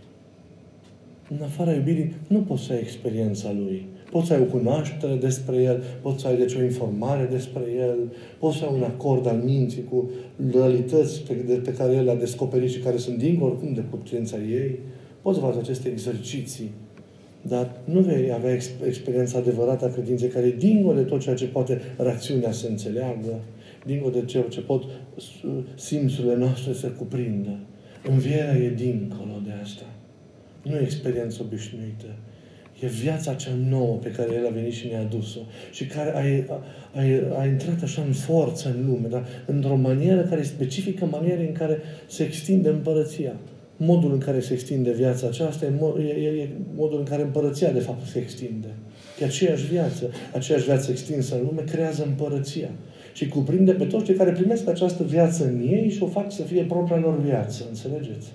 În 1.29 1.41
afara 1.41 1.73
iubirii 1.73 2.13
nu 2.27 2.41
poți 2.41 2.63
să 2.63 2.73
ai 2.73 2.79
experiența 2.79 3.51
lui. 3.51 3.85
Poți 4.13 4.27
să 4.27 4.33
ai 4.33 4.41
o 4.41 4.57
cunoaștere 4.57 5.15
despre 5.15 5.55
el, 5.61 5.83
poți 6.01 6.21
să 6.21 6.27
ai 6.27 6.37
deci 6.37 6.53
o 6.53 6.63
informare 6.63 7.27
despre 7.31 7.61
el, 7.77 7.97
poți 8.39 8.57
să 8.57 8.65
ai 8.65 8.73
un 8.75 8.83
acord 8.83 9.27
al 9.27 9.41
minții 9.45 9.83
cu 9.89 10.09
realități 10.51 11.21
pe, 11.21 11.33
de, 11.33 11.53
pe 11.53 11.73
care 11.73 11.93
el 11.93 12.03
le-a 12.03 12.15
descoperit 12.15 12.69
și 12.69 12.79
care 12.79 12.97
sunt 12.97 13.17
dincolo 13.17 13.51
oricum 13.51 13.73
de 13.73 13.83
putința 13.89 14.37
ei. 14.37 14.79
Poți 15.21 15.39
face 15.39 15.57
aceste 15.57 15.89
exerciții, 15.89 16.71
dar 17.41 17.81
nu 17.83 17.99
vei 17.99 18.31
avea 18.31 18.57
experiența 18.85 19.37
adevărată 19.37 19.85
a 19.85 19.89
credinței 19.89 20.29
care 20.29 20.45
e 20.45 20.51
dincolo 20.51 20.95
de 20.95 21.03
tot 21.03 21.21
ceea 21.21 21.35
ce 21.35 21.45
poate 21.45 21.81
rațiunea 21.97 22.51
să 22.51 22.67
înțeleagă, 22.67 23.39
dincolo 23.85 24.13
de 24.19 24.25
ceea 24.25 24.43
ce 24.43 24.61
pot 24.61 24.83
simțurile 25.75 26.35
noastre 26.35 26.73
să 26.73 26.87
cuprindă. 26.87 27.59
Învierea 28.09 28.57
e 28.57 28.69
dincolo 28.69 29.41
de 29.45 29.51
asta. 29.61 29.85
Nu 30.63 30.75
e 30.75 30.81
experiență 30.81 31.41
obișnuită. 31.45 32.07
E 32.83 32.87
viața 32.87 33.33
cea 33.33 33.51
nouă 33.69 33.95
pe 33.95 34.09
care 34.09 34.33
El 34.33 34.45
a 34.45 34.49
venit 34.49 34.73
și 34.73 34.87
ne-a 34.87 34.99
adus-o 34.99 35.39
și 35.71 35.85
care 35.85 36.09
a, 36.15 36.53
a, 36.53 36.61
a, 36.93 37.39
a 37.39 37.45
intrat 37.45 37.83
așa 37.83 38.03
în 38.07 38.13
forță 38.13 38.75
în 38.77 38.85
lume, 38.85 39.07
dar 39.07 39.25
într-o 39.45 39.75
manieră 39.75 40.21
care 40.21 40.41
e 40.41 40.43
specifică 40.43 41.05
manieră 41.05 41.41
în 41.41 41.51
care 41.51 41.81
se 42.07 42.23
extinde 42.23 42.69
împărăția. 42.69 43.35
Modul 43.77 44.11
în 44.11 44.17
care 44.17 44.39
se 44.39 44.53
extinde 44.53 44.91
viața 44.91 45.27
aceasta 45.27 45.65
e, 45.65 46.03
e, 46.03 46.41
e 46.41 46.49
modul 46.75 46.99
în 46.99 47.05
care 47.05 47.21
împărăția 47.21 47.71
de 47.71 47.79
fapt 47.79 48.07
se 48.07 48.19
extinde. 48.19 48.67
Că 49.17 49.23
aceeași 49.23 49.65
viață, 49.65 50.09
aceeași 50.33 50.65
viață 50.65 50.91
extinsă 50.91 51.35
în 51.35 51.41
lume 51.45 51.61
creează 51.61 52.03
împărăția 52.03 52.69
și 53.13 53.27
cuprinde 53.27 53.71
pe 53.71 53.85
toți 53.85 54.05
cei 54.05 54.15
care 54.15 54.31
primesc 54.31 54.67
această 54.67 55.03
viață 55.03 55.43
în 55.45 55.59
ei 55.59 55.89
și 55.89 56.03
o 56.03 56.07
fac 56.07 56.31
să 56.31 56.41
fie 56.41 56.63
propria 56.63 56.97
lor 56.97 57.21
viață. 57.21 57.63
Înțelegeți? 57.69 58.31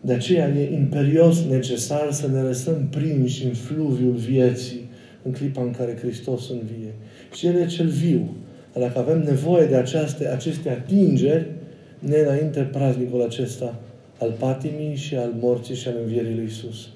De 0.00 0.12
aceea 0.12 0.48
e 0.48 0.74
imperios 0.74 1.44
necesar 1.44 2.12
să 2.12 2.28
ne 2.28 2.40
lăsăm 2.40 2.88
prinși 2.90 3.44
în 3.44 3.52
fluviul 3.52 4.14
vieții 4.14 4.88
în 5.22 5.32
clipa 5.32 5.62
în 5.62 5.70
care 5.70 5.96
Hristos 5.96 6.50
învie. 6.50 6.94
Și 7.34 7.46
El 7.46 7.56
e 7.56 7.66
cel 7.66 7.88
viu. 7.88 8.34
Dacă 8.72 8.98
avem 8.98 9.22
nevoie 9.22 9.66
de 9.66 9.76
aceste, 9.76 10.28
aceste 10.28 10.68
atingeri, 10.70 11.46
ne 11.98 12.16
înainte 12.16 12.60
praznicul 12.60 13.22
acesta 13.22 13.78
al 14.20 14.34
patimii 14.38 14.94
și 14.94 15.16
al 15.16 15.32
morții 15.40 15.74
și 15.74 15.88
al 15.88 15.94
învierii 16.02 16.34
lui 16.34 16.44
Isus, 16.44 16.88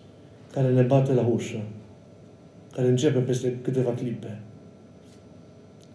care 0.52 0.68
ne 0.68 0.82
bate 0.82 1.12
la 1.12 1.26
ușă, 1.34 1.62
care 2.72 2.88
începe 2.88 3.18
peste 3.18 3.58
câteva 3.62 3.90
clipe. 3.90 4.38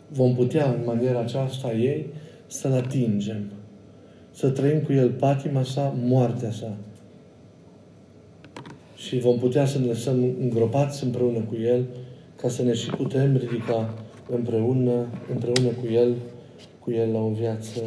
Vom 0.08 0.36
putea, 0.36 0.66
în 0.66 0.80
maniera 0.86 1.20
aceasta 1.20 1.72
ei, 1.74 2.06
să-L 2.48 2.72
atingem, 2.72 3.44
să 4.32 4.50
trăim 4.50 4.80
cu 4.80 4.94
El 4.94 5.10
patima 5.10 5.64
sa, 5.64 5.96
moartea 6.04 6.52
sa, 6.52 6.78
și 9.00 9.20
vom 9.20 9.40
putea 9.40 9.66
să 9.66 9.80
ne 9.80 9.86
lăsăm 9.86 10.24
îngropați 10.40 11.04
împreună 11.04 11.40
cu 11.40 11.56
El 11.56 11.86
ca 12.36 12.50
să 12.50 12.64
ne 12.64 12.74
și 12.74 12.90
putem 12.90 13.36
ridica 13.36 13.94
împreună, 14.30 15.08
împreună 15.32 15.70
cu 15.70 15.88
El, 15.92 16.16
cu 16.80 16.92
El 16.92 17.12
la 17.12 17.20
o 17.20 17.30
viață, 17.30 17.80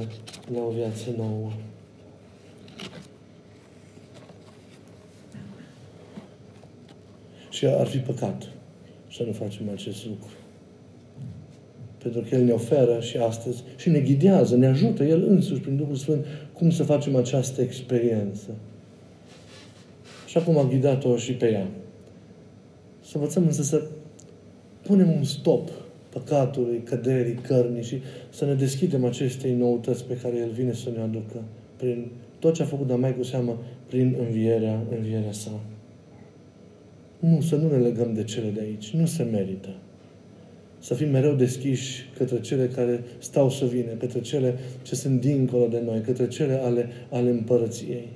la 0.54 0.60
o 0.68 0.70
viață 0.70 1.14
nouă. 1.16 1.50
Și 7.50 7.66
ar 7.66 7.86
fi 7.86 7.98
păcat 7.98 8.48
să 9.10 9.22
nu 9.22 9.32
facem 9.32 9.70
acest 9.72 10.06
lucru. 10.06 10.30
Pentru 11.98 12.20
că 12.20 12.34
El 12.34 12.44
ne 12.44 12.52
oferă 12.52 13.00
și 13.00 13.16
astăzi 13.16 13.62
și 13.76 13.88
ne 13.88 14.00
ghidează, 14.00 14.56
ne 14.56 14.66
ajută 14.66 15.04
El 15.04 15.28
însuși 15.28 15.60
prin 15.60 15.76
Duhul 15.76 15.96
Sfânt 15.96 16.26
cum 16.52 16.70
să 16.70 16.82
facem 16.82 17.16
această 17.16 17.60
experiență. 17.60 18.50
Așa 20.34 20.44
cum 20.44 20.58
a 20.58 20.64
ghidat-o 20.64 21.16
și 21.16 21.32
pe 21.32 21.50
ea. 21.50 21.66
Să 23.00 23.12
învățăm 23.14 23.44
însă 23.44 23.62
să 23.62 23.82
punem 24.82 25.10
un 25.10 25.24
stop 25.24 25.70
păcatului, 26.08 26.82
căderii, 26.84 27.34
cărnii 27.34 27.82
și 27.82 27.98
să 28.30 28.44
ne 28.44 28.54
deschidem 28.54 29.04
acestei 29.04 29.54
noutăți 29.54 30.04
pe 30.04 30.16
care 30.16 30.36
El 30.36 30.50
vine 30.50 30.72
să 30.72 30.90
ne 30.96 31.02
aducă 31.02 31.42
prin 31.76 32.10
tot 32.38 32.54
ce 32.54 32.62
a 32.62 32.64
făcut, 32.64 32.86
dar 32.86 32.98
mai 32.98 33.16
cu 33.16 33.22
seamă 33.22 33.58
prin 33.86 34.16
învierea, 34.26 34.82
învierea 34.96 35.32
sa. 35.32 35.60
Nu, 37.18 37.40
să 37.40 37.56
nu 37.56 37.68
ne 37.68 37.76
legăm 37.76 38.14
de 38.14 38.24
cele 38.24 38.48
de 38.48 38.60
aici. 38.60 38.90
Nu 38.90 39.06
se 39.06 39.22
merită. 39.22 39.74
Să 40.78 40.94
fim 40.94 41.10
mereu 41.10 41.34
deschiși 41.34 42.10
către 42.16 42.40
cele 42.40 42.66
care 42.66 43.04
stau 43.18 43.50
să 43.50 43.64
vină, 43.64 43.90
către 43.90 44.20
cele 44.20 44.54
ce 44.82 44.94
sunt 44.94 45.20
dincolo 45.20 45.66
de 45.66 45.82
noi, 45.84 46.00
către 46.00 46.28
cele 46.28 46.54
ale, 46.54 46.88
ale 47.10 47.30
împărăției 47.30 48.08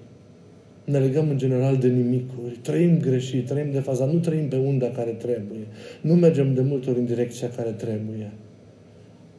ne 0.87 0.99
legăm 0.99 1.29
în 1.29 1.39
general 1.39 1.77
de 1.77 1.89
nimicuri, 1.89 2.59
trăim 2.63 2.99
greșit, 2.99 3.47
trăim 3.47 3.71
de 3.71 3.81
faza, 3.81 4.05
nu 4.05 4.19
trăim 4.19 4.49
pe 4.49 4.57
unda 4.57 4.87
care 4.87 5.11
trebuie, 5.11 5.67
nu 6.01 6.15
mergem 6.15 6.55
de 6.55 6.61
multe 6.61 6.91
ori 6.91 6.99
în 6.99 7.05
direcția 7.05 7.49
care 7.49 7.71
trebuie. 7.71 8.33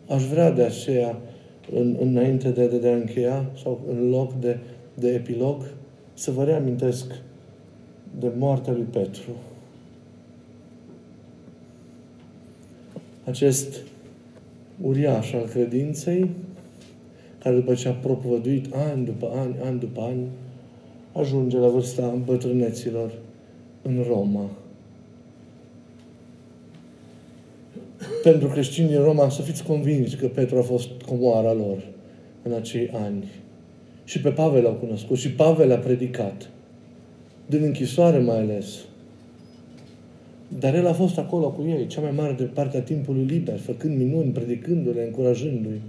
Aș 0.08 0.24
vrea 0.24 0.52
de 0.52 0.64
aceea, 0.64 1.20
în, 1.74 1.98
înainte 2.00 2.50
de, 2.50 2.68
de, 2.68 2.78
de 2.78 2.90
a 2.90 2.96
încheia, 2.96 3.50
sau 3.64 3.82
în 3.90 4.10
loc 4.10 4.40
de, 4.40 4.58
de 4.94 5.10
epilog, 5.10 5.64
să 6.14 6.32
vă 6.32 6.44
reamintesc 6.44 7.06
de 8.20 8.32
moartea 8.38 8.74
lui 8.74 8.86
Petru. 8.92 9.32
Acest 13.24 13.76
uriaș 14.82 15.34
al 15.34 15.46
credinței, 15.46 16.30
care 17.40 17.56
după 17.56 17.74
ce 17.74 17.88
a 17.88 17.92
propovăduit 17.92 18.74
ani 18.74 19.06
după 19.06 19.32
ani, 19.36 19.56
ani 19.64 19.80
după 19.80 20.02
ani, 20.02 20.28
ajunge 21.20 21.58
la 21.58 21.68
vârsta 21.68 22.18
bătrâneților 22.26 23.12
în 23.82 24.04
Roma. 24.08 24.50
Pentru 28.24 28.48
creștinii 28.48 28.96
în 28.96 29.04
Roma, 29.04 29.30
să 29.30 29.42
fiți 29.42 29.64
convinși 29.64 30.16
că 30.16 30.28
Petru 30.28 30.58
a 30.58 30.62
fost 30.62 30.90
comoara 31.08 31.54
lor 31.54 31.88
în 32.44 32.54
acei 32.54 32.90
ani. 32.94 33.24
Și 34.04 34.22
pe 34.22 34.30
Pavel 34.30 34.64
l-au 34.64 34.74
cunoscut 34.74 35.18
și 35.18 35.32
Pavel 35.32 35.72
a 35.72 35.78
predicat. 35.78 36.50
Din 37.46 37.64
închisoare 37.64 38.18
mai 38.18 38.38
ales. 38.38 38.76
Dar 40.60 40.76
el 40.76 40.88
a 40.88 40.94
fost 40.94 41.18
acolo 41.18 41.52
cu 41.52 41.66
ei, 41.68 41.88
cea 41.88 42.02
mai 42.02 42.12
mare 42.16 42.34
de 42.34 42.44
partea 42.44 42.82
timpului 42.82 43.24
liber, 43.24 43.58
făcând 43.58 43.98
minuni, 43.98 44.32
predicându-le, 44.32 45.04
încurajându-i, 45.04 45.82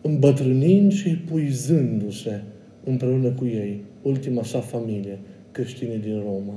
îmbătrânind 0.00 0.92
și 0.92 1.16
puizându-se 1.16 2.42
împreună 2.84 3.28
cu 3.28 3.44
ei 3.44 3.80
ultima 4.02 4.42
sa 4.42 4.60
familie, 4.60 5.18
creștinii 5.52 5.98
din 5.98 6.18
Roma. 6.18 6.54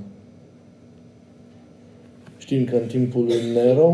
Știm 2.37 2.65
că 2.65 2.75
în 2.75 2.87
timpul 2.87 3.23
lui 3.23 3.51
Nero 3.53 3.93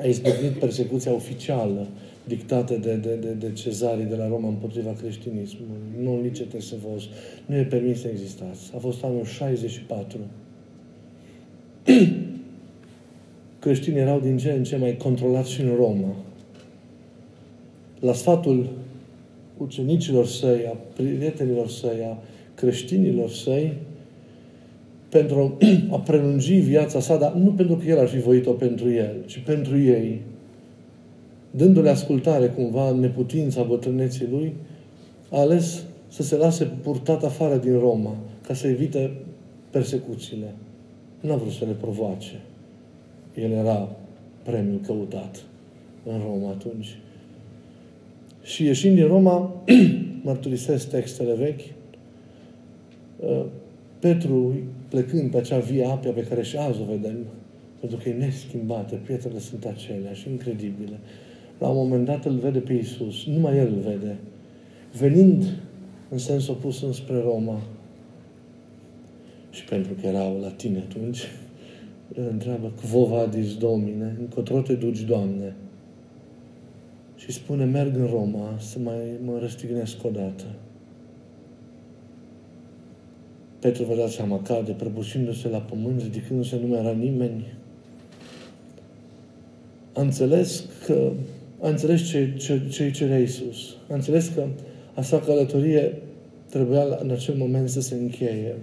a 0.00 0.04
izbăvit 0.04 0.50
persecuția 0.50 1.12
oficială 1.12 1.86
dictată 2.24 2.74
de, 2.74 2.94
de, 2.94 3.14
de, 3.14 3.28
de 3.28 3.52
cezarii 3.52 4.04
de 4.04 4.16
la 4.16 4.28
Roma 4.28 4.48
împotriva 4.48 4.92
creștinismului. 5.00 5.76
Nu 6.02 6.20
licete 6.22 6.60
să 6.60 6.74
vă 6.82 7.02
Nu 7.46 7.56
e 7.56 7.64
permis 7.64 8.00
să 8.00 8.08
existați. 8.08 8.70
A 8.74 8.78
fost 8.78 9.04
anul 9.04 9.24
64. 9.24 10.18
Creștinii 13.58 14.00
erau 14.00 14.20
din 14.20 14.36
ce 14.36 14.50
în 14.50 14.64
ce 14.64 14.76
mai 14.76 14.96
controlați 14.96 15.50
și 15.50 15.60
în 15.60 15.74
Roma. 15.76 16.14
La 18.00 18.12
sfatul 18.12 18.68
ucenicilor 19.56 20.26
săi, 20.26 20.66
a 20.66 20.76
prietenilor 20.96 21.68
săi, 21.68 22.04
a 22.04 22.18
creștinilor 22.54 23.30
săi 23.30 23.72
pentru 25.08 25.58
a 25.94 25.98
prelungi 25.98 26.54
viața 26.54 27.00
sa, 27.00 27.16
dar 27.16 27.32
nu 27.32 27.50
pentru 27.50 27.76
că 27.76 27.86
el 27.86 27.98
ar 27.98 28.08
fi 28.08 28.18
voit-o 28.18 28.52
pentru 28.52 28.90
el, 28.90 29.14
ci 29.26 29.38
pentru 29.38 29.78
ei. 29.78 30.20
Dându-le 31.50 31.90
ascultare 31.90 32.46
cumva 32.46 32.88
în 32.88 33.00
neputința 33.00 33.62
bătrâneții 33.62 34.28
lui, 34.30 34.52
a 35.30 35.40
ales 35.40 35.82
să 36.08 36.22
se 36.22 36.36
lase 36.36 36.64
purtat 36.82 37.24
afară 37.24 37.56
din 37.56 37.78
Roma 37.78 38.16
ca 38.46 38.54
să 38.54 38.66
evite 38.66 39.10
persecuțiile. 39.70 40.54
Nu 41.20 41.32
a 41.32 41.36
vrut 41.36 41.52
să 41.52 41.64
le 41.64 41.76
provoace. 41.80 42.40
El 43.34 43.50
era 43.50 43.88
premiul 44.42 44.80
căutat 44.86 45.42
în 46.06 46.20
Roma 46.26 46.50
atunci. 46.50 46.98
Și 48.42 48.64
ieșind 48.64 48.94
din 48.94 49.06
Roma, 49.06 49.52
mărturisesc 50.24 50.90
textele 50.90 51.34
vechi, 51.34 51.60
Uh, 51.60 51.83
Petru, 53.98 54.54
plecând 54.88 55.30
pe 55.30 55.36
acea 55.36 55.58
via 55.58 55.90
apia 55.90 56.10
pe 56.10 56.22
care 56.22 56.42
și 56.42 56.56
azi 56.56 56.80
o 56.80 56.84
vedem, 56.84 57.16
pentru 57.80 57.98
că 58.02 58.08
e 58.08 58.12
neschimbată, 58.12 58.94
pietrele 58.94 59.38
sunt 59.38 59.64
aceleași, 59.64 60.28
incredibile. 60.30 60.98
La 61.58 61.68
un 61.68 61.76
moment 61.76 62.04
dat 62.04 62.24
îl 62.24 62.38
vede 62.38 62.58
pe 62.58 62.72
Iisus, 62.72 63.26
numai 63.26 63.58
El 63.58 63.66
îl 63.66 63.80
vede. 63.90 64.16
venind 64.98 65.44
în 66.08 66.18
sens 66.18 66.48
opus 66.48 66.82
înspre 66.82 67.20
Roma, 67.20 67.60
și 69.50 69.64
pentru 69.64 69.92
că 70.00 70.06
erau 70.06 70.38
latini 70.40 70.76
atunci, 70.76 71.20
îl 72.14 72.28
întreabă, 72.30 72.72
Quo 72.90 73.04
vadis, 73.04 73.56
Domine? 73.56 74.16
Încotro 74.18 74.60
te 74.60 74.74
duci, 74.74 75.00
Doamne? 75.00 75.54
Și 77.16 77.32
spune, 77.32 77.64
merg 77.64 77.96
în 77.96 78.06
Roma 78.06 78.54
să 78.58 78.78
mai 78.78 78.98
mă 79.24 79.38
răstignesc 79.38 80.04
o 80.04 80.10
dată. 80.10 80.44
Petru 83.64 83.84
vă 83.84 83.94
dați 83.94 84.14
seama, 84.14 84.42
cade, 84.42 84.72
prăbușindu-se 84.72 85.48
la 85.48 85.58
pământ, 85.58 86.02
ridicându-se, 86.02 86.56
nu 86.60 86.66
mai 86.66 86.78
era 86.78 86.90
nimeni. 86.90 87.52
A 89.92 90.00
înțeles 90.00 90.64
că 90.86 91.10
a 91.60 91.68
înțeles 91.68 92.02
ce, 92.08 92.34
ce, 92.36 92.60
ce 92.70 92.84
îi 92.84 92.90
cerea 92.90 93.18
Iisus. 93.18 93.76
A 93.90 93.94
înțeles 93.94 94.30
că 94.34 94.46
a 94.94 95.02
sa 95.02 95.18
călătorie 95.18 95.92
trebuia 96.50 96.82
în 97.02 97.10
acel 97.10 97.34
moment 97.34 97.68
să 97.68 97.80
se 97.80 97.94
încheie. 97.94 98.54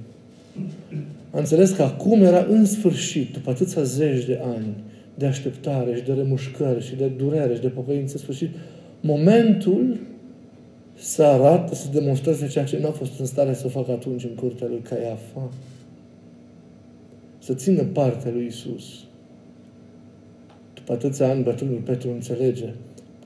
A 1.31 1.37
înțeles 1.39 1.71
că 1.71 1.83
acum 1.83 2.21
era 2.21 2.45
în 2.49 2.65
sfârșit, 2.65 3.33
după 3.33 3.49
atâția 3.49 3.83
zeci 3.83 4.25
de 4.25 4.39
ani 4.43 4.75
de 5.15 5.25
așteptare 5.25 5.95
și 5.95 6.03
de 6.03 6.13
remușcări 6.13 6.85
și 6.85 6.95
de 6.95 7.07
durere 7.07 7.55
și 7.55 7.61
de 7.61 7.67
pocăință, 7.67 8.13
în 8.13 8.21
sfârșit, 8.21 8.49
momentul 8.99 9.99
să 11.01 11.23
arate, 11.23 11.75
să 11.75 11.87
demonstreze 11.91 12.47
ceea 12.47 12.65
ce 12.65 12.77
nu 12.77 12.87
a 12.87 12.91
fost 12.91 13.19
în 13.19 13.25
stare 13.25 13.53
să 13.53 13.67
facă 13.67 13.91
atunci 13.91 14.23
în 14.23 14.35
curtea 14.35 14.67
lui 14.67 14.79
Caiafa. 14.79 15.49
Să 17.39 17.53
țină 17.53 17.83
partea 17.83 18.31
lui 18.31 18.45
Isus. 18.45 18.83
După 20.73 20.91
atâția 20.91 21.29
ani, 21.29 21.43
bătrânul 21.43 21.79
Petru 21.79 22.09
înțelege 22.09 22.65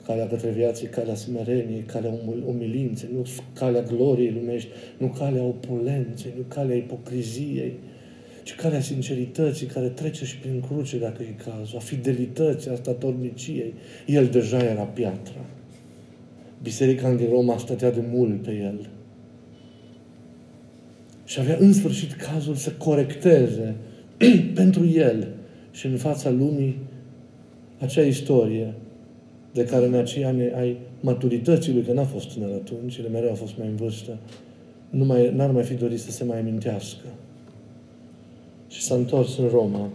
calea 0.06 0.26
către 0.26 0.50
viață, 0.50 0.84
calea 0.84 1.14
smereniei, 1.14 1.84
calea 1.86 2.14
umilinței, 2.46 3.08
nu 3.12 3.24
calea 3.54 3.82
gloriei 3.82 4.32
lumești, 4.32 4.68
nu 4.98 5.06
calea 5.18 5.42
opulenței, 5.42 6.32
nu 6.36 6.42
calea 6.48 6.76
ipocriziei, 6.76 7.72
ci 8.42 8.54
calea 8.54 8.80
sincerității 8.80 9.66
care 9.66 9.88
trece 9.88 10.24
și 10.24 10.38
prin 10.38 10.60
cruce, 10.60 10.98
dacă 10.98 11.22
e 11.22 11.50
cazul, 11.50 11.76
a 11.78 11.80
fidelității, 11.80 12.70
a 12.70 12.74
statorniciei. 12.74 13.74
El 14.06 14.26
deja 14.26 14.58
era 14.58 14.82
piatra. 14.82 15.44
Biserica 16.62 17.10
din 17.10 17.28
Roma 17.30 17.58
stătea 17.58 17.90
de 17.90 18.04
mult 18.12 18.42
pe 18.42 18.50
el. 18.50 18.88
Și 21.24 21.40
avea 21.40 21.56
în 21.60 21.72
sfârșit 21.72 22.12
cazul 22.12 22.54
să 22.54 22.70
corecteze 22.70 23.74
pentru 24.60 24.86
el 24.86 25.28
și 25.70 25.86
în 25.86 25.96
fața 25.96 26.30
lumii 26.30 26.76
acea 27.78 28.02
istorie 28.02 28.74
de 29.52 29.64
care 29.64 29.86
în 29.86 29.94
acei 29.94 30.24
ani 30.24 30.52
ai 30.52 30.76
maturității 31.00 31.72
lui, 31.72 31.82
că 31.82 31.92
n-a 31.92 32.04
fost 32.04 32.32
tânăr 32.32 32.52
atunci, 32.52 32.96
el 32.96 33.08
mereu 33.12 33.30
a 33.30 33.34
fost 33.34 33.58
mai 33.58 33.66
în 33.66 33.76
vârstă, 33.76 34.18
nu 34.90 35.04
mai, 35.04 35.32
n-ar 35.34 35.50
mai 35.50 35.62
fi 35.62 35.74
dorit 35.74 36.00
să 36.00 36.10
se 36.10 36.24
mai 36.24 36.38
amintească. 36.38 37.04
Și 38.68 38.82
s-a 38.82 38.94
întors 38.94 39.38
în 39.38 39.48
Roma. 39.48 39.88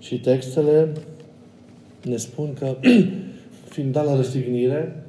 Și 0.00 0.20
textele 0.20 0.88
ne 2.02 2.16
spun 2.16 2.54
că, 2.58 2.76
fiind 3.72 3.92
dat 3.92 4.04
la 4.04 4.16
răstignire, 4.16 5.03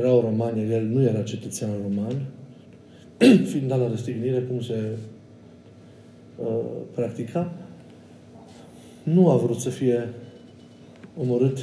erau 0.00 0.20
romani, 0.20 0.72
el 0.72 0.84
nu 0.84 1.02
era 1.02 1.22
cetățean 1.22 1.70
roman, 1.82 2.26
fiind 3.50 3.68
dat 3.68 3.78
la 3.78 3.88
răstignire, 3.88 4.40
cum 4.40 4.60
se 4.60 4.96
uh, 6.36 6.46
practica, 6.94 7.52
nu 9.02 9.30
a 9.30 9.36
vrut 9.36 9.58
să 9.58 9.68
fie 9.68 10.08
omorât 11.16 11.58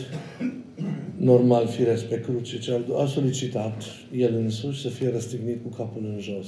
normal, 1.17 1.67
firesc, 1.67 2.05
pe 2.05 2.19
cruce, 2.19 2.59
ci 2.59 2.69
a 2.97 3.05
solicitat 3.05 3.83
el 4.17 4.35
însuși 4.35 4.81
să 4.81 4.89
fie 4.89 5.09
răstignit 5.11 5.61
cu 5.63 5.69
capul 5.77 6.01
în 6.13 6.19
jos. 6.19 6.47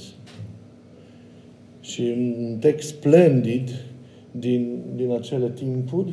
Și 1.80 2.14
un 2.16 2.56
text 2.58 2.88
splendid 2.88 3.70
din, 4.30 4.78
din 4.94 5.10
acele 5.10 5.50
timpuri 5.50 6.12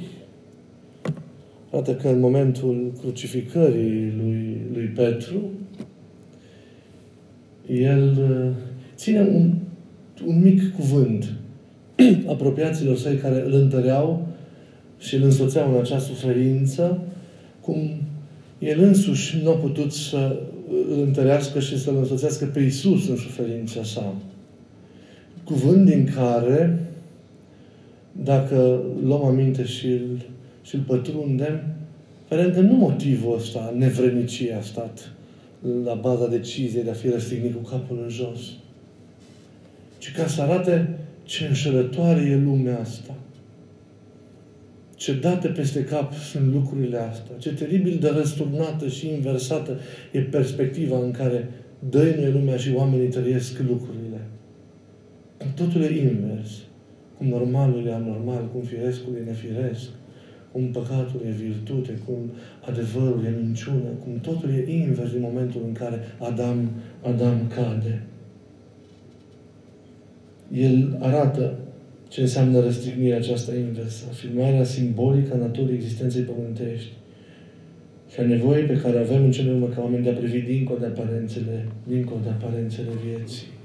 arată 1.72 1.96
că 1.96 2.08
în 2.08 2.20
momentul 2.20 2.94
crucificării 3.02 4.14
lui, 4.18 4.62
lui 4.74 4.86
Petru, 4.86 5.50
el 7.72 8.18
uh, 8.20 8.56
ține 8.96 9.20
un, 9.20 9.54
un 10.26 10.42
mic 10.42 10.76
cuvânt 10.76 11.34
apropiaților 12.34 12.98
săi 12.98 13.16
care 13.16 13.44
îl 13.46 13.54
întăreau 13.54 14.28
și 15.00 15.16
îl 15.16 15.24
însoțeau 15.24 15.74
în 15.74 15.80
acea 15.80 16.00
suferință, 16.00 17.00
cum 17.62 17.90
el 18.60 18.84
însuși 18.84 19.40
nu 19.44 19.50
a 19.50 19.54
putut 19.54 19.92
să 19.92 20.40
îl 20.90 21.02
întărească 21.02 21.60
și 21.60 21.80
să-l 21.80 21.96
însoțească 21.96 22.46
pe 22.46 22.60
Isus 22.60 23.10
în 23.10 23.16
suferința 23.16 23.84
sa. 23.84 24.16
Cuvânt 25.44 25.86
din 25.86 26.12
care, 26.16 26.80
dacă 28.12 28.82
luăm 29.04 29.26
aminte 29.26 29.66
și 29.66 29.88
îl, 29.88 30.26
și 30.62 30.76
îl 30.76 30.82
pătrundem, 30.82 31.62
vedem 32.30 32.54
că 32.54 32.60
nu 32.60 32.74
motivul 32.74 33.36
ăsta, 33.36 33.74
nevrenicie, 33.78 34.54
a 34.54 34.62
stat 34.62 35.12
la 35.84 35.94
baza 35.94 36.28
deciziei 36.28 36.84
de 36.84 36.90
a 36.90 36.94
fi 36.94 37.10
răstignit 37.10 37.56
cu 37.56 37.70
capul 37.70 38.00
în 38.04 38.10
jos, 38.10 38.40
ci 39.98 40.12
ca 40.12 40.28
să 40.28 40.42
arate 40.42 41.00
ce 41.24 41.46
înșelătoare 41.46 42.22
e 42.22 42.36
lumea 42.36 42.80
asta 42.80 43.16
ce 44.98 45.14
date 45.14 45.48
peste 45.48 45.84
cap 45.84 46.14
sunt 46.14 46.54
lucrurile 46.54 46.98
astea, 46.98 47.36
ce 47.38 47.54
teribil 47.54 47.98
de 48.00 48.10
răsturnată 48.10 48.88
și 48.88 49.08
inversată 49.08 49.80
e 50.12 50.20
perspectiva 50.20 51.00
în 51.04 51.12
care 51.12 51.50
dăinuie 51.90 52.30
lumea 52.30 52.58
și 52.58 52.74
oamenii 52.76 53.08
trăiesc 53.08 53.60
lucrurile. 53.60 54.22
Totul 55.56 55.82
e 55.82 56.02
invers. 56.02 56.50
Cum 57.18 57.28
normalul 57.28 57.86
e 57.86 57.94
anormal, 57.94 58.50
cum 58.54 58.62
firescul 58.62 59.16
e 59.16 59.26
nefiresc, 59.26 59.90
cum 60.58 60.66
păcatul 60.66 61.22
e 61.28 61.30
virtute, 61.30 62.00
cum 62.06 62.32
adevărul 62.62 63.24
e 63.26 63.42
minciună, 63.44 63.90
cum 64.04 64.20
totul 64.22 64.50
e 64.50 64.72
invers 64.72 65.12
din 65.12 65.22
momentul 65.22 65.62
în 65.66 65.72
care 65.72 66.00
Adam, 66.20 66.72
Adam 67.02 67.38
cade. 67.56 68.04
El 70.54 70.98
arată 71.00 71.58
ce 72.08 72.22
înseamnă 72.22 72.60
răstignirea 72.60 73.18
aceasta 73.18 73.56
inversă? 73.56 74.06
Afirmarea 74.10 74.64
simbolică 74.64 75.34
a 75.34 75.38
naturii 75.38 75.76
existenței 75.76 76.22
pământești 76.22 76.92
și 78.12 78.20
a 78.20 78.26
nevoii 78.26 78.66
pe 78.66 78.78
care 78.78 78.98
avem 79.00 79.24
în 79.24 79.32
cele 79.32 79.52
urmă 79.52 79.68
ca 79.68 79.82
oameni 79.82 80.04
de 80.04 80.10
a 80.10 80.14
privi 80.14 80.40
dincolo 80.42 80.80
de 80.80 80.86
aparențele, 80.86 81.66
dincolo 81.88 82.20
de 82.24 82.30
aparențele 82.30 82.90
vieții. 83.06 83.57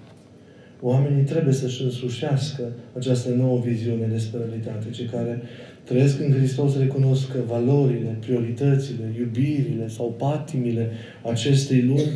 Oamenii 0.85 1.25
trebuie 1.25 1.55
să-și 1.55 1.83
însușească 1.83 2.73
această 2.97 3.31
nouă 3.31 3.61
viziune 3.65 4.07
despre 4.07 4.39
realitate. 4.39 4.91
Cei 4.91 5.07
care 5.07 5.43
trăiesc 5.85 6.21
în 6.21 6.33
Hristos 6.33 6.79
recunosc 6.79 7.33
că 7.33 7.39
valorile, 7.47 8.17
prioritățile, 8.21 9.15
iubirile 9.19 9.89
sau 9.89 10.15
patimile 10.19 10.91
acestei 11.31 11.83
lumi 11.83 12.11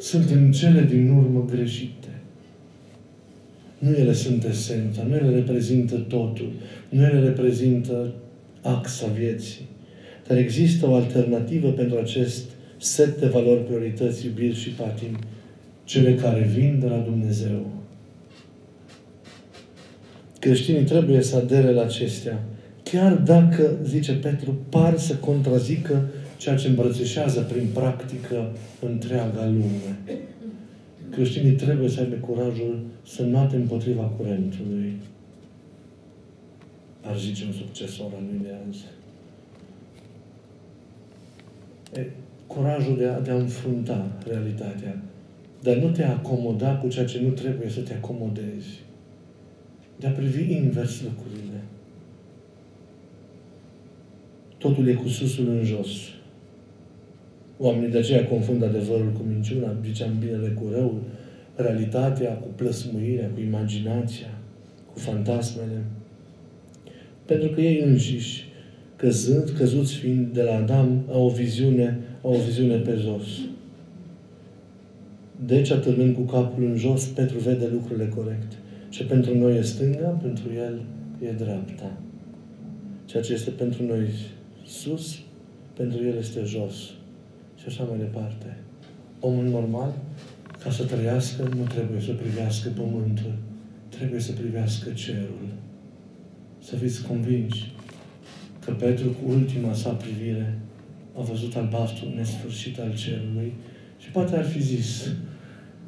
sunt 0.00 0.30
în 0.30 0.52
cele 0.52 0.82
din 0.90 1.10
urmă 1.10 1.44
greșite. 1.50 2.08
Nu 3.78 3.90
ele 3.90 4.12
sunt 4.12 4.44
esența, 4.44 5.02
nu 5.02 5.14
ele 5.14 5.34
reprezintă 5.34 5.96
totul, 5.96 6.52
nu 6.88 7.02
ele 7.02 7.20
reprezintă 7.20 8.12
axa 8.60 9.06
vieții. 9.06 9.68
Dar 10.28 10.38
există 10.38 10.86
o 10.86 10.94
alternativă 10.94 11.70
pentru 11.70 11.98
acest 11.98 12.44
set 12.76 13.20
de 13.20 13.26
valori, 13.26 13.64
priorități, 13.64 14.26
iubiri 14.26 14.56
și 14.56 14.68
patim, 14.68 15.18
cele 15.90 16.14
care 16.14 16.40
vin 16.40 16.78
de 16.80 16.86
la 16.86 16.98
Dumnezeu. 16.98 17.66
Creștinii 20.38 20.84
trebuie 20.84 21.22
să 21.22 21.36
adere 21.36 21.72
la 21.72 21.82
acestea, 21.82 22.44
chiar 22.82 23.12
dacă, 23.14 23.76
zice 23.84 24.12
Petru, 24.12 24.58
par 24.68 24.98
să 24.98 25.14
contrazică 25.14 26.08
ceea 26.36 26.56
ce 26.56 26.68
îmbrățișează 26.68 27.40
prin 27.40 27.66
practică 27.72 28.52
întreaga 28.80 29.46
lume 29.46 29.98
creștinii 31.10 31.52
trebuie 31.52 31.88
să 31.88 32.00
aibă 32.00 32.14
curajul 32.14 32.80
să 33.06 33.22
noate 33.22 33.56
împotriva 33.56 34.02
curentului. 34.02 34.92
Ar 37.02 37.18
zice 37.18 37.44
un 37.44 37.52
succesor 37.52 38.06
al 38.16 38.22
lui 38.30 38.40
de 38.42 38.54
azi. 38.68 38.84
E, 41.94 42.10
curajul 42.46 42.96
de 42.96 43.06
a, 43.06 43.20
de 43.20 43.30
a 43.30 43.34
înfrunta 43.34 44.06
realitatea. 44.26 45.02
Dar 45.62 45.76
nu 45.76 45.90
te 45.90 46.04
acomoda 46.04 46.76
cu 46.76 46.88
ceea 46.88 47.04
ce 47.04 47.20
nu 47.20 47.28
trebuie 47.28 47.68
să 47.68 47.80
te 47.80 47.94
acomodezi. 47.94 48.82
De 49.96 50.06
a 50.06 50.10
privi 50.10 50.52
invers 50.52 51.02
lucrurile. 51.02 51.60
Totul 54.58 54.88
e 54.88 54.92
cu 54.92 55.08
susul 55.08 55.48
în 55.48 55.64
jos. 55.64 55.88
Oamenii 57.58 57.90
de 57.90 57.98
aceea 57.98 58.26
confundă 58.26 58.66
adevărul 58.66 59.12
cu 59.12 59.22
minciuna, 59.28 59.76
ziceam 59.84 60.18
binele 60.18 60.48
cu 60.48 60.64
răul, 60.72 61.02
realitatea 61.54 62.32
cu 62.32 62.48
plăsmuirea, 62.56 63.30
cu 63.34 63.40
imaginația, 63.40 64.38
cu 64.92 64.98
fantasmele. 64.98 65.84
Pentru 67.24 67.48
că 67.48 67.60
ei 67.60 67.80
înșiși, 67.80 68.44
căzând, 68.96 69.48
căzuți 69.48 69.94
fiind 69.94 70.32
de 70.32 70.42
la 70.42 70.56
Adam, 70.56 71.02
au 71.10 71.24
o 71.24 71.28
viziune, 71.28 71.98
au 72.22 72.32
o 72.34 72.38
viziune 72.38 72.76
pe 72.76 72.94
jos. 72.94 73.26
Deci, 75.46 75.70
atârnând 75.70 76.14
cu 76.14 76.20
capul 76.20 76.64
în 76.64 76.76
jos, 76.76 77.04
Petru 77.04 77.38
vede 77.38 77.68
lucrurile 77.72 78.08
corecte. 78.08 78.56
Ce 78.88 79.04
pentru 79.04 79.38
noi 79.38 79.56
e 79.56 79.62
stânga, 79.62 80.08
pentru 80.08 80.52
el 80.52 80.80
e 81.28 81.32
dreapta. 81.32 81.92
Ceea 83.04 83.22
ce 83.22 83.32
este 83.32 83.50
pentru 83.50 83.86
noi 83.86 84.08
sus, 84.66 85.18
pentru 85.74 86.04
el 86.06 86.16
este 86.16 86.42
jos. 86.44 86.74
Și 87.56 87.64
așa 87.66 87.82
mai 87.84 87.98
departe. 87.98 88.56
Omul 89.20 89.44
normal, 89.44 89.94
ca 90.62 90.70
să 90.70 90.84
trăiască, 90.84 91.42
nu 91.42 91.64
trebuie 91.64 92.00
să 92.00 92.12
privească 92.12 92.68
pământul, 92.68 93.34
trebuie 93.88 94.20
să 94.20 94.32
privească 94.32 94.90
cerul. 94.90 95.48
Să 96.58 96.76
fiți 96.76 97.06
convinși 97.06 97.74
că 98.64 98.72
Petru, 98.72 99.08
cu 99.08 99.30
ultima 99.30 99.72
sa 99.72 99.90
privire, 99.90 100.58
a 101.18 101.20
văzut 101.20 101.56
albastru 101.56 102.08
nesfârșit 102.16 102.78
al 102.78 102.94
cerului 102.94 103.52
și 103.98 104.10
poate 104.10 104.36
ar 104.36 104.44
fi 104.44 104.62
zis, 104.62 105.08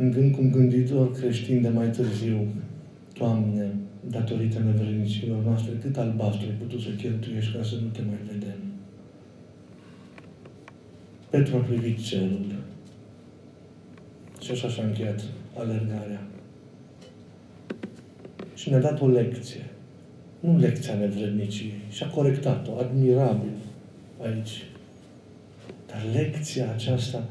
în 0.02 0.10
gând 0.10 0.34
cum 0.34 0.50
gânditor 0.50 1.12
creștin 1.12 1.62
de 1.62 1.68
mai 1.68 1.90
târziu, 1.90 2.46
Doamne, 3.18 3.74
datorită 4.10 4.58
nevrednicilor 4.58 5.44
noastre, 5.44 5.72
cât 5.80 5.96
albastru 5.96 6.46
ai 6.46 6.54
putut 6.54 6.80
să 6.80 6.88
cheltuiești 6.88 7.56
ca 7.56 7.62
să 7.62 7.74
nu 7.74 7.88
te 7.88 8.00
mai 8.02 8.18
vedem. 8.32 8.58
Petru 11.30 11.56
a 11.56 11.58
privit 11.58 12.02
cerul. 12.02 12.54
Și 14.40 14.50
așa 14.50 14.68
și-a 14.68 14.84
încheiat 14.84 15.24
alergarea. 15.58 16.26
Și 18.54 18.70
ne-a 18.70 18.80
dat 18.80 19.00
o 19.00 19.08
lecție. 19.08 19.64
Nu 20.40 20.58
lecția 20.58 20.94
nevredniciei. 20.94 21.80
Și 21.90 22.02
a 22.02 22.06
corectat-o, 22.06 22.78
admirabil, 22.78 23.56
aici. 24.22 24.64
Dar 25.86 26.02
lecția 26.14 26.72
aceasta 26.72 27.28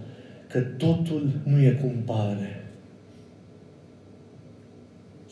că 0.48 0.60
totul 0.60 1.30
nu 1.44 1.62
e 1.62 1.72
cum 1.72 1.92
pare. 2.06 2.61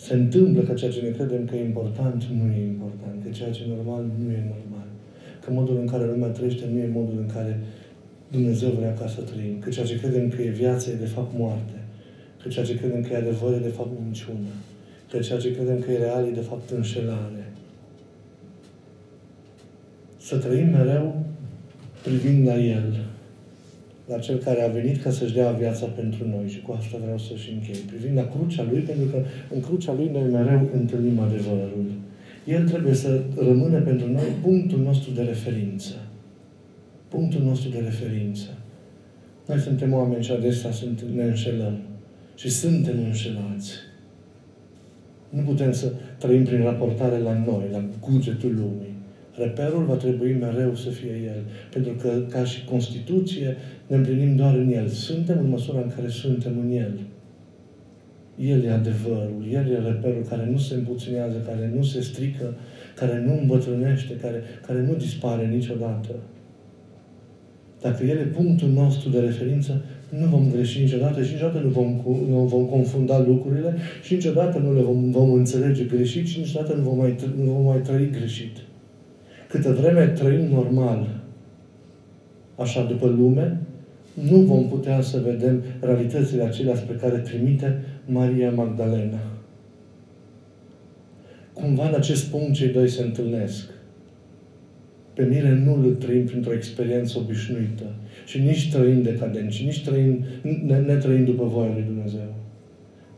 Se 0.05 0.13
întâmplă 0.13 0.61
că 0.61 0.73
ceea 0.73 0.91
ce 0.91 1.01
ne 1.01 1.09
credem 1.09 1.45
că 1.45 1.55
e 1.55 1.63
important 1.63 2.23
nu 2.23 2.51
e 2.51 2.65
important, 2.65 3.23
că 3.23 3.29
ceea 3.29 3.51
ce 3.51 3.63
e 3.63 3.75
normal 3.75 4.03
nu 4.23 4.31
e 4.31 4.43
normal, 4.55 4.87
că 5.43 5.51
modul 5.51 5.77
în 5.77 5.87
care 5.87 6.05
lumea 6.05 6.27
trăiește 6.27 6.65
nu 6.71 6.77
e 6.77 6.89
modul 6.93 7.17
în 7.17 7.29
care 7.33 7.59
Dumnezeu 8.31 8.69
vrea 8.69 8.93
ca 8.93 9.07
să 9.07 9.21
trăim, 9.21 9.59
că 9.59 9.69
ceea 9.69 9.85
ce 9.85 9.99
credem 9.99 10.29
că 10.29 10.41
e 10.41 10.49
viață 10.49 10.89
e 10.89 10.93
de 10.93 11.05
fapt 11.05 11.31
moarte, 11.37 11.79
că 12.41 12.49
ceea 12.49 12.65
ce 12.65 12.77
credem 12.77 13.01
că 13.01 13.13
e 13.13 13.17
adevăr 13.17 13.53
e 13.53 13.57
de 13.57 13.75
fapt 13.77 13.89
minciună, 14.03 14.53
că 15.11 15.19
ceea 15.19 15.39
ce 15.39 15.55
credem 15.55 15.79
că 15.79 15.91
e 15.91 15.97
real 15.97 16.27
e 16.27 16.31
de 16.31 16.47
fapt 16.49 16.69
înșelare. 16.69 17.51
Să 20.17 20.37
trăim 20.37 20.69
mereu 20.69 21.25
privind 22.03 22.47
la 22.47 22.57
El, 22.57 23.05
la 24.09 24.17
Cel 24.17 24.37
care 24.37 24.61
a 24.61 24.67
venit 24.67 25.01
ca 25.01 25.11
să-și 25.11 25.33
dea 25.33 25.51
viața 25.51 25.85
pentru 25.85 26.27
noi. 26.27 26.47
Și 26.47 26.61
cu 26.61 26.71
asta 26.77 26.97
vreau 27.01 27.17
să-și 27.17 27.51
închei. 27.53 27.75
Privind 27.75 28.17
la 28.17 28.27
crucea 28.27 28.63
Lui, 28.71 28.79
pentru 28.79 29.05
că 29.05 29.17
în 29.53 29.61
crucea 29.61 29.93
Lui 29.93 30.09
noi 30.13 30.29
mereu 30.31 30.69
întâlnim 30.73 31.19
adevărul. 31.19 31.85
El 32.45 32.69
trebuie 32.69 32.93
să 32.93 33.21
rămână 33.37 33.79
pentru 33.79 34.11
noi 34.11 34.29
punctul 34.41 34.79
nostru 34.79 35.11
de 35.11 35.21
referință. 35.21 35.93
Punctul 37.07 37.43
nostru 37.43 37.69
de 37.69 37.79
referință. 37.79 38.47
Noi 39.47 39.59
suntem 39.59 39.93
oameni 39.93 40.23
și 40.23 40.31
adesea 40.31 40.71
sunt, 40.71 41.01
ne 41.01 41.23
înșelăm. 41.23 41.77
Și 42.35 42.49
suntem 42.49 42.95
înșelați. 43.05 43.71
Nu 45.29 45.41
putem 45.41 45.71
să 45.71 45.93
trăim 46.17 46.43
prin 46.43 46.61
raportare 46.61 47.17
la 47.17 47.43
noi, 47.45 47.63
la 47.71 47.83
cugetul 47.99 48.55
lumii. 48.55 48.93
Reperul 49.39 49.83
va 49.83 49.93
trebui 49.93 50.33
mereu 50.39 50.75
să 50.75 50.89
fie 50.89 51.15
El. 51.25 51.41
Pentru 51.73 51.93
că, 52.01 52.09
ca 52.29 52.43
și 52.43 52.65
Constituție, 52.65 53.57
ne 53.87 53.95
împlinim 53.95 54.35
doar 54.35 54.55
în 54.55 54.71
El. 54.71 54.87
Suntem 54.87 55.37
în 55.39 55.49
măsura 55.49 55.79
în 55.79 55.91
care 55.95 56.07
suntem 56.07 56.53
în 56.59 56.71
El. 56.71 56.99
El 58.39 58.63
e 58.63 58.71
adevărul, 58.71 59.45
El 59.51 59.69
e 59.69 59.87
reperul 59.87 60.23
care 60.29 60.47
nu 60.51 60.57
se 60.57 60.73
împuținează, 60.73 61.37
care 61.45 61.71
nu 61.75 61.83
se 61.83 62.01
strică, 62.01 62.53
care 62.95 63.23
nu 63.25 63.37
îmbătrânește, 63.41 64.13
care, 64.13 64.43
care 64.67 64.81
nu 64.81 64.93
dispare 64.95 65.47
niciodată. 65.47 66.15
Dacă 67.81 68.03
El 68.03 68.17
e 68.17 68.23
punctul 68.23 68.69
nostru 68.69 69.09
de 69.09 69.19
referință, 69.19 69.81
nu 70.19 70.25
vom 70.25 70.51
greși 70.51 70.81
niciodată 70.81 71.23
și 71.23 71.31
niciodată 71.31 71.59
nu 71.59 71.69
vom, 71.69 72.01
nu 72.29 72.43
vom 72.43 72.65
confunda 72.65 73.19
lucrurile 73.19 73.75
și 74.03 74.13
niciodată 74.13 74.57
nu 74.57 74.73
le 74.73 74.81
vom, 74.81 75.11
vom 75.11 75.31
înțelege 75.31 75.83
greșit 75.83 76.27
și 76.27 76.39
niciodată 76.39 76.73
nu 76.73 76.81
vom 76.81 76.97
mai, 76.97 77.15
nu 77.43 77.51
vom 77.51 77.65
mai 77.65 77.81
trăi 77.81 78.09
greșit. 78.09 78.57
Câtă 79.49 79.73
vreme 79.73 80.07
trăim 80.07 80.45
normal, 80.45 81.07
așa 82.55 82.83
după 82.83 83.07
lume, 83.07 83.59
nu 84.29 84.37
vom 84.37 84.67
putea 84.67 85.01
să 85.01 85.19
vedem 85.19 85.63
realitățile 85.79 86.43
acelea 86.43 86.75
spre 86.75 86.95
care 86.95 87.17
trimite 87.17 87.83
Maria 88.05 88.51
Magdalena. 88.51 89.19
Cumva 91.53 91.87
în 91.87 91.93
acest 91.93 92.25
punct 92.25 92.53
cei 92.53 92.67
doi 92.67 92.89
se 92.89 93.03
întâlnesc. 93.03 93.69
Pe 95.13 95.23
mine 95.23 95.61
nu 95.65 95.73
îl 95.73 95.93
trăim 95.93 96.25
printr-o 96.25 96.53
experiență 96.53 97.17
obișnuită 97.17 97.85
și 98.25 98.39
nici 98.39 98.71
trăind 98.71 99.03
decadent, 99.03 99.51
și 99.51 99.65
nici 99.65 99.83
trăind, 99.83 100.25
ne, 100.65 100.77
ne 100.77 100.95
trăind 100.95 101.25
după 101.25 101.43
voia 101.43 101.71
lui 101.73 101.83
Dumnezeu. 101.87 102.33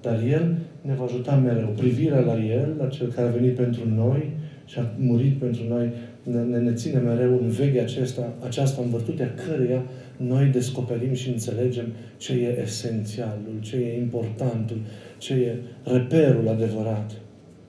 Dar 0.01 0.23
El 0.31 0.55
ne 0.81 0.93
va 0.93 1.03
ajuta 1.03 1.35
mereu. 1.35 1.67
Privirea 1.67 2.19
la 2.19 2.43
El, 2.43 2.75
la 2.79 2.87
Cel 2.87 3.07
care 3.07 3.27
a 3.27 3.31
venit 3.31 3.55
pentru 3.55 3.81
noi 3.95 4.29
și 4.65 4.79
a 4.79 4.91
murit 4.97 5.37
pentru 5.37 5.63
noi, 5.67 5.91
ne, 6.23 6.41
ne, 6.41 6.57
ne 6.57 6.73
ține 6.73 6.99
mereu 6.99 7.39
în 7.41 7.49
veche 7.49 7.79
acesta, 7.79 8.33
aceasta 8.45 8.81
în 8.81 8.89
virtutea 8.89 9.33
căreia 9.33 9.83
noi 10.17 10.45
descoperim 10.45 11.13
și 11.13 11.29
înțelegem 11.29 11.85
ce 12.17 12.33
e 12.33 12.61
esențialul, 12.61 13.53
ce 13.59 13.75
e 13.75 13.97
importantul, 13.97 14.77
ce 15.17 15.33
e 15.33 15.55
reperul 15.83 16.47
adevărat. 16.47 17.11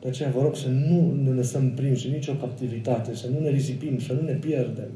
De 0.01 0.09
aceea 0.09 0.31
vă 0.31 0.43
rog 0.43 0.57
să 0.57 0.69
nu 0.69 1.15
ne 1.25 1.31
lăsăm 1.31 1.71
prinși 1.71 2.11
nicio 2.11 2.33
captivitate, 2.33 3.15
să 3.15 3.27
nu 3.33 3.41
ne 3.41 3.51
risipim, 3.51 3.99
să 3.99 4.13
nu 4.13 4.27
ne 4.27 4.33
pierdem. 4.33 4.91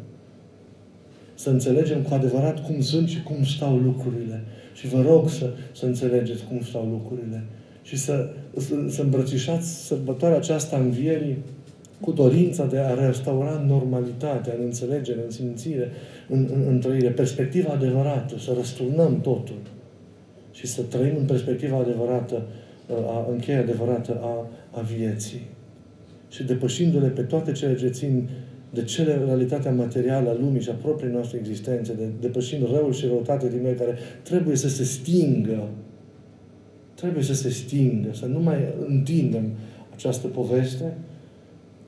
Să 1.35 1.51
înțelegem 1.51 2.03
cu 2.03 2.15
adevărat 2.15 2.67
cum 2.67 2.81
sunt 2.81 3.09
și 3.09 3.23
cum 3.23 3.45
stau 3.45 3.77
lucrurile. 3.77 4.45
Și 4.75 4.87
vă 4.87 5.03
rog 5.03 5.31
să, 5.31 5.51
să 5.73 5.87
înțelegeți 5.87 6.45
cum 6.45 6.61
stau 6.61 6.89
lucrurile. 6.89 7.45
Și 7.83 7.97
să, 7.97 8.29
să, 8.57 8.75
să 8.89 9.03
îmbrățișați 9.03 9.87
sărbătoarea 9.87 10.37
aceasta 10.37 10.77
învierii 10.77 11.37
cu 12.01 12.13
dorința 12.13 12.65
de 12.65 12.79
a 12.79 13.07
restaura 13.07 13.65
normalitatea, 13.67 14.55
în 14.59 14.65
înțelegere, 14.65 15.21
în 15.25 15.31
simțire, 15.31 15.91
în, 16.29 16.49
în, 16.53 16.65
în 16.69 16.79
trăire, 16.79 17.09
perspectiva 17.11 17.73
adevărată, 17.73 18.39
să 18.39 18.53
răsturnăm 18.57 19.21
totul 19.21 19.59
și 20.51 20.67
să 20.67 20.83
trăim 20.83 21.17
în 21.19 21.25
perspectiva 21.25 21.77
adevărată, 21.77 22.43
a, 23.07 23.27
încheia 23.31 23.61
adevărată 23.61 24.21
a, 24.23 24.47
a 24.79 24.81
vieții. 24.81 25.47
Și 26.29 26.45
depășindu-le 26.45 27.09
pe 27.09 27.23
toate 27.23 27.53
cele 27.53 27.77
ce 27.77 27.89
țin 27.89 28.29
de 28.71 28.83
cele 28.85 29.21
realitatea 29.25 29.73
materială 29.73 30.31
a 30.31 30.37
lumii 30.41 30.61
și 30.61 30.71
a 30.71 30.73
propriei 30.73 31.13
noastre 31.13 31.39
existențe, 31.39 31.93
de, 31.93 32.05
depășind 32.21 32.71
răul 32.73 32.93
și 32.93 33.07
răutatea 33.07 33.49
din 33.49 33.63
noi 33.63 33.75
care 33.75 33.99
trebuie 34.23 34.57
să 34.57 34.69
se 34.69 34.85
stingă, 34.85 35.69
trebuie 36.95 37.23
să 37.23 37.35
se 37.35 37.49
stingă, 37.49 38.09
să 38.13 38.27
nu 38.27 38.41
mai 38.41 38.57
întindem 38.87 39.51
această 39.95 40.27
poveste, 40.27 40.97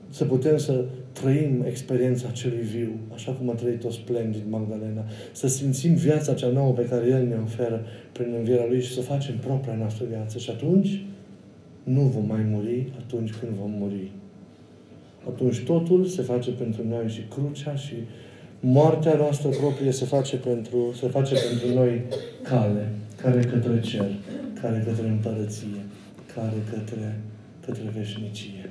să 0.09 0.25
putem 0.25 0.57
să 0.57 0.85
trăim 1.11 1.63
experiența 1.67 2.29
celui 2.29 2.61
viu, 2.61 2.91
așa 3.13 3.31
cum 3.31 3.49
a 3.49 3.53
trăit-o 3.53 3.91
splendid 3.91 4.41
Magdalena, 4.49 5.03
să 5.31 5.47
simțim 5.47 5.93
viața 5.93 6.33
cea 6.33 6.47
nouă 6.47 6.71
pe 6.73 6.85
care 6.85 7.07
El 7.07 7.27
ne 7.27 7.35
oferă 7.43 7.85
prin 8.11 8.33
învierea 8.37 8.65
Lui 8.65 8.81
și 8.81 8.93
să 8.93 9.01
facem 9.01 9.37
propria 9.37 9.75
noastră 9.75 10.05
viață. 10.09 10.37
Și 10.37 10.49
atunci 10.49 11.03
nu 11.83 12.01
vom 12.01 12.25
mai 12.27 12.45
muri 12.49 12.91
atunci 12.97 13.33
când 13.33 13.51
vom 13.51 13.71
muri. 13.79 14.11
Atunci 15.27 15.59
totul 15.59 16.05
se 16.05 16.21
face 16.21 16.51
pentru 16.51 16.81
noi 16.87 17.07
și 17.07 17.21
crucea 17.29 17.75
și 17.75 17.93
moartea 18.59 19.15
noastră 19.15 19.49
proprie 19.49 19.91
se 19.91 20.05
face 20.05 20.35
pentru, 20.35 20.93
se 20.99 21.07
face 21.07 21.35
pentru 21.49 21.79
noi 21.79 22.01
cale, 22.43 22.87
care 23.21 23.39
către 23.39 23.79
cer, 23.79 24.11
care 24.61 24.83
către 24.87 25.07
împărăție, 25.07 25.81
care 26.35 26.63
către, 26.69 27.19
către 27.65 27.93
veșnicie. 27.97 28.68